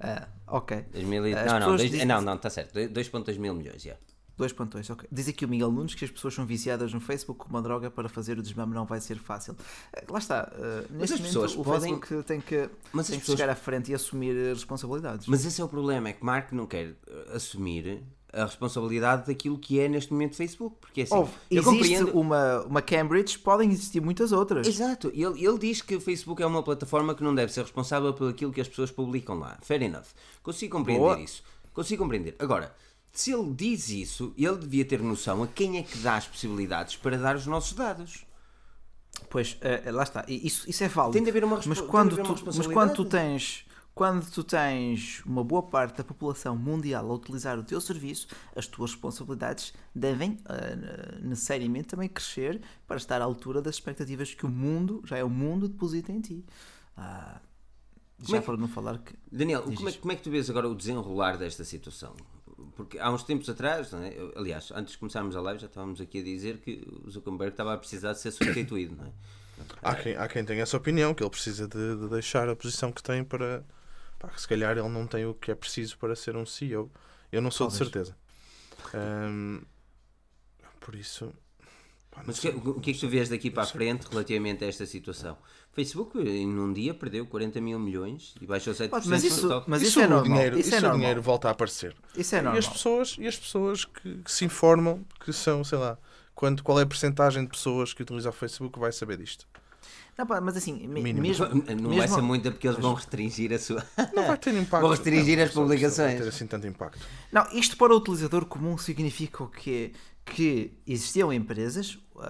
Ah, 0.00 0.28
ok. 0.46 0.84
2000 0.92 1.26
e- 1.26 1.34
As 1.34 1.46
não, 1.46 1.60
não, 1.60 1.76
dois- 1.76 1.90
dizem- 1.90 2.06
não, 2.06 2.20
não, 2.22 2.34
está 2.36 2.48
certo. 2.48 2.72
2.2 2.78 3.36
mil 3.38 3.52
milhões, 3.54 3.82
já. 3.82 3.96
2.2, 4.38 4.90
ok. 4.92 5.08
Diz 5.12 5.28
aqui 5.28 5.44
o 5.44 5.48
Miguel 5.48 5.70
Nunes 5.70 5.94
que 5.94 6.04
as 6.04 6.10
pessoas 6.10 6.34
são 6.34 6.44
viciadas 6.44 6.92
no 6.92 7.00
Facebook 7.00 7.38
como 7.38 7.54
uma 7.54 7.62
droga 7.62 7.90
para 7.90 8.08
fazer 8.08 8.38
o 8.38 8.42
desmame 8.42 8.74
não 8.74 8.84
vai 8.84 9.00
ser 9.00 9.16
fácil. 9.18 9.56
Eh, 9.92 10.04
Lá 10.08 10.18
está. 10.18 10.50
eh, 10.56 10.84
neste 10.90 11.14
as 11.14 11.20
momento, 11.20 11.22
pessoas 11.24 11.54
o 11.56 11.62
podem- 11.62 11.80
Facebook 12.00 12.22
tem 12.24 12.40
que, 12.40 12.68
Mas 12.92 13.06
tem 13.06 13.14
que 13.16 13.20
pessoas- 13.20 13.38
chegar 13.38 13.52
à 13.52 13.56
frente 13.56 13.92
e 13.92 13.94
assumir 13.94 14.36
eh, 14.36 14.52
responsabilidades. 14.52 15.26
Mas 15.28 15.44
esse 15.44 15.60
é 15.60 15.64
o 15.64 15.68
problema, 15.68 16.08
é 16.08 16.12
que 16.12 16.24
Mark 16.24 16.50
não 16.52 16.66
quer 16.66 16.88
uh, 16.88 16.96
assumir 17.36 18.02
a 18.32 18.46
responsabilidade 18.46 19.28
daquilo 19.28 19.56
que 19.56 19.78
é 19.78 19.88
neste 19.88 20.12
momento 20.12 20.34
Facebook. 20.34 20.76
Porque 20.80 21.02
assim, 21.02 21.14
Houve, 21.14 21.30
eu 21.48 21.62
existe 21.62 21.78
compreendo. 22.00 22.18
uma, 22.18 22.62
uma 22.62 22.82
Cambridge, 22.82 23.38
podem 23.38 23.70
existir 23.70 24.00
muitas 24.00 24.32
outras. 24.32 24.66
Exato, 24.66 25.12
ele, 25.14 25.46
ele 25.46 25.58
diz 25.58 25.80
que 25.80 25.94
o 25.94 26.00
Facebook 26.00 26.42
é 26.42 26.46
uma 26.46 26.60
plataforma 26.64 27.14
que 27.14 27.22
não 27.22 27.32
deve 27.32 27.52
ser 27.52 27.60
responsável 27.62 28.12
por 28.12 28.28
aquilo 28.28 28.52
que 28.52 28.60
as 28.60 28.66
pessoas 28.66 28.90
publicam 28.90 29.38
lá. 29.38 29.56
Fair 29.62 29.82
enough. 29.82 30.06
Consigo 30.42 30.76
compreender 30.76 31.00
Boa. 31.04 31.20
isso. 31.20 31.44
Consigo 31.72 32.02
compreender. 32.02 32.34
Agora, 32.40 32.74
se 33.14 33.32
ele 33.32 33.52
diz 33.54 33.88
isso, 33.88 34.34
ele 34.36 34.58
devia 34.58 34.84
ter 34.84 35.00
noção 35.00 35.42
a 35.42 35.46
quem 35.46 35.78
é 35.78 35.82
que 35.82 35.98
dá 35.98 36.16
as 36.16 36.26
possibilidades 36.26 36.96
para 36.96 37.16
dar 37.16 37.36
os 37.36 37.46
nossos 37.46 37.72
dados. 37.72 38.26
Pois, 39.30 39.56
eh, 39.60 39.90
lá 39.90 40.02
está. 40.02 40.24
Isso, 40.28 40.68
isso 40.68 40.82
é 40.84 40.88
válido. 40.88 41.12
Tem 41.14 41.22
de 41.22 41.30
haver 41.30 41.44
uma 41.44 41.60
mas 41.64 41.80
quando, 41.80 42.16
tu, 42.16 42.44
mas 42.46 42.66
quando 42.66 42.94
tu 42.94 43.04
tens 43.04 43.64
quando 43.94 44.28
tu 44.28 44.42
tens 44.42 45.22
uma 45.24 45.44
boa 45.44 45.62
parte 45.62 45.98
da 45.98 46.02
população 46.04 46.56
mundial 46.58 47.08
a 47.08 47.14
utilizar 47.14 47.56
o 47.56 47.62
teu 47.62 47.80
serviço, 47.80 48.26
as 48.56 48.66
tuas 48.66 48.90
responsabilidades 48.90 49.72
devem 49.94 50.36
eh, 50.48 51.18
necessariamente 51.22 51.86
também 51.88 52.08
crescer 52.08 52.60
para 52.88 52.96
estar 52.96 53.22
à 53.22 53.24
altura 53.24 53.62
das 53.62 53.76
expectativas 53.76 54.34
que 54.34 54.44
o 54.44 54.48
mundo, 54.48 55.00
já 55.04 55.16
é 55.16 55.22
o 55.22 55.30
mundo, 55.30 55.68
deposita 55.68 56.10
em 56.10 56.20
ti. 56.20 56.44
Ah, 56.96 57.40
já 58.18 58.38
é 58.38 58.40
que- 58.40 58.46
para 58.46 58.56
não 58.56 58.66
falar 58.66 58.98
que. 58.98 59.14
Daniel, 59.30 59.62
como 59.62 59.88
é, 59.88 59.92
como 59.92 60.12
é 60.12 60.16
que 60.16 60.22
tu 60.22 60.30
vês 60.30 60.50
agora 60.50 60.68
o 60.68 60.74
desenrolar 60.74 61.36
desta 61.38 61.62
situação? 61.62 62.16
Porque 62.76 62.98
há 62.98 63.10
uns 63.10 63.24
tempos 63.24 63.48
atrás, 63.48 63.92
é? 63.92 64.16
Aliás, 64.36 64.70
antes 64.72 64.92
de 64.92 64.98
começarmos 64.98 65.34
a 65.36 65.40
live, 65.40 65.60
já 65.60 65.66
estávamos 65.66 66.00
aqui 66.00 66.20
a 66.20 66.22
dizer 66.22 66.58
que 66.58 66.86
o 67.04 67.10
Zuckerberg 67.10 67.52
estava 67.52 67.74
a 67.74 67.78
precisar 67.78 68.12
de 68.12 68.20
ser 68.20 68.30
substituído, 68.32 68.96
não 68.96 69.06
é? 69.06 69.12
Há, 69.82 69.94
quem, 69.94 70.16
há 70.16 70.28
quem 70.28 70.44
tenha 70.44 70.62
essa 70.62 70.76
opinião, 70.76 71.14
que 71.14 71.22
ele 71.22 71.30
precisa 71.30 71.68
de, 71.68 71.96
de 71.96 72.08
deixar 72.08 72.48
a 72.48 72.56
posição 72.56 72.90
que 72.90 73.02
tem 73.02 73.22
para. 73.22 73.64
pá, 74.18 74.30
se 74.36 74.48
calhar 74.48 74.76
ele 74.76 74.88
não 74.88 75.06
tem 75.06 75.24
o 75.26 75.34
que 75.34 75.50
é 75.50 75.54
preciso 75.54 75.96
para 75.98 76.16
ser 76.16 76.36
um 76.36 76.46
CEO. 76.46 76.90
Eu 77.30 77.40
não 77.40 77.50
sou 77.50 77.68
de 77.68 77.78
Talvez. 77.78 77.92
certeza. 77.92 78.16
Ahm, 78.92 79.62
por 80.80 80.94
isso. 80.94 81.32
Mas 82.26 82.38
que, 82.38 82.48
o 82.48 82.80
que 82.80 82.90
é 82.90 82.94
que 82.94 83.00
tu 83.00 83.08
vês 83.08 83.28
daqui 83.28 83.50
para 83.50 83.64
a 83.64 83.66
frente 83.66 84.06
relativamente 84.10 84.64
a 84.64 84.68
esta 84.68 84.86
situação? 84.86 85.34
O 85.34 85.74
Facebook, 85.74 86.18
em 86.18 86.46
um 86.48 86.72
dia, 86.72 86.94
perdeu 86.94 87.26
40 87.26 87.60
mil 87.60 87.78
milhões 87.78 88.34
e 88.40 88.46
baixou 88.46 88.72
7% 88.72 88.90
Mas 89.06 89.24
isso- 89.24 89.40
stock. 89.46 89.68
mas 89.68 89.82
isso 89.82 89.92
se 89.92 90.00
é 90.02 90.06
o 90.06 90.10
normal, 90.10 90.24
dinheiro, 90.36 90.58
isso 90.58 90.68
é 90.68 90.72
se 90.72 90.78
o 90.78 90.80
normal. 90.82 90.98
dinheiro 90.98 91.22
volta 91.22 91.48
a 91.48 91.50
aparecer? 91.50 91.94
Isso 92.16 92.34
é 92.34 92.38
E 92.38 92.40
as 92.40 92.44
normal. 92.44 92.72
pessoas, 92.72 93.16
e 93.18 93.26
as 93.26 93.36
pessoas 93.36 93.84
que, 93.84 94.18
que 94.18 94.30
se 94.32 94.44
informam, 94.44 95.04
que 95.24 95.32
são, 95.32 95.64
sei 95.64 95.78
lá, 95.78 95.98
quanto, 96.34 96.62
qual 96.62 96.78
é 96.78 96.82
a 96.84 96.86
percentagem 96.86 97.42
de 97.42 97.50
pessoas 97.50 97.92
que 97.92 98.02
utilizam 98.02 98.30
o 98.30 98.34
Facebook 98.34 98.78
vai 98.78 98.92
saber 98.92 99.16
disto? 99.18 99.46
Não, 100.16 100.26
pá, 100.26 100.40
mas 100.40 100.56
assim, 100.56 100.86
me- 100.86 101.02
mesmo. 101.02 101.20
Não 101.44 101.88
vai 101.90 102.00
mesmo- 102.00 102.14
ser 102.14 102.22
muita 102.22 102.50
porque 102.52 102.68
eles 102.68 102.78
vão 102.78 102.94
restringir 102.94 103.52
a 103.52 103.58
sua. 103.58 103.84
Não 104.14 104.26
vai 104.26 104.38
ter 104.38 104.54
impacto. 104.54 104.82
Vou 104.82 104.90
restringir 104.90 105.38
Não, 105.38 105.44
as 105.44 105.54
não 105.54 105.66
vai 105.66 105.76
publicações. 105.76 106.20
ter 106.20 106.28
assim 106.28 106.46
tanto 106.46 106.66
impacto. 106.66 107.00
Não, 107.32 107.46
isto 107.52 107.76
para 107.76 107.92
o 107.92 107.96
utilizador 107.96 108.44
comum 108.46 108.78
significa 108.78 109.42
o 109.42 109.48
quê? 109.48 109.92
Que 110.24 110.72
existiam 110.86 111.30
empresas, 111.30 111.98
a, 112.16 112.22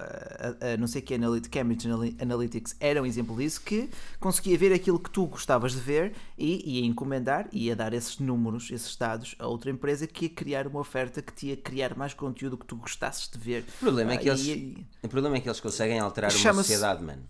a- 0.69 0.73
a 0.73 0.77
não 0.77 0.85
sei 0.87 1.01
que 1.01 1.13
Analytics, 1.13 1.47
Cambridge 1.49 1.87
Anal- 1.87 2.11
Analytics 2.19 2.75
era 2.79 3.01
um 3.01 3.05
exemplo 3.05 3.37
disso, 3.37 3.61
que 3.61 3.89
conseguia 4.19 4.57
ver 4.57 4.73
aquilo 4.73 4.99
que 4.99 5.09
tu 5.09 5.25
gostavas 5.27 5.71
de 5.73 5.79
ver 5.79 6.11
e 6.37 6.79
ia 6.79 6.85
encomendar, 6.85 7.47
ia 7.53 7.73
dar 7.73 7.93
esses 7.93 8.17
números, 8.19 8.69
esses 8.69 8.97
dados 8.97 9.35
a 9.39 9.47
outra 9.47 9.71
empresa 9.71 10.05
que 10.07 10.25
ia 10.25 10.29
criar 10.29 10.67
uma 10.67 10.79
oferta 10.81 11.21
que 11.21 11.31
te 11.31 11.47
ia 11.47 11.55
criar 11.55 11.95
mais 11.95 12.13
conteúdo 12.13 12.57
que 12.57 12.65
tu 12.65 12.75
gostasses 12.75 13.29
de 13.29 13.37
ver. 13.37 13.63
O 13.77 13.79
problema 13.79 14.13
é 14.13 14.17
que 14.17 14.27
Ah, 14.29 14.33
eles, 14.33 14.45
e- 14.45 14.85
o 15.03 15.07
problema 15.07 15.37
é 15.37 15.39
que 15.39 15.47
eles 15.47 15.59
conseguem 15.61 15.99
alterar 15.99 16.31
uma 16.35 16.53
sociedade, 16.55 17.01
mano. 17.01 17.23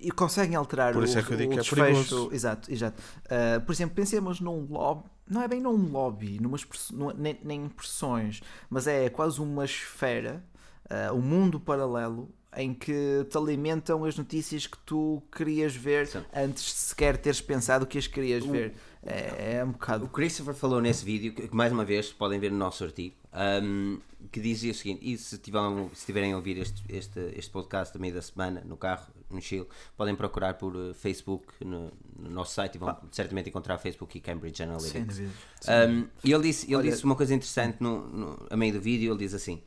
E 0.00 0.10
conseguem 0.10 0.56
alterar 0.56 0.92
Por 0.92 1.04
isso 1.04 1.16
o, 1.16 1.20
é 1.20 1.22
que 1.22 1.32
eu 1.32 1.36
digo 1.36 1.50
o 1.50 1.54
que 1.54 1.58
é 1.60 1.62
desfecho. 1.62 1.80
perigoso. 1.84 2.28
Exato, 2.32 2.72
exato. 2.72 3.02
Uh, 3.24 3.60
por 3.64 3.72
exemplo, 3.72 3.94
pensemos 3.94 4.40
num 4.40 4.66
lobby, 4.70 5.08
não 5.28 5.42
é 5.42 5.48
bem 5.48 5.60
num 5.60 5.90
lobby, 5.90 6.38
numas, 6.40 6.66
numa- 6.92 7.14
nem, 7.14 7.38
nem 7.42 7.68
pressões, 7.68 8.40
mas 8.70 8.86
é 8.86 9.08
quase 9.08 9.40
uma 9.40 9.64
esfera, 9.64 10.44
uh, 10.90 11.14
um 11.14 11.20
mundo 11.22 11.58
paralelo 11.60 12.28
em 12.58 12.72
que 12.72 13.26
te 13.28 13.36
alimentam 13.36 14.04
as 14.04 14.16
notícias 14.16 14.66
que 14.66 14.78
tu 14.78 15.22
querias 15.30 15.74
ver 15.76 16.06
Sim. 16.06 16.22
antes 16.34 16.64
de 16.64 16.70
sequer 16.70 17.18
teres 17.18 17.40
pensado 17.40 17.86
que 17.86 17.98
as 17.98 18.06
querias 18.06 18.46
ver. 18.46 18.74
É, 19.02 19.56
é 19.58 19.64
um 19.64 19.68
O 19.68 19.72
bocado. 19.72 20.08
Christopher 20.08 20.54
falou 20.54 20.80
nesse 20.80 21.04
vídeo, 21.04 21.32
que 21.34 21.54
mais 21.54 21.70
uma 21.70 21.84
vez 21.84 22.12
podem 22.12 22.40
ver 22.40 22.50
no 22.50 22.56
nosso 22.56 22.82
artigo, 22.82 23.14
ahm, 23.32 23.98
que 24.32 24.40
dizia 24.40 24.72
o 24.72 24.74
seguinte: 24.74 25.00
e 25.02 25.18
se, 25.18 25.36
tiverem, 25.38 25.90
se 25.92 26.06
tiverem 26.06 26.32
a 26.32 26.36
ouvir 26.36 26.56
este, 26.58 26.82
este, 26.88 27.20
este 27.36 27.50
podcast 27.52 27.94
no 27.94 28.00
meio 28.00 28.14
da 28.14 28.22
semana, 28.22 28.62
no 28.64 28.76
carro, 28.76 29.06
no 29.30 29.40
Chile, 29.40 29.66
podem 29.96 30.14
procurar 30.14 30.54
por 30.54 30.74
eh, 30.76 30.94
Facebook 30.94 31.46
no, 31.64 31.92
no 32.18 32.30
nosso 32.30 32.54
site 32.54 32.76
e 32.76 32.78
vão 32.78 32.96
certamente 33.10 33.48
encontrar 33.48 33.76
Facebook 33.78 34.16
e 34.16 34.20
Cambridge 34.20 34.56
Sem 34.58 34.66
Analytics. 34.66 35.16
dúvida. 35.18 35.32
Um, 35.88 36.06
e 36.24 36.32
ele 36.32 36.42
disse, 36.44 36.66
ele 36.66 36.76
Olha- 36.76 36.90
disse 36.90 37.04
uma 37.04 37.16
coisa 37.16 37.34
interessante 37.34 37.78
no, 37.80 38.06
no- 38.08 38.46
a 38.50 38.56
meio 38.56 38.72
do 38.74 38.80
vídeo, 38.80 39.10
ele 39.12 39.18
diz 39.18 39.34
assim 39.34 39.62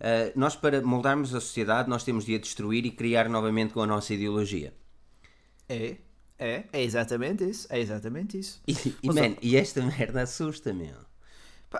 "Uh, 0.00 0.32
nós 0.38 0.54
para 0.56 0.80
moldarmos 0.82 1.34
a 1.34 1.40
sociedade 1.40 1.88
nós 1.88 2.04
temos 2.04 2.24
de 2.24 2.34
a 2.34 2.38
destruir 2.38 2.84
e 2.86 2.90
criar 2.90 3.28
novamente 3.28 3.72
com 3.74 3.80
a 3.82 3.86
nossa 3.86 4.14
ideologia 4.14 4.72
É, 5.68 5.96
é, 6.38 6.64
é 6.72 6.82
exatamente 6.82 7.42
isso. 7.48 7.66
É 7.70 7.78
exatamente 7.80 8.38
isso. 8.38 8.60
e, 8.66 8.72
e, 9.02 9.08
man, 9.08 9.36
e 9.42 9.56
esta 9.56 9.82
merda 9.82 10.22
assusta 10.22 10.72
meu 10.72 10.94
Pá, 10.94 11.07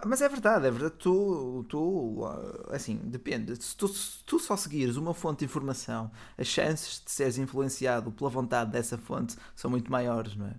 Mas 0.05 0.21
é 0.21 0.29
verdade, 0.29 0.67
é 0.67 0.71
verdade. 0.71 0.95
Tu, 0.99 1.65
tu 1.69 2.23
ah, 2.25 2.75
assim, 2.77 2.97
depende. 3.05 3.57
Se 3.63 3.75
tu, 3.77 3.89
se 3.89 4.23
tu 4.25 4.39
só 4.39 4.57
seguires 4.57 4.97
uma 4.97 5.15
fonte 5.15 5.41
de 5.41 5.45
informação, 5.47 6.11
as 6.37 6.47
chances 6.47 7.03
de 7.05 7.11
seres 7.11 7.39
influenciado 7.39 8.13
pela 8.13 8.29
vontade 8.29 8.71
dessa 8.71 8.99
fonte 8.99 9.35
são 9.57 9.71
muito 9.71 9.91
maiores, 9.91 10.37
não 10.37 10.47
é? 10.47 10.55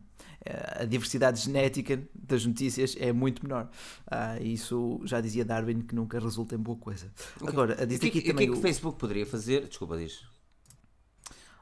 Eh, 0.46 0.82
A 0.82 0.86
diversidade 0.86 1.42
genética 1.42 2.02
das 2.16 2.44
notícias 2.46 2.96
é 3.00 3.14
muito 3.14 3.44
menor. 3.44 3.70
Ah, 4.10 4.40
isso 4.42 5.00
já 5.04 5.22
dizia 5.22 5.46
Darwin 5.46 5.82
que 5.82 5.94
nunca 5.94 6.20
resulta 6.20 6.56
em 6.56 6.58
boa 6.58 6.78
coisa. 6.78 7.12
Agora, 7.46 7.76
a 7.80 7.86
E 7.92 7.96
o 7.96 8.00
dizer 8.00 8.10
que, 8.10 8.20
aqui 8.20 8.30
e 8.30 8.32
o 8.32 8.36
que 8.36 8.44
é 8.44 8.48
também. 8.48 8.52
que 8.52 8.58
o- 8.58 8.62
Facebook 8.62 8.98
poderia 8.98 9.26
fazer? 9.28 9.68
Desculpa, 9.68 9.96
diz. 9.98 10.24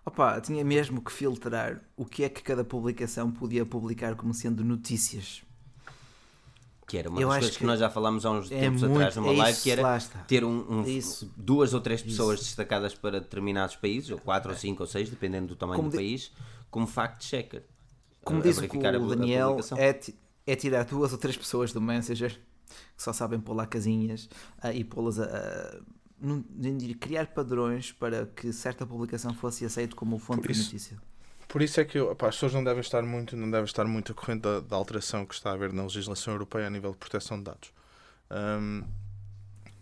Opa, 0.06 0.40
tinha 0.40 0.64
mesmo 0.64 1.02
que 1.02 1.12
filtrar 1.12 1.82
o 1.98 2.06
que 2.06 2.24
é 2.24 2.30
que 2.30 2.42
cada 2.42 2.64
publicação 2.64 3.30
podia 3.32 3.66
publicar 3.66 4.16
como 4.16 4.34
sendo 4.34 4.64
notícias. 4.64 5.44
Que 6.88 6.98
era 6.98 7.10
uma 7.10 7.20
Eu 7.20 7.28
das 7.28 7.38
coisas 7.40 7.56
que, 7.58 7.60
que 7.60 7.66
nós 7.66 7.80
já 7.82 7.90
falámos 7.90 8.26
há 8.26 8.32
uns 8.32 8.50
é 8.50 8.62
tempos 8.62 8.82
muito- 8.82 8.96
atrás 8.96 9.16
numa 9.18 9.34
é 9.34 9.38
live, 9.38 9.52
isso, 9.54 9.64
que 9.64 9.72
era 9.72 10.00
ter 10.26 10.44
um, 10.46 10.66
um- 10.80 10.84
Isso. 10.88 11.30
duas 11.36 11.74
ou 11.74 11.82
três 11.82 12.02
pessoas 12.02 12.40
destacadas 12.40 12.96
para 12.96 13.20
determinados 13.20 13.76
países, 13.76 14.10
ou 14.10 14.18
quatro, 14.18 14.52
ou 14.52 14.58
cinco, 14.58 14.84
ou 14.84 14.88
seis, 14.88 15.10
dependendo 15.10 15.48
do 15.48 15.56
tamanho 15.58 15.76
Como 15.76 15.90
do 15.90 15.92
di- 15.92 15.98
país, 15.98 16.32
como 16.72 16.88
fact-checker. 16.88 17.64
Como 18.24 18.40
A- 18.40 18.42
diz 18.42 18.58
a- 18.58 18.62
o 18.62 18.66
a 19.12 19.16
Daniel, 19.16 19.58
é, 19.78 20.00
é 20.46 20.56
tirar 20.56 20.86
duas 20.86 21.12
ou 21.12 21.18
três 21.18 21.36
pessoas 21.36 21.74
do 21.74 21.82
Messenger 21.82 22.40
que 22.96 23.04
só 23.04 23.12
sabem 23.12 23.40
pôr 23.40 23.54
lá 23.54 23.66
casinhas 23.68 24.30
ah, 24.62 24.72
e 24.74 24.84
pô-las 24.86 25.20
a. 25.20 25.80
diria, 26.78 26.96
criar 26.96 27.28
padrões 27.28 27.92
para 27.92 28.26
que 28.28 28.52
certa 28.54 28.86
publicação 28.86 29.34
fosse 29.34 29.66
aceita 29.66 29.94
como 29.96 30.18
fonte 30.18 30.46
de 30.48 30.52
isso- 30.54 30.64
notícia. 30.64 30.98
Por 31.48 31.62
isso 31.62 31.80
é 31.80 31.86
que 31.86 32.00
pá, 32.16 32.28
as 32.28 32.36
pessoas 32.36 32.54
não 32.54 32.64
devem 32.64 32.82
estar 32.82 33.02
muito, 33.04 33.36
não 33.38 33.50
devem 33.50 33.66
estar 33.66 33.86
muito 33.86 34.12
a 34.12 34.16
corrente 34.16 34.42
da, 34.42 34.60
da 34.60 34.76
alteração 34.76 35.26
que 35.26 35.34
está 35.34 35.52
a 35.52 35.54
haver 35.54 35.72
na 35.72 35.84
legislação 35.84 36.34
europeia 36.34 36.68
a 36.68 36.70
nível 36.70 36.92
de 36.92 36.98
proteção 36.98 37.38
de 37.38 37.46
dados. 37.46 37.72
Ahm, 38.30 38.84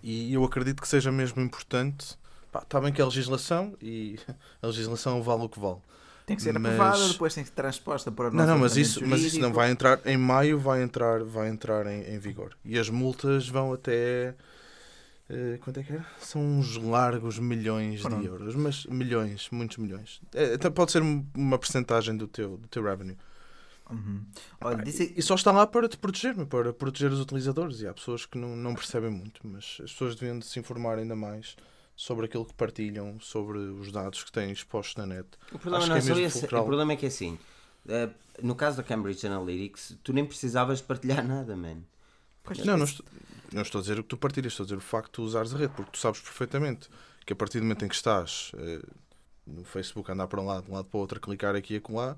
e 0.04 0.34
eu 0.34 0.44
acredito 0.44 0.82
que 0.82 0.88
seja 0.88 1.12
mesmo 1.12 1.42
importante. 1.42 2.16
Pá, 2.52 2.60
está 2.62 2.80
bem 2.80 2.94
que 2.94 3.02
é 3.02 3.06
legislação 3.06 3.76
e 3.82 4.20
a 4.62 4.68
legislação 4.68 5.22
vale 5.24 5.44
o 5.44 5.50
que 5.50 5.60
vale. 5.60 5.80
Tem 6.26 6.36
que 6.36 6.42
ser 6.42 6.58
Mas- 6.58 6.74
aprovada, 6.74 7.08
depois 7.08 7.34
tem 7.36 7.44
que 7.44 7.50
ser 7.50 7.56
transposta 7.56 8.12
para 8.12 8.30
o 8.30 8.32
Não, 8.32 8.38
nosso 8.38 8.50
não, 8.50 8.58
mas 8.60 8.78
isso, 8.78 9.06
mas 9.06 9.22
isso 9.22 9.40
não 9.40 9.54
vai 9.54 9.70
entrar 9.70 10.00
em 10.06 10.18
maio, 10.18 10.58
vai 10.60 10.82
entrar, 10.82 11.24
vai 11.24 11.50
entrar 11.50 11.86
em, 11.86 12.16
em 12.16 12.18
vigor. 12.20 12.56
E 12.66 12.80
as 12.80 12.90
multas 12.90 13.48
vão 13.48 13.74
até 13.74 14.34
eh, 15.30 15.58
quanto 15.64 15.80
é 15.80 15.84
que 15.84 15.94
era? 15.94 16.06
São 16.20 16.42
uns 16.42 16.78
largos 16.78 17.40
milhões 17.40 18.02
Pronto. 18.02 18.20
de 18.22 18.28
euros, 18.28 18.56
mas 18.56 18.86
milhões, 18.86 19.48
muitos 19.52 19.78
milhões. 19.78 20.22
É, 20.34 20.54
até 20.56 20.70
pode 20.70 20.92
ser 20.92 21.02
um- 21.02 21.26
uma 21.36 21.58
percentagem 21.58 22.16
do 22.16 22.28
teu, 22.28 22.58
do 22.58 22.68
teu 22.68 22.84
revenue. 22.84 23.18
Uhum. 23.90 24.26
Olha, 24.62 24.84
disse, 24.84 25.14
E 25.16 25.22
só 25.22 25.36
está 25.36 25.52
lá 25.52 25.68
para 25.68 25.88
te 25.88 25.98
proteger, 25.98 26.34
para 26.48 26.74
proteger 26.74 27.12
os 27.12 27.20
utilizadores. 27.20 27.82
E 27.82 27.88
há 27.88 27.94
pessoas 27.94 28.26
que 28.26 28.38
não, 28.38 28.56
não 28.56 28.74
percebem 28.74 29.12
muito, 29.12 29.42
mas 29.44 29.78
as 29.84 29.92
pessoas 29.92 30.16
deviam 30.16 30.40
de 30.40 30.46
se 30.46 30.60
informar 30.60 30.98
ainda 30.98 31.16
mais 31.16 31.56
sobre 31.96 32.26
aquilo 32.26 32.46
que 32.46 32.54
partilham, 32.56 33.20
sobre 33.20 33.58
os 33.60 33.92
dados 33.92 34.24
que 34.24 34.32
têm 34.32 34.52
expostos 34.52 34.96
na 34.96 35.06
net. 35.06 35.28
O 35.52 35.60
problema 35.60 35.78
Acho 35.78 35.88
não 35.94 36.02
que 36.02 36.20
é 36.22 36.24
é 36.24 36.28
esse. 36.28 36.46
O 36.46 36.48
problema 36.48 36.94
é 36.94 36.96
que 36.96 37.06
é 37.06 37.10
assim. 37.10 37.38
eh, 37.88 38.10
no 38.42 38.56
caso 38.56 38.78
da 38.78 38.84
Cambridge 38.84 39.26
Analytics, 39.26 39.96
tu 40.04 40.12
nem 40.12 40.26
precisavas 40.26 40.82
partilhar 40.82 41.24
nada, 41.26 41.56
man. 41.56 41.78
Pois, 42.46 42.60
Não, 42.66 42.78
não 42.78 42.86
estou, 42.86 43.06
não 43.52 43.62
estou 43.62 43.80
a 43.80 43.82
dizer 43.82 44.00
o 44.00 44.04
que 44.04 44.10
tu 44.10 44.18
partilhas, 44.18 44.54
estou 44.54 44.64
a 44.64 44.68
dizer 44.68 44.78
o 44.78 44.82
facto 44.82 45.08
de 45.08 45.12
tu 45.14 45.24
usares 45.24 45.54
a 45.54 45.58
rede, 45.58 45.74
porque 45.76 45.92
tu 45.92 45.98
sabes 46.00 46.20
perfeitamente 46.22 46.88
que 47.26 47.34
a 47.34 47.36
partir 47.36 47.60
do 47.60 47.64
momento 47.64 47.84
em 47.86 47.88
que 47.88 47.96
estás 47.96 48.52
eh, 48.58 48.82
no 49.48 49.64
Facebook 49.64 50.10
a 50.10 50.14
andar 50.14 50.28
para 50.28 50.40
um 50.42 50.46
lado, 50.46 50.66
de 50.66 50.72
um 50.72 50.76
lado 50.76 50.88
para 50.88 50.98
o 50.98 51.02
outro, 51.02 51.18
a 51.18 51.22
clicar 51.22 51.56
aqui 51.56 51.74
e 51.74 51.78
acolá, 51.78 52.16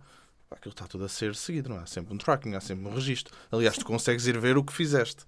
aquilo 0.51 0.71
está 0.73 0.86
tudo 0.88 1.05
a 1.05 1.09
ser 1.09 1.36
seguido, 1.36 1.69
não 1.69 1.78
é? 1.78 1.80
Há 1.84 1.86
sempre 1.86 2.13
um 2.13 2.17
tracking, 2.17 2.53
há 2.55 2.61
sempre 2.61 2.86
um 2.88 2.93
registro. 2.93 3.34
Aliás, 3.51 3.78
tu 3.78 3.86
consegues 3.86 4.25
ir 4.28 4.38
ver 4.39 4.57
o 4.57 4.63
que 4.63 4.73
fizeste. 4.73 5.25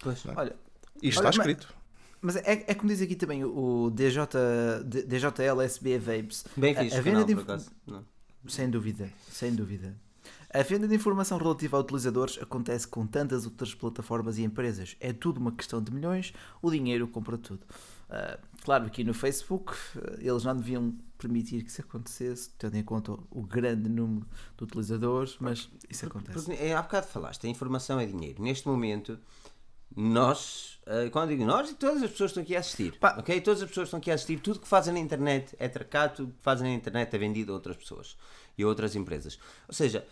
Pois. 0.00 0.24
Olha, 0.26 0.54
E 1.02 1.08
está 1.08 1.20
Olha, 1.20 1.26
mas- 1.28 1.36
escrito. 1.36 1.74
mas 2.20 2.36
é, 2.36 2.64
é 2.68 2.74
como 2.74 2.88
diz 2.90 3.00
aqui 3.02 3.14
também 3.16 3.44
o 3.44 3.90
DJ, 3.90 4.22
DJLSB 5.06 5.98
Vapes. 5.98 6.44
Bem 6.56 6.76
A- 6.76 6.80
fixe, 6.82 6.96
a 6.96 7.00
o 7.00 7.02
venda 7.02 7.24
canal, 7.24 7.26
de 7.26 7.34
por 7.34 7.40
inf- 7.42 7.50
acaso. 7.50 7.70
Não. 7.86 8.04
Sem 8.48 8.68
dúvida, 8.70 9.12
sem 9.30 9.54
dúvida. 9.54 9.96
A 10.50 10.62
venda 10.62 10.86
de 10.86 10.94
informação 10.94 11.38
relativa 11.38 11.76
a 11.76 11.80
utilizadores 11.80 12.38
acontece 12.40 12.86
com 12.86 13.06
tantas 13.06 13.46
outras 13.46 13.74
plataformas 13.74 14.38
e 14.38 14.42
empresas. 14.42 14.96
É 15.00 15.12
tudo 15.12 15.38
uma 15.38 15.52
questão 15.52 15.82
de 15.82 15.92
milhões, 15.92 16.34
o 16.60 16.70
dinheiro 16.70 17.08
compra 17.08 17.38
tudo. 17.38 17.64
Ah, 18.12 18.38
claro, 18.62 18.84
aqui 18.84 19.02
no 19.02 19.14
Facebook 19.14 19.72
ah, 19.96 20.16
eles 20.18 20.44
não 20.44 20.54
deviam 20.54 20.94
permitir 21.16 21.62
que 21.62 21.70
isso 21.70 21.80
acontecesse, 21.80 22.50
tendo 22.58 22.76
em 22.76 22.82
conta 22.82 23.12
o 23.30 23.42
grande 23.42 23.88
número 23.88 24.26
de 24.58 24.64
utilizadores, 24.64 25.36
mas 25.40 25.70
isso 25.88 26.04
acontece. 26.04 26.44
Porque, 26.44 26.62
é, 26.62 26.74
há 26.74 26.82
bocado 26.82 27.06
falaste, 27.06 27.46
a 27.46 27.48
informação 27.50 27.98
é 27.98 28.04
dinheiro. 28.04 28.42
Neste 28.42 28.68
momento, 28.68 29.18
nós, 29.96 30.80
eh, 30.86 31.08
quando 31.10 31.30
digo 31.30 31.44
nós, 31.44 31.70
e 31.70 31.74
todas 31.74 32.02
as 32.02 32.10
pessoas 32.10 32.32
que 32.32 32.40
estão 32.40 32.42
aqui 32.42 32.56
a 32.56 32.60
assistir, 32.60 32.98
Pá. 32.98 33.16
ok? 33.18 33.40
Todas 33.40 33.62
as 33.62 33.68
pessoas 33.68 33.84
que 33.84 33.88
estão 33.88 33.98
aqui 33.98 34.10
a 34.10 34.14
assistir, 34.14 34.40
tudo 34.40 34.60
que 34.60 34.68
fazem 34.68 34.92
na 34.92 35.00
internet 35.00 35.54
é 35.58 35.68
tracado, 35.68 36.16
tudo 36.16 36.32
que 36.32 36.42
fazem 36.42 36.68
na 36.68 36.74
internet 36.74 37.14
é 37.14 37.18
vendido 37.18 37.52
a 37.52 37.54
outras 37.54 37.76
pessoas 37.76 38.16
e 38.56 38.62
a 38.62 38.66
outras 38.66 38.94
empresas. 38.96 39.38
Ou 39.68 39.74
seja, 39.74 40.06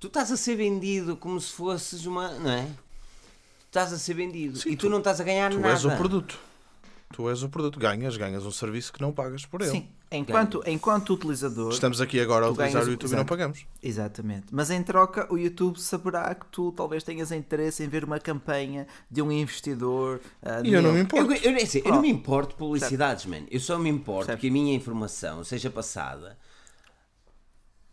tu 0.00 0.06
estás 0.08 0.30
a 0.32 0.36
ser 0.36 0.56
vendido 0.56 1.16
como 1.16 1.40
se 1.40 1.52
fosses 1.52 2.04
uma. 2.06 2.28
Não 2.38 2.50
é? 2.50 2.64
Tu 2.64 3.66
estás 3.78 3.92
a 3.92 3.98
ser 3.98 4.14
vendido 4.14 4.58
Sim, 4.58 4.70
e 4.70 4.76
tu, 4.76 4.90
não 4.90 4.98
estás 4.98 5.20
a 5.20 5.24
ganhar 5.24 5.50
Tu 5.50 5.58
nada. 5.58 5.72
és 5.72 5.84
o 5.84 5.90
produto. 5.96 6.38
Tu 7.12 7.28
és 7.28 7.42
o 7.42 7.48
produto. 7.48 7.78
Ganhas, 7.78 8.16
ganhas 8.16 8.44
um 8.44 8.50
serviço 8.50 8.92
que 8.92 9.00
não 9.00 9.12
pagas 9.12 9.44
por 9.46 9.60
ele. 9.62 9.70
Sim, 9.70 9.88
enquanto, 10.10 10.62
enquanto 10.66 11.12
utilizador. 11.14 11.70
Estamos 11.72 12.00
aqui 12.00 12.18
agora 12.20 12.46
a 12.46 12.48
Tu 12.48 12.52
utilizar 12.54 12.72
ganhas 12.72 12.88
o 12.88 12.90
YouTube 12.90 13.12
e 13.12 13.16
não 13.16 13.24
pagamos. 13.26 13.66
Exatamente. 13.82 14.46
Mas 14.50 14.70
em 14.70 14.82
troca, 14.82 15.26
o 15.32 15.36
YouTube 15.38 15.78
saberá 15.78 16.34
que 16.34 16.46
tu 16.46 16.72
talvez 16.72 17.02
tenhas 17.02 17.30
interesse 17.30 17.82
em 17.84 17.88
ver 17.88 18.04
uma 18.04 18.18
campanha 18.18 18.86
de 19.10 19.20
um 19.22 19.30
investidor. 19.30 20.20
ah, 20.42 20.60
E 20.64 20.72
eu 20.72 20.80
não 20.82 20.92
me 20.92 21.00
importo. 21.00 21.32
Eu, 21.32 21.36
eu, 21.42 21.52
nem 21.52 21.64
sei, 21.66 21.82
eu 21.84 21.90
não 21.92 21.98
Oh. 21.98 22.02
me 22.02 22.08
importo 22.10 22.50
de 22.52 22.56
publicidades, 22.58 23.26
man. 23.26 23.42
Eu 23.50 23.60
só 23.60 23.78
me 23.78 23.88
importo 23.90 24.26
Certo. 24.26 24.40
que 24.40 24.48
a 24.48 24.52
minha 24.52 24.74
informação 24.74 25.44
seja 25.44 25.70
passada 25.70 26.38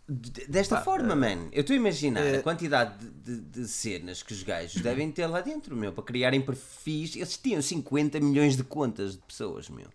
de- 0.10 0.48
desta 0.48 0.82
forma, 0.82 1.16
man. 1.16 1.48
Eu 1.52 1.62
estou 1.62 1.74
a 1.74 1.78
imaginar 1.78 2.22
eh, 2.22 2.38
a 2.38 2.42
quantidade 2.44 2.98
de, 3.06 3.38
de- 3.38 3.42
de 3.62 3.68
cenas 3.68 4.24
que 4.24 4.34
os 4.34 4.44
gajos 4.44 4.82
devem 4.82 5.12
ter 5.12 5.28
lá 5.28 5.42
dentro, 5.42 5.76
meu, 5.76 5.92
para 5.94 6.04
criarem 6.04 6.42
perfis. 6.42 7.16
Eles 7.16 7.38
tinham 7.38 7.62
50 7.62 8.20
milhões 8.20 8.58
de 8.58 8.64
contas 8.64 9.14
de 9.14 9.20
pessoas, 9.20 9.70
meu. 9.70 9.88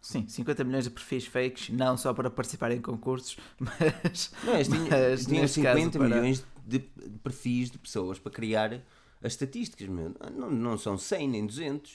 Sim, 0.00 0.26
50 0.28 0.64
milhões 0.64 0.84
de 0.84 0.90
perfis 0.90 1.26
fakes, 1.26 1.68
não 1.70 1.96
só 1.96 2.14
para 2.14 2.30
participar 2.30 2.70
em 2.70 2.80
concursos, 2.80 3.36
mas. 3.58 4.30
Não, 4.44 4.54
eles 4.54 4.68
tinham, 4.68 4.88
mas 4.88 5.26
tinham 5.26 5.42
neste 5.42 5.60
caso 5.62 5.78
50 5.78 5.98
para- 5.98 6.08
milhões 6.08 6.44
de, 6.66 6.78
de 6.78 7.18
perfis 7.22 7.70
de 7.70 7.78
pessoas 7.78 8.18
para 8.18 8.30
criar 8.32 8.72
as 9.22 9.32
estatísticas, 9.32 9.88
meu. 9.88 10.14
Não, 10.34 10.50
não 10.50 10.78
são 10.78 10.96
100 10.96 11.28
nem 11.28 11.46
200. 11.46 11.92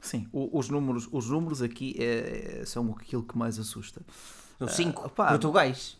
Sim, 0.00 0.28
o- 0.30 0.56
os 0.58 0.68
números, 0.68 1.08
os 1.10 1.28
números 1.30 1.62
aqui 1.62 1.96
é- 1.98 2.62
são 2.66 2.92
aquilo 2.92 3.22
que 3.24 3.36
mais 3.36 3.58
assusta. 3.58 4.02
São 4.58 4.68
5 4.68 5.02
Ah, 5.02 5.06
opá. 5.06 5.28
portugais. 5.30 5.96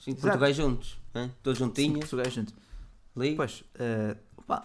5 0.00 0.10
Exato. 0.18 0.20
portugais 0.22 0.56
juntos, 0.56 0.98
hein? 1.14 1.32
todos 1.42 1.58
Sim, 1.58 1.64
juntinhos. 1.66 1.98
Português, 2.00 2.32
gente. 2.32 2.54
ali. 3.16 3.36
Pois, 3.36 3.62
está- 3.74 4.64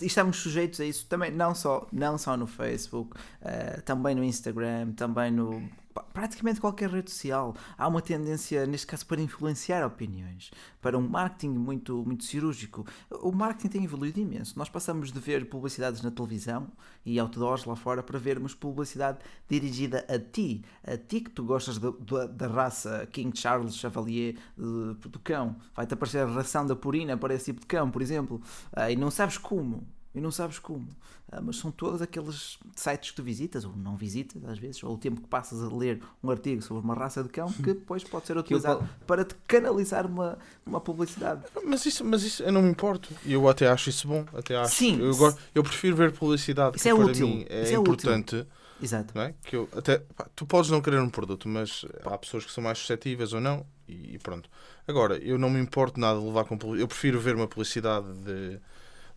e 0.00 0.06
estamos 0.06 0.36
sujeitos 0.38 0.80
a 0.80 0.84
isso 0.84 1.06
também, 1.06 1.30
não 1.30 1.54
só, 1.54 1.86
não 1.92 2.16
só 2.16 2.36
no 2.36 2.46
Facebook, 2.46 3.18
eh, 3.42 3.80
também 3.84 4.14
no 4.14 4.24
Instagram, 4.24 4.92
também 4.92 5.30
no. 5.30 5.62
Praticamente 6.12 6.60
qualquer 6.60 6.90
rede 6.90 7.10
social. 7.10 7.54
Há 7.78 7.86
uma 7.88 8.02
tendência, 8.02 8.66
neste 8.66 8.86
caso, 8.86 9.06
para 9.06 9.20
influenciar 9.20 9.86
opiniões, 9.86 10.50
para 10.80 10.98
um 10.98 11.08
marketing 11.08 11.50
muito, 11.50 12.04
muito 12.04 12.24
cirúrgico. 12.24 12.84
O 13.10 13.32
marketing 13.32 13.68
tem 13.68 13.84
evoluído 13.84 14.20
imenso. 14.20 14.58
Nós 14.58 14.68
passamos 14.68 15.12
de 15.12 15.18
ver 15.20 15.48
publicidades 15.48 16.02
na 16.02 16.10
televisão 16.10 16.68
e 17.04 17.18
outdoors 17.18 17.64
lá 17.64 17.76
fora 17.76 18.02
para 18.02 18.18
vermos 18.18 18.54
publicidade 18.54 19.18
dirigida 19.48 20.04
a 20.08 20.18
ti, 20.18 20.64
a 20.82 20.96
ti 20.96 21.20
que 21.20 21.30
tu 21.30 21.44
gostas 21.44 21.78
da, 21.78 22.46
raça 22.48 23.06
King 23.12 23.36
Charles 23.38 23.76
Chevalier 23.76 24.34
de- 24.56 25.08
do 25.08 25.18
cão. 25.20 25.56
Vai-te 25.74 25.94
aparecer 25.94 26.18
a 26.18 26.26
ração 26.26 26.66
da 26.66 26.74
purina 26.76 27.16
para 27.16 27.34
esse 27.34 27.46
tipo 27.46 27.60
de 27.60 27.66
cão, 27.66 27.90
por 27.90 28.02
exemplo, 28.02 28.40
Ah, 28.72 28.90
e 28.90 28.96
não 28.96 29.10
sabes 29.10 29.38
como. 29.38 29.86
E 30.14 30.20
não 30.20 30.30
sabes 30.30 30.58
como. 30.58 30.86
Ah, 31.32 31.40
mas 31.40 31.56
são 31.56 31.70
todos 31.70 32.00
aqueles 32.00 32.58
sites 32.76 33.10
que 33.10 33.16
tu 33.16 33.22
visitas, 33.22 33.64
ou 33.64 33.74
não 33.74 33.96
visitas 33.96 34.44
às 34.44 34.58
vezes, 34.58 34.82
ou 34.84 34.94
o 34.94 34.98
tempo 34.98 35.20
que 35.20 35.26
passas 35.26 35.60
a 35.62 35.74
ler 35.74 36.00
um 36.22 36.30
artigo 36.30 36.62
sobre 36.62 36.84
uma 36.84 36.94
raça 36.94 37.22
de 37.22 37.28
cão 37.28 37.50
que 37.50 37.74
depois 37.74 38.04
pode 38.04 38.26
ser 38.26 38.36
utilizado 38.38 38.88
para 39.06 39.24
te 39.24 39.34
canalizar 39.48 40.06
uma, 40.06 40.38
uma 40.64 40.80
publicidade. 40.80 41.42
Mas 41.64 41.84
isso, 41.86 42.04
mas 42.04 42.22
isso 42.22 42.42
eu 42.42 42.52
não 42.52 42.62
me 42.62 42.70
importo. 42.70 43.08
E 43.24 43.32
eu 43.32 43.48
até 43.48 43.68
acho 43.68 43.90
isso 43.90 44.06
bom. 44.06 44.24
Até 44.34 44.56
acho. 44.56 44.76
Sim. 44.76 45.00
Eu, 45.00 45.14
eu 45.54 45.62
prefiro 45.62 45.96
ver 45.96 46.12
publicidade 46.12 46.76
Isso 46.76 46.84
que 46.84 46.88
é 46.90 46.94
para 46.94 47.04
útil. 47.04 47.26
mim 47.26 47.46
é 47.48 47.62
Isso 47.62 47.72
é 47.72 47.76
importante. 47.76 48.46
Exato. 48.80 49.14
Não 49.14 49.22
é? 49.22 49.34
que 49.44 49.56
eu 49.56 49.68
até, 49.76 49.98
pá, 49.98 50.28
tu 50.36 50.44
podes 50.44 50.70
não 50.70 50.80
querer 50.80 51.00
um 51.00 51.08
produto, 51.08 51.48
mas 51.48 51.84
há 52.04 52.18
pessoas 52.18 52.44
que 52.44 52.52
são 52.52 52.62
mais 52.62 52.78
suscetíveis 52.78 53.32
ou 53.32 53.40
não. 53.40 53.66
E, 53.88 54.14
e 54.14 54.18
pronto. 54.18 54.48
Agora, 54.86 55.16
eu 55.16 55.38
não 55.38 55.48
me 55.50 55.58
importo 55.58 55.98
nada 55.98 56.20
de 56.20 56.26
levar 56.26 56.44
com 56.44 56.56
publicidade. 56.58 56.82
Eu 56.82 56.88
prefiro 56.88 57.20
ver 57.20 57.34
uma 57.34 57.48
publicidade 57.48 58.06
de, 58.18 58.60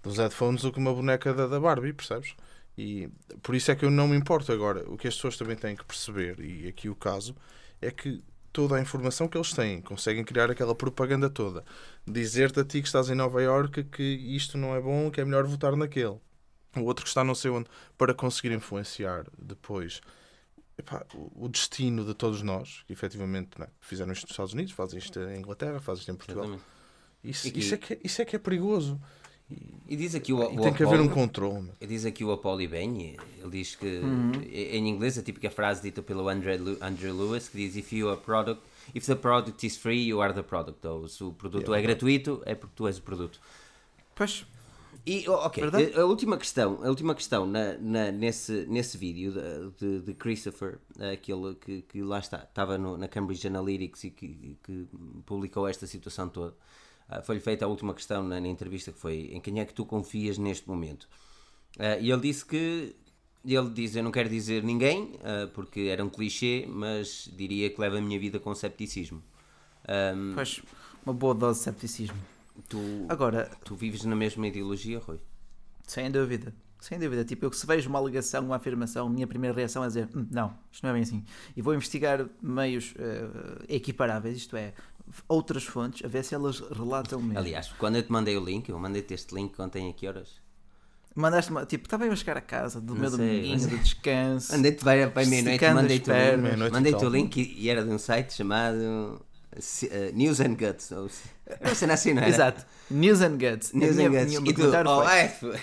dos 0.04 0.18
headphones 0.18 0.62
do 0.62 0.72
que 0.72 0.80
uma 0.80 0.94
boneca 0.94 1.34
da, 1.34 1.48
da 1.48 1.60
Barbie, 1.60 1.94
percebes? 1.94 2.36
E 2.78 3.10
por 3.42 3.56
isso 3.56 3.72
é 3.72 3.76
que 3.76 3.84
eu 3.86 3.92
não 3.92 4.08
me 4.08 4.16
importo. 4.16 4.52
Agora, 4.52 4.84
o 4.90 4.98
que 4.98 5.08
as 5.08 5.16
pessoas 5.16 5.38
também 5.38 5.56
têm 5.56 5.76
que 5.76 5.84
perceber, 5.86 6.40
e 6.40 6.68
aqui 6.68 6.90
o 6.90 6.96
caso, 6.96 7.36
é 7.82 7.90
que 7.92 8.24
toda 8.54 8.76
a 8.76 8.82
informação 8.82 9.28
que 9.28 9.38
eles 9.38 9.52
têm, 9.54 9.82
conseguem 9.82 10.24
criar 10.24 10.50
aquela 10.50 10.74
propaganda 10.74 11.30
toda, 11.30 11.64
dizer-te 12.06 12.60
a 12.60 12.64
ti 12.66 12.82
que 12.82 12.88
estás 12.88 13.10
em 13.10 13.16
Nova 13.16 13.42
Iorque 13.42 13.84
que 13.84 14.04
isto 14.04 14.58
não 14.58 14.76
é 14.76 14.82
bom, 14.82 15.12
que 15.12 15.22
é 15.22 15.26
melhor 15.26 15.46
votar 15.46 15.76
naquele, 15.76 16.18
o 16.76 16.82
outro 16.82 17.04
que 17.04 17.10
está 17.10 17.24
não 17.24 17.36
sei 17.36 17.52
onde, 17.52 17.70
para 17.98 18.14
conseguir 18.14 18.52
influenciar 18.54 19.26
depois 19.38 20.02
epá, 20.78 21.06
o 21.36 21.48
destino 21.48 22.06
de 22.06 22.14
todos 22.14 22.42
nós, 22.42 22.84
que 22.86 22.94
efetivamente 22.94 23.52
não 23.58 23.66
é? 23.66 23.70
fizeram 23.80 24.12
isto 24.12 24.24
nos 24.24 24.32
Estados 24.32 24.54
Unidos, 24.54 24.74
fazem 24.74 25.00
isto 25.00 25.20
em 25.20 25.38
Inglaterra, 25.40 25.80
fazem 25.80 26.02
isto 26.02 26.12
em 26.12 26.16
Portugal. 26.16 26.46
Isso, 27.24 27.48
isso, 27.58 27.74
é 27.74 27.78
que, 27.78 27.94
é- 27.94 28.00
isso 28.04 28.22
é 28.22 28.26
que 28.26 28.36
é 28.36 28.40
perigoso. 28.40 29.00
E 29.88 29.96
diz 29.96 30.14
aqui 30.14 30.34
o, 30.34 30.42
E 30.52 30.58
o 30.58 30.62
tem 30.62 30.74
que 30.74 30.84
haver 30.84 31.00
um 31.00 31.08
controle. 31.08 31.70
Diz 31.80 32.06
aqui 32.06 32.24
o 32.24 32.32
Apollo 32.32 32.68
bem, 32.68 33.16
ele 33.40 33.50
diz 33.50 33.76
que 33.76 34.00
Uhum. 34.00 34.32
em 34.52 34.88
inglês 34.90 35.18
a 35.18 35.24
típica 35.24 35.50
frase 35.50 35.82
dita 35.82 36.02
pelo 36.02 36.28
Andrew, 36.28 36.78
Andrew 36.82 37.16
Lewis 37.16 37.48
que 37.48 37.58
diz 37.58 37.76
if 37.78 37.94
you 37.94 38.10
are 38.10 38.20
product 38.20 38.62
if 38.94 39.06
the 39.06 39.16
product 39.16 39.66
is 39.66 39.78
free 39.78 40.06
you 40.08 40.22
are 40.22 40.34
the 40.34 40.44
product 40.44 40.86
ou 40.86 41.08
se 41.08 41.24
o 41.24 41.32
produto 41.32 41.74
é 41.74 41.82
gratuito 41.82 42.42
é 42.46 42.54
porque 42.56 42.74
tu 42.76 42.86
és 42.88 42.98
o 42.98 43.02
produto 43.02 43.40
Pois, 44.16 44.46
e 45.06 45.28
ok 45.30 45.64
Verdade. 45.64 45.94
a, 45.98 46.02
a 46.02 46.06
última 46.06 46.38
questão 46.38 46.80
a 46.84 46.90
última 46.90 47.16
questão 47.16 47.46
na, 47.46 47.78
na- 47.78 48.12
nesse 48.12 48.66
nesse 48.68 48.98
vídeo 48.98 49.32
de, 49.32 49.72
de, 50.00 50.06
de 50.08 50.14
Christopher 50.14 50.80
aquele 51.14 51.56
que, 51.56 51.82
que 51.84 52.02
lá 52.02 52.20
está 52.20 52.40
estava 52.44 52.78
no- 52.78 52.98
na 52.98 53.08
Cambridge 53.08 53.48
Analytics 53.48 54.04
e 54.04 54.10
que, 54.12 54.58
que 54.64 54.88
publicou 55.26 55.66
esta 55.68 55.88
situação 55.88 56.28
toda 56.28 56.54
foi-lhe 57.24 57.42
feita 57.42 57.66
a 57.66 57.68
última 57.68 57.94
questão 57.94 58.24
na, 58.24 58.40
na 58.40 58.48
entrevista 58.48 58.92
que 58.92 59.00
foi 59.00 59.30
em 59.34 59.40
quem 59.42 59.60
é 59.60 59.66
que 59.66 59.74
tu 59.74 59.86
confias 59.86 60.38
neste 60.38 60.68
momento 60.68 61.08
ah, 61.80 61.98
e 62.00 62.12
ele 62.12 62.22
disse 62.22 62.46
que 62.46 62.96
ele 63.46 63.70
diz, 63.70 63.96
eu 63.96 64.04
não 64.04 64.12
quero 64.12 64.28
dizer 64.28 64.62
ninguém, 64.64 65.14
ah, 65.24 65.50
porque 65.54 65.82
era 65.82 66.04
um 66.04 66.10
clichê, 66.10 66.66
mas 66.68 67.30
diria 67.36 67.70
que 67.70 67.80
leva 67.80 67.98
a 67.98 68.02
minha 68.02 68.20
vida 68.20 68.40
com 68.40 68.54
cepticismo. 68.54 69.24
Ahm, 69.88 70.34
pois, 70.36 70.62
uma 71.06 71.14
boa 71.14 71.34
dose 71.34 71.60
de 71.60 71.64
cepticismo. 71.66 72.18
tu, 72.68 73.06
Agora, 73.08 73.50
tu 73.64 73.74
vives 73.76 74.04
na 74.04 74.16
mesma 74.16 74.48
ideologia, 74.48 75.00
Rui? 75.00 75.20
sem 75.86 76.12
dúvida, 76.12 76.54
sem 76.82 77.00
dúvida, 77.00 77.24
tipo, 77.24 77.46
eu 77.46 77.50
que 77.50 77.56
se 77.56 77.66
vejo 77.66 77.90
uma 77.90 78.00
alegação, 78.00 78.44
uma 78.44 78.58
afirmação, 78.58 79.08
a 79.08 79.10
minha 79.10 79.26
primeira 79.26 79.56
reação 79.56 79.82
é 79.84 79.88
dizer, 79.88 80.10
"Hum, 80.14 80.28
não, 80.30 80.54
isto 80.70 80.84
não 80.84 80.90
é 80.90 80.94
bem 80.94 81.04
assim. 81.04 81.24
E 81.56 81.62
vou 81.62 81.74
investigar 81.74 82.28
meios 82.42 82.94
eh, 82.98 83.76
equiparáveis, 83.76 84.36
isto 84.36 84.58
é, 84.58 84.74
outras 85.28 85.64
fontes, 85.64 86.04
a 86.04 86.08
ver 86.08 86.24
se 86.24 86.36
elas 86.36 86.60
relatam 86.60 87.22
mesmo. 87.22 87.38
Aliás, 87.40 87.72
quando 87.78 87.96
eu 87.98 88.04
te 88.04 88.12
mandei 88.12 88.36
o 88.38 88.44
link, 88.44 88.70
eu 88.70 88.78
mandei-te 88.80 89.14
este 89.14 89.34
link 89.34 89.60
ontem 89.62 89.90
a 89.90 89.94
que 89.94 90.08
horas? 90.08 90.46
Mandaste-me, 91.16 91.66
tipo, 91.66 91.86
estava 91.86 92.06
eu 92.06 92.12
a 92.12 92.16
chegar 92.16 92.38
a 92.38 92.42
casa 92.42 92.80
do 92.80 92.94
meu 92.96 93.10
sei, 93.10 93.18
dominguinho 93.18 93.58
de 93.70 93.78
descanso. 93.80 94.52
Mandei-te 94.52 94.84
vai 94.84 95.10
para 95.10 95.26
meia-noite, 95.26 95.66
mandei-te 95.74 96.10
e 96.12 96.72
mandei-te 96.72 96.96
o 96.96 97.00
tal. 97.00 97.10
link 97.10 97.38
e, 97.38 97.60
e 97.64 97.70
era 97.70 97.84
de 97.84 97.90
um 97.90 97.98
site 97.98 98.34
chamado 98.36 99.20
eh, 99.90 100.12
News 100.14 100.40
and 100.40 100.54
Guts. 100.56 100.92
Ou, 100.92 101.10
se- 101.10 101.24
era 101.48 101.70
uma 101.70 101.74
cena 101.76 101.94
assim, 101.96 102.14
não 102.14 102.22
era? 102.22 102.30
Exato, 102.30 102.66
News 102.92 103.22
and 103.22 103.38
Guts. 103.40 103.74
News 103.74 103.96
minha- 103.96 104.10
and 104.10 104.12
Guts. 104.14 104.26
minha- 104.26 104.40
E 104.40 104.44
meu 104.44 104.54
tu, 104.54 104.90
oh, 104.90 105.04
foi, 105.04 105.14
é, 105.16 105.28
foi- 105.30 105.60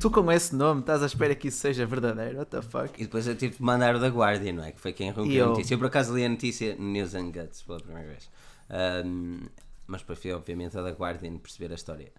tu 0.00 0.10
com 0.10 0.30
esse 0.32 0.54
nome 0.54 0.80
estás 0.80 1.02
à 1.02 1.06
espera 1.06 1.34
que 1.34 1.48
isso 1.48 1.58
seja 1.58 1.86
verdadeiro? 1.86 2.38
What 2.38 2.50
the 2.50 2.62
fuck? 2.62 2.90
E 3.00 3.04
depois 3.04 3.26
eu 3.26 3.36
tive 3.36 3.56
de 3.56 3.62
mandar 3.62 3.94
o 3.94 4.00
da 4.00 4.08
Guardian, 4.08 4.52
não 4.54 4.64
é? 4.64 4.72
Que 4.72 4.80
foi 4.80 4.92
quem 4.92 5.08
E 5.08 5.10
rompeu 5.10 5.34
eu- 5.34 5.44
a 5.46 5.48
notícia. 5.50 5.74
Eu 5.74 5.78
por 5.78 5.86
acaso 5.86 6.14
li 6.14 6.24
a 6.24 6.28
notícia 6.28 6.74
no 6.76 6.84
News 6.90 7.14
and 7.14 7.30
Guts 7.32 7.62
pela 7.62 7.78
primeira 7.80 8.08
vez. 8.08 8.30
Ahm, 8.70 9.46
mas 9.86 10.00
depois 10.00 10.18
fui 10.18 10.32
obviamente 10.32 10.76
a 10.78 10.82
da 10.82 10.90
Guardian 10.90 11.36
perceber 11.38 11.72
a 11.72 11.74
história. 11.74 12.12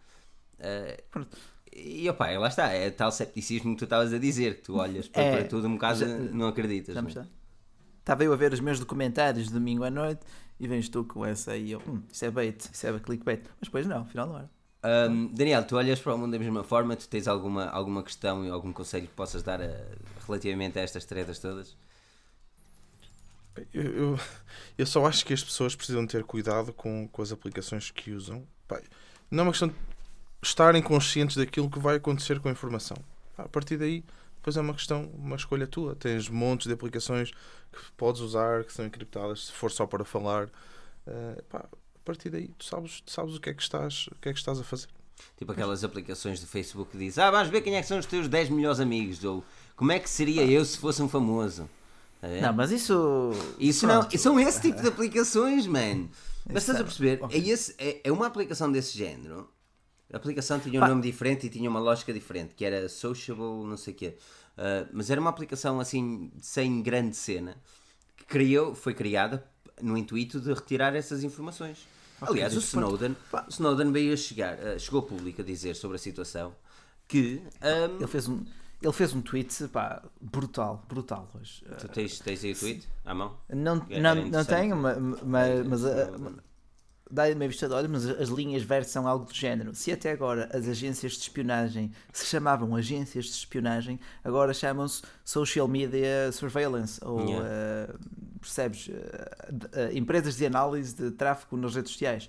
Ah, 0.59 0.97
Pronto. 1.11 1.35
e 1.75 2.07
opá, 2.09 2.27
lá 2.37 2.47
está, 2.47 2.67
é 2.69 2.89
tal 2.89 3.11
cepticismo 3.11 3.73
que 3.73 3.79
tu 3.79 3.83
estavas 3.85 4.13
a 4.13 4.17
dizer, 4.17 4.57
que 4.57 4.61
tu 4.63 4.77
olhas 4.77 5.07
para, 5.07 5.21
É, 5.23 5.37
para 5.37 5.47
tudo 5.47 5.67
um 5.67 5.73
bocado 5.73 5.99
já- 5.99 6.07
não 6.07 6.47
acreditas. 6.47 6.95
Me 6.95 7.13
não 7.13 7.21
é? 7.21 7.27
Estava 7.99 8.23
eu 8.23 8.33
a 8.33 8.35
ver 8.35 8.51
os 8.53 8.59
meus 8.59 8.79
documentários 8.79 9.47
de 9.47 9.53
domingo 9.53 9.83
à 9.83 9.89
noite 9.89 10.21
e 10.59 10.67
vens 10.67 10.89
tu 10.89 11.03
com 11.05 11.25
essa 11.25 11.51
aí. 11.53 11.71
Eu, 11.71 11.81
hum, 11.87 12.01
isso 12.11 12.25
é 12.25 12.29
bait, 12.31 12.69
isso 12.71 12.85
é 12.87 12.99
clickbait. 12.99 13.43
Mas 13.59 13.67
depois 13.69 13.85
não, 13.87 14.01
afinal 14.01 14.27
não 14.27 14.37
era. 14.37 14.49
Ahm, 14.83 15.29
Daniel, 15.33 15.65
tu 15.65 15.77
olhas 15.77 15.99
para 15.99 16.13
o 16.13 16.17
mundo 16.17 16.33
da 16.33 16.39
mesma 16.39 16.63
forma, 16.63 16.95
tu 16.95 17.07
tens 17.07 17.27
alguma, 17.27 17.65
alguma 17.67 18.03
questão 18.03 18.45
e 18.45 18.49
algum 18.49 18.73
conselho 18.73 19.07
que 19.07 19.13
possas 19.13 19.41
dar 19.43 19.61
a- 19.61 19.85
relativamente 20.27 20.77
a 20.79 20.81
estas 20.81 21.05
tretas 21.05 21.39
todas? 21.39 21.75
Eu, 23.73 23.83
eu, 23.83 24.19
eu 24.77 24.85
só 24.85 25.05
acho 25.05 25.25
que 25.25 25.33
as 25.33 25.43
pessoas 25.43 25.75
precisam 25.75 26.07
ter 26.07 26.23
cuidado 26.23 26.73
com, 26.73 27.07
com 27.07 27.21
as 27.21 27.31
aplicações 27.31 27.91
que 27.91 28.11
usam. 28.11 28.47
Não 29.31 29.41
é 29.41 29.47
uma 29.47 29.51
questão 29.51 29.69
de 29.69 29.75
estarem 30.43 30.81
conscientes 30.81 31.37
daquilo 31.37 31.69
que 31.69 31.79
vai 31.79 31.97
acontecer 31.97 32.39
com 32.39 32.49
a 32.49 32.51
informação. 32.51 32.97
A 33.37 33.47
partir 33.49 33.77
daí, 33.77 34.03
depois 34.37 34.57
é 34.57 34.61
uma 34.61 34.73
questão, 34.73 35.05
uma 35.15 35.35
escolha 35.37 35.67
tua. 35.67 35.95
Tens 35.95 36.29
montes 36.29 36.67
de 36.67 36.73
aplicações 36.73 37.31
que 37.31 37.91
podes 37.97 38.21
usar, 38.21 38.63
que 38.65 38.73
são 38.73 38.85
encriptadas, 38.85 39.47
se 39.47 39.51
for 39.53 39.71
só 39.71 39.87
para 39.87 40.05
falar. 40.05 40.49
Eh, 41.07 41.43
pá, 41.49 41.65
a 42.03 42.05
partir 42.05 42.29
daí, 42.29 42.49
tu 42.57 42.65
sabes, 42.65 42.99
tu 43.01 43.11
sabes 43.11 43.35
o, 43.35 43.39
que 43.39 43.49
é 43.49 43.53
que 43.53 43.61
estás, 43.61 44.07
o 44.07 44.15
que 44.21 44.27
é 44.27 44.33
que 44.33 44.39
estás 44.39 44.59
a 44.59 44.63
fazer. 44.63 44.87
Tipo 45.37 45.53
aquelas 45.53 45.83
aplicações 45.85 46.41
do 46.41 46.47
Facebook 46.47 46.91
que 46.91 46.97
dizem 46.97 47.23
Ah, 47.23 47.31
vais 47.31 47.47
ver 47.47 47.61
quem 47.61 47.75
é 47.77 47.81
que 47.81 47.87
são 47.87 47.97
os 47.97 48.05
teus 48.05 48.27
10 48.27 48.49
melhores 48.49 48.79
amigos 48.81 49.23
ou 49.23 49.43
como 49.75 49.91
é 49.91 49.99
que 49.99 50.09
seria 50.09 50.43
eu 50.43 50.65
se 50.65 50.77
fosse 50.77 51.01
um 51.01 51.07
famoso. 51.07 51.69
Ver? 52.21 52.41
Não, 52.41 52.53
mas 52.53 52.71
isso. 52.71 53.31
Isso 53.57 53.87
não, 53.87 54.01
pronto. 54.01 54.17
são 54.17 54.39
esse 54.39 54.61
tipo 54.61 54.81
de 54.81 54.87
aplicações, 54.87 55.65
man. 55.65 56.09
Mas 56.45 56.63
estás 56.63 56.77
a 56.77 56.81
é- 56.81 56.83
perceber? 56.83 57.19
É, 57.29 57.37
esse, 57.37 57.73
é, 57.77 58.01
é 58.03 58.11
uma 58.11 58.27
aplicação 58.27 58.69
desse 58.71 58.97
género. 58.97 59.49
A 60.11 60.17
aplicação 60.17 60.59
tinha 60.59 60.79
um 60.79 60.81
Pá. 60.81 60.89
nome 60.89 61.01
diferente 61.01 61.47
e 61.47 61.49
tinha 61.49 61.69
uma 61.69 61.79
lógica 61.79 62.13
diferente, 62.13 62.53
que 62.53 62.63
era 62.65 62.87
Sociable, 62.89 63.65
não 63.65 63.77
sei 63.77 63.93
o 63.93 63.95
quê. 63.95 64.17
Ah, 64.57 64.87
mas 64.91 65.09
era 65.09 65.21
uma 65.21 65.29
aplicação 65.29 65.79
assim, 65.79 66.31
sem 66.41 66.81
grande 66.81 67.15
cena, 67.15 67.57
que 68.17 68.25
criou, 68.25 68.75
foi 68.75 68.93
criada 68.93 69.43
no 69.81 69.97
intuito 69.97 70.39
de 70.39 70.53
retirar 70.53 70.95
essas 70.95 71.23
informações. 71.23 71.87
Aliás, 72.21 72.55
o 72.55 72.59
Snowden, 72.59 73.15
Snowden 73.49 73.91
veio 73.91 74.13
a 74.13 74.17
chegar, 74.17 74.57
ah, 74.59 74.79
chegou 74.79 75.01
a 75.01 75.03
público 75.03 75.41
a 75.41 75.43
dizer 75.45 75.75
sobre 75.75 75.95
a 75.95 75.99
situação 75.99 76.55
que 77.07 77.41
ah, 77.61 77.89
Ele 77.97 78.07
fez 78.07 78.27
um. 78.27 78.43
Ele 78.81 78.91
fez 78.93 79.13
um 79.13 79.21
tweet, 79.21 79.67
pá, 79.69 80.03
brutal, 80.19 80.83
brutal 80.89 81.29
hoje. 81.39 81.63
tu 81.79 81.87
tens, 81.87 82.19
tens 82.19 82.43
aí 82.43 82.51
o 82.51 82.59
tweet 82.59 82.87
à 83.05 83.13
mão? 83.15 83.37
Não, 83.49 83.85
Era 83.89 84.15
não, 84.15 84.25
não 84.25 84.43
tenho, 84.45 84.75
ma- 84.75 84.95
ma- 84.95 85.17
mas, 85.23 85.67
mas, 85.67 85.81
Interessante. 87.05 87.15
dá-lhe 87.15 87.33
uma 87.35 87.47
vista 87.47 87.67
de 87.67 87.73
olhos, 87.73 87.89
mas 87.91 88.05
as 88.05 88.29
linhas 88.29 88.63
verdes 88.63 88.91
são 88.91 89.07
algo 89.07 89.25
do 89.25 89.33
género. 89.33 89.73
Se 89.75 89.91
até 89.91 90.11
agora 90.11 90.49
as 90.53 90.67
agências 90.67 91.13
de 91.13 91.19
espionagem 91.19 91.91
se 92.11 92.25
chamavam 92.25 92.75
agências 92.75 93.25
de 93.25 93.31
espionagem, 93.31 93.99
agora 94.23 94.53
chamam-se 94.53 95.01
Social 95.23 95.67
Media 95.67 96.31
Surveillance, 96.31 96.99
ou 97.03 97.19
Yeah. 97.19 97.47
eh, 97.49 97.93
percebes? 98.39 98.85
De- 99.51 99.67
eh, 99.73 99.91
empresas 99.93 100.35
de 100.35 100.45
análise 100.45 100.95
de 100.95 101.11
tráfego 101.11 101.55
nas 101.57 101.75
redes 101.75 101.91
sociais. 101.91 102.27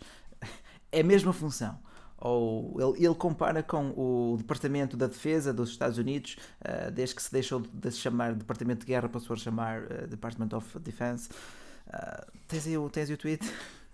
É 0.92 1.00
a 1.00 1.04
mesma 1.04 1.32
função. 1.32 1.78
Ou 2.18 2.76
ele, 2.96 3.04
ele 3.06 3.14
compara 3.16 3.62
com 3.62 3.90
o 3.90 4.36
Departamento 4.38 4.96
da 4.96 5.06
Defesa 5.08 5.52
dos 5.52 5.70
Estados 5.70 5.98
Unidos, 5.98 6.36
eh, 6.62 6.90
desde 6.90 7.14
que 7.16 7.22
se 7.22 7.30
deixou 7.32 7.60
de 7.60 7.90
se 7.90 7.98
chamar 7.98 8.32
Departamento 8.34 8.80
de 8.80 8.86
Guerra, 8.86 9.08
passou 9.08 9.34
a 9.34 9.36
chamar 9.36 9.82
eh, 9.90 10.06
Department 10.06 10.48
of 10.56 10.78
Defense. 10.78 11.28
Ah, 11.92 12.24
tens, 12.48 12.66
aí 12.66 12.78
o, 12.78 12.88
tens 12.88 13.08
aí 13.08 13.14
o 13.14 13.18
tweet? 13.18 13.44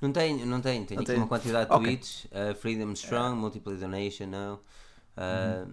Não 0.00 0.12
tenho, 0.12 0.46
não 0.46 0.60
tenho. 0.60 0.86
Tenho 0.86 0.98
Não 0.98 1.02
aqui 1.02 1.12
tem? 1.12 1.16
uma 1.16 1.26
quantidade 1.28 1.68
de 1.68 1.76
Ok. 1.76 1.86
tweets. 1.86 2.24
Uh, 2.26 2.54
Freedom 2.54 2.92
Strong, 2.92 3.36
Multiple 3.36 3.76
Donation 3.76 4.26
Now. 4.26 4.60
Uh, 5.16 5.66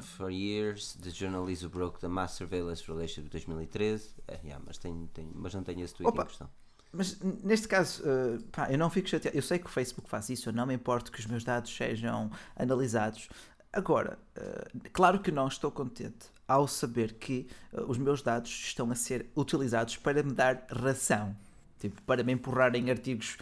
For 0.00 0.30
years, 0.30 0.94
the 1.02 1.10
journalist 1.10 1.62
who 1.62 1.68
broke 1.68 2.00
the 2.00 2.08
mass 2.08 2.32
surveillance 2.34 2.84
relationship 2.88 3.24
de 3.24 3.30
2013. 3.30 4.14
Uh, 4.28 4.32
yeah, 4.44 4.62
mas, 4.66 4.78
tenho, 4.78 5.06
tenho, 5.12 5.30
mas 5.34 5.52
não 5.52 5.62
tenho 5.62 5.84
esse 5.84 5.94
tweet 5.94 6.08
Opa. 6.08 6.22
em 6.22 6.26
questão. 6.26 6.48
Mas 6.96 7.18
neste 7.42 7.66
caso, 7.66 8.02
eh, 8.06 8.38
pá, 8.52 8.70
eu 8.70 8.78
não 8.78 8.88
fico 8.88 9.08
chateado. 9.08 9.36
Eu 9.36 9.42
sei 9.42 9.58
que 9.58 9.66
o 9.66 9.68
Facebook 9.68 10.08
faz 10.08 10.28
isso, 10.30 10.48
eu 10.48 10.52
não 10.52 10.64
me 10.64 10.74
importo 10.74 11.10
que 11.10 11.18
os 11.18 11.26
meus 11.26 11.42
dados 11.42 11.74
sejam 11.76 12.30
analisados. 12.54 13.28
Agora, 13.72 14.16
eh, 14.36 14.68
claro 14.92 15.18
que 15.18 15.32
não 15.32 15.48
estou 15.48 15.72
contente 15.72 16.26
ao 16.46 16.68
saber 16.68 17.14
que 17.14 17.48
eh, 17.72 17.80
os 17.88 17.98
meus 17.98 18.22
dados 18.22 18.48
estão 18.48 18.88
a 18.92 18.94
ser 18.94 19.26
utilizados 19.36 19.96
para 19.96 20.22
me 20.22 20.32
dar 20.32 20.64
ração. 20.70 21.36
Tipo, 21.80 22.00
para 22.02 22.22
me 22.22 22.32
empurrarem 22.32 22.88
artigos 22.88 23.38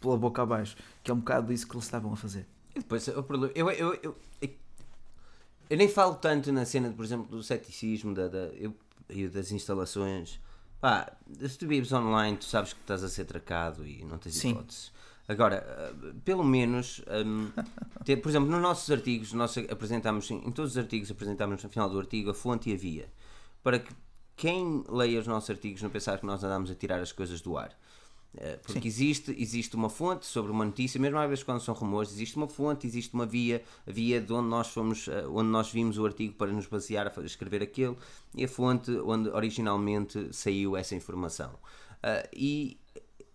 pela 0.00 0.16
boca 0.16 0.42
abaixo. 0.42 0.76
Que 1.02 1.10
é 1.10 1.14
um 1.14 1.18
bocado 1.18 1.52
isso 1.52 1.66
que 1.66 1.74
eles 1.74 1.84
estavam 1.84 2.12
a 2.12 2.16
fazer. 2.16 2.46
E 2.74 2.80
depois, 2.80 3.06
o 3.08 3.22
problema. 3.22 3.52
Eu, 3.56 3.70
eu, 3.70 3.94
eu, 4.02 4.16
eu, 5.70 5.76
nem 5.76 5.88
falo 5.88 6.14
tanto 6.16 6.52
na 6.52 6.64
cena, 6.64 6.90
por 6.90 7.04
exemplo, 7.04 7.26
do 7.26 7.42
ceticismo 7.42 8.14
da, 8.14 8.28
da, 8.28 8.38
eu, 8.54 8.74
e 9.08 9.28
das 9.28 9.50
instalações. 9.50 10.40
Pá, 10.80 11.10
se 11.40 11.58
tu 11.58 11.66
vives 11.66 11.90
online, 11.92 12.36
tu 12.36 12.44
sabes 12.44 12.72
que 12.72 12.80
estás 12.80 13.02
a 13.02 13.08
ser 13.08 13.24
tracado 13.24 13.86
e 13.86 14.04
não 14.04 14.18
tens 14.18 14.44
hipóteses. 14.44 14.92
Agora, 15.28 15.66
ah, 15.66 16.14
pelo 16.24 16.44
menos, 16.44 17.02
hum, 17.24 17.50
ter- 18.04 18.16
por 18.18 18.28
exemplo, 18.28 18.48
nos 18.48 18.60
nossos 18.60 18.88
artigos, 18.90 19.32
nós 19.32 19.56
apresentamos, 19.58 20.30
em 20.30 20.52
todos 20.52 20.72
os 20.72 20.78
artigos, 20.78 21.10
apresentamos 21.10 21.62
no 21.62 21.68
final 21.70 21.90
do 21.90 21.98
artigo 21.98 22.30
a 22.30 22.34
fonte 22.34 22.70
e 22.70 22.74
a 22.74 22.76
via. 22.76 23.08
Para 23.62 23.80
que 23.80 23.92
quem 24.36 24.84
leia 24.88 25.18
os 25.18 25.26
nossos 25.26 25.50
artigos 25.50 25.82
não 25.82 25.90
pensar 25.90 26.18
que 26.18 26.26
nós 26.26 26.44
andamos 26.44 26.70
a 26.70 26.74
tirar 26.74 27.00
as 27.00 27.10
coisas 27.10 27.40
do 27.40 27.56
ar. 27.56 27.76
Eh, 28.38 28.58
Porque 28.62 28.86
existe, 28.86 29.34
existe 29.38 29.74
uma 29.76 29.88
fonte 29.88 30.26
sobre 30.26 30.50
uma 30.52 30.64
notícia, 30.64 31.00
mesmo 31.00 31.18
às 31.18 31.28
vezes 31.28 31.42
quando 31.44 31.60
são 31.60 31.74
rumores, 31.74 32.12
existe 32.12 32.36
uma 32.36 32.46
fonte, 32.48 32.86
existe 32.86 33.14
uma 33.14 33.24
via, 33.24 33.62
a 33.86 33.90
via 33.90 34.20
de 34.20 34.32
onde 34.32 34.48
nós 34.48 34.68
fomos, 34.68 35.08
eh, 35.08 35.26
onde 35.28 35.48
nós 35.48 35.70
vimos 35.70 35.96
o 35.98 36.04
artigo 36.04 36.34
para 36.34 36.52
nos 36.52 36.66
basear 36.66 37.12
a 37.16 37.20
escrever 37.22 37.62
aquilo, 37.62 37.96
e 38.34 38.44
a 38.44 38.48
fonte 38.48 38.90
onde 39.04 39.28
originalmente 39.30 40.28
saiu 40.32 40.76
essa 40.76 40.94
informação. 40.94 41.50
Ah, 42.02 42.28
e 42.32 42.78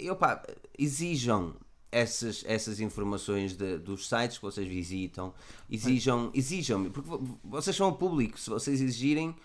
opa, 0.09 0.43
exijam 0.77 1.55
essas, 1.91 2.43
essas 2.47 2.79
informações 2.79 3.53
de- 3.57 3.77
dos 3.77 4.07
sites 4.07 4.37
que 4.37 4.43
vocês 4.43 4.65
visitam, 4.67 5.33
exijam, 5.69 6.31
exijam 6.33 6.89
porque 6.91 7.09
vo- 7.09 7.39
vocês 7.43 7.75
são 7.75 7.89
o 7.89 7.93
público, 7.95 8.39
se 8.39 8.49
vocês 8.49 8.79
exigirem, 8.81 9.35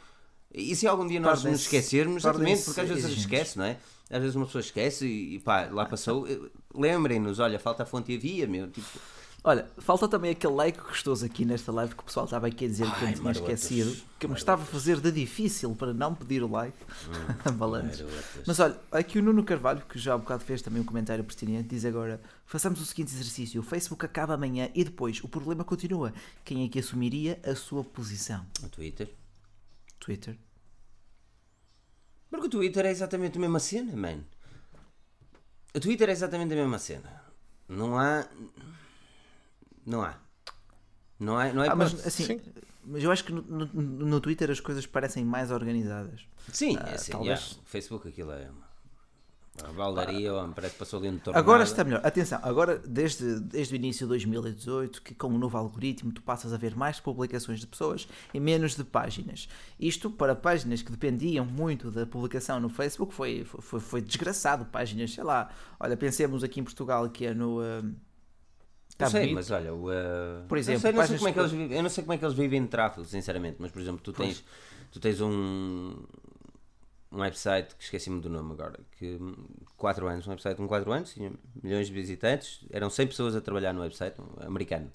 e 0.56 0.74
se 0.74 0.86
algum 0.86 1.06
dia 1.06 1.20
nós 1.20 1.44
nos 1.44 1.60
esquecermos, 1.60 2.24
exatamente, 2.24 2.62
porque 2.62 2.80
às 2.80 2.88
vezes 2.88 3.04
a 3.04 3.08
gente 3.08 3.18
exigentes. 3.18 3.40
esquece, 3.40 3.58
não 3.58 3.64
é? 3.64 3.78
Às 4.10 4.20
vezes 4.20 4.36
uma 4.36 4.46
pessoa 4.46 4.60
esquece 4.60 5.06
e, 5.06 5.34
e 5.34 5.38
pá, 5.38 5.68
lá 5.70 5.84
passou, 5.84 6.26
eh, 6.26 6.38
lembrem-nos, 6.74 7.38
olha, 7.38 7.58
falta 7.58 7.82
a 7.82 7.86
fonte 7.86 8.12
e 8.12 8.16
a 8.16 8.18
via, 8.18 8.46
meu, 8.46 8.70
tipo, 8.70 8.86
Olha, 9.46 9.64
falta 9.78 10.08
também 10.08 10.32
aquele 10.32 10.54
like 10.54 10.80
gostoso 10.80 11.24
aqui 11.24 11.44
nesta 11.44 11.70
live 11.70 11.94
que 11.94 12.02
o 12.02 12.04
pessoal 12.04 12.24
estava 12.24 12.48
aqui 12.48 12.64
a 12.64 12.68
dizer 12.68 12.84
que 12.84 13.04
eu 13.04 13.08
tinha 13.12 13.22
marotas. 13.22 13.36
esquecido, 13.36 13.96
que 14.18 14.26
me 14.26 14.34
estava 14.34 14.64
a 14.64 14.66
fazer 14.66 15.00
de 15.00 15.12
difícil 15.12 15.72
para 15.76 15.94
não 15.94 16.12
pedir 16.16 16.42
o 16.42 16.50
like. 16.50 16.76
Marotas. 17.56 18.04
Mas 18.44 18.58
olha, 18.58 18.76
aqui 18.90 19.20
o 19.20 19.22
Nuno 19.22 19.44
Carvalho, 19.44 19.82
que 19.88 20.00
já 20.00 20.14
há 20.14 20.16
um 20.16 20.18
bocado 20.18 20.42
fez 20.42 20.62
também 20.62 20.82
um 20.82 20.84
comentário 20.84 21.22
pertinente, 21.22 21.68
diz 21.68 21.84
agora: 21.84 22.20
façamos 22.44 22.80
o 22.80 22.84
seguinte 22.84 23.12
exercício: 23.14 23.60
o 23.60 23.62
Facebook 23.62 24.04
acaba 24.04 24.34
amanhã 24.34 24.68
e 24.74 24.82
depois 24.82 25.22
o 25.22 25.28
problema 25.28 25.62
continua. 25.62 26.12
Quem 26.44 26.64
é 26.64 26.68
que 26.68 26.80
assumiria 26.80 27.38
a 27.44 27.54
sua 27.54 27.84
posição? 27.84 28.44
o 28.64 28.68
Twitter. 28.68 29.14
Twitter. 30.00 30.36
Porque 32.30 32.46
o 32.46 32.50
Twitter 32.50 32.84
é 32.86 32.90
exatamente 32.90 33.38
a 33.38 33.40
mesma 33.40 33.58
cena, 33.58 33.96
man. 33.96 34.20
O 35.74 35.80
Twitter 35.80 36.08
é 36.08 36.12
exatamente 36.12 36.52
a 36.52 36.56
mesma 36.56 36.78
cena. 36.78 37.22
Não 37.68 37.98
há. 37.98 38.26
Não 39.84 40.02
há. 40.02 40.14
Não 41.18 41.38
há. 41.38 41.52
Não 41.52 41.62
é 41.64 41.68
Ah, 41.68 41.74
mas 41.76 42.06
assim, 42.06 42.24
Sim. 42.26 42.40
mas 42.84 43.02
eu 43.02 43.10
acho 43.10 43.24
que 43.24 43.32
no, 43.32 43.42
no- 43.42 43.66
no 43.72 44.20
Twitter 44.20 44.50
as 44.50 44.60
coisas 44.60 44.86
parecem 44.86 45.24
mais 45.24 45.50
organizadas. 45.50 46.26
Sim, 46.52 46.76
é 46.76 46.94
assim, 46.94 47.12
talvez- 47.12 47.40
yeah, 47.40 47.62
o 47.62 47.66
Facebook 47.68 48.08
aquilo 48.08 48.32
é 48.32 48.48
uma, 48.50 48.66
baldaria, 49.74 50.32
ou 50.32 50.48
parece 50.48 50.74
que 50.74 50.78
passou 50.78 50.98
ali 50.98 51.08
um 51.08 51.18
tornado. 51.18 51.42
Agora 51.42 51.62
está 51.62 51.84
melhor. 51.84 52.00
Atenção, 52.04 52.38
agora 52.42 52.78
desde, 52.78 53.40
desde 53.40 53.74
o 53.74 53.76
início 53.76 54.06
de 54.06 54.10
2018, 54.10 55.02
que 55.02 55.14
com 55.14 55.28
o 55.28 55.38
novo 55.38 55.56
algoritmo 55.56 56.12
tu 56.12 56.22
passas 56.22 56.52
a 56.52 56.56
ver 56.56 56.76
mais 56.76 57.00
publicações 57.00 57.60
de 57.60 57.66
pessoas 57.66 58.08
e 58.32 58.40
menos 58.40 58.74
de 58.74 58.84
páginas. 58.84 59.48
Isto 59.78 60.10
para 60.10 60.34
páginas 60.34 60.82
que 60.82 60.90
dependiam 60.90 61.44
muito 61.44 61.90
da 61.90 62.06
publicação 62.06 62.60
no 62.60 62.68
Facebook 62.68 63.14
foi, 63.14 63.44
foi, 63.44 63.80
foi 63.80 64.00
desgraçado. 64.00 64.64
Páginas, 64.66 65.12
sei 65.12 65.24
lá, 65.24 65.50
olha, 65.78 65.96
pensemos 65.96 66.42
aqui 66.44 66.60
em 66.60 66.64
Portugal 66.64 67.08
que 67.10 67.26
é 67.26 67.34
no. 67.34 67.60
ah, 67.60 67.82
Não 67.82 67.94
Tá 68.98 69.10
sei, 69.10 69.34
mas 69.34 69.50
olha, 69.50 69.74
o, 69.74 69.90
uh, 69.90 70.46
Por 70.48 70.56
exemplo, 70.56 70.80
não 70.80 70.80
sei, 70.80 70.92
não 70.92 71.06
sei 71.06 71.18
como 71.18 71.28
é 71.28 71.32
que 71.32 71.38
eles 71.38 71.50
vivem, 71.52 71.76
eu 71.76 71.82
não 71.82 71.90
sei 71.90 72.04
como 72.04 72.12
é 72.14 72.16
que 72.18 72.24
eles 72.24 72.34
vivem 72.36 72.62
de 72.62 72.68
tráfego, 72.68 73.04
sinceramente, 73.04 73.56
mas 73.58 73.70
por 73.70 73.82
exemplo, 73.82 74.00
tu 74.02 74.10
tens, 74.10 74.42
tu 74.90 74.98
tens 74.98 75.20
um, 75.20 75.94
um 77.16 77.20
website 77.22 77.74
que 77.74 77.84
esqueci-me 77.84 78.20
do 78.20 78.28
nome 78.28 78.52
agora, 78.52 78.78
que 78.98 79.18
4 79.76 80.06
anos, 80.06 80.26
um 80.26 80.30
website 80.30 80.56
com 80.56 80.68
4 80.68 80.92
anos, 80.92 81.14
tinha 81.14 81.32
milhões 81.62 81.86
de 81.86 81.92
visitantes, 81.92 82.64
eram 82.70 82.90
100 82.90 83.06
pessoas 83.08 83.34
a 83.36 83.40
trabalhar 83.40 83.72
no 83.72 83.80
website, 83.80 84.16
um 84.20 84.46
americano. 84.46 84.90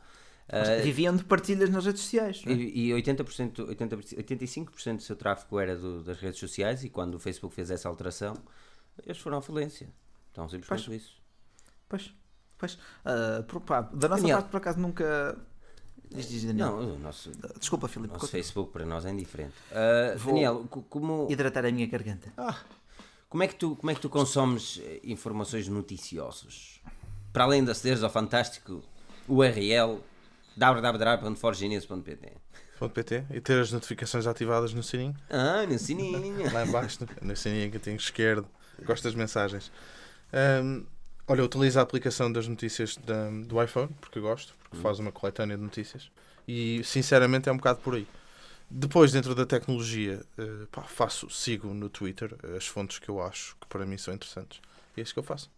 Uh, 0.50 0.84
Viviam 0.84 1.16
de 1.16 1.24
partilhas 1.24 1.70
nas 1.70 1.86
redes 1.86 2.02
sociais. 2.02 2.44
é? 2.46 2.52
e, 2.52 2.90
e 2.90 3.02
80%, 3.02 3.68
80, 3.70 3.98
85% 3.98 4.96
do 4.98 5.02
seu 5.02 5.16
tráfego 5.16 5.60
era 5.60 5.78
do- 5.78 6.04
das 6.04 6.18
redes 6.20 6.40
sociais 6.40 6.84
e 6.84 6.90
quando 6.90 7.16
o 7.16 7.20
Facebook 7.20 7.56
fez 7.56 7.72
essa 7.72 7.88
alteração, 7.88 8.36
eles 9.06 9.18
foram 9.18 9.38
à 9.38 9.42
falência. 9.42 9.88
Então, 10.32 10.50
simplesmente 10.50 10.86
Pois. 10.88 11.02
isso. 11.02 11.22
Pois, 11.88 12.14
pois. 12.58 12.78
Ah, 13.06 13.44
por- 13.48 13.62
pá, 13.62 13.82
da 13.82 14.10
nossa 14.10 14.22
Daniel. 14.22 14.38
parte, 14.40 14.52
por 14.52 14.58
acaso, 14.58 14.80
nunca. 14.80 15.38
Diz, 16.14 16.28
diz, 16.30 16.44
Daniel. 16.44 16.68
Não, 16.82 16.96
o 16.96 17.00
nosso, 17.00 17.32
Desculpa, 17.60 17.88
Filipe. 17.88 18.12
o 18.14 18.18
nosso. 18.18 18.28
Facebook 18.28 18.72
para 18.74 18.86
nós 18.86 19.06
é 19.06 19.12
indiferente. 19.12 19.54
Uh, 19.72 20.18
Vou- 20.18 20.34
Daniel, 20.34 20.66
co- 20.70 20.82
como, 20.84 21.28
Hidratar 21.30 21.66
a 21.66 21.72
minha 21.72 21.88
garganta. 21.88 22.32
como, 23.30 23.44
é 23.44 23.48
que 23.48 23.56
tu, 23.56 23.76
como 23.78 23.90
é 23.92 23.96
que 23.96 24.02
tu 24.02 24.10
consomes 24.10 24.80
eh, 24.84 25.00
informações 25.04 25.68
noticiosas? 25.70 26.82
Para 27.32 27.46
além 27.46 27.64
de 27.64 27.72
acederes 27.72 28.04
ao 28.04 28.10
fantástico 28.10 28.84
URL 29.28 30.00
www.forginense.pt 30.58 32.34
.pt 32.94 33.24
e 33.30 33.40
ter 33.40 33.60
as 33.62 33.72
notificações 33.72 34.26
ativadas 34.26 34.74
no 34.74 34.82
sininho. 34.82 35.16
Ah, 35.30 35.66
no 35.68 35.78
sininho. 35.78 36.20
Lá 36.52 36.66
embaixo, 36.66 37.00
no, 37.22 37.28
no 37.30 37.36
sininho 37.38 37.70
que 37.70 37.78
eu 37.78 37.82
tenho 37.82 37.96
esquerdo. 37.96 38.48
Gosto 38.84 39.04
das 39.04 39.14
mensagens. 39.14 39.72
Ahm, 40.34 40.84
olha, 41.28 41.42
eu 41.42 41.46
utilizo 41.46 41.78
a 41.78 41.84
aplicação 41.84 42.32
das 42.32 42.48
notícias 42.48 42.98
da- 42.98 43.30
do 43.30 43.62
iPhone, 43.64 43.90
porque 44.02 44.18
eu 44.18 44.24
gosto, 44.24 44.56
porque 44.72 44.82
faz 44.82 45.00
uma 45.00 45.12
coletânea 45.12 45.58
de 45.58 45.64
notícias. 45.64 46.10
E 46.48 46.82
sinceramente 46.84 47.50
é 47.50 47.52
um 47.52 47.58
bocado 47.58 47.80
por 47.82 47.96
aí. 47.96 48.08
Depois, 48.70 49.12
dentro 49.12 49.36
da 49.36 49.46
tecnologia, 49.46 50.26
eh, 50.38 50.66
pá, 50.72 50.84
faço, 50.84 51.30
sigo 51.30 51.74
no 51.74 51.90
Twitter 51.90 52.34
as 52.56 52.66
fontes 52.66 53.00
que 53.00 53.10
eu 53.10 53.22
acho 53.22 53.58
que 53.60 53.68
para 53.68 53.86
mim 53.86 53.98
são 53.98 54.14
interessantes. 54.14 54.62
E 54.96 55.02
é 55.02 55.04
isso 55.04 55.14
que 55.14 55.20
eu 55.20 55.24
faço. 55.24 55.52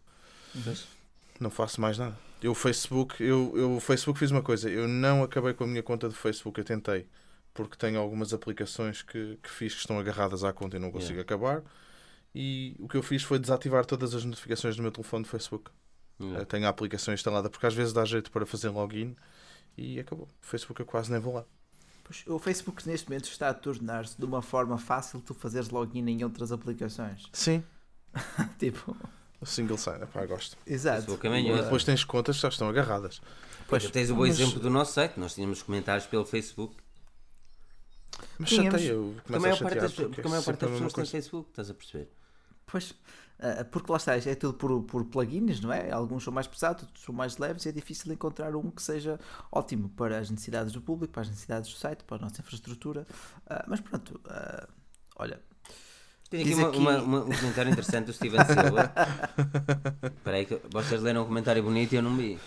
Não 1.40 1.52
faço 1.52 1.80
mais 1.80 1.98
nada. 1.98 2.18
Eu, 2.42 2.52
o 2.52 2.56
Facebook, 2.56 3.24
eu, 3.24 3.54
eu, 3.56 3.80
Facebook 3.80 4.18
fiz 4.18 4.32
uma 4.32 4.42
coisa. 4.42 4.68
Eu 4.68 4.88
não 4.88 5.24
acabei 5.24 5.54
com 5.54 5.64
a 5.64 5.68
minha 5.68 5.84
conta 5.84 6.10
do 6.10 6.16
Facebook. 6.16 6.60
Eu 6.60 6.66
tentei. 6.66 7.06
Porque 7.54 7.78
tenho 7.78 8.00
algumas 8.00 8.34
aplicações 8.34 9.04
que, 9.04 9.38
que 9.42 9.50
fiz 9.50 9.74
que 9.74 9.80
estão 9.80 10.00
agarradas 10.00 10.44
à 10.44 10.52
conta 10.52 10.78
e 10.78 10.80
não 10.80 10.92
consigo 10.92 11.22
acabar. 11.22 11.62
E 12.34 12.76
o 12.80 12.88
que 12.88 12.98
eu 12.98 13.04
fiz 13.04 13.22
foi 13.22 13.38
desativar 13.38 13.86
todas 13.86 14.16
as 14.16 14.26
notificações 14.26 14.76
do 14.76 14.82
meu 14.82 14.92
telefone 14.92 15.24
do 15.24 15.30
Facebook. 15.30 15.70
Yeah. 16.20 16.42
Eh, 16.42 16.46
Tenho 16.46 16.66
a 16.66 16.70
aplicação 16.70 17.14
instalada 17.14 17.50
porque 17.50 17.66
às 17.66 17.74
vezes 17.74 17.92
dá 17.94 18.06
jeito 18.06 18.32
para 18.32 18.46
fazer 18.46 18.70
login 18.70 19.16
e 19.78 20.00
acabou. 20.00 20.28
O 20.42 20.46
Facebook 20.46 20.80
eu 20.80 20.86
quase 20.86 21.12
nem 21.12 21.20
vou 21.20 21.34
lá. 21.34 21.44
Pois, 22.04 22.24
o 22.28 22.38
Facebook 22.38 22.88
neste 22.88 23.10
momento 23.10 23.26
está 23.30 23.50
a 23.50 23.54
tornar-se 23.54 24.18
de 24.18 24.26
uma 24.26 24.42
forma 24.42 24.78
fácil 24.78 25.22
tu 25.22 25.34
fazeres 25.34 25.70
login 25.70 26.06
em 26.10 26.24
outras 26.24 26.52
aplicações. 26.52 27.28
Sim. 27.32 27.64
tipo, 28.60 28.96
O 29.42 29.46
single 29.46 29.78
sign, 29.78 30.06
pá, 30.08 30.26
gosto. 30.26 30.58
exato. 30.68 31.12
É. 31.24 31.28
E 31.28 31.44
Yeah. 31.46 31.64
depois 31.64 31.84
tens 31.84 32.04
contas 32.04 32.36
que 32.36 32.42
já 32.44 32.50
estão 32.50 32.68
agarradas. 32.70 33.22
Pois, 33.68 33.90
tens 33.90 34.10
o 34.12 34.16
bom 34.16 34.22
mas- 34.28 34.40
exemplo 34.40 34.60
do 34.60 34.70
nosso 34.70 34.94
site. 34.94 35.18
Nós 35.20 35.34
tínhamos 35.34 35.64
comentários 35.64 36.06
pelo 36.06 36.26
Facebook. 36.26 36.76
Mas 38.38 38.50
Tínhamos. 38.50 38.74
chateia, 38.74 38.92
eu 38.92 39.14
Porque 39.16 39.34
a 39.34 39.38
começo 39.38 39.38
a 39.38 39.40
maior 39.40 39.58
parte 39.60 39.74
chatear 39.74 39.82
das, 39.84 39.94
porque 39.94 40.08
porque 40.10 40.22
é 40.22 40.26
a 40.26 40.30
maior 40.30 40.44
parte 40.44 40.60
das 40.60 40.70
mesma 40.72 40.88
pessoas 40.88 41.10
tem. 41.10 41.22
Facebook, 41.22 41.50
estás 41.50 41.70
a 41.70 41.74
perceber? 41.74 42.10
Pois, 42.66 42.94
porque 43.72 43.92
lá 43.92 43.98
está, 43.98 44.16
é 44.16 44.36
tudo 44.36 44.54
por, 44.54 44.84
por 44.84 45.06
plugins, 45.06 45.60
não 45.60 45.72
é? 45.74 45.92
Alguns 45.92 46.24
são 46.24 46.32
mais 46.34 46.48
pesados, 46.48 46.84
outros 46.84 47.04
são 47.04 47.14
mais 47.14 47.38
leves 47.38 47.66
e 47.66 47.70
é 47.70 47.72
difícil 47.72 48.12
encontrar 48.14 48.56
um 48.56 48.70
que 48.72 48.82
seja 48.82 49.20
ótimo 49.52 49.90
para 49.90 50.20
as 50.20 50.30
necessidades 50.30 50.72
do 50.72 50.82
público, 50.82 51.12
para 51.14 51.24
as 51.24 51.30
necessidades 51.30 51.70
do 51.70 51.76
site, 51.78 52.04
para 52.06 52.18
a 52.18 52.20
nossa 52.22 52.40
infraestrutura. 52.42 53.06
Ah, 53.50 53.66
mas 53.68 53.80
pronto, 53.82 54.20
ah, 54.30 54.68
olha, 55.18 55.42
Tem 56.30 56.42
aqui, 56.42 56.54
uma, 56.56 56.70
aqui- 56.70 56.78
uma- 56.78 56.98
uma- 57.02 57.20
um 57.26 57.30
comentário 57.32 57.72
interessante 57.72 58.06
do 58.06 58.14
Steven 58.14 58.40
Silva. 58.46 58.92
Espera 60.18 60.38
aí, 60.38 60.46
que 60.46 60.60
vocês 60.72 61.02
leram 61.02 61.24
um 61.24 61.26
comentário 61.26 61.62
bonito 61.62 61.94
e 61.94 61.96
eu 61.98 62.02
não 62.02 62.16
vi. 62.16 62.40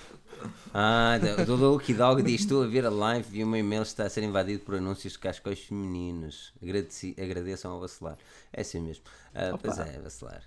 Ah, 0.72 1.18
do 1.46 1.56
Lucky 1.56 1.94
Dog 1.94 2.22
diz: 2.22 2.42
Estou 2.42 2.62
a 2.62 2.66
ver 2.66 2.84
a 2.84 2.90
live 2.90 3.38
e 3.38 3.42
o 3.42 3.46
meu 3.46 3.58
e-mail 3.60 3.82
está 3.82 4.04
a 4.04 4.08
ser 4.10 4.22
invadido 4.22 4.62
por 4.64 4.74
anúncios 4.74 5.14
de 5.14 5.18
cascóis 5.18 5.60
femininos. 5.60 6.52
Agradeci, 6.62 7.14
agradeçam 7.18 7.72
ao 7.72 7.80
vacilar. 7.80 8.16
É 8.52 8.60
assim 8.60 8.80
mesmo. 8.80 9.04
Ah, 9.34 9.48
Opa. 9.54 9.58
pois 9.62 9.78
é, 9.78 9.98
vacilar. 10.00 10.42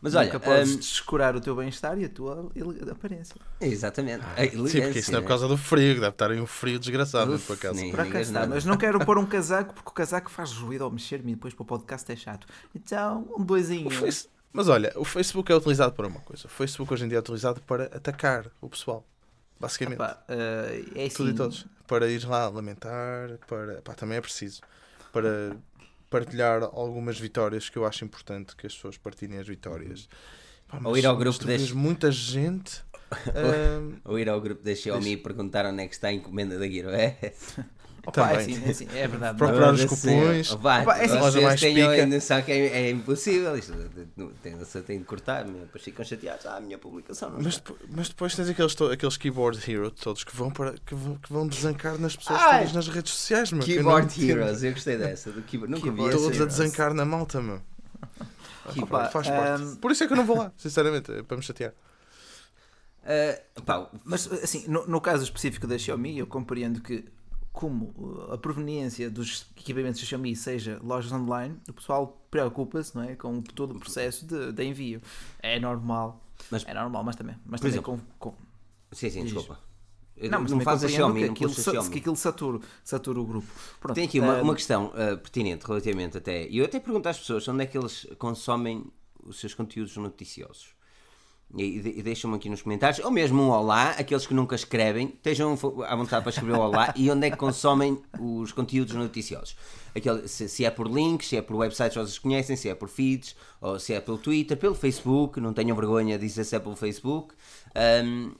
Mas 0.00 0.14
olha, 0.14 0.26
nunca 0.26 0.40
podes 0.40 0.74
hum, 0.74 0.78
descurar 0.78 1.34
o 1.36 1.40
teu 1.40 1.54
bem-estar 1.54 1.98
e 1.98 2.04
a 2.04 2.08
tua 2.08 2.50
aparência. 2.90 3.36
exatamente. 3.60 4.24
A 4.36 4.42
Sim, 4.68 4.80
porque 4.82 4.98
isso 4.98 5.12
não 5.12 5.18
é 5.18 5.22
por 5.22 5.26
né? 5.26 5.28
causa 5.28 5.48
do 5.48 5.56
frio, 5.56 5.94
deve 5.94 6.08
estar 6.08 6.30
aí 6.30 6.40
um 6.40 6.46
frio 6.46 6.78
desgraçado 6.78 7.34
Uf, 7.34 7.46
por 7.46 7.54
acaso. 7.54 7.74
nem- 7.80 7.90
Por 7.90 8.00
acaso 8.00 8.18
está, 8.30 8.46
mas 8.46 8.64
não 8.64 8.76
quero 8.76 9.04
pôr 9.04 9.18
um 9.18 9.26
casaco 9.26 9.74
porque 9.74 9.88
o 9.90 9.92
casaco 9.92 10.30
faz 10.30 10.52
ruído 10.52 10.84
ao 10.84 10.90
mexer-me 10.90 11.32
e 11.32 11.34
depois 11.34 11.54
para 11.54 11.62
o 11.62 11.66
podcast 11.66 12.10
é 12.10 12.16
chato. 12.16 12.46
Então, 12.74 13.26
um 13.36 13.44
doisinho. 13.44 13.90
Face- 13.90 14.28
Mas 14.52 14.68
olha, 14.68 14.92
o 14.96 15.04
Facebook 15.04 15.50
é 15.50 15.56
utilizado 15.56 15.92
para 15.94 16.06
uma 16.06 16.20
coisa. 16.20 16.46
O 16.46 16.50
Facebook 16.50 16.92
hoje 16.92 17.04
em 17.04 17.08
dia 17.08 17.18
é 17.18 17.20
utilizado 17.20 17.60
para 17.62 17.84
atacar 17.86 18.46
o 18.60 18.68
pessoal. 18.68 19.04
Basicamente. 19.58 19.98
Pá, 19.98 20.22
ah, 20.28 20.34
é 20.94 21.08
Tudo 21.08 21.28
e 21.28 21.30
assim, 21.30 21.34
todos. 21.34 21.66
Para 21.86 22.08
ir 22.08 22.24
lá 22.26 22.48
lamentar, 22.48 23.38
para. 23.46 23.80
Pá, 23.82 23.94
também 23.94 24.18
é 24.18 24.20
preciso. 24.20 24.60
Para 25.12 25.56
partilhar 26.18 26.62
algumas 26.62 27.18
vitórias 27.18 27.68
que 27.68 27.76
eu 27.76 27.84
acho 27.84 28.04
importante 28.04 28.54
que 28.56 28.66
as 28.66 28.74
pessoas 28.74 28.96
partilhem 28.96 29.38
as 29.38 29.46
vitórias. 29.48 30.08
Pá, 30.68 30.80
Ou 30.84 30.96
ir 30.96 31.06
ao 31.06 31.16
grupo 31.16 31.44
deste- 31.44 31.74
muita 31.74 32.10
gente. 32.12 32.82
ahm, 33.34 33.96
Ou 34.06 34.18
ir 34.18 34.28
ao 34.28 34.40
grupo 34.40 34.62
da 34.62 34.74
Xiaomi 34.74 35.12
e 35.12 35.16
perguntar 35.16 35.66
onde 35.66 35.82
é 35.82 35.88
que 35.88 35.94
está 35.94 36.08
a 36.08 36.12
encomenda 36.12 36.58
da 36.58 36.66
Gear 36.68 36.86
OS. 36.88 37.56
Opa, 38.06 38.32
é, 38.32 38.36
também. 38.38 38.54
assim, 38.56 38.64
é, 38.66 38.70
assim, 38.70 38.88
é 38.94 39.08
verdade. 39.08 39.38
Procurar 39.38 39.72
não 39.72 39.80
é? 39.80 39.84
os 39.84 39.84
cupons. 39.84 40.50
Vai, 40.60 40.82
Opa, 40.82 40.96
é 40.98 41.04
assim, 41.04 41.18
loja 41.18 41.40
mais 41.40 41.60
pica. 41.60 42.42
que 42.44 42.52
é, 42.52 42.66
é 42.86 42.90
impossível. 42.90 43.56
Isto, 43.56 43.72
tem, 44.42 44.56
tem 44.86 44.98
de 44.98 45.04
cortar, 45.04 45.44
depois 45.44 45.82
ficam 45.82 46.04
chateados. 46.04 46.46
Ah, 46.46 46.56
a 46.56 46.60
minha 46.60 46.78
publicação 46.78 47.30
não 47.30 47.38
Mas, 47.38 47.54
está. 47.54 47.72
depo- 47.72 47.84
mas 47.90 48.08
depois 48.08 48.34
tens 48.34 48.48
aqueles, 48.48 48.76
aqueles 48.92 49.16
keyboard 49.16 49.70
heroes 49.70 49.92
todos 50.00 50.24
que 50.24 50.36
vão, 50.36 50.50
para, 50.50 50.72
que 50.84 50.94
vão, 50.94 51.16
que 51.16 51.32
vão 51.32 51.46
desancar 51.46 51.98
nas 51.98 52.14
pessoas 52.16 52.40
Ai! 52.42 52.58
todas 52.60 52.72
nas 52.74 52.88
redes 52.88 53.12
sociais, 53.12 53.52
meu. 53.52 53.60
eu 53.62 53.66
Keyboard 53.66 54.06
entendo. 54.06 54.30
Heroes, 54.40 54.62
eu 54.62 54.72
gostei 54.72 54.96
dessa. 54.96 55.30
Do 55.30 55.42
keyboard. 55.42 55.72
Nunca 55.74 55.84
vi 55.90 55.90
Keyboard 55.96 56.14
essa. 56.16 56.24
Todos 56.24 56.40
a 56.40 56.44
desancar 56.46 56.92
na 56.94 57.04
malta, 57.04 57.40
meu. 57.40 57.60
Opa, 58.82 59.06
faz 59.10 59.28
parte. 59.28 59.62
ahm, 59.62 59.76
Por 59.76 59.90
isso 59.92 60.04
é 60.04 60.06
que 60.06 60.12
eu 60.12 60.16
não 60.16 60.24
vou 60.24 60.36
lá, 60.38 60.52
sinceramente, 60.56 61.12
é 61.12 61.22
para 61.22 61.36
me 61.36 61.42
chatear. 61.42 61.72
Ah, 63.04 63.38
pá, 63.64 63.90
Mas 64.04 64.30
assim, 64.32 64.64
no, 64.66 64.86
no 64.86 65.00
caso 65.00 65.22
específico 65.22 65.66
da 65.66 65.76
Xiaomi, 65.76 66.18
eu 66.18 66.26
compreendo 66.26 66.80
que 66.80 67.04
como 67.54 67.94
uh, 67.96 68.32
a 68.32 68.36
proveniência 68.38 69.08
dos 69.08 69.46
equipamentos 69.56 70.00
da 70.00 70.06
Xiaomi 70.06 70.34
seja 70.34 70.80
lojas 70.82 71.12
online, 71.12 71.56
o 71.68 71.72
pessoal 71.72 72.26
preocupa-se, 72.28 72.96
não 72.96 73.04
é, 73.04 73.14
com 73.14 73.40
todo 73.40 73.76
o 73.76 73.78
processo 73.78 74.26
de, 74.26 74.50
de 74.52 74.64
envio. 74.64 75.00
É 75.40 75.60
normal, 75.60 76.20
Mas- 76.50 76.64
é 76.66 76.74
normal, 76.74 77.04
mas 77.04 77.14
também, 77.14 77.36
mas 77.46 77.60
também 77.60 77.72
exemplo, 77.74 78.00
com, 78.18 78.32
com- 78.32 78.36
sim, 78.90 79.08
sim, 79.08 79.22
desculpa. 79.22 79.60
Eu 80.16 80.30
não, 80.30 80.42
mas 80.42 80.50
não 80.50 80.60
faz 80.60 80.82
a 80.82 80.88
Xiaomi, 80.88 81.20
que 81.24 81.30
aquilo, 81.30 81.50
Xiaomi. 81.54 81.90
que 81.90 81.98
aquilo 82.00 82.16
satura, 82.16 82.58
satura 82.82 83.20
o 83.20 83.24
grupo. 83.24 83.46
Pronto, 83.80 83.94
Tem 83.94 84.04
aqui 84.04 84.18
uma, 84.18 84.38
ahm, 84.38 84.42
uma 84.42 84.54
questão 84.54 84.92
ah, 84.94 85.16
pertinente 85.16 85.64
relativamente 85.64 86.18
até. 86.18 86.48
E 86.48 86.58
eu 86.58 86.64
até 86.64 86.80
pergunto 86.80 87.08
às 87.08 87.18
pessoas 87.18 87.46
onde 87.46 87.62
é 87.62 87.66
que 87.66 87.78
eles 87.78 88.04
consomem 88.18 88.84
os 89.22 89.38
seus 89.38 89.54
conteúdos 89.54 89.96
noticiosos. 89.96 90.73
E, 91.56 91.98
e 91.98 92.02
deixam-me 92.02 92.36
aqui 92.36 92.48
nos 92.48 92.62
comentários, 92.62 93.04
ou 93.04 93.10
mesmo 93.10 93.40
um 93.40 93.48
olá, 93.48 93.90
aqueles 93.90 94.26
que 94.26 94.34
nunca 94.34 94.56
escrevem, 94.56 95.12
estejam 95.14 95.52
à 95.86 95.94
vontade 95.94 96.22
para 96.22 96.30
escrever 96.30 96.54
o 96.54 96.60
olá 96.60 96.92
e 96.96 97.08
onde 97.10 97.28
é 97.28 97.30
que 97.30 97.36
consomem 97.36 98.00
os 98.18 98.50
conteúdos 98.50 98.94
noticiosos. 98.94 99.56
Aquele, 99.94 100.26
se, 100.26 100.48
se 100.48 100.64
é 100.64 100.70
por 100.70 100.88
links, 100.90 101.28
se 101.28 101.36
é 101.36 101.42
por 101.42 101.54
websites 101.56 101.94
que 101.94 102.00
vocês 102.00 102.18
conhecem, 102.18 102.56
se 102.56 102.68
é 102.68 102.74
por 102.74 102.88
feeds, 102.88 103.36
ou 103.60 103.78
se 103.78 103.92
é 103.94 104.00
pelo 104.00 104.18
Twitter, 104.18 104.56
pelo 104.56 104.74
Facebook, 104.74 105.40
não 105.40 105.52
tenham 105.52 105.76
vergonha 105.76 106.18
de 106.18 106.26
dizer 106.26 106.44
se 106.44 106.56
é 106.56 106.58
pelo 106.58 106.74
Facebook. 106.74 107.34
Ahm, 107.74 108.32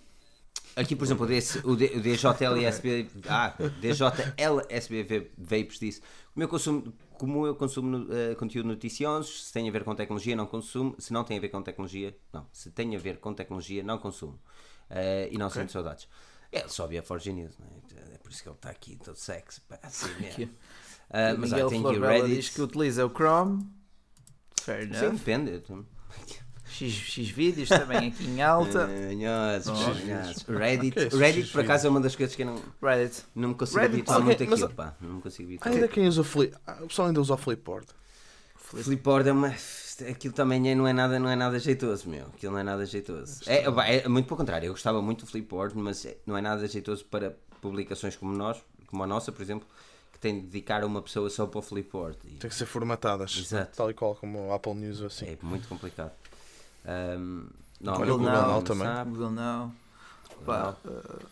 Aqui, 0.76 0.96
por 0.96 1.04
exemplo, 1.04 1.24
o, 1.24 1.28
DS, 1.28 1.60
o, 1.62 1.76
D, 1.76 1.84
o 1.94 2.00
DJLSB, 2.00 3.06
ah, 3.28 3.54
DJLSB 3.80 5.30
Vapes 5.38 5.78
disse: 5.78 6.02
como 6.34 6.42
eu 6.42 6.48
consumo, 6.48 6.92
como 7.18 7.46
eu 7.46 7.54
consumo 7.54 8.06
eh, 8.12 8.34
conteúdo 8.34 8.66
noticioso, 8.68 9.30
se 9.32 9.52
tem 9.52 9.68
a 9.68 9.72
ver 9.72 9.84
com 9.84 9.94
tecnologia, 9.94 10.36
não 10.36 10.46
consumo. 10.46 10.94
Se 10.98 11.12
não 11.12 11.24
tem 11.24 11.38
a 11.38 11.40
ver 11.40 11.48
com 11.48 11.62
tecnologia, 11.62 12.16
não. 12.32 12.46
Se 12.52 12.70
tem 12.70 12.94
a 12.94 12.98
ver 12.98 13.18
com 13.18 13.32
tecnologia, 13.34 13.82
não 13.82 13.98
consumo. 13.98 14.38
Eh, 14.90 15.28
e 15.32 15.38
não 15.38 15.48
sinto 15.50 15.72
saudades. 15.72 16.08
Ele 16.52 16.68
só 16.68 16.86
via 16.86 17.02
Forge 17.02 17.32
News, 17.32 17.58
não 17.58 17.66
é? 17.66 18.14
É 18.14 18.18
por 18.18 18.30
isso 18.30 18.42
que 18.42 18.48
ele 18.48 18.56
está 18.56 18.70
aqui, 18.70 18.96
todo 18.96 19.16
sexy, 19.16 19.60
pá, 19.62 19.78
assim 19.82 20.14
mesmo. 20.20 20.54
O 21.32 21.38
mas 21.38 21.50
Miguel 21.50 21.66
o 21.66 21.70
Florella 21.70 22.26
Reddit. 22.26 22.34
diz 22.36 22.48
que 22.50 22.62
utiliza 22.62 23.04
o 23.06 23.10
Chrome. 23.10 23.68
Fair 24.60 24.88
Sim, 24.94 25.06
enough. 25.06 25.16
depende. 25.16 25.62
X, 26.74 26.92
X 26.92 27.28
vídeos 27.28 27.68
também 27.68 28.08
aqui 28.08 28.24
em 28.24 28.42
alta. 28.42 28.86
Manhosos, 28.86 29.68
Oh. 29.80 29.94
manhosos. 30.06 30.42
Reddit, 30.48 31.16
Reddit 31.16 31.50
por 31.52 31.60
acaso 31.60 31.86
é 31.86 31.90
uma 31.90 32.00
das 32.00 32.14
coisas 32.16 32.34
que 32.34 32.42
eu 32.42 32.46
não, 32.46 32.62
Reddit. 32.82 33.22
não 33.34 33.48
me 33.50 33.54
consigo 33.54 33.80
Reddit, 33.80 33.94
habituar 34.00 34.18
ok, 34.18 34.26
muito 34.26 34.42
aquilo, 34.54 34.70
pá. 34.70 34.94
Não 35.00 35.14
me 35.14 35.22
consigo 35.22 35.48
habituar. 35.48 35.72
Ainda 35.74 35.88
quem 35.88 36.06
usa 36.08 36.20
o 36.20 36.24
Flip. 36.24 36.54
Ah, 36.66 36.78
o 36.82 36.86
pessoal 36.88 37.08
ainda 37.08 37.20
usa 37.20 37.34
o 37.34 37.36
Flipboard. 37.36 37.86
Flipboard 38.56 39.28
é 39.28 39.32
uma. 39.32 39.54
Aquilo 40.10 40.34
também 40.34 40.68
é- 40.70 40.74
não, 40.74 40.86
é 40.88 40.92
nada, 40.92 41.18
não 41.20 41.28
é 41.28 41.36
nada 41.36 41.58
jeitoso, 41.58 42.08
meu. 42.08 42.26
Aquilo 42.26 42.52
não 42.52 42.58
é 42.58 42.64
nada 42.64 42.84
jeitoso. 42.84 43.42
É, 43.46 43.70
pá, 43.70 43.86
é 43.86 44.08
muito 44.08 44.26
pelo 44.26 44.36
contrário. 44.38 44.66
Eu 44.66 44.72
gostava 44.72 45.00
muito 45.00 45.24
do 45.24 45.30
Flipboard, 45.30 45.76
mas 45.78 46.04
é- 46.04 46.16
não 46.26 46.36
é 46.36 46.40
nada 46.40 46.66
jeitoso 46.66 47.04
para 47.04 47.36
publicações 47.60 48.16
como 48.16 48.32
nós, 48.36 48.56
como 48.88 49.02
a 49.02 49.06
nossa, 49.06 49.30
por 49.30 49.40
exemplo, 49.42 49.66
que 50.12 50.18
tem 50.18 50.40
de 50.40 50.46
dedicar 50.46 50.84
uma 50.84 51.00
pessoa 51.00 51.30
só 51.30 51.46
para 51.46 51.58
o 51.60 51.62
Flipboard. 51.62 52.18
E 52.24 52.30
Tem 52.36 52.50
que 52.50 52.56
ser 52.56 52.66
formatadas. 52.66 53.36
Exato. 53.38 53.76
Tal 53.76 53.90
e 53.90 53.94
qual 53.94 54.16
como 54.16 54.48
o 54.48 54.52
Apple 54.52 54.74
News 54.74 55.00
ou 55.00 55.06
assim. 55.06 55.26
é 55.26 55.38
muito 55.40 55.68
complicado. 55.68 56.10
Ahm, 56.84 57.46
não, 57.80 57.94
Olha 57.94 58.04
Google 58.12 58.18
não 58.30 58.48
Now 58.48 58.62
também. 58.62 58.86
sabe. 58.86 59.10
Google 59.10 59.30
não. 59.30 59.72
Pá, 60.44 60.76
uh, 60.84 61.26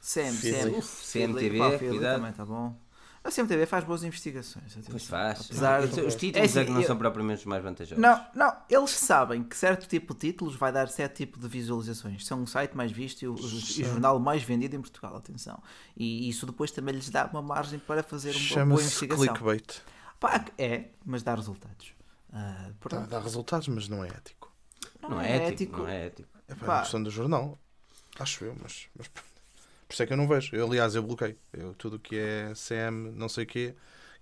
CM, 0.00 0.36
Feedly. 0.36 0.60
CM, 0.70 0.78
Uf, 0.78 1.06
CMTV, 1.06 1.58
Pá, 1.58 1.70
Feedly 1.70 1.88
cuidado. 1.90 2.14
também 2.16 2.30
está 2.30 2.44
bom. 2.44 2.74
A 3.22 3.30
CMTV 3.30 3.66
faz 3.66 3.84
boas 3.84 4.02
investigações. 4.02 4.78
Pois 4.90 5.04
faz. 5.04 5.42
Apesar 5.44 5.82
Os- 5.84 5.90
de- 5.94 6.00
Os 6.00 6.14
títulos 6.14 6.36
É 6.36 6.40
é, 6.40 6.44
assim, 6.62 6.64
que 6.64 6.70
não 6.72 6.80
eu- 6.80 6.86
são 6.86 6.96
propriamente 6.96 7.40
os 7.40 7.44
mais 7.44 7.62
vantajosos. 7.62 7.98
Não, 7.98 8.24
não, 8.34 8.56
eles 8.68 8.90
sabem 8.92 9.42
que 9.44 9.54
certo 9.54 9.86
tipo 9.86 10.14
de 10.14 10.20
títulos 10.20 10.56
vai 10.56 10.72
dar 10.72 10.88
certo 10.88 11.16
tipo 11.16 11.38
de 11.38 11.46
visualizações. 11.46 12.26
São 12.26 12.42
o 12.42 12.46
site 12.46 12.74
mais 12.74 12.90
visto 12.90 13.20
e 13.22 13.28
o, 13.28 13.34
o 13.34 13.38
jornal 13.38 14.18
mais 14.18 14.42
vendido 14.42 14.74
em 14.74 14.80
Portugal, 14.80 15.14
atenção. 15.16 15.62
E 15.94 16.30
isso 16.30 16.46
depois 16.46 16.70
também 16.70 16.94
lhes 16.94 17.10
dá 17.10 17.26
uma 17.26 17.42
margem 17.42 17.78
para 17.78 18.02
fazer 18.02 18.30
uma 18.30 18.38
boa 18.38 18.48
Chama-se 18.54 18.82
investigação. 18.84 19.26
clickbait. 19.26 19.82
Pá, 20.18 20.42
é, 20.56 20.84
mas 21.04 21.22
dá 21.22 21.34
resultados. 21.34 21.92
Ah, 22.32 22.70
Dá, 22.88 23.00
dá 23.00 23.20
resultados, 23.20 23.68
mas 23.68 23.86
não 23.86 24.02
é 24.02 24.08
ético. 24.08 24.39
Não, 25.02 25.20
é 25.20 25.48
ético, 25.48 25.78
Não 25.78 25.88
é 25.88 26.06
ético. 26.06 26.28
É 26.48 26.54
para 26.54 26.66
Pá. 26.66 26.78
a 26.78 26.80
questão 26.82 27.02
do 27.02 27.10
jornal. 27.10 27.58
Acho 28.18 28.44
eu, 28.44 28.56
mas, 28.60 28.86
mas 28.96 29.08
por 29.08 29.22
isso 29.92 30.02
é 30.02 30.06
que 30.06 30.12
eu 30.12 30.16
não 30.16 30.28
vejo. 30.28 30.54
Eu, 30.54 30.66
aliás, 30.66 30.94
eu 30.94 31.02
bloqueio. 31.02 31.36
Eu, 31.52 31.74
tudo 31.74 31.96
o 31.96 31.98
que 31.98 32.16
é 32.18 32.52
CM, 32.54 33.10
não 33.12 33.28
sei 33.28 33.44
o 33.44 33.46
quê, 33.46 33.74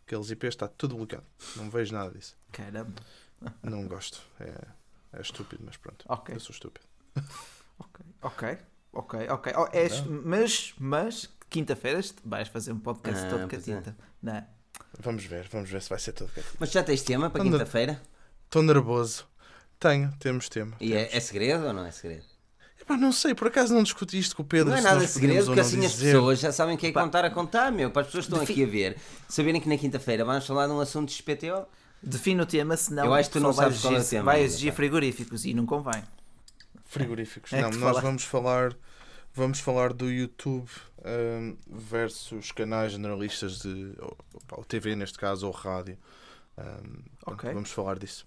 aqueles 0.07 0.31
IPs 0.31 0.49
está 0.55 0.69
tudo 0.69 0.97
bloqueado. 0.97 1.27
Não 1.57 1.69
vejo 1.71 1.93
nada 1.95 2.11
disso. 2.11 2.37
Caramba. 2.53 2.95
Não 3.63 3.87
gosto. 3.87 4.21
É, 4.41 4.53
é 5.13 5.21
estúpido, 5.21 5.63
mas 5.65 5.77
pronto. 5.77 6.05
Ok. 6.09 6.35
Eu 6.35 6.41
sou 6.41 6.53
estúpido. 6.53 6.87
Ok, 7.79 8.05
ok, 8.23 8.59
ok, 8.93 9.29
ok. 9.29 9.53
Oh, 9.57 9.69
és- 9.73 10.03
mas, 10.07 10.75
mas 10.79 11.29
quinta-feira 11.49 12.01
vais 12.25 12.49
fazer 12.49 12.73
um 12.73 12.81
podcast 12.81 13.25
Ah, 13.27 13.31
todo 13.31 13.49
pois 13.49 13.69
é. 13.69 13.73
catita. 13.75 13.97
Não 14.23 14.35
é? 14.35 14.47
Vamos 15.01 15.25
ver, 15.25 15.49
vamos 15.49 15.71
ver 15.71 15.83
se 15.83 15.89
vai 15.89 15.99
ser 15.99 16.13
tudo 16.13 16.31
bem. 16.35 16.45
Mas 16.59 16.71
já 16.71 16.83
tens 16.83 17.03
tema 17.03 17.31
para 17.31 17.43
quinta-feira? 17.43 18.01
Estou 18.45 18.63
nervoso. 18.63 19.27
Tenho, 19.79 20.13
temos 20.19 20.49
tema. 20.49 20.77
E 20.81 20.93
é, 20.93 21.17
é 21.17 21.21
segredo 21.21 21.67
ou 21.67 21.73
não 21.73 21.85
é 21.85 21.91
segredo? 21.91 22.25
Epá, 22.81 22.97
não 22.97 23.13
sei, 23.13 23.35
por 23.35 23.49
acaso 23.49 23.75
não 23.75 23.83
discuti 23.83 24.19
isto 24.19 24.35
com 24.35 24.43
o 24.43 24.47
Pedro. 24.47 24.71
Não 24.71 24.75
é 24.77 24.79
se 24.81 24.85
nada 24.85 25.07
segredo, 25.07 25.47
porque 25.47 25.61
assim 25.61 25.85
as 25.85 25.93
dizer. 25.93 26.13
pessoas 26.13 26.41
já 26.41 26.51
sabem 26.53 26.75
o 26.75 26.79
que 26.79 26.87
é 26.87 26.89
que 26.91 26.95
Pá. 26.95 27.01
vão 27.01 27.09
estar 27.09 27.25
a 27.25 27.31
contar, 27.31 27.71
meu. 27.71 27.91
Para 27.91 28.03
as 28.03 28.07
pessoas 28.09 28.25
que 28.27 28.33
estão 28.33 28.41
Defi- 28.47 28.53
aqui 28.53 28.65
a 28.65 28.67
ver, 28.67 28.97
saberem 29.29 29.61
que 29.61 29.69
na 29.69 29.77
quinta-feira 29.77 30.25
vamos 30.25 30.47
falar 30.47 30.67
de 30.67 30.73
um 30.73 30.81
assunto 30.81 31.09
de 31.09 31.15
XPTO. 31.15 31.67
Define 32.03 32.41
o 32.43 32.47
tema, 32.47 32.77
senão 32.77 33.05
Eu 33.07 33.15
acho 33.15 33.29
que 33.29 33.39
tu 33.39 33.43
não 33.43 33.53
sabes 33.53 33.81
qual 33.81 33.93
é 33.93 33.97
o 33.97 33.99
exigir- 33.99 34.11
tema 34.19 34.25
vai 34.25 34.41
exigir 34.43 34.71
pá. 34.73 34.77
frigoríficos 34.77 35.45
e 35.45 35.53
não 35.55 35.67
convém. 35.67 36.03
Frigoríficos. 36.87 37.53
É 37.53 37.61
não, 37.61 37.71
nós 37.71 37.79
fala- 37.81 38.01
vamos 38.01 38.25
falar 38.25 38.77
vamos 39.35 39.61
falar 39.61 39.93
do 39.93 40.11
YouTube 40.11 40.69
hum, 41.05 41.57
versus 41.69 42.51
canais 42.53 42.93
generalistas 42.93 43.59
de 43.61 43.93
ou, 44.01 44.17
ou 44.53 44.65
TV 44.65 44.97
neste 44.97 45.19
caso 45.19 45.47
ou 45.47 45.53
rádio. 45.53 45.99
Hum, 46.57 47.03
Ok. 47.27 47.53
Vamos 47.53 47.71
falar 47.71 47.99
disso. 47.99 48.27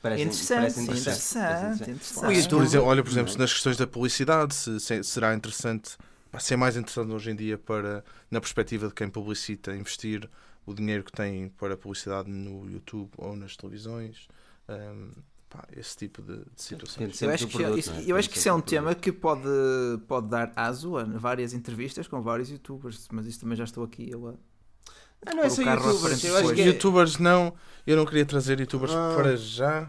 Parece, 0.00 0.22
Interessante, 0.24 0.54
parece 0.54 0.80
interessante, 0.80 1.90
interessante. 1.90 2.48
Por 2.48 2.62
exemplo, 2.62 2.86
olha, 2.86 3.02
por 3.02 3.10
exemplo, 3.10 3.34
é? 3.34 3.38
nas 3.38 3.52
questões 3.52 3.76
da 3.76 3.86
publicidade, 3.86 4.54
se, 4.54 4.78
se- 4.80 5.02
será 5.02 5.34
interessante, 5.34 5.96
ser 6.38 6.56
mais 6.56 6.76
interessante 6.76 7.10
hoje 7.12 7.30
em 7.30 7.36
dia 7.36 7.58
para, 7.58 8.04
na 8.30 8.40
perspectiva 8.40 8.88
de 8.88 8.94
quem 8.94 9.08
publicita, 9.10 9.74
investir 9.74 10.28
o 10.64 10.74
dinheiro 10.74 11.02
que 11.02 11.12
tem 11.12 11.48
para 11.48 11.76
publicidade 11.76 12.30
no 12.30 12.70
YouTube 12.70 13.10
ou 13.16 13.34
nas 13.34 13.56
televisões. 13.56 14.28
Hum, 14.68 15.10
pá, 15.48 15.64
esse 15.76 15.96
tipo 15.96 16.22
de, 16.22 16.36
de 16.36 16.62
situações. 16.62 17.20
Eu 17.22 17.30
acho, 17.30 17.46
que, 17.46 17.52
produto, 17.56 17.78
isso- 17.78 17.90
é? 17.90 18.04
eu 18.06 18.16
acho 18.16 18.30
que 18.30 18.38
isso 18.38 18.48
é 18.48 18.52
um 18.52 18.60
tema 18.60 18.94
que 18.94 19.10
pode, 19.10 19.48
pode 20.06 20.28
dar 20.28 20.52
aso 20.54 20.96
a 20.96 21.04
várias 21.04 21.54
entrevistas 21.54 22.06
com 22.06 22.20
vários 22.20 22.50
youtubers, 22.50 23.08
mas 23.10 23.26
isso 23.26 23.40
também 23.40 23.56
já 23.56 23.64
estou 23.64 23.82
aqui 23.82 24.08
eu 24.10 24.28
a. 24.28 24.34
Ah, 25.26 25.34
não 25.34 25.42
é 25.44 25.50
só 25.50 25.62
youtubers. 25.62 26.24
Eu 26.24 26.36
acho 26.36 26.54
que 26.54 26.60
é- 26.60 26.66
Youtubers 26.66 27.18
não, 27.18 27.52
eu 27.86 27.96
não 27.96 28.04
queria 28.06 28.24
trazer 28.24 28.58
youtubers 28.60 28.92
Ah. 28.92 29.12
para 29.16 29.36
já 29.36 29.88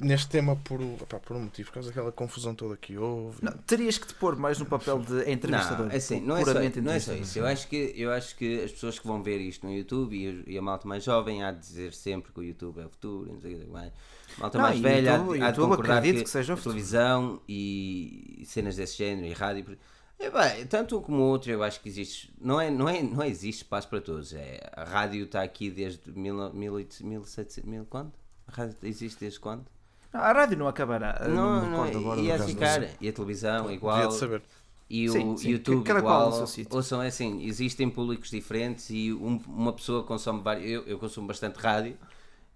neste 0.00 0.28
tema 0.28 0.56
por, 0.56 0.80
opá, 0.82 1.20
por 1.20 1.36
um 1.36 1.42
motivo, 1.42 1.68
por 1.68 1.74
causa 1.74 1.90
daquela 1.90 2.10
confusão 2.10 2.52
toda 2.56 2.76
que 2.76 2.98
houve. 2.98 3.38
Não, 3.40 3.52
terias 3.52 3.96
que 3.96 4.08
te 4.08 4.14
pôr 4.14 4.34
mais 4.34 4.58
no 4.58 4.66
papel 4.66 4.98
de 4.98 5.30
entrevistador. 5.30 5.86
Não, 5.86 5.92
é 5.92 5.96
assim, 5.96 6.20
não 6.20 6.36
é, 6.36 6.40
só, 6.40 6.46
puramente 6.46 6.80
não 6.80 6.90
é 6.92 6.98
só 6.98 7.12
isso. 7.14 7.38
Eu 7.38 7.46
acho, 7.46 7.68
que, 7.68 7.92
eu 7.96 8.10
acho 8.10 8.34
que 8.34 8.64
as 8.64 8.72
pessoas 8.72 8.98
que 8.98 9.06
vão 9.06 9.22
ver 9.22 9.38
isto 9.38 9.64
no 9.64 9.72
YouTube 9.72 10.16
e, 10.16 10.54
e 10.54 10.58
a 10.58 10.62
malta 10.62 10.88
mais 10.88 11.04
jovem 11.04 11.44
há 11.44 11.52
de 11.52 11.60
dizer 11.60 11.92
sempre 11.92 12.32
que 12.32 12.40
o 12.40 12.42
YouTube 12.42 12.80
é 12.80 12.86
o 12.86 12.88
futuro, 12.88 13.32
não 13.32 13.40
sei 13.40 13.54
o 13.54 13.58
que 13.60 13.66
mais. 13.70 13.92
A 14.36 14.40
malta 14.40 14.58
Não, 14.58 14.64
mais 14.64 14.80
velha 14.80 15.12
há, 15.12 15.16
YouTube- 15.18 15.38
de- 15.38 15.44
há 15.44 15.50
de 15.52 15.56
YouTube 15.58 15.70
concordar 15.70 15.96
acredito 15.98 16.18
que, 16.18 16.24
que 16.24 16.30
seja 16.30 16.52
o 16.52 16.54
a 16.54 16.56
futuro. 16.56 16.74
televisão 16.74 17.40
e, 17.48 18.38
e 18.40 18.44
cenas 18.46 18.74
desse 18.74 18.96
género 18.98 19.26
e 19.28 19.32
rádio. 19.32 19.78
É, 20.18 20.30
bem, 20.30 20.66
tanto 20.66 20.98
um 20.98 21.02
como 21.02 21.18
o 21.18 21.26
outro, 21.26 21.50
eu 21.50 21.62
acho 21.62 21.80
que 21.80 21.88
existe. 21.88 22.32
Não, 22.40 22.60
é, 22.60 22.70
não, 22.70 22.88
é, 22.88 23.02
não 23.02 23.22
existe 23.22 23.62
espaço 23.62 23.86
para 23.88 24.00
todos. 24.00 24.32
É, 24.32 24.60
a 24.72 24.84
rádio 24.84 25.24
está 25.24 25.42
aqui 25.42 25.70
desde 25.70 26.00
mil, 26.12 26.34
mil, 26.54 26.74
1700. 26.74 27.58
Mil, 27.64 27.84
quando? 27.88 28.12
A 28.48 28.52
rádio 28.52 28.76
existe 28.82 29.20
desde 29.20 29.38
quando? 29.38 29.66
Não, 30.12 30.20
a 30.20 30.32
rádio 30.32 30.56
não 30.56 30.66
acabará. 30.68 31.18
eu 31.22 31.28
Não, 31.34 31.68
não, 31.70 31.82
agora 31.84 32.20
ia 32.20 32.38
caso 32.38 32.48
ficar. 32.48 32.82
E 33.00 33.08
a 33.08 33.12
televisão, 33.12 33.62
Devia 33.62 33.76
igual. 33.76 34.08
de 34.08 34.14
saber. 34.14 34.42
E 34.88 35.08
Sim, 35.08 35.32
o 35.32 35.36
sim, 35.36 35.48
YouTube 35.50 35.84
cada 35.84 36.00
qual 36.00 36.28
igual, 36.28 36.46
sítio. 36.46 36.74
ouçam, 36.76 37.02
é 37.02 37.08
assim, 37.08 37.42
existem 37.44 37.90
públicos 37.90 38.30
diferentes 38.30 38.88
e 38.88 39.12
um- 39.12 39.40
uma 39.48 39.72
pessoa 39.72 40.04
consome 40.04 40.40
vários, 40.42 40.70
eu, 40.70 40.84
eu 40.86 40.96
consumo 40.96 41.26
bastante 41.26 41.56
rádio 41.56 41.98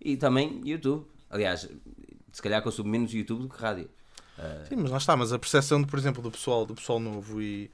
e 0.01 0.17
também 0.17 0.61
YouTube. 0.65 1.05
Aliás, 1.29 1.69
se 2.33 2.41
calhar 2.41 2.63
consumo 2.63 2.89
menos 2.89 3.13
YouTube 3.13 3.43
do 3.43 3.49
que 3.49 3.61
rádio. 3.61 3.91
Sim, 4.69 4.77
mas 4.77 4.91
lá 4.91 4.99
está, 4.99 5.17
mas 5.17 5.33
a 5.33 5.39
percepção, 5.39 5.83
por 5.85 5.99
exemplo, 5.99 6.23
do 6.23 6.31
pessoal, 6.31 6.65
do 6.67 6.75
pessoal 6.75 6.99
novo 7.01 7.41
e, 7.43 7.71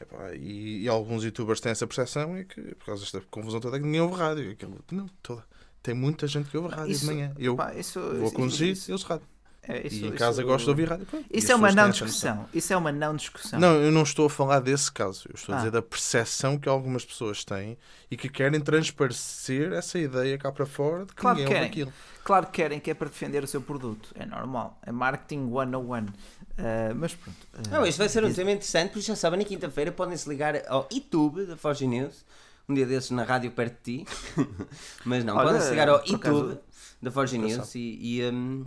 epá, 0.00 0.34
e, 0.34 0.82
e 0.82 0.88
alguns 0.88 1.24
youtubers 1.24 1.60
têm 1.60 1.72
essa 1.72 1.86
percepção 1.86 2.36
é 2.36 2.44
que, 2.44 2.60
por 2.76 2.86
causa 2.86 3.02
desta 3.02 3.20
confusão 3.30 3.60
toda, 3.60 3.76
é 3.76 3.80
que 3.80 3.86
ninguém 3.86 4.00
ouve 4.00 4.16
rádio. 4.16 4.50
Aquilo, 4.50 4.78
não, 4.90 5.06
toda. 5.22 5.44
Tem 5.82 5.94
muita 5.94 6.26
gente 6.26 6.50
que 6.50 6.56
ouve 6.58 6.74
rádio 6.74 6.92
Isso- 6.92 7.00
de 7.00 7.06
manhã. 7.06 7.32
Eu 7.38 7.56
Pá, 7.56 7.74
isso- 7.74 8.00
vou 8.00 8.30
conduzir, 8.32 8.76
eu 8.88 8.92
ouço 8.94 9.06
rádio. 9.06 9.26
É, 9.62 9.86
isso- 9.86 9.96
e 9.96 10.04
em 10.04 10.08
isso- 10.08 10.16
casa 10.16 10.42
gosto 10.42 10.64
de 10.64 10.70
ouvir 10.70 10.88
rádio. 10.88 11.06
Pronto, 11.06 11.26
Isso 11.30 11.52
é 11.52 11.54
uma 11.54 11.70
não 11.70 11.90
discussão. 11.90 12.48
Isso 12.52 12.72
é 12.72 12.76
uma 12.76 12.90
não 12.90 13.14
discussão. 13.14 13.60
Não, 13.60 13.74
eu 13.76 13.92
não 13.92 14.02
estou 14.02 14.26
a 14.26 14.30
falar 14.30 14.60
desse 14.60 14.90
caso. 14.90 15.28
Eu 15.28 15.34
estou 15.34 15.54
a 15.54 15.56
Ah. 15.56 15.60
dizer 15.60 15.70
da 15.70 15.82
percepção 15.82 16.58
que 16.58 16.68
algumas 16.68 17.04
pessoas 17.04 17.44
têm 17.44 17.76
e 18.10 18.16
que 18.16 18.28
querem 18.28 18.58
transparecer 18.60 19.72
essa 19.72 19.98
ideia 19.98 20.36
cá 20.38 20.50
para 20.50 20.64
fora 20.66 21.04
de 21.04 21.12
que 21.12 21.20
Claro 21.20 21.36
que 21.36 21.42
ninguém 21.44 21.56
ouve 21.62 21.68
querem. 21.70 21.84
aquilo. 21.84 21.92
Claro 22.24 22.46
que 22.46 22.52
querem 22.52 22.80
que 22.80 22.90
é 22.90 22.94
para 22.94 23.08
defender 23.08 23.44
o 23.44 23.46
seu 23.46 23.60
produto. 23.60 24.10
É 24.14 24.24
normal. 24.26 24.78
É 24.84 24.90
marketing 24.92 25.48
101. 25.50 26.04
Uh, 26.06 26.94
mas 26.96 27.14
pronto. 27.14 27.36
uh, 27.54 27.70
Não, 27.70 27.86
este 27.86 27.98
vai 27.98 28.08
ser 28.08 28.24
um 28.24 28.32
tema 28.32 28.50
interessante, 28.52 28.90
porque 28.90 29.02
já 29.06 29.16
sabem, 29.16 29.38
na 29.38 29.44
quinta-feira 29.44 29.90
podem-se 29.92 30.28
ligar 30.28 30.54
ao 30.68 30.86
YouTube 30.92 31.44
da 31.46 31.56
Forge 31.56 31.86
News, 31.86 32.24
um 32.68 32.74
dia 32.74 32.84
desses 32.86 33.10
na 33.10 33.24
rádio 33.24 33.50
perto 33.50 33.76
de 33.82 34.04
ti, 34.04 34.06
mas 35.04 35.24
não, 35.24 35.34
podem-se 35.36 35.70
ligar 35.70 35.88
ao 35.88 35.98
YouTube 35.98 36.14
acaso- 36.16 36.58
da 37.02 37.10
Forge 37.10 37.38
News 37.38 37.74
e, 37.74 37.98
e, 38.18 38.24
um, 38.30 38.66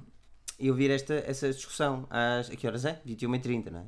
e 0.59 0.69
ouvir 0.69 0.89
esta, 0.91 1.13
essa 1.27 1.51
discussão. 1.51 2.07
Às, 2.09 2.49
a 2.49 2.55
que 2.55 2.65
horas 2.67 2.85
é? 2.85 3.01
21h30, 3.07 3.71
não 3.71 3.79
é? 3.79 3.83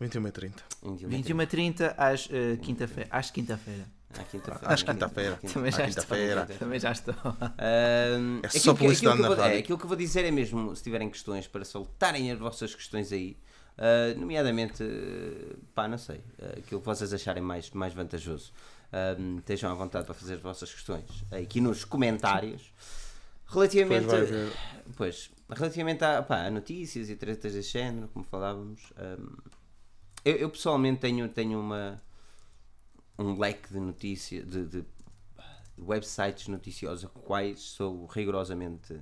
21 0.00 0.28
e 0.28 0.30
30. 0.30 0.62
21h30 0.84 1.94
às 1.96 2.26
uh, 2.26 2.56
quinta-feira. 2.62 3.08
Às 3.12 3.30
quinta-feira. 3.30 3.84
À 4.18 4.22
quinta-feira. 4.24 4.72
Às 4.74 4.82
quinta-feira. 4.82 5.40
Também 5.52 5.72
já 5.72 5.86
estou. 5.88 6.04
quinta-feira. 6.04 6.46
Também 6.58 6.80
já 6.80 6.92
estou. 6.92 7.14
Ahm, 7.14 8.40
É 8.42 8.46
aquilo 8.46 8.62
só 8.62 8.72
que- 8.72 8.78
publicidade 8.78 8.88
aquilo 8.88 9.00
que 9.00 9.06
eu 9.08 9.22
na 9.22 9.28
vou- 9.28 9.36
rádio. 9.36 9.56
é, 9.56 9.58
aquilo 9.58 9.78
que 9.78 9.84
eu 9.84 9.88
vou 9.88 9.96
dizer 9.96 10.24
é 10.24 10.30
mesmo, 10.30 10.74
se 10.76 10.82
tiverem 10.84 11.10
questões, 11.10 11.46
para 11.48 11.64
soltarem 11.64 12.30
as 12.30 12.38
vossas 12.38 12.74
questões 12.74 13.12
aí, 13.12 13.36
ah, 13.76 14.14
nomeadamente, 14.16 14.82
ah, 14.84 15.56
pá, 15.74 15.88
não 15.88 15.98
sei, 15.98 16.22
ah, 16.40 16.54
aquilo 16.58 16.80
que 16.80 16.86
vocês 16.86 17.12
acharem 17.12 17.42
mais, 17.42 17.68
mais 17.70 17.92
vantajoso. 17.92 18.52
Ahm, 18.92 19.38
estejam 19.38 19.70
à 19.70 19.74
vontade 19.74 20.06
para 20.06 20.14
fazer 20.14 20.34
as 20.34 20.40
vossas 20.40 20.72
questões 20.72 21.04
aqui 21.30 21.60
nos 21.60 21.84
comentários. 21.84 22.72
Relativamente, 23.46 24.04
Depois 24.06 24.30
vai 24.30 24.38
ver. 24.44 24.52
pois, 24.96 25.30
relativamente 25.50 26.04
a, 26.04 26.22
pá, 26.22 26.46
a 26.46 26.50
notícias 26.50 27.08
e 27.10 27.16
tretas 27.16 27.52
desse 27.54 27.70
género, 27.72 28.08
como 28.08 28.24
falávamos, 28.24 28.92
ahm, 28.96 29.36
eu, 30.24 30.36
eu 30.36 30.50
pessoalmente 30.50 31.00
tenho, 31.00 31.28
tenho 31.28 31.60
uma, 31.60 32.02
um 33.18 33.38
leque 33.38 33.72
de 33.72 33.80
notícias, 33.80 34.46
de, 34.46 34.64
de 34.66 34.84
websites 35.78 36.48
noticiosos 36.48 37.04
a 37.04 37.08
quais 37.08 37.60
sou 37.60 38.06
rigorosamente 38.06 39.00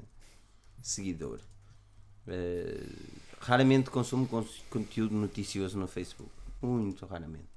seguidor. 0.82 1.40
Eh, 2.28 2.84
raramente 3.40 3.88
consumo 3.90 4.26
cons- 4.28 4.62
conteúdo 4.68 5.14
noticioso 5.14 5.78
no 5.78 5.86
Facebook. 5.86 6.30
Muito 6.60 7.06
raramente. 7.06 7.48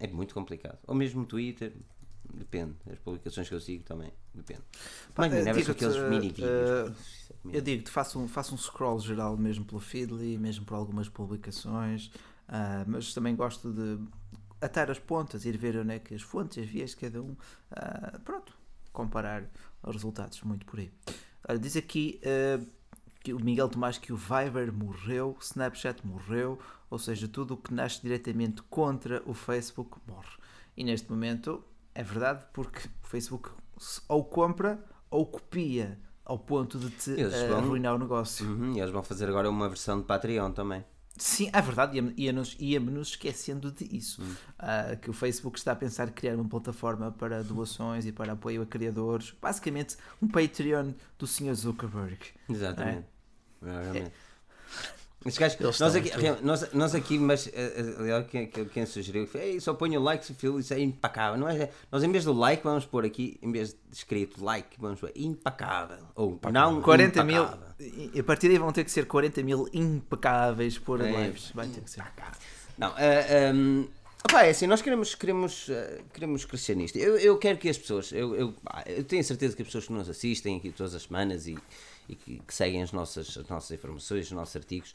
É 0.00 0.06
muito 0.06 0.34
complicado. 0.34 0.78
Ou 0.86 0.94
mesmo 0.94 1.20
no 1.22 1.26
Twitter. 1.26 1.72
Depende. 2.32 2.74
As 2.90 2.98
publicações 2.98 3.48
que 3.48 3.54
eu 3.54 3.60
sigo 3.60 3.84
também. 3.84 4.12
Depende. 4.34 4.62
Mas 5.16 5.32
eh, 5.32 5.44
não 5.44 5.52
digo-te, 5.52 5.70
aqueles 5.70 5.96
eh, 5.96 6.08
mini 6.08 6.32
Eu 7.52 7.60
digo-te, 7.60 7.90
faço 7.90 8.18
um, 8.18 8.26
faço 8.26 8.54
um 8.54 8.58
scroll 8.58 8.98
geral 9.00 9.36
mesmo 9.36 9.64
pelo 9.64 9.80
Feedly, 9.80 10.38
mesmo 10.38 10.64
por 10.64 10.74
algumas 10.74 11.08
publicações, 11.08 12.10
ah, 12.48 12.84
mas 12.86 13.12
também 13.12 13.36
gosto 13.36 13.72
de 13.72 13.98
atar 14.60 14.90
as 14.90 14.98
pontas, 14.98 15.44
ir 15.44 15.56
ver 15.56 15.76
onde 15.76 15.94
é 15.94 15.98
que 15.98 16.14
as 16.14 16.22
fontes, 16.22 16.62
as 16.62 16.68
vias 16.68 16.90
de 16.90 16.96
cada 16.96 17.22
um, 17.22 17.36
ah, 17.70 18.18
pronto, 18.24 18.56
comparar 18.92 19.44
os 19.82 19.94
resultados, 19.94 20.40
muito 20.42 20.64
por 20.64 20.80
aí. 20.80 20.90
Olha, 21.46 21.58
diz 21.58 21.76
aqui 21.76 22.20
ah, 22.24 22.64
que 23.22 23.32
o 23.32 23.42
Miguel 23.42 23.68
Tomás 23.68 23.98
que 23.98 24.12
o 24.12 24.16
Viber 24.16 24.72
morreu, 24.72 25.36
o 25.38 25.42
Snapchat 25.42 26.06
morreu, 26.06 26.58
ou 26.90 26.98
seja, 26.98 27.26
tudo 27.26 27.54
o 27.54 27.56
que 27.56 27.72
nasce 27.72 28.00
diretamente 28.02 28.62
contra 28.64 29.22
o 29.26 29.34
Facebook 29.34 29.98
morre. 30.06 30.36
E 30.76 30.84
neste 30.84 31.10
momento 31.10 31.64
é 31.94 32.02
verdade, 32.02 32.44
porque 32.52 32.88
o 33.02 33.06
Facebook 33.06 33.50
ou 34.08 34.24
compra 34.24 34.84
ou 35.10 35.26
copia 35.26 35.98
ao 36.24 36.38
ponto 36.38 36.78
de 36.78 36.90
te 36.90 37.20
eh, 37.20 37.48
vão- 37.48 37.58
arruinar 37.58 37.94
o 37.94 37.98
negócio. 37.98 38.46
Uhum, 38.46 38.74
e 38.74 38.80
eles 38.80 38.90
vão 38.90 39.02
fazer 39.02 39.28
agora 39.28 39.48
uma 39.50 39.68
versão 39.68 39.98
de 40.00 40.04
Patreon 40.06 40.50
também. 40.52 40.84
Sim, 41.16 41.48
é 41.52 41.62
verdade, 41.62 41.96
ia- 41.96 42.12
ia-nos 42.16 42.56
ia-nos 42.58 43.08
esquecendo 43.10 43.70
disso. 43.70 44.20
Hum. 44.20 44.34
Ah, 44.58 44.96
que 45.00 45.08
o 45.08 45.12
Facebook 45.12 45.56
está 45.56 45.70
a 45.70 45.76
pensar 45.76 46.08
em 46.08 46.12
criar 46.12 46.34
uma 46.34 46.48
plataforma 46.48 47.12
para 47.12 47.42
doações 47.44 48.04
e 48.04 48.10
para 48.10 48.32
apoio 48.32 48.62
a 48.62 48.66
criadores. 48.66 49.32
Basicamente, 49.40 49.96
um 50.20 50.26
Patreon 50.26 50.90
do 51.16 51.26
Sr. 51.26 51.54
Zuckerberg. 51.54 52.18
Exatamente. 52.48 53.06
Realmente. 53.62 54.12
Estes 54.66 55.03
gajos- 55.38 55.58
Eles 55.60 55.80
nós, 55.80 55.94
estão 55.94 56.20
aqui, 56.20 56.42
nós, 56.44 56.72
nós 56.74 56.94
aqui, 56.94 57.18
mas 57.18 57.46
eh, 57.48 57.52
eh, 57.54 57.94
aliás, 57.98 58.26
quem, 58.26 58.46
quem, 58.46 58.64
quem 58.66 58.86
sugeriu 58.86 59.26
foi 59.26 59.40
"Ei, 59.40 59.60
só 59.60 59.72
ponho 59.72 59.98
o 59.98 60.02
like, 60.02 60.24
se 60.24 60.34
isso 60.58 60.74
é 60.74 60.80
impacável. 60.80 61.38
Não 61.40 61.48
é, 61.48 61.70
nós, 61.90 62.02
em 62.02 62.12
vez 62.12 62.24
do 62.24 62.32
like, 62.32 62.62
vamos 62.62 62.84
pôr 62.84 63.04
aqui, 63.04 63.38
em 63.42 63.50
vez 63.50 63.70
de 63.70 63.76
escrito 63.92 64.44
like, 64.44 64.76
vamos 64.78 65.00
pôr 65.00 65.10
impacável. 65.16 65.98
Ou 66.14 66.38
não 66.52 66.82
40 66.82 67.24
mil. 67.24 67.42
impacável. 67.42 67.68
E 68.14 68.20
a 68.20 68.24
partir 68.24 68.48
daí 68.48 68.58
vão 68.58 68.70
ter 68.72 68.84
que 68.84 68.90
ser 68.90 69.06
40 69.06 69.42
mil 69.42 69.66
impecáveis 69.72 70.78
por 70.78 71.00
É, 71.00 71.10
lives. 71.24 71.50
Vai 71.54 71.66
ter 71.68 71.80
que 71.80 71.90
ser. 71.90 72.04
Não, 72.76 72.92
eh, 72.98 73.48
ehm, 73.48 73.84
opá, 74.28 74.44
é 74.44 74.50
assim, 74.50 74.66
nós 74.66 74.82
queremos, 74.82 75.14
queremos, 75.14 75.68
queremos 76.12 76.44
crescer 76.44 76.74
nisto. 76.76 76.96
Eu, 76.98 77.16
eu 77.18 77.38
quero 77.38 77.58
que 77.58 77.68
as 77.68 77.78
pessoas, 77.78 78.12
eu, 78.12 78.34
eu, 78.34 78.54
eu 78.86 79.04
tenho 79.04 79.22
certeza 79.24 79.54
que 79.56 79.62
as 79.62 79.68
pessoas 79.68 79.86
que 79.86 79.92
nos 79.92 80.08
assistem 80.08 80.56
aqui 80.58 80.70
todas 80.70 80.94
as 80.94 81.02
semanas 81.04 81.46
e, 81.46 81.56
e 82.08 82.14
que, 82.14 82.38
que 82.38 82.54
seguem 82.54 82.82
as 82.82 82.92
nossas, 82.92 83.36
as 83.36 83.48
nossas 83.48 83.70
informações, 83.70 84.26
os 84.26 84.32
nossos 84.32 84.56
artigos, 84.56 84.92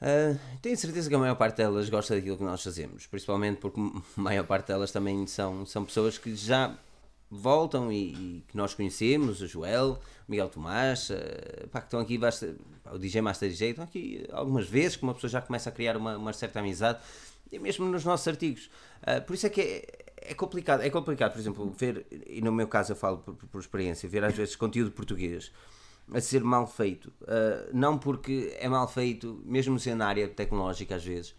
ah, 0.00 0.34
tenho 0.62 0.76
certeza 0.76 1.08
que 1.08 1.14
a 1.14 1.18
maior 1.18 1.34
parte 1.34 1.58
delas 1.58 1.88
gosta 1.90 2.14
daquilo 2.14 2.38
que 2.38 2.44
nós 2.44 2.62
fazemos, 2.62 3.06
principalmente 3.06 3.58
porque 3.58 3.78
a 3.80 4.02
maior 4.20 4.44
parte 4.46 4.68
delas 4.68 4.90
também 4.90 5.26
são, 5.26 5.66
são 5.66 5.84
pessoas 5.84 6.16
que 6.16 6.34
já 6.34 6.74
voltam 7.30 7.92
e, 7.92 8.12
e 8.12 8.44
que 8.48 8.56
nós 8.56 8.74
conhecemos, 8.74 9.40
o 9.42 9.46
Joel, 9.46 10.00
o 10.26 10.30
Miguel 10.30 10.48
Tomás, 10.48 11.10
ah, 11.10 11.66
pá, 11.70 11.80
que 11.80 11.86
estão 11.86 12.00
aqui, 12.00 12.16
basta, 12.16 12.56
o 12.90 12.98
DJ 12.98 13.20
Master 13.20 13.50
DJ, 13.50 13.70
estão 13.70 13.84
aqui 13.84 14.26
algumas 14.32 14.66
vezes 14.66 14.96
que 14.96 15.02
uma 15.02 15.14
pessoa 15.14 15.30
já 15.30 15.40
começa 15.40 15.68
a 15.68 15.72
criar 15.72 15.96
uma, 15.96 16.16
uma 16.16 16.32
certa 16.32 16.60
amizade, 16.60 16.98
e 17.52 17.58
mesmo 17.58 17.84
nos 17.86 18.04
nossos 18.04 18.26
artigos. 18.26 18.70
Ah, 19.02 19.20
por 19.20 19.34
isso 19.34 19.46
é 19.46 19.50
que 19.50 19.60
é, 19.60 19.84
é 20.30 20.34
complicado, 20.34 20.80
é 20.82 20.88
complicado, 20.88 21.32
por 21.32 21.40
exemplo, 21.40 21.74
ver, 21.76 22.06
e 22.26 22.40
no 22.40 22.50
meu 22.52 22.66
caso 22.66 22.92
eu 22.92 22.96
falo 22.96 23.18
por, 23.18 23.34
por 23.34 23.60
experiência, 23.60 24.08
ver 24.08 24.24
às 24.24 24.34
vezes 24.34 24.56
conteúdo 24.56 24.90
português 24.92 25.52
a 26.12 26.20
ser 26.20 26.42
mal 26.42 26.66
feito. 26.66 27.12
Uh, 27.22 27.70
não 27.72 27.98
porque 27.98 28.56
é 28.58 28.68
mal 28.68 28.86
feito, 28.88 29.40
mesmo 29.44 29.78
sendo 29.78 29.98
na 29.98 30.06
área 30.08 30.28
tecnológica 30.28 30.96
às 30.96 31.04
vezes. 31.04 31.34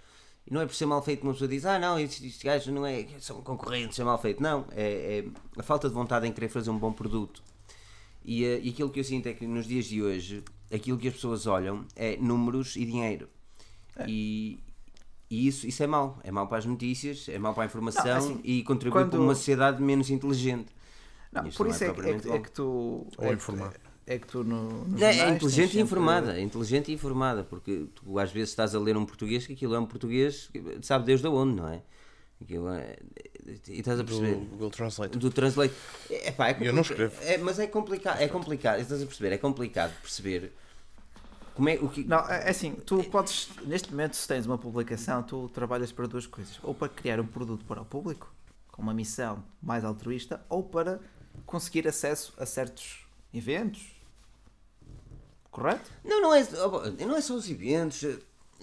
E 0.46 0.54
não 0.54 0.62
é 0.62 0.66
por 0.66 0.74
ser 0.76 0.86
mal 0.88 1.02
feito 1.04 1.20
que 1.22 1.28
uma 1.28 1.34
pessoa 1.34 1.48
diz, 1.48 1.66
ah 1.66 1.78
não, 1.78 2.00
estes, 2.00 2.24
estes 2.24 2.42
gajos 2.44 2.74
não 2.74 2.86
é, 2.86 3.06
são 3.20 3.42
concorrentes, 3.42 4.00
é 4.00 4.04
mal 4.04 4.18
feito. 4.20 4.42
Não, 4.42 4.66
é, 4.72 5.20
é 5.20 5.60
a 5.60 5.64
falta 5.64 5.88
de 5.88 5.94
vontade 5.94 6.26
em 6.28 6.32
querer 6.32 6.50
fazer 6.50 6.70
um 6.70 6.78
bom 6.80 6.92
produto. 6.92 7.44
E, 8.24 8.44
uh, 8.44 8.60
e 8.62 8.70
aquilo 8.70 8.90
que 8.90 9.00
eu 9.00 9.04
sinto 9.04 9.28
é 9.28 9.34
que 9.34 9.46
nos 9.46 9.66
dias 9.68 9.86
de 9.86 10.02
hoje, 10.02 10.44
aquilo 10.74 10.98
que 10.98 11.08
as 11.08 11.14
pessoas 11.14 11.46
olham 11.48 11.86
é 11.96 12.18
números 12.18 12.76
e 12.76 12.86
dinheiro. 12.86 13.28
E, 14.08 14.60
e 15.30 15.48
isso, 15.48 15.68
isso 15.68 15.84
é 15.84 15.88
mau. 15.88 16.20
É 16.24 16.32
mau 16.32 16.48
para 16.48 16.58
as 16.58 16.66
notícias, 16.66 17.28
é 17.30 17.38
mau 17.38 17.54
para 17.54 17.64
a 17.64 17.66
informação 17.66 18.06
Não, 18.06 18.18
assim, 18.18 18.40
e 18.44 18.64
contribui 18.64 19.00
quando- 19.02 19.12
para 19.12 19.20
uma 19.20 19.36
sociedade 19.36 19.82
menos 19.82 20.10
inteligente. 20.10 20.68
Não, 21.32 21.48
Isto 21.48 21.58
por 21.58 21.68
não 21.68 21.72
é 21.72 21.76
isso 21.76 21.84
é, 21.84 21.88
que- 21.88 21.92
é, 21.92 21.94
propriamente 21.94 22.28
que- 22.28 22.34
é 22.34 22.40
que 22.40 22.52
tu. 22.52 22.64
Ou 23.18 23.26
é 23.26 23.28
que- 23.30 23.34
informado. 23.36 23.76
É 24.14 24.20
que 24.20 24.28
tu 24.28 24.44
no, 24.44 24.86
nos 24.86 25.02
É, 25.02 25.06
é 25.10 25.14
jornais 25.14 25.36
inteligente 25.36 25.64
e 25.64 25.68
sempre- 25.68 25.82
informada, 25.82 26.38
é 26.38 26.42
inteligente 26.42 26.92
e 26.92 26.94
informada, 26.94 27.44
porque 27.44 27.86
tu 27.96 28.20
às 28.20 28.32
vezes 28.32 28.50
estás 28.50 28.76
a 28.76 28.80
ler 28.80 28.98
um 28.98 29.06
português 29.06 29.48
que 29.48 29.54
aquilo 29.54 29.74
é 29.76 29.80
um 29.80 29.86
português, 29.86 30.50
que 30.52 30.62
sabe 30.82 31.06
Deus 31.06 31.22
de 31.22 31.28
onde, 31.28 31.56
não 31.56 31.70
é? 31.70 31.82
Aquilo 32.42 32.70
é 32.70 32.98
e 33.68 33.80
estás 33.80 34.00
a 34.00 34.04
Do 34.04 34.08
perceber. 34.08 34.36
Google 34.52 34.70
Translate. 34.72 35.18
Do 35.18 35.30
Translate. 35.30 35.74
É, 36.10 36.32
pá, 36.32 36.50
é 36.50 36.58
Eu 36.60 36.74
não 36.74 36.82
escrevo. 36.82 37.16
É, 37.22 37.38
mas 37.38 37.58
é 37.60 37.68
complicado, 37.68 38.20
é 38.20 38.28
complicado, 38.28 38.80
estás 38.82 39.02
a 39.02 39.06
perceber? 39.06 39.34
É 39.34 39.38
complicado 39.38 39.94
perceber 40.02 40.52
como 41.54 41.70
é 41.70 41.76
o 41.76 41.88
que. 41.88 42.04
Não, 42.04 42.20
é 42.30 42.48
é 42.48 42.50
assim, 42.50 42.74
tu 42.86 43.04
podes, 43.06 43.50
neste 43.66 43.92
momento, 43.92 44.16
se 44.16 44.28
tens 44.28 44.46
uma 44.46 44.58
publicação, 44.58 45.22
tu 45.24 45.50
trabalhas 45.54 45.92
para 45.92 46.08
duas 46.08 46.26
coisas. 46.28 46.60
Ou 46.64 46.74
para 46.74 46.90
criar 46.90 47.20
um 47.20 47.26
produto 47.28 47.64
para 47.66 47.82
o 47.82 47.86
público, 47.86 48.34
com 48.72 48.82
uma 48.82 48.94
missão 48.94 49.44
mais 49.62 49.86
altruísta, 49.86 50.42
ou 50.50 50.64
para 50.64 51.00
conseguir 51.46 51.88
acesso 51.88 52.34
a 52.38 52.46
certos 52.46 53.06
eventos. 53.34 53.91
Correto? 55.62 55.90
Não, 56.04 56.22
não 56.22 56.34
é, 56.34 56.46
não 57.06 57.16
é 57.18 57.22
só 57.22 57.34
os 57.36 57.50
eventos. 57.50 58.06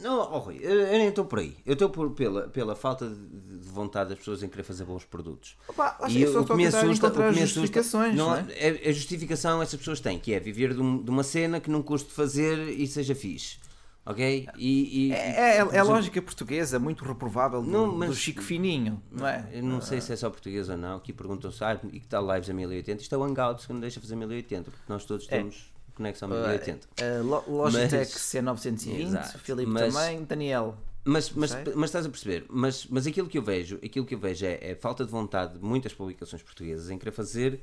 Não, 0.01 0.20
oh, 0.33 0.39
Rui, 0.39 0.59
eu, 0.62 0.70
eu 0.81 0.99
nem 0.99 1.09
estou 1.09 1.25
por 1.25 1.41
aí. 1.41 1.57
Eu 1.66 1.73
estou 1.73 1.91
por- 1.91 2.11
pela, 2.12 2.47
pela 2.49 2.77
falta 2.77 3.09
de, 3.09 3.16
de 3.59 3.69
vontade 3.69 4.11
das 4.11 4.19
pessoas 4.19 4.43
em 4.45 4.49
querer 4.49 4.62
fazer 4.62 4.85
bons 4.85 5.05
produtos. 5.05 5.57
Opa, 5.69 5.97
acho 6.01 6.16
E 6.16 6.20
que 6.20 6.27
o 6.29 6.33
só 6.33 6.45
que 6.45 6.55
me 6.55 6.65
a 6.66 6.69
assusta, 6.69 7.07
o 7.09 7.11
que 7.11 7.19
me 7.19 7.25
assusta 7.25 7.47
justificações, 7.47 8.15
não, 8.15 8.27
não 8.31 8.37
é? 8.37 8.47
é 8.51 8.89
a 8.89 8.93
justificação 8.93 9.61
essas 9.61 9.77
pessoas 9.79 9.99
têm, 9.99 10.16
que 10.19 10.33
é 10.33 10.39
viver 10.39 10.73
de, 10.75 10.81
um- 10.81 11.03
de 11.03 11.11
uma 11.11 11.25
cena 11.25 11.59
que 11.61 11.69
não 11.69 11.83
custe 11.83 12.12
fazer 12.12 12.59
e 12.69 12.87
seja 12.87 13.12
fixe. 13.15 13.59
Ok? 14.07 14.49
E, 14.57 15.09
e- 15.09 15.12
É, 15.12 15.16
é, 15.16 15.57
é 15.59 15.79
a 15.81 15.83
lógica 15.83 16.23
portuguesa, 16.23 16.79
muito 16.79 17.05
reprovável 17.05 17.61
do, 17.61 17.69
Não, 17.69 17.93
mas- 17.93 18.09
do 18.11 18.15
Chico 18.15 18.41
Fininho, 18.41 19.03
não 19.11 19.27
é? 19.27 19.49
Eu 19.53 19.65
não 19.65 19.81
sei 19.83 20.01
se 20.01 20.12
é 20.12 20.16
só 20.16 20.31
português 20.31 20.69
ou 20.69 20.77
não. 20.77 20.97
Aqui 20.99 21.12
perguntam-se, 21.12 21.62
ah, 21.65 21.79
e 21.93 21.99
que 21.99 22.07
tal 22.07 22.25
lives 22.33 22.49
a 22.49 22.55
1080? 22.55 23.03
Isto 23.03 23.15
é 23.16 23.19
o 23.19 23.25
Hangouts 23.25 23.66
que 23.66 23.73
não 23.73 23.81
deixa 23.81 24.01
fazer 24.01 24.15
1080, 24.15 24.70
porque 24.70 24.85
nós 24.89 25.05
todos 25.05 25.27
É. 25.29 25.39
temos 25.39 25.70
conexão 25.99 26.33
a 26.33 26.35
1080. 26.35 26.89
A 26.99 27.23
Lo- 27.23 27.45
Logitech 27.47 27.97
Mas- 27.97 28.09
C920, 28.15 29.01
Exato, 29.01 29.39
Filipe 29.41 29.70
mas- 29.70 29.95
também, 29.95 30.25
Daniel. 30.25 30.77
Mas, 31.05 31.31
mas, 31.31 31.51
sei. 31.53 31.65
mas 31.75 31.85
estás 31.91 32.05
a 32.07 32.09
perceber, 32.09 32.45
mas, 32.51 32.87
mas 32.87 33.07
aquilo 33.07 33.29
que 33.29 33.39
eu 33.39 33.43
vejo, 33.43 33.77
aquilo 33.85 34.05
que 34.05 34.15
eu 34.15 34.19
vejo 34.19 34.45
é, 34.45 34.59
é 34.61 34.75
falta 34.75 35.05
de 35.05 35.11
vontade 35.11 35.55
de 35.59 35.65
muitas 35.65 35.93
publicações 35.95 36.43
portuguesas 36.43 36.91
em 36.91 36.99
querer 36.99 37.12
fazer 37.12 37.61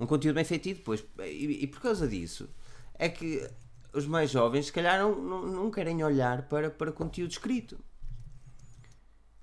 um 0.00 0.06
conteúdo 0.06 0.34
bem 0.36 0.44
feito 0.44 0.64
depois, 0.68 1.04
e, 1.20 1.62
e 1.62 1.66
por 1.66 1.80
causa 1.80 2.08
disso, 2.08 2.48
é 2.94 3.08
que 3.08 3.48
os 3.92 4.06
mais 4.06 4.30
jovens, 4.30 4.66
se 4.66 4.72
calhar, 4.72 4.98
não, 5.00 5.14
não, 5.14 5.46
não 5.46 5.70
querem 5.70 6.02
olhar 6.02 6.42
para, 6.48 6.70
para 6.70 6.90
conteúdo 6.90 7.30
escrito. 7.30 7.78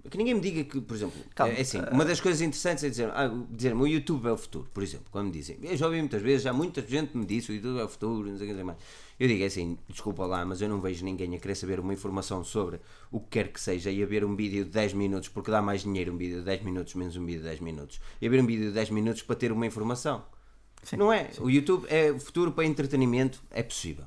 Que 0.09 0.17
ninguém 0.17 0.35
me 0.35 0.39
diga 0.41 0.63
que, 0.63 0.79
por 0.81 0.95
exemplo, 0.95 1.19
Calma, 1.33 1.53
é 1.53 1.61
assim, 1.61 1.79
uma 1.91 2.05
das 2.05 2.21
coisas 2.21 2.39
interessantes 2.41 2.83
é 2.83 2.89
dizer, 2.89 3.09
ah, 3.09 3.27
dizer 3.49 3.73
o 3.75 3.87
YouTube 3.87 4.27
é 4.27 4.31
o 4.31 4.37
futuro, 4.37 4.69
por 4.73 4.83
exemplo, 4.83 5.07
quando 5.11 5.27
me 5.27 5.31
dizem, 5.31 5.57
eu 5.63 5.75
já 5.75 5.85
ouvi 5.87 5.97
muitas 5.99 6.21
vezes, 6.21 6.43
já 6.43 6.53
muita 6.53 6.81
gente 6.85 7.17
me 7.17 7.25
disse 7.25 7.51
o 7.51 7.55
YouTube 7.55 7.79
é 7.79 7.83
o 7.83 7.87
futuro, 7.89 8.29
não 8.29 8.37
sei 8.37 8.51
o 8.51 8.55
que 8.55 8.63
mais. 8.63 8.77
Eu 9.19 9.27
digo 9.27 9.41
é 9.43 9.47
assim, 9.47 9.77
desculpa 9.89 10.25
lá, 10.25 10.45
mas 10.45 10.61
eu 10.61 10.69
não 10.69 10.79
vejo 10.79 11.03
ninguém 11.03 11.33
a 11.35 11.39
querer 11.39 11.55
saber 11.55 11.79
uma 11.79 11.93
informação 11.93 12.43
sobre 12.43 12.79
o 13.09 13.19
que 13.19 13.27
quer 13.29 13.47
que 13.51 13.59
seja 13.59 13.89
e 13.89 14.03
a 14.03 14.05
ver 14.05 14.23
um 14.23 14.35
vídeo 14.35 14.63
de 14.65 14.71
10 14.71 14.93
minutos, 14.93 15.29
porque 15.29 15.49
dá 15.49 15.61
mais 15.61 15.81
dinheiro 15.81 16.13
um 16.13 16.17
vídeo 16.17 16.39
de 16.39 16.45
10 16.45 16.63
minutos 16.63 16.93
menos 16.95 17.15
um 17.15 17.25
vídeo 17.25 17.39
de 17.41 17.47
10 17.47 17.59
minutos, 17.61 17.99
e 18.21 18.27
a 18.27 18.29
ver 18.29 18.41
um 18.41 18.45
vídeo 18.45 18.67
de 18.67 18.73
10 18.73 18.89
minutos 18.91 19.21
para 19.23 19.35
ter 19.35 19.51
uma 19.51 19.65
informação. 19.65 20.23
Sim, 20.83 20.97
não 20.97 21.11
é? 21.11 21.29
O 21.39 21.49
YouTube 21.49 21.87
é 21.89 22.11
o 22.11 22.19
futuro 22.19 22.51
para 22.51 22.63
entretenimento, 22.65 23.41
é 23.49 23.63
possível. 23.63 24.05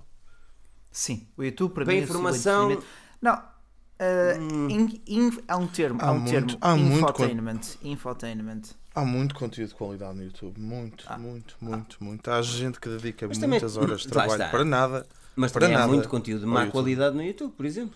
Sim, 0.92 1.26
o 1.36 1.42
YouTube 1.42 1.72
para, 1.74 1.84
Para 1.84 1.94
mim. 1.94 2.00
informação- 2.00 2.52
é 2.52 2.66
o 2.66 2.72
entretenimento. 2.72 2.86
Não. 3.20 3.57
Uh, 4.00 4.70
in- 4.70 5.00
in- 5.06 5.38
há 5.48 5.56
um 5.56 5.66
termo, 5.66 5.98
há, 6.02 6.08
Há 6.08 6.12
um 6.12 6.18
muito- 6.20 6.30
termo, 6.32 6.58
há 6.60 6.76
muito 6.76 6.96
infotainment, 6.98 7.60
infotainment. 7.82 8.62
Há 8.94 9.04
muito 9.04 9.34
conteúdo 9.34 9.68
de 9.68 9.74
qualidade 9.74 10.16
no 10.16 10.24
YouTube. 10.24 10.58
Muito, 10.60 11.04
Ah. 11.08 11.16
muito, 11.18 11.56
muito, 11.60 12.02
muito. 12.02 12.30
Há 12.30 12.42
gente 12.42 12.80
que 12.80 12.88
dedica 12.88 13.28
Mas 13.28 13.38
também- 13.38 13.50
muitas 13.60 13.76
horas 13.76 14.00
de 14.00 14.08
trabalho 14.08 14.50
para 14.50 14.64
nada. 14.64 15.06
Mas 15.36 15.52
Para 15.52 15.60
também 15.62 15.76
há 15.76 15.80
nada 15.80 15.92
muito 15.92 16.08
conteúdo 16.08 16.40
de 16.40 16.46
má 16.46 16.60
YouTube. 16.60 16.72
qualidade 16.72 17.14
no 17.16 17.22
YouTube, 17.22 17.52
por 17.52 17.64
exemplo. 17.64 17.94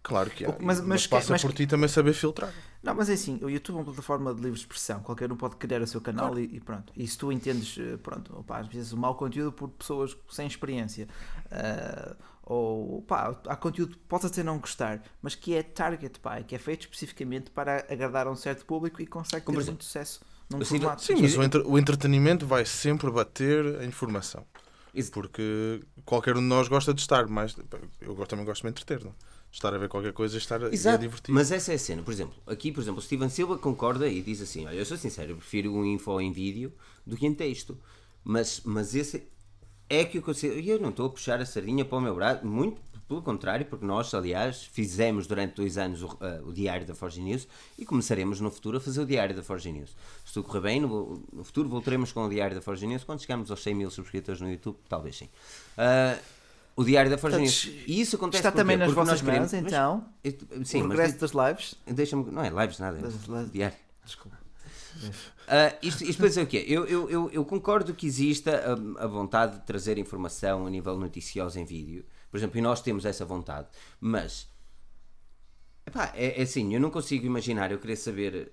Claro 0.00 0.30
que 0.30 0.44
há. 0.44 0.48
Mas- 0.48 0.78
Mas, 0.78 0.80
mas 0.80 1.06
passa 1.08 1.32
mas 1.32 1.42
por 1.42 1.52
ti 1.52 1.66
também 1.66 1.88
saber 1.88 2.12
filtrar. 2.12 2.52
Não, 2.80 2.94
mas 2.94 3.10
é 3.10 3.14
assim, 3.14 3.40
o 3.42 3.50
YouTube 3.50 3.74
é 3.74 3.78
uma 3.80 3.84
plataforma 3.86 4.32
de 4.32 4.40
livre 4.40 4.58
expressão, 4.60 5.00
qualquer 5.00 5.30
um 5.32 5.36
pode 5.36 5.56
criar 5.56 5.82
o 5.82 5.86
seu 5.88 6.00
canal 6.00 6.38
e, 6.38 6.44
e 6.44 6.60
pronto. 6.60 6.92
E 6.96 7.06
se 7.08 7.18
tu 7.18 7.32
entendes, 7.32 7.76
eh, 7.76 7.96
pronto, 7.96 8.32
opá, 8.38 8.58
às 8.60 8.68
vezes 8.68 8.92
o 8.92 8.96
mau 8.96 9.16
conteúdo 9.16 9.50
por 9.50 9.68
pessoas 9.70 10.16
sem 10.30 10.46
experiência, 10.46 11.08
ah, 11.50 12.14
ou 12.50 13.02
pá, 13.02 13.38
há 13.46 13.54
conteúdo 13.56 13.96
que 13.96 14.02
podes 14.08 14.24
até 14.26 14.42
não 14.42 14.58
gostar, 14.58 15.02
mas 15.20 15.34
que 15.34 15.54
é 15.54 15.62
target, 15.62 16.18
pá, 16.18 16.42
que 16.42 16.54
é 16.54 16.58
feito 16.58 16.82
especificamente 16.82 17.50
para 17.50 17.84
agradar 17.90 18.26
a 18.26 18.30
um 18.30 18.36
certo 18.36 18.64
público 18.64 19.02
e 19.02 19.06
consegue 19.06 19.44
Como 19.44 19.58
ter 19.58 19.64
exemplo, 19.64 19.74
muito 19.74 19.84
sucesso 19.84 20.20
num 20.48 20.58
sinto- 20.64 20.80
formato. 20.80 21.02
Sim, 21.04 21.16
mas 21.20 21.36
o, 21.36 21.42
entre- 21.42 21.62
o 21.62 21.78
entretenimento 21.78 22.46
vai 22.46 22.64
sempre 22.64 23.10
bater 23.10 23.80
a 23.80 23.84
informação. 23.84 24.46
Isso- 24.94 25.12
Porque 25.12 25.82
qualquer 26.06 26.36
um 26.36 26.40
de 26.40 26.46
nós 26.46 26.68
gosta 26.68 26.94
de 26.94 27.00
estar 27.02 27.26
mais. 27.28 27.54
Eu 28.00 28.14
gosto- 28.14 28.30
também 28.30 28.46
gosto 28.46 28.62
de 28.62 28.66
me 28.66 28.70
entreter, 28.70 29.04
não? 29.04 29.14
Estar 29.52 29.72
a 29.74 29.78
ver 29.78 29.88
qualquer 29.88 30.12
coisa 30.14 30.34
e 30.34 30.38
estar 30.38 30.62
a, 30.62 30.66
e 30.66 30.70
a 30.70 30.72
Exato, 30.74 30.98
divertir. 30.98 31.32
mas 31.34 31.52
essa 31.52 31.72
é 31.72 31.74
a 31.74 31.78
cena. 31.78 32.02
Por 32.02 32.12
exemplo, 32.12 32.34
aqui, 32.46 32.72
por 32.72 32.80
exemplo, 32.80 32.98
o 32.98 33.02
Steven 33.02 33.28
Silva 33.28 33.58
concorda 33.58 34.08
e 34.08 34.22
diz 34.22 34.40
assim: 34.40 34.66
Olha, 34.66 34.74
eu 34.76 34.84
sou 34.86 34.96
sincero, 34.96 35.32
eu 35.32 35.36
prefiro 35.36 35.72
um 35.74 35.84
info 35.84 36.18
em 36.20 36.32
vídeo 36.32 36.72
do 37.06 37.14
que 37.16 37.26
em 37.26 37.34
texto. 37.34 37.78
Mas, 38.24 38.60
mas 38.64 38.94
esse 38.94 39.26
é 39.88 40.04
que 40.04 40.18
eu 40.18 40.22
considero. 40.22 40.58
e 40.60 40.68
Eu 40.68 40.78
não 40.80 40.90
estou 40.90 41.06
a 41.06 41.10
puxar 41.10 41.40
a 41.40 41.46
sardinha 41.46 41.84
para 41.84 41.98
o 41.98 42.00
meu 42.00 42.14
braço, 42.14 42.46
muito 42.46 42.80
pelo 43.08 43.22
contrário, 43.22 43.64
porque 43.64 43.86
nós, 43.86 44.12
aliás, 44.12 44.64
fizemos 44.64 45.26
durante 45.26 45.54
dois 45.54 45.78
anos 45.78 46.02
o, 46.02 46.14
ah, 46.20 46.40
o 46.44 46.52
diário 46.52 46.86
da 46.86 46.94
Forge 46.94 47.22
News 47.22 47.48
e 47.78 47.86
começaremos 47.86 48.38
no 48.38 48.50
futuro 48.50 48.76
a 48.76 48.80
fazer 48.80 49.00
o 49.00 49.06
diário 49.06 49.34
da 49.34 49.42
Forge 49.42 49.72
News. 49.72 49.96
Se 50.26 50.34
tudo 50.34 50.46
correr 50.46 50.60
bem, 50.60 50.80
no, 50.80 51.22
no 51.32 51.42
futuro 51.42 51.70
voltaremos 51.70 52.12
com 52.12 52.26
o 52.26 52.28
diário 52.28 52.54
da 52.54 52.60
Forge 52.60 52.86
News 52.86 53.04
quando 53.04 53.20
chegarmos 53.22 53.50
aos 53.50 53.62
100 53.62 53.74
mil 53.74 53.90
subscritores 53.90 54.42
no 54.42 54.50
YouTube, 54.50 54.76
talvez 54.90 55.16
sim. 55.16 55.28
Ah, 55.78 56.18
o 56.76 56.84
diário 56.84 57.10
da 57.10 57.16
Forge 57.16 57.38
News. 57.38 57.64
E 57.86 57.98
isso 57.98 58.16
acontece 58.16 58.40
Está 58.46 58.52
também 58.52 58.76
nas 58.76 58.88
Porque 58.88 59.00
vossas 59.00 59.22
queremos- 59.22 59.52
mãos, 59.52 59.62
mas- 59.62 59.72
então, 59.72 60.04
eu- 60.22 60.64
Sim, 60.66 60.82
o 60.82 60.88
mas 60.88 60.98
regresso 60.98 61.18
das 61.18 61.30
lives. 61.32 61.74
deixa-me. 61.86 62.30
Não 62.30 62.44
é 62.44 62.50
lives, 62.50 62.78
nada. 62.78 62.98
Das- 62.98 63.26
das- 63.26 63.50
Diário. 63.50 63.76
Desculpa. 64.04 64.36
Ah, 65.48 65.76
isto, 65.82 66.04
isto 66.04 66.18
para 66.18 66.28
dizer 66.28 66.42
o 66.42 66.46
quê? 66.46 66.64
Eu, 66.68 66.86
eu, 66.86 67.10
eu, 67.10 67.30
eu 67.30 67.44
concordo 67.44 67.94
que 67.94 68.06
exista 68.06 68.52
a, 68.98 69.04
a 69.04 69.06
vontade 69.06 69.58
de 69.58 69.66
trazer 69.66 69.96
informação 69.98 70.66
a 70.66 70.70
nível 70.70 70.96
noticioso 70.96 71.58
em 71.58 71.64
vídeo. 71.64 72.04
Por 72.30 72.36
exemplo, 72.36 72.58
e 72.58 72.62
nós 72.62 72.82
temos 72.82 73.04
essa 73.04 73.24
vontade. 73.24 73.68
Mas. 74.00 74.48
epá, 75.86 76.12
é, 76.14 76.40
é 76.40 76.42
assim, 76.42 76.74
eu 76.74 76.80
não 76.80 76.90
consigo 76.90 77.24
imaginar 77.26 77.72
eu 77.72 77.78
querer 77.78 77.96
saber 77.96 78.52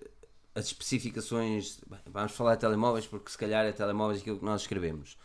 as 0.56 0.68
especificações. 0.68 1.82
Vamos 2.06 2.32
falar 2.32 2.56
de 2.56 2.62
telemóveis, 2.62 3.06
porque 3.06 3.30
se 3.30 3.38
calhar 3.38 3.66
é 3.66 3.72
telemóveis 3.74 4.22
aquilo 4.22 4.40
que 4.40 4.46
nós 4.46 4.62
escrevemos. 4.62 5.18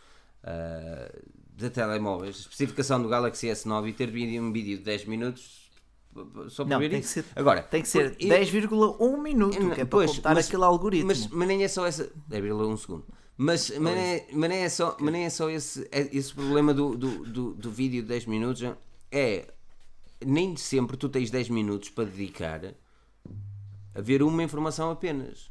Ah, 0.43 1.09
de 1.55 1.69
telemóveis, 1.69 2.39
especificação 2.39 3.01
do 3.01 3.07
Galaxy 3.07 3.47
S9 3.47 3.89
e 3.89 3.93
ter 3.93 4.09
um 4.41 4.51
vídeo 4.51 4.77
de 4.77 4.83
10 4.83 5.05
minutos 5.05 5.60
só 6.49 6.65
para 6.65 6.79
Não, 6.79 6.89
tem 6.89 6.99
que 7.01 7.07
ser, 7.07 7.25
Agora, 7.35 7.61
tem 7.63 7.81
que 7.81 7.87
ser 7.87 8.15
por- 8.15 8.21
eu- 8.23 8.29
10,1 8.29 9.17
minuto, 9.21 9.59
não, 9.59 9.69
que 9.71 9.81
é 9.81 9.85
para 9.85 9.87
pois, 9.87 10.15
contar 10.15 10.33
mas- 10.35 10.47
aquele 10.47 10.63
algoritmo. 10.63 11.07
Mas, 11.07 11.27
mas 11.27 11.47
nem 11.47 11.63
é 11.63 11.67
só 11.67 11.85
essa. 11.85 12.11
10,1 12.29 12.77
segundo. 12.77 13.05
Mas, 13.37 13.69
mas, 13.79 13.95
nem 13.95 14.03
é, 14.03 14.27
mas 14.33 14.49
nem 14.49 14.59
é 14.59 14.69
só, 14.69 14.95
mas 14.99 15.11
nem 15.13 15.25
é 15.25 15.29
só 15.29 15.49
esse, 15.49 15.87
é- 15.91 16.09
esse 16.15 16.33
problema 16.33 16.73
do, 16.73 16.95
do, 16.95 17.23
do, 17.25 17.53
do 17.53 17.71
vídeo 17.71 18.01
de 18.01 18.07
10 18.09 18.25
minutos. 18.25 18.63
É. 19.11 19.47
Nem 20.23 20.55
sempre 20.55 20.95
tu 20.97 21.09
tens 21.09 21.31
10 21.31 21.49
minutos 21.49 21.89
para 21.89 22.03
dedicar 22.03 22.61
a 23.95 24.01
ver 24.01 24.21
uma 24.21 24.43
informação 24.43 24.91
apenas. 24.91 25.49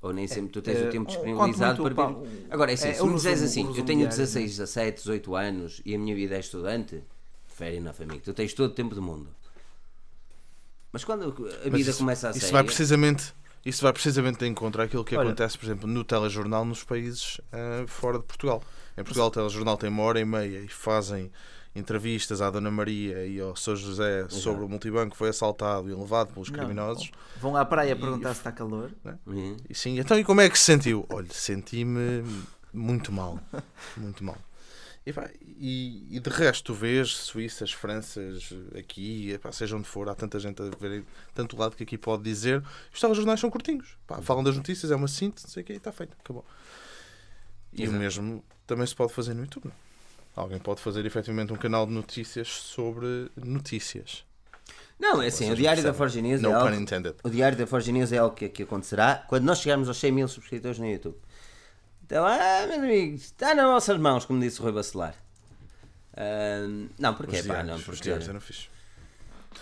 Ou 0.00 0.12
nem 0.12 0.28
sempre 0.28 0.50
tu 0.52 0.60
tens 0.62 0.76
é, 0.78 0.86
o 0.86 0.90
tempo 0.90 1.04
um- 1.10 1.12
disponibilizado 1.12 1.82
para 1.82 1.88
ver. 1.88 1.94
pá, 1.94 2.14
Agora, 2.50 2.70
é 2.70 2.74
assim, 2.74 2.88
é 2.88 2.94
se 2.94 3.02
me 3.04 3.14
dizes 3.14 3.42
assim, 3.42 3.62
eu 3.66 3.72
tenho 3.84 4.00
diário, 4.00 4.08
16, 4.16 4.50
17, 4.58 4.96
18 4.98 5.34
anos 5.34 5.80
e 5.84 5.94
a 5.94 5.98
minha 5.98 6.14
vida 6.14 6.36
é 6.36 6.40
estudante, 6.40 7.02
fair 7.46 7.74
enough, 7.74 8.00
amigo. 8.00 8.20
Tu 8.22 8.32
tens 8.34 8.52
todo 8.52 8.70
o 8.70 8.74
tempo 8.74 8.94
do 8.94 9.00
mundo. 9.02 9.28
Mas 10.94 11.02
quando 11.02 11.24
a 11.24 11.68
vida 11.70 11.90
isso, 11.90 11.98
começa 11.98 12.28
a 12.28 12.30
isso 12.30 12.38
sério... 12.38 12.52
vai 12.52 12.62
precisamente 12.62 13.34
isso 13.66 13.82
vai 13.82 13.92
precisamente 13.92 14.38
de 14.38 14.46
encontro 14.46 14.80
àquilo 14.80 15.04
que 15.04 15.16
Olha- 15.16 15.26
acontece, 15.26 15.58
por 15.58 15.64
exemplo, 15.64 15.88
no 15.88 16.04
telejornal 16.04 16.64
nos 16.64 16.84
países 16.84 17.40
ah, 17.50 17.84
fora 17.88 18.18
de 18.18 18.24
Portugal. 18.24 18.62
Em 18.96 19.02
Portugal, 19.02 19.26
o 19.26 19.30
telejornal 19.30 19.76
tem 19.76 19.88
uma 19.88 20.04
hora 20.04 20.20
e 20.20 20.24
meia 20.24 20.60
e 20.60 20.68
fazem 20.68 21.32
entrevistas 21.74 22.40
à 22.40 22.48
Dona 22.48 22.70
Maria 22.70 23.26
e 23.26 23.40
ao 23.40 23.56
São 23.56 23.74
José 23.74 24.28
sobre 24.28 24.64
o 24.64 24.68
multibanco 24.68 25.10
que 25.10 25.16
foi 25.16 25.30
assaltado 25.30 25.90
e 25.90 25.94
levado 25.94 26.32
pelos 26.32 26.48
Não, 26.48 26.58
criminosos. 26.58 27.10
Vão 27.40 27.56
à 27.56 27.64
praia 27.64 27.96
perguntar 27.96 28.32
se 28.34 28.40
está 28.40 28.52
calor. 28.52 28.92
Uhum. 29.26 29.56
E 29.68 29.74
sim, 29.74 29.98
então 29.98 30.16
e 30.16 30.22
como 30.22 30.42
é 30.42 30.48
que 30.48 30.56
se 30.56 30.66
sentiu? 30.66 31.04
Olha, 31.08 31.26
senti-me 31.32 32.22
muito 32.72 33.10
mal. 33.10 33.40
Muito 33.96 34.22
mal. 34.22 34.36
E, 35.06 35.12
pá, 35.12 35.28
e, 35.40 36.16
e 36.16 36.18
de 36.18 36.30
resto, 36.30 36.64
tu 36.64 36.74
vês 36.74 37.14
Suíças, 37.14 37.72
Franças, 37.72 38.50
aqui, 38.78 39.32
epá, 39.32 39.52
seja 39.52 39.76
onde 39.76 39.86
for, 39.86 40.08
há 40.08 40.14
tanta 40.14 40.40
gente 40.40 40.62
a 40.62 40.70
ver, 40.80 41.04
tanto 41.34 41.58
lado 41.58 41.76
que 41.76 41.82
aqui 41.82 41.98
pode 41.98 42.22
dizer. 42.22 42.62
Os 42.92 43.00
telejornais 43.00 43.38
são 43.38 43.50
curtinhos. 43.50 43.98
Pá, 44.06 44.22
falam 44.22 44.42
das 44.42 44.56
notícias, 44.56 44.90
é 44.90 44.96
uma 44.96 45.08
síntese, 45.08 45.46
não 45.46 45.52
sei 45.52 45.62
o 45.62 45.66
que, 45.66 45.72
está 45.74 45.92
feito, 45.92 46.16
acabou. 46.18 46.44
E 47.72 47.82
Exato. 47.82 47.96
o 47.96 48.00
mesmo 48.00 48.44
também 48.66 48.86
se 48.86 48.94
pode 48.94 49.12
fazer 49.12 49.34
no 49.34 49.42
YouTube. 49.42 49.66
Não? 49.66 49.72
é? 49.72 49.84
Alguém 50.36 50.58
pode 50.58 50.80
fazer 50.80 51.04
efetivamente 51.04 51.52
um 51.52 51.56
canal 51.56 51.86
de 51.86 51.92
notícias 51.92 52.48
sobre 52.48 53.30
notícias. 53.36 54.24
Não, 54.98 55.20
é 55.20 55.26
assim, 55.26 55.44
Vocês 55.44 55.52
o 55.52 55.56
Diário 55.56 55.82
da. 55.82 55.92
Forge 55.92 56.22
News 56.22 56.42
é 56.42 56.46
algo, 56.46 56.76
o 57.24 57.30
Diário 57.30 57.58
da 57.58 57.66
Forge 57.66 57.92
News 57.92 58.12
é 58.12 58.18
algo 58.18 58.34
que, 58.34 58.48
que 58.48 58.62
acontecerá 58.62 59.24
quando 59.28 59.44
nós 59.44 59.58
chegarmos 59.58 59.88
aos 59.88 59.98
100 59.98 60.12
mil 60.12 60.28
subscritores 60.28 60.78
no 60.78 60.86
YouTube. 60.86 61.16
Então, 62.04 62.24
ah, 62.26 62.66
meus 62.66 62.78
amigos, 62.80 63.22
está 63.22 63.54
nas 63.54 63.64
vossas 63.66 63.98
mãos, 63.98 64.24
como 64.24 64.40
disse 64.40 64.60
o 64.60 64.64
Rui 64.64 64.72
Bacelar. 64.72 65.14
Ah, 66.16 66.66
não, 66.98 67.14
porque, 67.14 67.36
Os 67.36 67.46
pá, 67.46 67.54
diários, 67.54 67.66
não, 67.70 67.76
os 67.76 67.84
porque 67.84 68.02
diários 68.02 68.28
eram 68.28 68.40
fixe. 68.40 68.68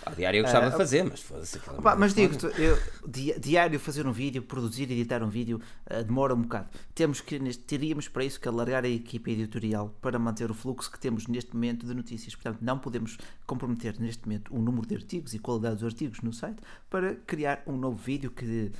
Ah, 0.05 0.11
o 0.11 0.15
Diário 0.15 0.39
eu 0.39 0.43
gostava 0.43 0.65
Ah, 0.65 0.69
de 0.69 0.75
fazer, 0.75 1.03
mas 1.03 1.21
foda-se 1.21 1.59
merda 1.69 1.95
mas 1.95 2.13
digo-te, 2.15 2.47
di- 3.07 3.39
diário 3.39 3.79
fazer 3.79 4.05
um 4.07 4.11
vídeo, 4.11 4.41
produzir 4.41 4.89
e 4.89 4.93
editar 4.93 5.21
um 5.23 5.29
vídeo 5.29 5.61
eh, 5.85 6.03
demora 6.03 6.33
um 6.33 6.41
bocado. 6.41 6.67
Temos 6.95 7.21
que, 7.21 7.37
neste- 7.39 7.63
teríamos 7.63 8.07
para 8.07 8.25
isso 8.25 8.39
que 8.39 8.47
alargar 8.47 8.83
a 8.83 8.89
equipa 8.89 9.29
editorial 9.29 9.95
para 10.01 10.17
manter 10.17 10.49
o 10.49 10.53
fluxo 10.53 10.91
que 10.91 10.99
temos 10.99 11.27
neste 11.27 11.53
momento 11.53 11.85
de 11.85 11.93
notícias. 11.93 12.33
Portanto, 12.35 12.57
não 12.61 12.79
podemos 12.79 13.17
comprometer 13.45 13.97
neste 13.99 14.25
momento 14.27 14.53
o 14.53 14.59
número 14.59 14.85
de 14.87 14.95
artigos 14.95 15.33
e 15.35 15.39
qualidade 15.39 15.75
dos 15.75 15.85
artigos 15.85 16.21
no 16.21 16.33
site 16.33 16.57
para 16.89 17.15
criar 17.27 17.61
um 17.67 17.77
novo 17.77 17.95
vídeo 17.95 18.31
que 18.31 18.71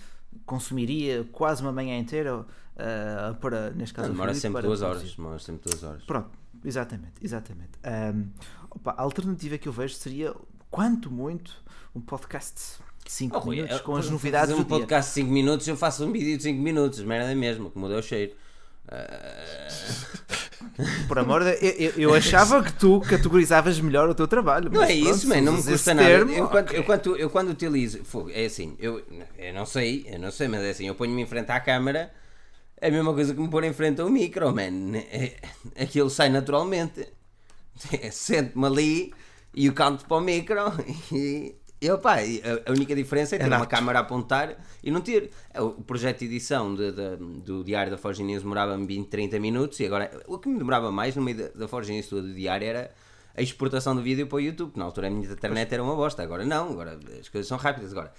consumiria 0.46 1.24
quase 1.32 1.62
uma 1.62 1.72
manhã 1.72 1.98
inteira 1.98 2.46
eh, 2.76 3.36
para, 3.42 3.70
neste 3.72 3.94
caso, 3.94 4.08
Não, 4.10 4.16
demora 4.16 4.34
sempre 4.34 4.62
duas 4.62 4.80
produzir. 4.80 5.00
horas. 5.06 5.16
Demora 5.16 5.40
sempre 5.40 5.70
duas 5.70 5.84
horas. 5.84 6.04
Pronto, 6.04 6.30
exatamente, 6.66 7.14
exatamente. 7.22 7.72
Ahm, 7.84 8.26
opa, 8.70 8.92
a 8.98 9.02
alternativa 9.02 9.58
que 9.58 9.68
eu 9.68 9.72
vejo 9.74 9.94
seria, 9.96 10.34
quanto 10.70 11.12
muito, 11.12 11.64
um 11.96 12.02
podcast 12.02 12.80
de 13.06 13.12
5 13.12 13.38
Oh, 13.46 13.50
minutos 13.50 13.78
eu- 13.78 13.84
com 13.84 13.96
as 13.96 14.10
novidades 14.10 14.50
fazer 14.50 14.60
um 14.62 14.64
do 14.64 14.68
podcast 14.70 15.10
de 15.10 15.14
5 15.16 15.32
minutos, 15.32 15.68
eu 15.68 15.76
faço 15.78 16.06
um 16.06 16.12
vídeo 16.12 16.38
de 16.38 16.44
5 16.44 16.62
minutos, 16.62 17.00
merda 17.04 17.34
mesmo, 17.36 17.70
que 17.70 17.78
mudou 17.78 18.00
o 18.00 18.02
cheiro. 18.04 18.34
Por 21.08 21.20
amor 21.20 21.44
de 21.44 21.52
eu, 21.62 21.72
eu, 21.72 21.92
eu 21.98 22.14
achava 22.14 22.64
que 22.64 22.74
tu 22.74 23.00
categorizavas 23.02 23.80
melhor 23.80 24.10
o 24.10 24.16
teu 24.16 24.28
trabalho. 24.28 24.70
Não 24.72 24.82
é 24.84 24.88
pronto, 24.88 25.10
isso, 25.10 25.28
man, 25.28 25.42
não 25.42 25.54
me 25.54 25.64
custa 25.64 25.94
nada. 25.94 26.08
termo, 26.08 26.32
eu, 26.32 26.48
quando, 26.48 26.66
ok. 26.66 26.80
eu, 26.80 26.84
quando, 26.84 27.18
eu 27.18 27.30
quando 27.30 27.50
utilizo, 27.50 28.04
fogo, 28.04 28.30
é 28.32 28.46
assim, 28.46 28.76
eu, 28.80 29.02
eu 29.38 29.54
não 29.54 29.66
sei, 29.66 30.06
eu 30.10 30.20
não 30.20 30.32
sei, 30.32 30.48
mas 30.48 30.62
é 30.62 30.70
assim, 30.72 30.88
eu 30.88 30.96
ponho-me 30.96 31.22
em 31.22 31.26
frente 31.26 31.52
à 31.52 31.60
câmara, 31.60 32.12
é 32.80 32.88
a 32.88 32.92
mesma 32.92 33.14
coisa 33.14 33.34
que 33.34 33.40
me 33.40 33.50
pôr 33.50 33.64
em 33.64 33.74
frente 33.74 34.02
ao 34.02 34.10
micro, 34.10 34.54
man. 34.54 34.98
É, 34.98 35.36
aquilo 35.80 36.10
sai 36.10 36.30
naturalmente. 36.30 37.08
É, 37.92 38.12
Sento-me 38.12 38.68
ali 38.68 39.14
e 39.52 39.66
eu 39.66 39.74
canto 39.74 40.06
para 40.06 40.18
o 40.18 40.22
micro 40.22 40.60
e. 41.12 41.56
E, 41.86 41.92
opa, 41.92 42.16
a, 42.16 42.72
única 42.72 42.96
diferença 42.96 43.36
é 43.36 43.40
ter 43.40 43.46
uma 43.48 43.60
nato. 43.60 43.70
câmara 43.70 44.00
a 44.00 44.02
apontar 44.02 44.56
e 44.84 44.90
não 44.90 45.02
ter. 45.02 45.32
É, 45.54 45.62
O 45.62 45.72
projeto 45.72 46.20
de 46.20 46.26
edição 46.26 46.74
de- 46.74 46.92
de- 46.92 47.18
do 47.44 47.64
Diário 47.64 47.92
da 47.92 47.98
Forge 47.98 48.24
News 48.24 48.42
demorava 48.44 48.78
20, 48.78 49.08
30 49.10 49.40
minutos 49.40 49.80
e 49.82 49.86
agora 49.86 50.10
o 50.28 50.40
que 50.40 50.48
me 50.48 50.58
demorava 50.58 50.92
mais 50.92 51.16
no 51.16 51.22
meio 51.22 51.38
da, 51.38 51.48
da 51.50 51.68
Forge 51.68 51.92
News 51.92 52.08
do 52.10 52.34
diário 52.34 52.66
era 52.66 52.92
a 53.36 53.42
exportação 53.42 53.96
do 53.96 54.02
vídeo 54.02 54.28
para 54.28 54.36
o 54.38 54.40
YouTube. 54.40 54.72
Na 54.78 54.86
altura 54.86 55.08
a 55.08 55.10
minha 55.10 55.30
internet 55.30 55.74
era 55.74 55.84
uma 55.84 55.96
bosta, 55.96 56.24
agora 56.24 56.46
não, 56.46 56.70
agora 56.72 56.98
as 57.20 57.28
coisas 57.28 57.48
são 57.48 57.58
rápidas. 57.58 57.92
Agora, 57.92 58.14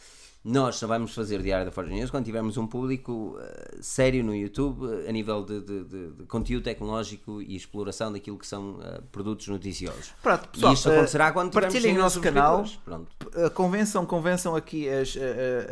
nós 0.44 0.76
só 0.76 0.86
vamos 0.86 1.14
fazer 1.14 1.42
Diário 1.42 1.64
da 1.64 1.72
Forja 1.72 1.90
News 1.90 2.10
quando 2.10 2.26
tivermos 2.26 2.58
um 2.58 2.66
público 2.66 3.38
uh, 3.38 3.82
sério 3.82 4.22
no 4.22 4.34
YouTube 4.34 4.84
uh, 4.84 5.08
a 5.08 5.10
nível 5.10 5.42
de, 5.42 5.58
de, 5.62 5.84
de, 5.84 6.10
de, 6.10 6.26
conteúdo 6.26 6.64
tecnológico 6.64 7.40
e 7.40 7.56
exploração 7.56 8.12
daquilo 8.12 8.36
que 8.36 8.46
são 8.46 8.72
uh, 8.72 9.02
produtos 9.10 9.48
noticiosos. 9.48 10.12
Pronto, 10.22 10.46
pessoal, 10.50 10.72
e 10.72 10.74
isto 10.74 10.90
acontecerá 10.90 11.32
quando 11.32 11.50
tivermos 11.50 11.72
partilhem 11.72 11.96
o 11.96 12.02
nosso 12.02 12.20
canal. 12.20 12.62
Pronto. 12.84 13.10
convençam, 13.54 14.04
convençam 14.04 14.54
aqui 14.54 14.86
as, 14.86 15.16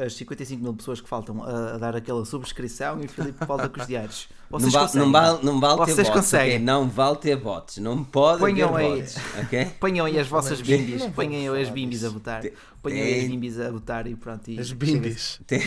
as 0.03 0.15
55 0.15 0.63
mil 0.63 0.73
pessoas 0.73 1.03
que 1.03 1.09
faltam 1.09 1.45
a, 1.45 1.75
a 1.75 1.79
dar 1.79 1.95
aquela 1.95 2.25
subscrição 2.25 2.99
e 3.03 3.05
o 3.05 3.09
Filipe 3.11 3.45
volta 3.45 3.69
com 3.69 3.79
os 3.79 3.87
diários. 3.87 4.27
Vocês 4.53 4.71
não, 4.71 4.81
vale, 4.81 4.99
não 4.99 5.13
vale, 5.13 5.39
não 5.45 5.61
vale 5.61 5.77
Vocês 5.79 5.97
ter 5.97 6.03
bots, 6.03 6.15
conseguem. 6.15 6.55
okay? 6.57 6.59
não 6.59 6.87
vale 6.87 7.17
ter 7.17 7.37
bots, 7.37 7.79
não 7.79 8.05
pode 8.05 8.41
ponham 8.41 8.77
aí, 8.77 9.01
bots, 9.01 9.17
ok? 9.43 9.65
Ponham 9.81 10.05
aí 10.05 10.21
as 10.21 10.29
vossas 10.29 10.61
bimbis, 10.61 11.07
ponham 11.07 11.55
aí 11.55 11.63
as 11.63 11.71
bimbis 11.71 12.05
a 12.05 12.11
votar, 12.11 12.43
ponham 12.83 13.03
aí 13.03 13.21
as 13.21 13.29
bimbis 13.29 13.59
a 13.59 13.71
votar 13.71 14.07
e 14.07 14.15
pronto. 14.15 14.51
E 14.51 14.62
as 14.63 14.73
bimbis. 14.73 15.41
Tem, 15.47 15.61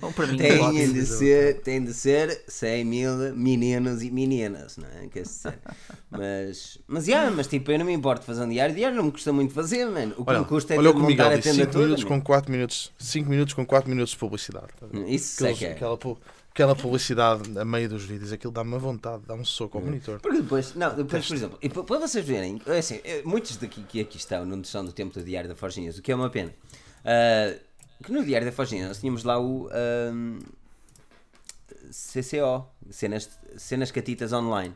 Bom, 0.00 0.12
para 0.12 0.26
mim, 0.26 0.36
tem, 0.36 0.92
de 0.92 1.06
ser, 1.06 1.60
tem 1.62 1.82
de 1.82 1.94
ser 1.94 2.42
100 2.46 2.84
mil 2.84 3.16
meninos 3.34 4.02
e 4.02 4.10
meninas, 4.10 4.76
não 4.76 4.86
é? 4.88 5.06
Quer 5.08 5.22
dizer, 5.22 5.58
mas, 6.10 6.78
mas, 6.86 7.08
yeah, 7.08 7.30
mas 7.30 7.46
tipo, 7.46 7.70
eu 7.72 7.78
não 7.78 7.86
me 7.86 7.92
importo 7.92 8.24
fazer 8.24 8.42
um 8.42 8.48
diário, 8.48 8.74
diário 8.74 8.96
não 8.96 9.04
me 9.04 9.12
custa 9.12 9.32
muito 9.32 9.52
fazer, 9.54 9.86
mano. 9.86 10.14
O 10.18 10.24
que 10.24 10.30
olha, 10.30 10.40
me 10.40 10.44
custa 10.44 10.74
é 10.74 10.78
olha 10.78 10.92
de 10.92 10.98
montar 11.00 11.26
a 11.32 11.38
tenda 11.38 11.54
5 11.64 11.66
toda. 11.72 11.84
minutos 11.84 12.04
com 12.04 12.20
4 12.20 12.52
minutos, 12.52 12.92
5 12.98 13.30
minutos 13.30 13.54
com 13.54 13.64
4 13.66 13.88
minutos 13.88 14.10
de 14.12 14.18
publicidade. 14.18 14.66
tá? 14.78 14.86
Isso 15.06 15.44
é 15.46 15.50
Aqueles- 15.50 15.58
que 15.58 15.64
é. 15.66 15.72
aquela, 15.72 15.98
aquela 16.50 16.76
publicidade 16.76 17.58
a 17.58 17.64
meio 17.64 17.88
dos 17.88 18.04
vídeos, 18.04 18.32
aquilo 18.32 18.52
dá-me 18.52 18.70
uma 18.70 18.78
vontade, 18.78 19.22
dá 19.26 19.34
um 19.34 19.44
soco 19.44 19.78
ao 19.78 19.84
monitor. 19.84 20.20
Porque 20.20 20.38
depois, 20.40 20.74
não, 20.74 20.94
depois, 20.94 21.26
por 21.26 21.34
exemplo, 21.36 21.58
e 21.62 21.68
pa- 21.68 21.82
para 21.84 21.98
vocês 21.98 22.24
verem, 22.24 22.60
é 22.66 22.78
assim, 22.78 23.00
eh, 23.04 23.22
muitos 23.24 23.56
daqui 23.56 23.82
que 23.82 24.00
aqui 24.00 24.16
estão 24.16 24.44
não 24.46 24.60
estão 24.60 24.84
do 24.84 24.92
tempo 24.92 25.12
do 25.14 25.24
Diário 25.24 25.48
da 25.48 25.54
Forginhas, 25.56 25.98
o 25.98 26.02
que 26.02 26.10
é 26.12 26.14
uma 26.14 26.30
pena. 26.30 26.52
Ah, 27.04 27.54
que 28.02 28.12
no 28.12 28.24
Diário 28.24 28.46
da 28.46 28.52
Forginhas 28.52 28.88
nós 28.88 28.98
tínhamos 29.00 29.24
lá 29.24 29.40
o 29.40 29.68
ahm, 29.72 30.38
CCO, 31.90 32.66
cenas, 32.90 33.28
cenas 33.56 33.90
catitas 33.90 34.32
online. 34.32 34.74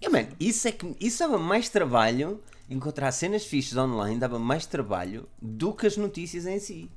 E, 0.00 0.08
man, 0.08 0.26
isso 0.38 0.68
é 0.68 0.72
que 0.72 0.94
isso 1.00 1.18
dava 1.20 1.38
mais 1.38 1.68
trabalho, 1.68 2.42
encontrar 2.68 3.10
cenas 3.12 3.44
fixas 3.46 3.76
online 3.78 4.18
dava 4.18 4.38
mais 4.38 4.66
trabalho 4.66 5.28
do 5.40 5.72
que 5.72 5.86
as 5.86 5.96
notícias 5.96 6.46
em 6.46 6.58
si. 6.58 6.90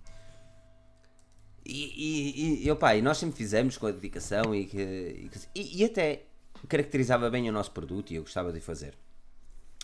E, 1.66 2.62
e, 2.64 2.66
e, 2.66 2.72
opa, 2.72 2.96
e 2.96 3.02
nós 3.02 3.18
sempre 3.18 3.36
fizemos 3.38 3.78
com 3.78 3.88
a 3.88 3.92
dedicação 3.92 4.56
e, 4.56 4.66
que- 4.66 5.30
e- 5.54 5.82
e 5.82 5.86
até 5.86 6.24
caracterizava 6.68 7.30
bem 7.30 7.50
o 7.50 7.52
nosso 7.52 7.72
produto 7.72 8.12
e 8.12 8.16
eu 8.16 8.22
gostava 8.22 8.54
de 8.54 8.62
fazer. 8.62 8.94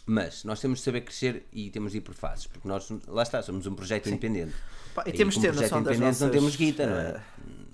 Mas 0.05 0.43
nós 0.43 0.59
temos 0.59 0.79
de 0.79 0.85
saber 0.85 1.01
crescer 1.01 1.47
e 1.51 1.69
temos 1.69 1.93
de 1.93 1.99
ir 1.99 2.01
por 2.01 2.13
fases, 2.13 2.45
porque 2.45 2.67
nós, 2.67 2.89
lá 3.07 3.23
está, 3.23 3.41
somos 3.41 3.65
um 3.65 3.73
projeto 3.73 4.07
independente. 4.09 4.53
Pá, 4.93 5.03
e 5.05 5.13
temos 5.13 5.35
de 5.35 5.41
ter 5.41 5.53
noção 5.53 5.81
das 5.81 5.97
nossas... 5.97 6.21
não 6.21 6.29
temos 6.29 6.55
guita, 6.55 6.85
não 6.85 6.95
é? 6.97 7.09
eh, 7.09 7.21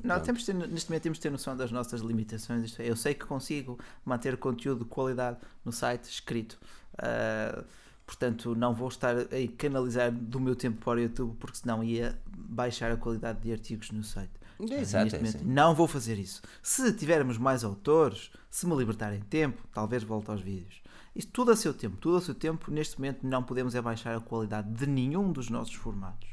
Não, 0.03 0.19
temos 0.19 0.41
de 0.41 0.45
ter, 0.47 0.53
neste 0.53 0.89
momento 0.89 1.03
temos 1.03 1.17
de 1.17 1.21
ter 1.23 1.31
noção 1.31 1.57
das 1.57 1.71
nossas 1.71 2.01
limitações. 2.01 2.79
É, 2.79 2.89
eu 2.89 2.95
sei 2.95 3.13
que 3.13 3.25
consigo 3.25 3.79
manter 4.05 4.37
conteúdo 4.37 4.83
de 4.83 4.89
qualidade 4.89 5.37
no 5.65 5.71
site 5.71 6.05
escrito. 6.05 6.59
Ah, 6.97 7.63
portanto, 8.05 8.55
não 8.55 8.73
vou 8.73 8.87
estar 8.89 9.15
a 9.17 9.25
canalizar 9.57 10.11
do 10.11 10.39
meu 10.39 10.55
tempo 10.55 10.83
para 10.83 10.97
o 10.97 11.01
YouTube, 11.01 11.35
porque 11.39 11.57
senão 11.57 11.83
ia 11.83 12.17
baixar 12.35 12.91
a 12.91 12.97
qualidade 12.97 13.39
de 13.41 13.51
artigos 13.51 13.91
no 13.91 14.03
site. 14.03 14.31
Exato, 14.59 15.05
neste 15.05 15.25
é 15.25 15.29
assim. 15.29 15.47
não 15.47 15.73
vou 15.73 15.87
fazer 15.87 16.17
isso. 16.19 16.41
Se 16.61 16.91
tivermos 16.93 17.37
mais 17.37 17.63
autores, 17.63 18.29
se 18.49 18.67
me 18.67 18.75
libertarem 18.75 19.21
tempo, 19.21 19.63
talvez 19.73 20.03
volte 20.03 20.29
aos 20.29 20.41
vídeos. 20.41 20.81
Isto 21.15 21.31
tudo 21.31 21.51
a 21.51 21.55
seu 21.55 21.73
tempo, 21.73 21.97
tudo 21.97 22.17
a 22.17 22.21
seu 22.21 22.33
tempo. 22.35 22.71
Neste 22.71 22.97
momento 22.99 23.25
não 23.25 23.43
podemos 23.43 23.75
é 23.75 23.81
baixar 23.81 24.15
a 24.15 24.19
qualidade 24.19 24.69
de 24.71 24.85
nenhum 24.87 25.31
dos 25.31 25.49
nossos 25.49 25.73
formatos. 25.73 26.29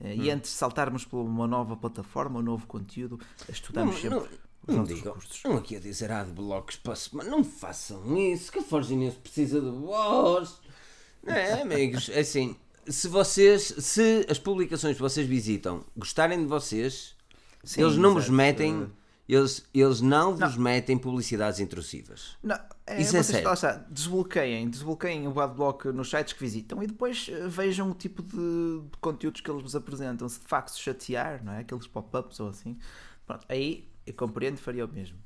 Eh, 0.00 0.14
Hum. 0.14 0.22
E 0.22 0.30
antes 0.30 0.50
de 0.50 0.56
saltarmos 0.56 1.04
para 1.04 1.18
uma 1.18 1.46
nova 1.46 1.76
plataforma, 1.76 2.38
um 2.40 2.42
novo 2.42 2.66
conteúdo, 2.66 3.18
estudamos 3.48 3.94
Não, 3.94 4.00
sempre 4.00 4.18
não, 4.18 4.26
os 4.66 4.76
não 4.76 4.84
digam, 4.84 5.12
recursos. 5.14 5.36
estão 5.36 5.56
aqui 5.56 5.76
a 5.76 5.80
dizer 5.80 6.10
ah, 6.10 6.24
de 6.24 6.32
blocos 6.32 6.76
para 6.76 6.94
semana, 6.96 7.30
não 7.30 7.44
façam 7.44 8.16
isso, 8.16 8.50
que 8.52 8.58
a 8.60 8.62
Forginense 8.62 9.16
precisa 9.16 9.60
de 9.60 9.70
vós. 9.70 10.58
Não 11.22 11.34
é, 11.34 11.60
amigos? 11.62 12.08
É 12.08 12.20
Assim, 12.20 12.56
se 12.86 13.08
vocês, 13.08 13.74
se 13.78 14.24
as 14.28 14.38
publicações 14.38 14.96
que 14.96 15.02
vocês 15.02 15.26
visitam 15.26 15.84
gostarem 15.96 16.38
de 16.40 16.46
vocês, 16.46 17.14
Sim, 17.62 17.82
eles 17.82 17.96
não 17.96 18.14
vos 18.14 18.28
metem, 18.30 18.90
eles, 19.34 19.64
eles 19.72 20.00
não 20.00 20.34
vos 20.36 20.56
metem 20.56 20.96
publicidades 20.98 21.60
intrusivas. 21.60 22.36
Não, 22.42 22.56
é, 22.86 23.00
Isso 23.00 23.16
é 23.16 23.22
vocês, 23.22 23.26
sério. 23.26 23.52
está, 23.52 23.72
desbloqueiem, 23.90 24.68
desbloqueiem 24.70 25.28
o 25.28 25.40
adblock 25.40 25.88
nos 25.92 26.10
sites 26.10 26.32
que 26.32 26.40
visitam 26.40 26.82
e 26.82 26.86
depois 26.86 27.28
eh, 27.30 27.46
vejam 27.48 27.90
o 27.90 27.94
tipo 27.94 28.22
de, 28.22 28.36
de 28.90 28.96
conteúdos 29.00 29.40
que 29.40 29.50
eles 29.50 29.62
vos 29.62 29.76
apresentam. 29.76 30.28
Se 30.28 30.40
de 30.40 30.46
facto 30.46 30.70
se 30.70 30.80
chatear, 30.80 31.44
não 31.44 31.52
é? 31.52 31.60
Aqueles 31.60 31.86
pop-ups 31.86 32.40
ou 32.40 32.48
assim, 32.48 32.76
pronto, 33.26 33.44
aí 33.48 33.88
eu 34.06 34.14
compreendo 34.14 34.58
faria 34.58 34.84
o 34.84 34.88
mesmo. 34.88 35.18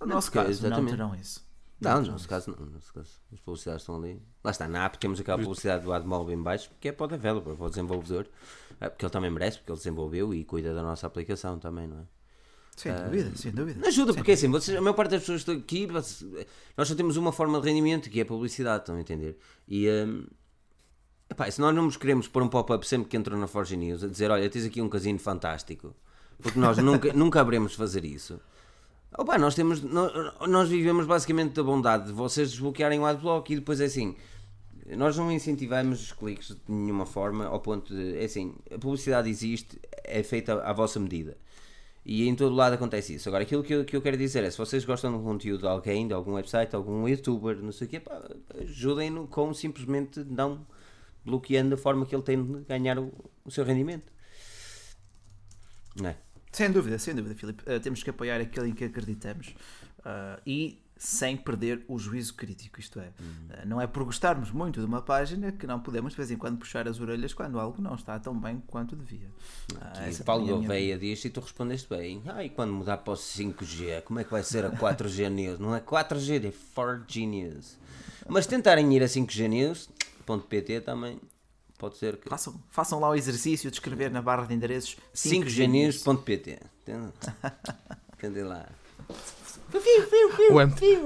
No 0.00 0.06
Não, 0.06 0.14
nosso 0.16 0.30
porque- 0.30 0.46
caso, 0.46 0.60
não 0.62 0.68
exatamente. 0.68 0.90
terão 0.90 1.14
isso. 1.14 1.48
Não, 1.80 2.02
no 2.02 2.08
nosso 2.12 2.28
caso 2.28 2.50
não, 2.50 2.66
no 2.66 2.72
nosso 2.72 2.92
caso. 2.92 3.08
As 3.32 3.40
publicidades 3.40 3.82
estão 3.82 3.96
ali. 3.96 4.22
Lá 4.44 4.50
está, 4.50 4.68
na 4.68 4.84
app 4.84 4.98
temos 4.98 5.18
aquela 5.18 5.38
publicidade 5.38 5.82
do 5.82 5.92
AdMob 5.94 6.26
bem 6.26 6.42
baixo, 6.42 6.70
que 6.78 6.88
é 6.88 6.92
para 6.92 7.04
o 7.04 7.08
developer, 7.08 7.54
para 7.56 7.64
o 7.66 7.70
desenvolvedor, 7.70 8.26
É, 8.78 8.88
porque 8.90 9.04
ele 9.04 9.10
também 9.12 9.30
merece, 9.30 9.58
porque 9.58 9.72
ele 9.72 9.78
desenvolveu 9.78 10.34
e 10.34 10.44
cuida 10.44 10.74
da 10.74 10.82
nossa 10.82 11.06
aplicação 11.06 11.58
também, 11.58 11.86
não 11.88 12.00
é? 12.00 12.02
Sem 12.76 12.92
dúvida, 12.94 13.30
sem 13.36 13.52
dúvida. 13.52 13.86
Ajuda, 13.86 14.14
porque 14.14 14.32
assim, 14.32 14.48
vocês, 14.48 14.76
a 14.76 14.80
maior 14.80 14.94
parte 14.94 15.10
das 15.10 15.20
pessoas 15.20 15.44
que 15.44 15.50
estão 15.50 15.62
aqui, 15.62 15.86
vocês- 15.86 16.24
nós 16.76 16.88
só 16.88 16.94
temos 16.94 17.16
uma 17.16 17.30
forma 17.32 17.60
de 17.60 17.66
rendimento 17.68 18.08
que 18.08 18.18
é 18.20 18.22
a 18.22 18.26
publicidade, 18.26 18.82
estão 18.82 18.96
a 18.96 19.00
entender? 19.00 19.36
E 19.68 19.86
hum, 19.88 20.24
epá, 21.28 21.50
se 21.50 21.60
nós 21.60 21.74
não 21.74 21.82
nos 21.84 21.96
queremos 21.96 22.26
pôr 22.26 22.42
um 22.42 22.48
pop-up 22.48 22.86
sempre 22.86 23.08
que 23.08 23.16
entram 23.16 23.38
na 23.38 23.46
Forge 23.46 23.76
News 23.76 24.02
a 24.02 24.08
dizer: 24.08 24.30
Olha, 24.30 24.48
tens 24.48 24.64
aqui 24.64 24.80
um 24.80 24.88
casino 24.88 25.18
fantástico, 25.18 25.94
porque 26.40 26.58
nós 26.58 26.78
nunca, 26.82 27.12
nunca 27.12 27.40
haveremos 27.40 27.74
fazer 27.74 28.04
isso. 28.04 28.40
Opa, 29.18 29.36
nós, 29.36 29.54
temos, 29.54 29.82
nós, 29.82 30.12
nós 30.48 30.68
vivemos 30.68 31.04
basicamente 31.04 31.52
da 31.52 31.62
bondade 31.64 32.06
de 32.06 32.12
vocês 32.12 32.50
desbloquearem 32.52 32.98
o 33.00 33.04
adblock 33.04 33.52
e 33.52 33.56
depois 33.56 33.80
é 33.80 33.84
assim. 33.86 34.14
Nós 34.96 35.16
não 35.16 35.30
incentivamos 35.30 36.00
os 36.00 36.12
cliques 36.12 36.48
de 36.48 36.72
nenhuma 36.72 37.04
forma 37.04 37.44
ao 37.46 37.60
ponto 37.60 37.94
de. 37.94 38.16
É 38.16 38.24
assim, 38.24 38.54
a 38.74 38.78
publicidade 38.78 39.28
existe, 39.28 39.78
é 40.04 40.22
feita 40.22 40.62
à 40.62 40.72
vossa 40.72 40.98
medida. 40.98 41.36
E 42.10 42.26
em 42.26 42.34
todo 42.34 42.52
lado 42.56 42.72
acontece 42.72 43.14
isso. 43.14 43.28
Agora, 43.28 43.44
aquilo 43.44 43.62
que 43.62 43.72
eu, 43.72 43.84
que 43.84 43.96
eu 43.96 44.02
quero 44.02 44.16
dizer 44.16 44.42
é: 44.42 44.50
se 44.50 44.58
vocês 44.58 44.84
gostam 44.84 45.16
de 45.16 45.22
conteúdo 45.22 45.60
de 45.60 45.68
alguém, 45.68 46.08
de 46.08 46.12
algum 46.12 46.32
website, 46.32 46.70
de 46.70 46.74
algum 46.74 47.06
youtuber, 47.06 47.62
não 47.62 47.70
sei 47.70 47.86
o 47.86 47.90
quê, 47.90 48.02
ajudem-no 48.62 49.28
com 49.28 49.54
simplesmente 49.54 50.24
não 50.24 50.66
bloqueando 51.24 51.76
a 51.76 51.78
forma 51.78 52.04
que 52.04 52.12
ele 52.12 52.24
tem 52.24 52.44
de 52.44 52.64
ganhar 52.64 52.98
o, 52.98 53.12
o 53.44 53.50
seu 53.52 53.64
rendimento. 53.64 54.10
Não 55.94 56.10
é? 56.10 56.16
Sem 56.50 56.72
dúvida, 56.72 56.98
sem 56.98 57.14
dúvida, 57.14 57.36
Filipe. 57.36 57.62
Uh, 57.62 57.78
temos 57.78 58.02
que 58.02 58.10
apoiar 58.10 58.40
aquele 58.40 58.70
em 58.70 58.74
que 58.74 58.86
acreditamos 58.86 59.54
uh, 60.00 60.42
e 60.44 60.82
sem 61.02 61.34
perder 61.34 61.82
o 61.88 61.98
juízo 61.98 62.34
crítico. 62.34 62.78
Isto 62.78 63.00
é, 63.00 63.06
uh, 63.08 63.66
não 63.66 63.80
é 63.80 63.86
por 63.86 64.04
gostarmos 64.04 64.50
muito 64.50 64.80
de 64.80 64.84
uma 64.86 65.00
página 65.00 65.50
que 65.50 65.66
não 65.66 65.80
podemos 65.80 66.12
de 66.12 66.16
vez 66.18 66.30
em 66.30 66.36
quando 66.36 66.58
puxar 66.58 66.86
as 66.86 67.00
orelhas 67.00 67.32
quando 67.32 67.58
algo 67.58 67.80
não 67.80 67.94
está 67.94 68.18
tão 68.18 68.38
bem 68.38 68.62
quanto 68.66 68.94
devia. 68.94 69.28
Uh, 69.72 69.76
E 70.04 70.08
essa 70.10 70.22
Paulo 70.24 70.44
minha- 70.44 70.56
Gouveia 70.58 70.98
diz 70.98 71.24
e 71.24 71.30
tu 71.30 71.40
respondeste 71.40 71.88
bem. 71.88 72.22
Ah, 72.26 72.44
e 72.44 72.50
quando 72.50 72.74
mudar 72.74 72.98
para 72.98 73.14
o 73.14 73.16
5G, 73.16 74.02
como 74.02 74.18
é 74.20 74.24
que 74.24 74.30
vai 74.30 74.42
ser 74.44 74.62
a 74.66 74.70
4G 74.70 75.28
News? 75.32 75.58
Não 75.58 75.74
é 75.74 75.80
4G, 75.80 76.44
é 76.48 76.52
4G 76.78 77.26
News. 77.26 77.78
Mas 78.28 78.46
tentarem 78.46 78.94
ir 78.94 79.02
a 79.02 79.06
5G 79.06 79.48
News.pt 79.48 80.82
também 80.82 81.18
pode 81.78 81.96
ser 81.96 82.18
que. 82.18 82.28
Façam, 82.28 82.62
façam 82.70 83.00
lá 83.00 83.08
o 83.08 83.14
exercício 83.14 83.70
de 83.70 83.76
escrever 83.76 84.10
na 84.10 84.20
barra 84.20 84.44
de 84.44 84.52
endereços 84.52 84.98
5G 85.14 85.64
5gnews.pt. 85.66 86.58
Entende 88.18 88.42
lá. 88.42 88.68
O 90.50 90.60
MT, 90.60 91.02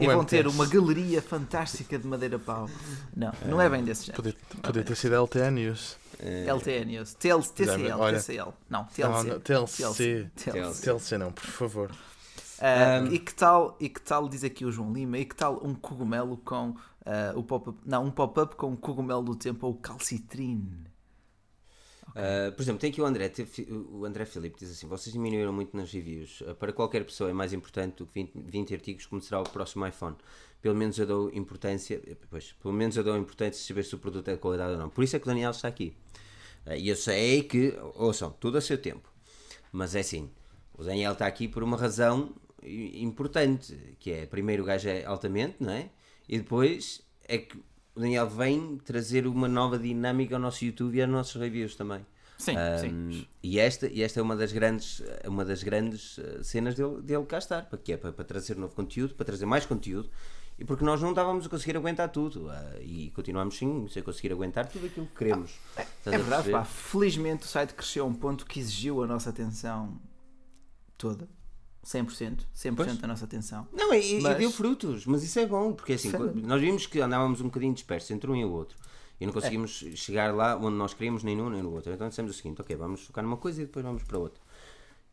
e 0.00 0.06
vão 0.06 0.24
ter 0.24 0.46
uma 0.46 0.66
galeria 0.66 1.22
fantástica 1.22 1.98
de 1.98 2.06
madeira 2.06 2.38
pau. 2.38 2.68
Não, 3.16 3.32
não 3.46 3.60
é 3.60 3.68
bem 3.68 3.82
desse 3.82 4.06
género. 4.06 4.22
Podia, 4.22 4.38
podia 4.62 4.84
ter 4.84 4.96
sido 4.96 5.14
LTN 5.14 5.50
News. 5.52 5.96
LTE 6.20 6.84
News, 6.84 7.14
TCL. 7.14 8.12
TCL, 8.12 8.52
não, 8.68 8.84
TLC. 8.84 9.28
não, 9.30 9.40
TLC. 9.40 10.30
TLC. 10.80 11.18
Não, 11.18 11.32
por 11.32 11.46
favor. 11.46 11.90
Ah, 12.60 13.00
Um, 13.02 13.12
e 13.12 13.20
que 13.20 13.32
tal, 13.32 13.76
e 13.78 13.88
que 13.88 14.00
tal, 14.00 14.28
diz 14.28 14.42
aqui 14.42 14.64
o 14.64 14.72
João 14.72 14.92
Lima, 14.92 15.16
e 15.18 15.24
que 15.24 15.36
tal 15.36 15.64
um 15.64 15.74
cogumelo 15.74 16.36
com 16.38 16.74
ah, 17.06 17.32
o 17.36 17.42
pop-up, 17.44 17.78
não, 17.86 18.04
um 18.04 18.10
pop-up 18.10 18.56
com 18.56 18.72
o 18.72 18.76
cogumelo 18.76 19.22
do 19.22 19.36
tempo 19.36 19.66
ou 19.66 19.74
calcitrine? 19.74 20.87
Uh, 22.18 22.50
por 22.50 22.62
exemplo, 22.62 22.80
tem 22.80 22.90
aqui 22.90 23.00
o 23.00 23.04
André, 23.06 23.32
o 23.92 24.04
André 24.04 24.24
Filipe 24.24 24.58
diz 24.58 24.72
assim: 24.72 24.88
vocês 24.88 25.12
diminuíram 25.12 25.52
muito 25.52 25.76
nas 25.76 25.92
reviews. 25.92 26.40
Uh, 26.40 26.52
para 26.56 26.72
qualquer 26.72 27.04
pessoa 27.04 27.30
é 27.30 27.32
mais 27.32 27.52
importante 27.52 27.98
do 27.98 28.06
que 28.06 28.14
20, 28.14 28.32
20 28.34 28.74
artigos 28.74 29.06
como 29.06 29.22
será 29.22 29.40
o 29.40 29.44
próximo 29.44 29.86
iPhone. 29.86 30.16
Pelo 30.60 30.74
menos 30.74 30.98
eu 30.98 31.06
dou 31.06 31.30
importância, 31.32 32.02
pois, 32.28 32.52
pelo 32.60 32.74
menos 32.74 32.96
eu 32.96 33.04
dou 33.04 33.16
importância 33.16 33.60
de 33.60 33.66
saber 33.68 33.84
se 33.84 33.94
o 33.94 33.98
produto 33.98 34.26
é 34.28 34.32
de 34.32 34.40
qualidade 34.40 34.72
ou 34.72 34.78
não. 34.78 34.90
Por 34.90 35.04
isso 35.04 35.14
é 35.14 35.20
que 35.20 35.26
o 35.26 35.28
Daniel 35.28 35.52
está 35.52 35.68
aqui. 35.68 35.94
Uh, 36.66 36.72
E 36.74 36.88
eu 36.88 36.96
sei 36.96 37.44
que, 37.44 37.78
ouçam, 37.94 38.30
tudo 38.32 38.58
a 38.58 38.60
seu 38.60 38.78
tempo. 38.78 39.08
Mas 39.70 39.94
é 39.94 40.00
assim, 40.00 40.28
o 40.76 40.82
Daniel 40.82 41.12
está 41.12 41.26
aqui 41.26 41.46
por 41.46 41.62
uma 41.62 41.76
razão 41.76 42.34
importante, 42.64 43.78
que 44.00 44.10
é, 44.10 44.26
primeiro 44.26 44.64
o 44.64 44.66
gajo 44.66 44.88
é 44.88 45.04
altamente, 45.04 45.56
não 45.60 45.72
é? 45.72 45.88
E 46.28 46.38
depois 46.38 47.00
é 47.28 47.38
que 47.38 47.56
o 47.98 48.00
Daniel 48.00 48.28
vem 48.28 48.76
trazer 48.78 49.26
uma 49.26 49.48
nova 49.48 49.76
dinâmica 49.78 50.36
ao 50.36 50.40
nosso 50.40 50.64
YouTube 50.64 50.96
e 50.96 51.02
aos 51.02 51.10
nossos 51.10 51.34
reviews 51.34 51.74
também. 51.74 52.06
Sim, 52.38 52.54
Um, 52.56 53.12
sim. 53.12 53.26
E 53.42 53.58
esta, 53.58 53.88
e 53.88 54.00
esta 54.00 54.20
é 54.20 54.22
uma 54.22 54.36
das 54.36 54.52
grandes, 54.52 55.02
uma 55.26 55.44
das 55.44 55.64
grandes 55.64 56.16
eh, 56.20 56.40
cenas 56.44 56.76
dele, 56.76 57.02
dele 57.02 57.24
cá 57.26 57.38
estar, 57.38 57.62
para, 57.62 57.76
que 57.76 57.92
é 57.92 57.96
para, 57.96 58.12
para 58.12 58.24
trazer 58.24 58.56
novo 58.56 58.72
conteúdo, 58.72 59.14
para 59.16 59.26
trazer 59.26 59.44
mais 59.44 59.66
conteúdo, 59.66 60.08
e 60.56 60.64
porque 60.64 60.84
nós 60.84 61.02
não 61.02 61.10
estávamos 61.10 61.46
a 61.46 61.48
conseguir 61.48 61.76
aguentar 61.76 62.08
tudo, 62.10 62.48
ah, 62.48 62.74
e 62.80 63.10
continuamos 63.10 63.58
sim 63.58 63.88
sem 63.88 64.04
conseguir 64.04 64.32
aguentar 64.32 64.68
tudo 64.68 64.86
aquilo 64.86 65.06
que 65.06 65.16
queremos. 65.16 65.50
Estás 65.76 65.96
É 66.06 66.14
a 66.14 66.18
verdade, 66.18 66.50
pá. 66.50 66.64
Felizmente 66.64 67.44
o 67.44 67.48
site 67.48 67.74
cresceu 67.74 68.04
a 68.04 68.06
um 68.06 68.14
ponto 68.14 68.46
que 68.46 68.60
exigiu 68.60 69.02
a 69.02 69.06
nossa 69.08 69.30
atenção 69.30 70.00
toda. 70.96 71.28
100%. 71.88 72.44
100% 72.54 72.74
Pois. 72.76 72.98
da 72.98 73.08
nossa 73.08 73.24
atenção. 73.24 73.66
Não, 73.72 73.94
e, 73.94 74.18
e 74.18 74.20
Mas- 74.20 74.36
deu 74.36 74.50
frutos, 74.50 75.06
mas 75.06 75.22
isso 75.22 75.38
é 75.38 75.46
bom, 75.46 75.72
porque 75.72 75.94
assim, 75.94 76.10
quando- 76.10 76.34
nós 76.46 76.60
vimos 76.60 76.86
que 76.86 77.00
andávamos 77.00 77.40
um 77.40 77.44
bocadinho 77.44 77.72
dispersos 77.72 78.10
entre 78.10 78.30
um 78.30 78.36
e 78.36 78.44
o 78.44 78.50
outro. 78.50 78.76
E 79.20 79.26
não 79.26 79.32
conseguimos 79.32 79.82
É. 79.90 79.96
chegar 79.96 80.32
lá 80.34 80.56
onde 80.56 80.76
nós 80.76 80.92
queríamos, 80.94 81.24
nem 81.24 81.34
num 81.34 81.48
nem 81.50 81.62
no 81.62 81.72
outro. 81.72 81.92
Então 81.92 82.08
dissemos 82.08 82.30
o 82.30 82.34
seguinte: 82.34 82.60
ok, 82.60 82.76
vamos 82.76 83.04
focar 83.04 83.24
numa 83.24 83.36
coisa 83.36 83.62
e 83.62 83.64
depois 83.64 83.84
vamos 83.84 84.02
para 84.04 84.18
outra. 84.18 84.40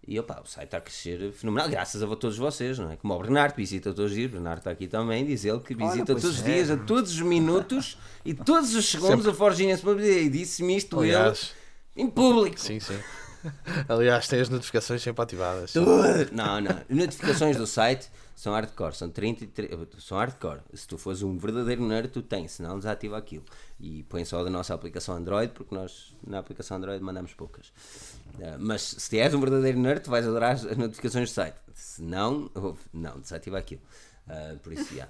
E 0.07 0.19
opa, 0.19 0.39
o 0.43 0.47
site 0.47 0.65
está 0.67 0.77
a 0.77 0.81
crescer 0.81 1.31
fenomenal, 1.31 1.67
graças 1.67 2.03
a 2.03 2.07
todos 2.15 2.37
vocês, 2.37 2.77
não 2.77 2.91
é? 2.91 2.95
Como 2.97 3.11
o 3.15 3.19
Bernardo, 3.19 3.55
visita 3.55 3.91
todos 3.91 4.11
os 4.11 4.15
dias, 4.15 4.29
o 4.29 4.33
Bernardo 4.33 4.59
está 4.59 4.69
aqui 4.69 4.87
também, 4.87 5.25
diz 5.25 5.43
ele 5.45 5.59
que 5.61 5.73
visita 5.73 6.05
todos 6.05 6.25
os 6.25 6.41
é. 6.41 6.43
dias, 6.43 6.69
a 6.69 6.77
todos 6.77 7.11
os 7.13 7.21
minutos 7.21 7.97
e 8.23 8.31
todos 8.35 8.75
os 8.75 8.85
segundos 8.85 9.25
a 9.27 9.33
Forginha 9.33 9.75
e 9.75 10.29
disse-me 10.29 10.77
isto 10.77 10.99
Aliás, 10.99 11.53
ele 11.95 12.05
em 12.05 12.09
público. 12.11 12.59
sim, 12.59 12.79
sim. 12.79 12.99
Aliás, 13.87 14.27
tem 14.27 14.41
as 14.41 14.49
notificações 14.49 15.01
sempre 15.01 15.21
ativadas. 15.21 15.73
Não, 16.31 16.61
não. 16.61 16.81
Notificações 16.89 17.57
do 17.57 17.67
site 17.67 18.09
são 18.35 18.53
hardcore, 18.53 18.95
são 18.95 19.09
33, 19.09 19.71
são 19.99 20.17
hardcore. 20.17 20.59
Se 20.73 20.87
tu 20.87 20.97
fores 20.97 21.21
um 21.21 21.37
verdadeiro 21.37 21.85
nerd, 21.85 22.09
tu 22.09 22.21
tens, 22.21 22.51
senão 22.51 22.77
desativa 22.77 23.17
aquilo. 23.17 23.45
E 23.79 24.03
põe 24.03 24.25
só 24.25 24.43
da 24.43 24.49
nossa 24.49 24.73
aplicação 24.73 25.15
Android, 25.15 25.53
porque 25.53 25.73
nós 25.73 26.15
na 26.25 26.39
aplicação 26.39 26.77
Android 26.77 27.03
mandamos 27.03 27.33
poucas. 27.33 27.71
Ah, 28.41 28.57
mas 28.59 28.81
se 28.81 29.17
és 29.17 29.33
um 29.33 29.39
verdadeiro 29.39 29.79
nerd, 29.79 30.01
tu 30.01 30.09
vais 30.09 30.27
adorar 30.27 30.51
as 30.51 30.77
notificações 30.77 31.29
do 31.29 31.33
site. 31.33 31.55
Se 31.73 32.01
não, 32.01 32.49
não, 32.93 33.19
desativa 33.19 33.57
aquilo. 33.57 33.81
Ah, 34.27 34.55
por 34.61 34.73
isso, 34.73 34.93
já. 34.93 35.07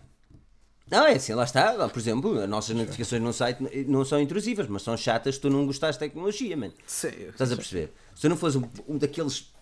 Não, 0.90 1.08
é 1.08 1.14
assim, 1.14 1.34
lá 1.34 1.44
está. 1.44 1.90
Por 1.90 1.98
exemplo, 1.98 2.40
as 2.40 2.48
nossas 2.48 2.76
notificações 2.76 3.22
no 3.22 3.34
site 3.34 3.86
não 3.88 4.06
são 4.06 4.22
intrusivas, 4.22 4.68
mas 4.68 4.84
são 4.84 4.96
chatas 4.96 5.36
se 5.36 5.42
tu 5.42 5.50
não 5.50 5.66
gostares 5.66 5.96
de 5.96 6.02
tecnologia, 6.02 6.56
mano. 6.56 6.74
Sim. 6.86 7.10
Estás 7.30 7.52
a 7.52 7.56
perceber? 7.56 7.92
Se 8.16 8.22
tu 8.22 8.30
não 8.30 8.38
fores 8.38 8.56
um, 8.56 8.64
um 8.88 8.98
daqueles 8.98 9.54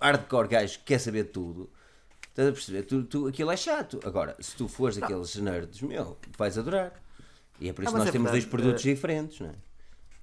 hardcore 0.00 0.48
gajos 0.48 0.76
que 0.78 0.84
quer 0.84 0.98
saber 0.98 1.24
tudo, 1.24 1.70
estás 2.28 2.48
a 2.48 2.52
perceber? 2.52 2.82
Tu, 2.82 3.04
tu- 3.04 3.26
aquilo 3.28 3.50
é 3.50 3.56
chato. 3.56 4.00
Agora, 4.04 4.36
se 4.40 4.54
tu 4.56 4.68
fores 4.68 4.96
daqueles 4.96 5.34
nerds, 5.36 5.80
meu, 5.80 6.18
vais 6.36 6.58
adorar. 6.58 6.92
E 7.60 7.68
é 7.68 7.72
por 7.72 7.82
isso 7.84 7.92
que 7.92 7.98
nós 7.98 8.08
é 8.08 8.12
temos 8.12 8.30
dois 8.30 8.44
verdade, 8.44 8.62
produtos 8.62 8.84
eh, 8.86 8.94
diferentes, 8.94 9.40
não 9.40 9.48
é? 9.48 9.54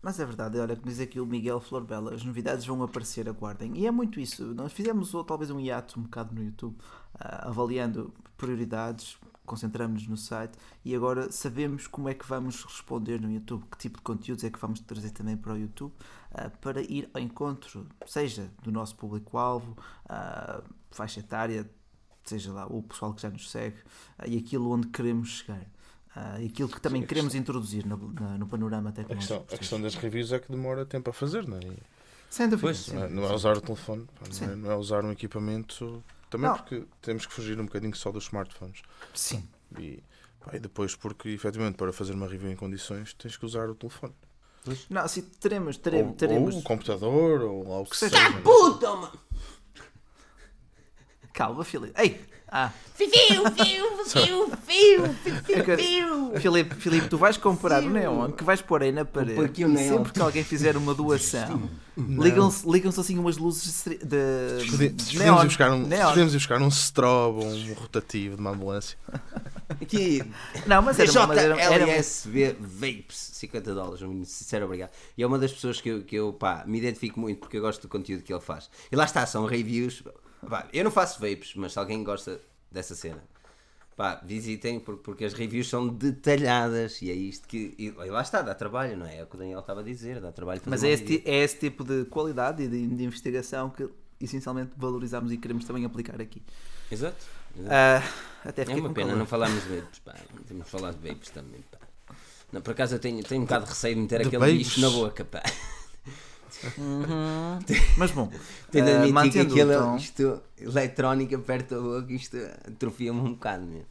Mas 0.01 0.19
é 0.19 0.25
verdade, 0.25 0.57
olha, 0.59 0.75
como 0.75 0.87
diz 0.87 0.99
aqui 0.99 1.19
o 1.19 1.25
Miguel 1.25 1.59
Florbela, 1.59 2.13
as 2.13 2.23
novidades 2.23 2.65
vão 2.65 2.81
aparecer, 2.83 3.27
aguardem. 3.27 3.75
E 3.77 3.87
é 3.87 3.91
muito 3.91 4.19
isso. 4.19 4.43
Nós 4.53 4.71
fizemos 4.71 5.11
talvez 5.25 5.49
um 5.49 5.59
hiato 5.59 5.99
um 5.99 6.03
bocado 6.03 6.33
no 6.35 6.43
YouTube, 6.43 6.75
ah, 7.19 7.47
avaliando 7.49 8.13
prioridades, 8.37 9.17
concentramos-nos 9.45 10.07
no 10.07 10.17
site 10.17 10.57
e 10.83 10.93
agora 10.95 11.31
sabemos 11.31 11.87
como 11.87 12.09
é 12.09 12.13
que 12.13 12.27
vamos 12.27 12.63
responder 12.63 13.19
no 13.19 13.31
YouTube, 13.31 13.63
que 13.71 13.77
tipo 13.77 13.97
de 13.97 14.03
conteúdos 14.03 14.43
é 14.43 14.49
que 14.49 14.59
vamos 14.59 14.79
trazer 14.81 15.11
também 15.11 15.35
para 15.37 15.53
o 15.53 15.57
YouTube, 15.57 15.93
para 16.61 16.81
ir 16.81 17.09
ao 17.13 17.21
encontro, 17.21 17.87
seja 18.05 18.49
do 18.63 18.71
nosso 18.71 18.95
público-alvo, 18.95 19.77
ah, 20.07 20.61
faixa 20.91 21.19
etária, 21.19 21.69
seja 22.23 22.51
lá 22.51 22.65
o 22.67 22.81
pessoal 22.83 23.13
que 23.13 23.21
já 23.21 23.29
nos 23.29 23.49
segue, 23.49 23.77
ah, 24.17 24.27
e 24.27 24.37
aquilo 24.37 24.69
onde 24.71 24.87
queremos 24.89 25.29
chegar. 25.39 25.65
Ah, 26.15 26.39
e 26.41 26.47
aquilo 26.47 26.67
que 26.69 26.81
também 26.81 27.03
queremos 27.05 27.35
introduzir 27.35 27.85
na- 27.85 27.95
na- 27.97 28.37
no 28.37 28.47
panorama 28.47 28.89
A 28.89 28.93
tecnológico. 28.93 29.37
questão, 29.39 29.55
a 29.55 29.59
questão 29.59 29.81
das 29.81 29.95
reviews 29.95 30.31
é 30.31 30.39
que 30.39 30.51
demora 30.51 30.85
tempo 30.85 31.09
a 31.09 31.13
fazer, 31.13 31.47
não 31.47 31.57
é? 31.57 31.61
Sem 32.29 32.47
dúvida. 32.49 32.67
Pois, 32.67 32.77
sim. 32.79 32.93
Não 32.95 33.03
é, 33.03 33.09
não 33.09 33.23
é 33.23 33.33
usar 33.33 33.55
o 33.57 33.61
telefone, 33.61 34.07
não, 34.21 34.27
é, 34.27 34.31
Sim. 34.31 34.45
não 34.55 34.71
é 34.71 34.75
usar 34.75 35.05
um 35.05 35.11
equipamento. 35.11 36.03
Também 36.29 36.49
Não. 36.49 36.57
porque 36.57 36.85
temos 37.01 37.25
que 37.25 37.31
fugir 37.33 37.57
um 37.59 37.65
bocadinho 37.65 37.95
só 37.95 38.11
dos 38.11 38.25
smartphones. 38.25 38.81
Sim. 39.13 39.47
E, 39.79 40.03
pá, 40.41 40.55
e 40.55 40.59
depois, 40.59 40.93
porque 40.93 41.29
efetivamente 41.29 41.75
para 41.77 41.93
fazer 41.93 42.13
uma 42.13 42.27
review 42.27 42.51
em 42.51 42.55
condições 42.57 43.13
tens 43.13 43.37
que 43.37 43.45
usar 43.45 43.69
o 43.69 43.75
telefone. 43.75 44.13
Não, 44.89 45.07
sim, 45.07 45.21
teremos, 45.39 45.77
teremos, 45.77 46.11
ou, 46.11 46.17
teremos. 46.17 46.55
ou 46.55 46.61
o 46.61 46.63
computador, 46.63 47.41
ou 47.41 47.67
lá 47.67 47.79
o 47.81 47.85
que 47.85 47.97
Seja- 47.97 48.17
é? 48.17 48.31
Puta, 48.41 48.95
mano! 48.95 49.19
Calma, 51.33 51.63
Filipe. 51.63 51.93
Ei! 52.01 52.19
Ah, 52.49 52.71
Fiu, 52.95 53.09
fiu, 53.09 53.43
fiu, 54.07 54.49
fiu, 54.55 55.77
fiu. 55.77 56.39
Filipe, 56.39 56.75
Filipe, 56.75 57.07
tu 57.09 57.17
vais 57.17 57.37
comprar 57.37 57.83
o 57.83 57.89
neon 57.89 58.31
que 58.31 58.43
vais 58.43 58.61
pôr 58.61 58.81
aí 58.83 58.91
na 58.91 59.05
parede. 59.05 59.35
pôr 59.35 59.45
aqui 59.45 59.65
o 59.65 59.69
e 59.69 59.73
neon. 59.73 59.97
sempre 59.97 60.13
que 60.13 60.19
alguém 60.21 60.43
fizer 60.43 60.75
uma 60.77 60.93
doação, 60.95 61.69
ligam-se 61.97 62.67
ligam 62.67 62.89
assim 62.89 63.17
umas 63.19 63.37
luzes 63.37 63.83
de, 63.85 63.97
de 63.97 64.91
de 64.93 65.17
Podemos 65.17 65.43
ir 65.43 65.45
buscar 65.47 65.71
um, 65.71 65.85
neon. 65.85 66.09
podemos 66.09 66.33
ir 66.33 66.37
buscar 66.37 66.61
um 66.61 66.69
strobo, 66.69 67.43
um 67.45 67.73
rotativo 67.73 68.35
de 68.35 68.41
uma 68.41 68.51
ambulância. 68.51 68.97
Aqui, 69.81 70.23
Não, 70.65 70.81
mas 70.81 70.97
era, 70.97 71.11
uma- 71.11 71.27
mas 71.27 71.37
era, 71.37 71.61
era, 71.61 71.85
JLSB 71.85 72.55
Vapes, 72.59 73.29
50 73.33 73.73
dólares, 73.75 74.01
um 74.01 74.23
sincero 74.23 74.65
obrigado. 74.65 74.89
E 75.17 75.21
é 75.21 75.27
uma 75.27 75.37
das 75.37 75.51
pessoas 75.51 75.79
que 75.81 75.89
eu, 75.89 76.01
que 76.03 76.15
eu 76.15 76.31
pá, 76.33 76.63
me 76.65 76.77
identifico 76.79 77.19
muito 77.19 77.39
porque 77.39 77.57
eu 77.57 77.61
gosto 77.61 77.81
do 77.81 77.87
conteúdo 77.89 78.23
que 78.23 78.33
ele 78.33 78.41
faz. 78.41 78.69
E 78.91 78.95
lá 78.95 79.03
está, 79.03 79.25
são 79.25 79.45
reviews. 79.45 80.01
Pá, 80.49 80.67
eu 80.71 80.83
não 80.83 80.91
faço 80.91 81.19
vapes, 81.19 81.53
mas 81.55 81.73
se 81.73 81.79
alguém 81.79 82.03
gosta 82.03 82.39
dessa 82.71 82.95
cena, 82.95 83.21
pá, 83.95 84.21
visitem 84.23 84.79
por- 84.79 84.97
porque 84.97 85.25
as 85.25 85.33
reviews 85.33 85.67
são 85.69 85.87
detalhadas 85.87 87.01
e 87.01 87.09
é 87.11 87.13
isto 87.13 87.47
que. 87.47 87.75
E 87.77 87.91
lá 87.91 88.21
está, 88.21 88.41
dá 88.41 88.53
trabalho, 88.55 88.95
não 88.97 89.05
é? 89.05 89.17
É 89.17 89.23
o 89.23 89.27
que 89.27 89.35
o 89.35 89.39
Daniel 89.39 89.59
estava 89.59 89.81
a 89.81 89.83
dizer, 89.83 90.19
dá 90.21 90.31
trabalho 90.31 90.59
fazer 90.61 90.69
mas 90.69 90.83
é 90.83 90.89
esse, 90.91 91.23
é 91.25 91.43
esse 91.43 91.57
tipo 91.59 91.83
de 91.83 92.05
qualidade 92.05 92.63
e 92.63 92.67
de, 92.67 92.87
de 92.87 93.03
investigação 93.03 93.69
que 93.69 93.87
essencialmente 94.21 94.71
valorizamos 94.77 95.31
e 95.31 95.37
queremos 95.37 95.65
também 95.65 95.83
aplicar 95.85 96.19
aqui. 96.21 96.41
Exato. 96.91 97.17
exato. 97.57 97.73
Ah, 97.73 98.03
até 98.45 98.63
É 98.63 98.75
uma 98.75 98.93
pena 98.93 99.07
calor. 99.07 99.19
não 99.19 99.25
falarmos 99.25 99.63
de 99.63 99.75
vapes, 99.75 99.99
pá. 99.99 100.15
Temos 100.47 100.65
de 100.65 100.71
falar 100.71 100.93
de 100.93 101.07
vapes 101.09 101.29
também, 101.29 101.61
pá. 101.71 101.77
Não, 102.51 102.61
por 102.61 102.71
acaso 102.71 102.95
eu 102.95 102.99
tenho, 102.99 103.21
tenho 103.23 103.41
um 103.41 103.45
bocado 103.45 103.65
de 103.65 103.71
receio 103.71 103.95
de 103.95 104.01
meter 104.01 104.21
De 104.21 104.27
aquele 104.35 104.57
bicho 104.57 104.79
na 104.79 104.89
boca, 104.89 105.25
pá. 105.25 105.43
Mas 107.97 108.11
bom, 108.11 108.31
Tenho 108.71 108.85
de 108.85 108.91
ah, 108.91 109.03
admitir 109.03 109.07
que 109.07 109.13
mantendo 109.13 109.53
aquilo, 109.53 109.71
o 109.75 109.79
tom, 109.79 109.95
isto, 109.97 110.41
eletrónica 110.57 111.37
perto 111.39 111.75
da 111.75 111.81
boca, 111.81 112.13
isto 112.13 112.37
atrofia-me 112.67 113.19
um 113.19 113.31
bocado, 113.33 113.65
meu. 113.65 113.85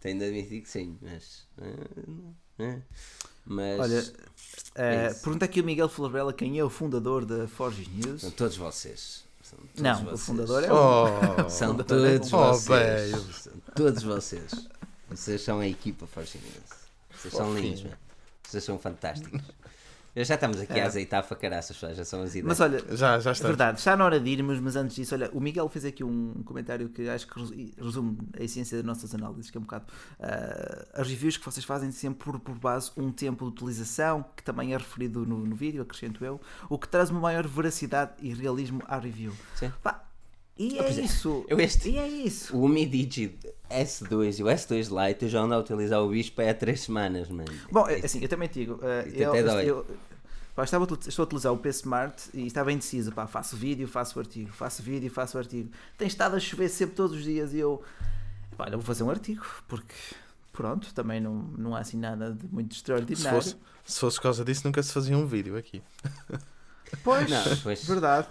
Tenho 0.00 0.18
de 0.18 0.24
admitir 0.26 0.62
que 0.62 0.68
sim, 0.70 0.96
mas. 1.00 1.46
ah, 1.60 2.32
ah, 2.60 2.78
mas. 3.44 3.80
Olha, 3.80 4.12
é 4.74 5.12
pergunta 5.14 5.44
aqui 5.44 5.60
o 5.60 5.64
Miguel 5.64 5.88
Florbela 5.88 6.32
quem 6.32 6.58
é 6.58 6.64
o 6.64 6.70
fundador 6.70 7.24
da 7.24 7.46
Forge 7.48 7.88
News. 7.90 8.20
São 8.20 8.30
todos 8.30 8.56
vocês. 8.56 9.24
São 9.42 9.58
todos 9.58 9.82
Não, 9.82 10.00
o 10.00 10.04
vocês. 10.04 10.20
fundador 10.26 10.64
é 10.64 10.72
o 10.72 11.46
Oh, 11.46 11.50
São 11.50 11.74
é 11.80 11.82
todos. 11.84 12.32
Oh, 12.32 12.52
vocês. 12.54 13.12
bem. 13.12 13.32
São 13.32 13.52
todos 13.74 14.02
vocês. 14.02 14.68
Vocês 15.10 15.40
são 15.42 15.60
a 15.60 15.66
equipa 15.68 16.06
Forcinense. 16.06 16.82
Vocês 17.10 17.34
são 17.34 17.46
Fofinho. 17.46 17.62
lindos, 17.64 17.82
mano. 17.84 17.96
Vocês 18.42 18.64
são 18.64 18.78
fantásticos. 18.78 19.40
Já 20.14 20.34
estamos 20.34 20.60
aqui 20.60 20.78
a 20.78 20.86
azeitar 20.86 21.20
a 21.20 21.22
facaraças, 21.22 21.74
já 21.78 22.04
são 22.04 22.20
as 22.22 22.30
ideias. 22.34 22.46
Mas 22.46 22.60
olha, 22.60 22.84
já, 22.94 23.18
já 23.18 23.30
é 23.30 23.32
está. 23.32 23.48
verdade, 23.48 23.78
está 23.78 23.96
na 23.96 24.04
hora 24.04 24.20
de 24.20 24.28
irmos, 24.28 24.60
mas 24.60 24.76
antes 24.76 24.94
disso, 24.96 25.14
olha, 25.14 25.30
o 25.32 25.40
Miguel 25.40 25.66
fez 25.70 25.86
aqui 25.86 26.04
um 26.04 26.42
comentário 26.44 26.90
que 26.90 27.08
acho 27.08 27.26
que 27.26 27.38
resu- 27.40 27.54
resume 27.82 28.18
a 28.38 28.42
essência 28.44 28.76
das 28.76 28.84
nossas 28.84 29.14
análises, 29.14 29.50
que 29.50 29.56
é 29.56 29.60
um 29.60 29.64
bocado 29.64 29.86
ah, 30.20 30.86
as 31.00 31.08
reviews 31.08 31.38
que 31.38 31.44
vocês 31.46 31.64
fazem 31.64 31.90
sempre 31.90 32.24
por, 32.24 32.38
por 32.40 32.54
base 32.56 32.90
um 32.96 33.10
tempo 33.10 33.46
de 33.46 33.52
utilização, 33.52 34.22
que 34.36 34.42
também 34.42 34.74
é 34.74 34.76
referido 34.76 35.24
no, 35.24 35.38
no 35.46 35.56
vídeo, 35.56 35.80
acrescento 35.80 36.22
eu, 36.24 36.38
o 36.68 36.78
que 36.78 36.88
traz 36.88 37.08
uma 37.08 37.20
maior 37.20 37.46
veracidade 37.46 38.12
e 38.20 38.34
realismo 38.34 38.82
à 38.86 38.98
review. 38.98 39.32
Sim. 39.54 39.72
Pá, 39.82 40.04
e 40.58 40.78
é 40.78 40.82
pois 40.82 40.98
é. 40.98 41.00
isso. 41.02 41.44
Eu 41.48 41.58
este- 41.58 41.88
E 41.88 41.96
é 41.98 42.06
isso. 42.06 42.54
O 42.54 42.68
Mi 42.68 42.84
Digi 42.84 43.38
S2 43.72 44.38
e 44.38 44.42
o 44.42 44.46
S2 44.46 45.06
Lite 45.08 45.24
eu 45.24 45.28
já 45.30 45.40
ando 45.40 45.54
a 45.54 45.58
utilizar 45.58 46.00
o 46.02 46.08
bicho 46.10 46.32
para 46.32 46.50
há 46.50 46.54
3 46.54 46.80
semanas, 46.80 47.28
mano. 47.28 47.50
Bom, 47.70 47.86
é 47.88 47.96
assim, 48.04 48.20
eu 48.22 48.28
também 48.28 48.48
te 48.48 48.60
digo, 48.60 48.74
uh, 48.74 49.08
Isto 49.08 49.18
eu, 49.20 49.30
até 49.30 49.42
dói. 49.42 49.64
eu- 49.70 49.86
pá, 50.54 50.64
estava 50.64 50.84
estou 50.84 51.22
a 51.22 51.26
utilizar 51.26 51.52
o 51.52 51.56
P 51.58 51.68
Smart 51.70 52.22
e 52.34 52.46
estava 52.46 52.70
indeciso, 52.72 53.10
pá, 53.12 53.26
faço 53.26 53.56
vídeo, 53.56 53.88
faço 53.88 54.18
artigo, 54.18 54.52
faço 54.52 54.82
vídeo, 54.82 55.10
faço 55.10 55.38
artigo. 55.38 55.70
Tem 55.96 56.06
estado 56.06 56.36
a 56.36 56.40
chover 56.40 56.68
sempre 56.68 56.94
todos 56.94 57.16
os 57.16 57.24
dias 57.24 57.52
e 57.54 57.58
eu, 57.58 57.82
pá, 58.56 58.64
olha, 58.64 58.76
vou 58.76 58.84
fazer 58.84 59.02
um 59.02 59.10
artigo, 59.10 59.44
porque 59.66 59.94
pronto, 60.52 60.92
também 60.94 61.20
não, 61.20 61.34
não 61.56 61.74
há 61.74 61.78
assim 61.80 61.96
nada 61.96 62.32
de 62.32 62.46
muito 62.46 62.74
Se 62.74 62.80
extraordinário. 62.80 63.30
fosse, 63.42 63.56
se 63.84 63.98
fosse 63.98 64.16
por 64.18 64.22
causa 64.24 64.44
disso, 64.44 64.62
nunca 64.64 64.82
se 64.82 64.92
fazia 64.92 65.16
um 65.16 65.26
vídeo 65.26 65.56
aqui. 65.56 65.82
Pois, 67.02 67.30
Não, 67.30 67.42
pois- 67.62 67.84
verdade. 67.86 68.28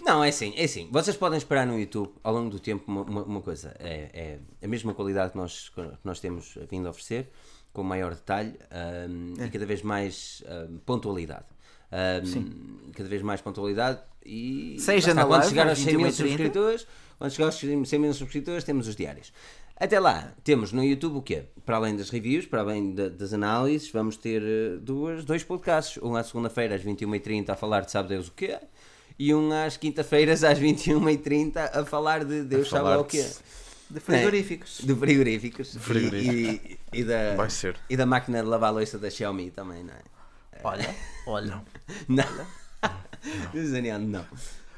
Não, 0.00 0.22
é 0.24 0.28
assim, 0.28 0.52
é 0.56 0.64
assim. 0.64 0.88
Vocês 0.90 1.16
podem 1.16 1.38
esperar 1.38 1.66
no 1.66 1.78
YouTube 1.78 2.10
ao 2.22 2.32
longo 2.34 2.50
do 2.50 2.58
tempo 2.60 2.84
uma, 2.88 3.02
uma- 3.02 3.22
uma 3.24 3.40
coisa. 3.40 3.74
É, 3.78 4.38
é 4.60 4.64
a 4.64 4.68
mesma 4.68 4.94
qualidade 4.94 5.32
que 5.32 5.38
nós, 5.38 5.68
que 5.68 5.82
nós 6.04 6.20
temos 6.20 6.56
vindo 6.70 6.86
a 6.86 6.90
oferecer, 6.90 7.30
com 7.72 7.82
maior 7.82 8.14
detalhe 8.14 8.54
ahm, 8.70 9.34
É. 9.40 9.46
e 9.46 9.50
cada 9.50 9.66
vez 9.66 9.82
mais 9.82 10.42
ahm, 10.46 10.78
pontualidade. 10.84 11.44
Ahm, 11.92 12.90
Cada 12.92 13.08
vez 13.08 13.22
mais 13.22 13.40
pontualidade 13.40 14.00
e 14.24 14.76
Seja 14.78 15.14
na 15.14 15.22
quando 15.24 15.30
live, 15.40 15.48
chegar 15.48 15.68
aos 15.68 15.78
100 15.78 15.96
mil 15.96 16.06
21h30. 16.06 16.12
subscritores, 16.12 16.86
quando 17.18 17.30
chegar 17.32 17.46
aos 17.46 17.54
100 17.58 17.98
mil 17.98 18.14
subscritores, 18.14 18.64
temos 18.64 18.86
os 18.88 18.94
diários. 18.96 19.32
Até 19.76 19.98
lá, 19.98 20.34
temos 20.44 20.72
no 20.72 20.84
YouTube 20.84 21.16
o 21.16 21.22
quê? 21.22 21.44
Para 21.64 21.76
além 21.76 21.96
das 21.96 22.10
reviews, 22.10 22.44
para 22.46 22.60
além 22.60 22.92
da- 22.94 23.08
das 23.08 23.32
análises, 23.32 23.90
vamos 23.90 24.16
ter 24.16 24.42
eh, 24.42 24.76
duas, 24.80 25.24
dois 25.24 25.42
podcasts. 25.42 26.00
Um 26.02 26.14
à 26.16 26.22
segunda-feira 26.22 26.74
às 26.74 26.82
21h30 26.84 27.48
a 27.50 27.56
falar 27.56 27.80
de 27.80 27.90
sabe 27.90 28.10
Deus 28.10 28.28
o 28.28 28.32
quê? 28.32 28.58
E 29.22 29.34
um 29.34 29.52
às 29.52 29.76
quinta-feiras 29.76 30.42
às 30.42 30.58
21h30 30.58 31.58
a 31.74 31.84
falar 31.84 32.24
de 32.24 32.42
Deus 32.42 32.70
sabe 32.70 32.84
lá 32.84 32.90
falar 32.92 33.02
o 33.02 33.04
quê? 33.04 33.30
De 33.90 34.00
frigoríficos. 34.00 34.80
De 34.82 34.94
frigoríficos. 34.94 35.76
Frigoríficos. 35.76 36.70
E, 36.70 36.78
e, 36.90 37.00
e 37.00 37.04
da, 37.04 37.34
Vai 37.36 37.50
ser. 37.50 37.76
e 37.90 37.98
da 37.98 38.06
máquina 38.06 38.42
de 38.42 38.48
lavar 38.48 38.70
a 38.70 38.72
louça 38.72 38.98
da 38.98 39.10
Xiaomi 39.10 39.50
também, 39.50 39.84
não 39.84 39.92
é? 39.92 40.00
Olha, 40.64 40.96
olha. 41.26 41.62
Não. 42.08 42.24
Diz 43.52 43.72
Daniel, 43.72 43.98
não. 43.98 44.24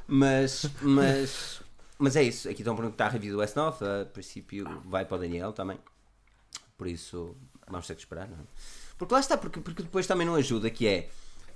Mas, 0.09 0.66
mas, 0.81 1.62
mas 1.97 2.16
é 2.16 2.24
isso. 2.24 2.48
Aqui 2.48 2.62
estão 2.62 2.74
a 2.74 2.77
perguntar 2.77 3.06
a 3.06 3.10
review 3.10 3.36
do 3.36 3.43
S9. 3.44 4.02
A 4.02 4.06
princípio 4.06 4.66
vai 4.85 5.05
para 5.05 5.19
o 5.19 5.20
Daniel 5.20 5.52
também. 5.52 5.78
Por 6.77 6.89
isso 6.89 7.36
vamos 7.69 7.86
ter 7.86 7.94
que 7.94 8.01
esperar, 8.01 8.28
não 8.28 8.39
é? 8.39 8.43
Porque 8.98 9.14
lá 9.14 9.20
está, 9.20 9.39
porque, 9.39 9.60
porque 9.60 9.85
depois 9.85 10.05
também 10.05 10.27
não 10.27 10.35
ajuda, 10.35 10.69
que 10.69 10.89
é, 10.89 11.09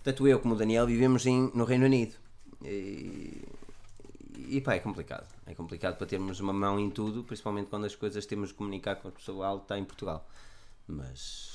tanto 0.05 0.29
eu 0.29 0.39
como 0.39 0.55
o 0.55 0.57
Daniel 0.57 0.87
vivemos 0.87 1.27
em, 1.27 1.51
no 1.53 1.65
Reino 1.65 1.87
Unido. 1.87 2.15
E, 2.63 3.43
e 4.49 4.61
pá, 4.61 4.75
é 4.75 4.79
complicado. 4.79 5.27
É 5.47 5.55
complicado 5.55 5.97
para 5.97 6.07
termos 6.07 6.41
uma 6.41 6.53
mão 6.53 6.79
em 6.79 6.91
tudo, 6.91 7.23
principalmente 7.25 7.69
quando 7.69 7.85
as 7.87 7.95
coisas 7.95 8.25
temos 8.27 8.49
de 8.51 8.55
comunicar 8.55 8.97
com 8.97 9.09
o 9.09 9.13
pessoal 9.13 9.59
que 9.59 9.65
está 9.65 9.79
em 9.79 9.85
Portugal. 9.85 10.27
Mas 10.87 11.53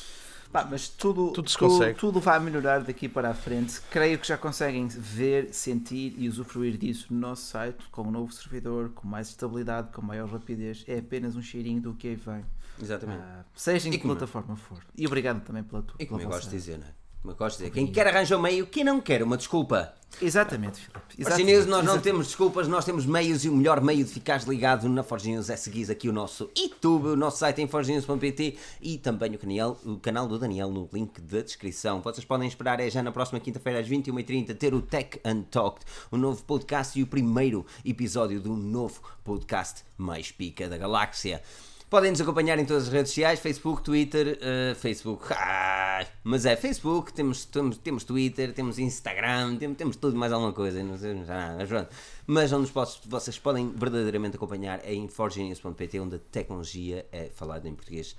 Pá, 0.52 0.68
mas 0.70 0.90
tudo, 0.90 1.32
Tudo 1.32 1.50
se 1.50 1.58
tudo, 1.58 1.70
consegue. 1.72 1.98
tudo 1.98 2.20
vai 2.20 2.38
melhorar 2.38 2.84
daqui 2.84 3.08
para 3.08 3.30
a 3.30 3.34
frente. 3.34 3.80
Creio 3.90 4.20
que 4.20 4.28
já 4.28 4.38
conseguem 4.38 4.86
ver, 4.86 5.54
sentir 5.54 6.14
e 6.18 6.28
usufruir 6.28 6.78
disso 6.78 7.08
no 7.10 7.20
nosso 7.22 7.44
site, 7.46 7.78
com 7.90 8.02
um 8.02 8.12
novo 8.12 8.34
servidor, 8.34 8.90
com 8.90 9.08
mais 9.08 9.30
estabilidade, 9.30 9.94
com 9.94 10.02
maior 10.02 10.28
rapidez. 10.28 10.84
É 10.90 11.00
apenas 11.00 11.38
um 11.38 11.42
cheirinho 11.42 11.80
do 11.82 11.94
que 11.94 12.10
aí 12.10 12.16
vem. 12.16 12.44
exatamente. 12.82 13.22
Ah, 13.22 13.46
seja 13.56 13.88
em 13.88 13.94
E 13.94 13.96
que 13.96 14.02
como- 14.02 14.14
plataforma 14.14 14.58
for. 14.58 14.84
E 14.98 15.08
obrigado 15.08 15.42
também 15.42 15.64
pela 15.64 15.84
tua. 15.84 15.96
E 15.98 16.06
como 16.06 16.20
eu 16.20 16.28
gosto 16.28 16.50
de 16.50 16.58
dizer, 16.58 16.78
não 16.80 16.86
é? 16.88 16.92
Como 17.22 17.32
eu 17.32 17.38
gosto 17.38 17.58
de 17.60 17.64
dizer, 17.64 17.74
quem 17.74 17.88
quer 17.90 18.08
arranja 18.08 18.36
o 18.36 18.42
meio, 18.42 18.68
quem 18.68 18.84
não 18.84 19.00
quer 19.00 19.24
uma 19.24 19.38
desculpa. 19.38 19.94
Exatamente, 20.22 20.80
Filipe. 20.80 21.00
Forge 21.00 21.22
Exatamente. 21.22 21.52
News, 21.52 21.66
nós 21.66 21.70
não 21.70 21.80
Exatamente. 21.80 22.04
temos 22.04 22.28
desculpas, 22.28 22.68
nós 22.68 22.86
temos 22.86 23.06
meios 23.06 23.46
e 23.46 23.50
o 23.50 23.56
melhor 23.56 23.82
meio 23.82 24.04
de 24.04 24.12
ficares 24.12 24.46
ligado 24.46 24.88
na 24.90 25.04
Forge 25.04 25.30
News 25.32 25.50
é 25.50 25.56
seguir 25.56 25.92
aqui 25.92 26.10
o 26.10 26.14
nosso 26.14 26.50
YouTube, 26.58 27.10
o 27.10 27.16
nosso 27.16 27.38
site 27.38 27.62
em 27.62 27.68
forgenews.pt 27.68 28.58
e 28.82 28.98
também 28.98 29.36
o 29.36 29.38
canal, 29.38 29.80
o 29.86 29.98
canal 29.98 30.28
do 30.28 30.40
Daniel 30.40 30.70
no 30.72 30.90
link 30.92 31.20
da 31.22 31.42
descrição. 31.42 32.02
Vocês 32.02 32.26
podem 32.26 32.48
esperar, 32.48 32.80
é 32.80 32.90
já 32.90 33.04
na 33.04 33.12
próxima 33.12 33.40
quinta-feira 33.40 33.80
às 33.80 33.88
21h30, 33.88 34.56
ter 34.56 34.74
o 34.74 34.82
Tech 34.82 35.20
Untalked, 35.26 35.86
o 36.10 36.18
novo 36.18 36.44
podcast 36.44 37.00
e 37.00 37.04
o 37.04 37.08
primeiro 37.08 37.66
episódio 37.86 38.40
do 38.40 38.56
novo 38.56 39.02
podcast 39.24 39.84
mais 39.98 40.32
pica 40.32 40.68
da 40.68 40.78
galáxia. 40.78 41.42
Podem 41.92 42.10
nos 42.12 42.22
acompanhar 42.22 42.58
em 42.58 42.64
todas 42.66 42.84
as 42.84 42.90
redes 42.90 43.12
sociais, 43.12 43.38
Facebook, 43.42 43.84
Twitter, 43.84 44.40
eh, 44.42 44.74
Facebook, 44.76 45.26
ah, 45.34 46.06
mas 46.24 46.46
é 46.46 46.56
Facebook, 46.56 47.12
temos, 47.12 47.44
temos, 47.44 47.78
temos 47.80 48.06
Twitter, 48.06 48.54
temos 48.54 48.80
Instagram, 48.80 49.58
temos, 49.58 49.76
temos 49.78 49.96
tudo 49.98 50.16
mais 50.16 50.32
alguma 50.32 50.54
coisa, 50.54 50.82
não 50.82 50.98
sei, 50.98 51.14
mas 51.14 51.68
pronto. 51.68 51.90
Mas 52.26 52.54
onde 52.54 52.72
posso- 52.72 53.02
vocês 53.10 53.38
podem 53.38 53.74
verdadeiramente 53.76 54.38
acompanhar 54.38 54.80
é 54.86 54.94
em 54.94 55.10
forgenius.pt, 55.10 56.00
onde 56.00 56.16
a 56.16 56.20
tecnologia 56.32 57.06
é 57.12 57.26
falada 57.36 57.68
em 57.68 57.76
português. 57.76 58.16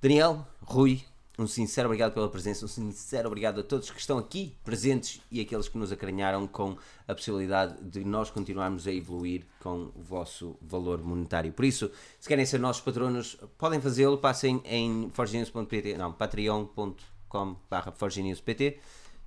Daniel, 0.00 0.46
Rui, 0.62 1.02
um 1.38 1.46
sincero 1.46 1.88
obrigado 1.88 2.12
pela 2.12 2.28
presença, 2.28 2.64
um 2.64 2.68
sincero 2.68 3.26
obrigado 3.26 3.60
a 3.60 3.62
todos 3.62 3.90
que 3.90 3.98
estão 3.98 4.18
aqui 4.18 4.54
presentes 4.62 5.20
e 5.30 5.40
aqueles 5.40 5.66
que 5.66 5.78
nos 5.78 5.90
acarinharam 5.90 6.46
com 6.46 6.76
a 7.08 7.14
possibilidade 7.14 7.82
de 7.82 8.04
nós 8.04 8.30
continuarmos 8.30 8.86
a 8.86 8.92
evoluir 8.92 9.46
com 9.58 9.90
o 9.94 10.02
vosso 10.02 10.56
valor 10.60 11.02
monetário. 11.02 11.52
Por 11.52 11.64
isso, 11.64 11.90
se 12.20 12.28
querem 12.28 12.44
ser 12.44 12.60
nossos 12.60 12.82
patronos, 12.82 13.38
podem 13.56 13.80
fazê-lo, 13.80 14.18
passem 14.18 14.60
em 14.64 15.10
forgenews.pt, 15.14 15.96
não, 15.96 16.12
patreon.com 16.12 17.56
barra 17.70 17.90
forgenews.pt 17.92 18.78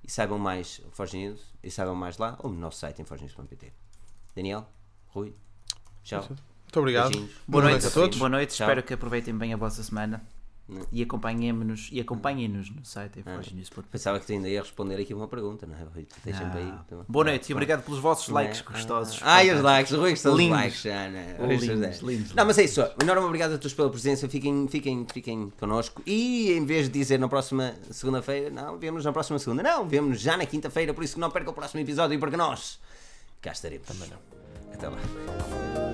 e 0.04 0.10
saibam 0.10 0.38
mais 0.38 0.80
Forgenews 0.92 1.40
e 1.62 1.70
saibam 1.70 1.96
mais 1.96 2.18
lá 2.18 2.38
ou 2.38 2.50
no 2.50 2.58
nosso 2.58 2.78
site 2.78 3.02
em 3.02 3.04
forgenews.pt. 3.04 3.72
Daniel, 4.34 4.68
Rui, 5.08 5.34
tchau. 6.04 6.24
Muito 6.28 6.78
obrigado. 6.78 7.10
Beijinhos. 7.10 7.32
Boa 7.48 7.64
noite 7.64 7.86
a 7.86 7.90
todos. 7.90 8.18
Boa 8.18 8.28
noite, 8.28 8.54
Tchau. 8.54 8.66
espero 8.66 8.82
que 8.82 8.94
aproveitem 8.94 9.36
bem 9.36 9.52
a 9.52 9.56
vossa 9.56 9.82
semana. 9.82 10.24
Não. 10.68 10.84
E 10.90 11.00
acompanhem-nos 11.02 11.90
acompanhem-nos 12.00 12.70
no 12.70 12.84
site 12.84 13.20
em 13.20 13.22
Ah. 13.24 13.34
forgenews.pt. 13.34 13.88
Pensava 13.90 14.18
que 14.18 14.26
tu 14.26 14.32
ainda 14.32 14.48
ia 14.48 14.60
responder 14.60 14.96
aqui 15.00 15.14
uma 15.14 15.28
pergunta, 15.28 15.64
não 15.66 15.76
é? 15.76 15.78
Rui? 15.94 16.08
Deixa-me 16.24 16.58
aí. 16.58 16.68
Ah. 16.72 16.82
Então. 16.86 17.04
Boa 17.08 17.24
noite 17.26 17.48
e 17.48 17.52
obrigado 17.52 17.84
pelos 17.84 18.00
vossos 18.00 18.28
Não 18.28 18.38
é? 18.40 18.44
likes 18.44 18.60
gostosos. 18.62 19.20
Ah, 19.22 19.42
os 19.44 19.60
likes, 19.62 19.92
o 19.92 20.00
Rui 20.00 20.10
gostou 20.10 20.36
dos 20.36 20.48
likes, 20.48 20.82
já, 20.82 21.08
né? 21.08 21.36
Lindos, 21.40 22.00
lindos, 22.02 22.34
Não, 22.34 22.44
mas 22.44 22.58
é 22.58 22.64
isso. 22.64 22.80
Enorme 23.00 23.24
obrigado 23.26 23.52
a 23.52 23.58
todos 23.58 23.74
pela 23.74 23.88
presença. 23.90 24.28
Fiquem, 24.28 24.66
fiquem, 24.68 25.06
fiquem 25.12 25.52
connosco. 25.58 26.02
E 26.04 26.50
em 26.52 26.64
vez 26.66 26.86
de 26.88 26.98
dizer 26.98 27.18
na 27.18 27.28
próxima 27.28 27.74
segunda-feira, 27.90 28.50
não, 28.50 28.76
vemos 28.78 29.04
na 29.04 29.12
próxima 29.12 29.38
segunda. 29.38 29.62
Não, 29.62 29.86
vemos 29.88 30.20
já 30.20 30.36
na 30.36 30.46
quinta-feira. 30.46 30.92
Por 30.92 31.04
isso 31.04 31.14
que 31.14 31.20
não 31.20 31.30
perca 31.30 31.50
o 31.50 31.54
próximo 31.54 31.80
episódio, 31.80 32.18
porque 32.18 32.36
nós 32.36 32.80
cá 33.40 33.52
estaremos. 33.52 33.86
Também 33.86 34.08
não. 34.08 34.18
Até 34.74 34.88
lá. 34.88 35.85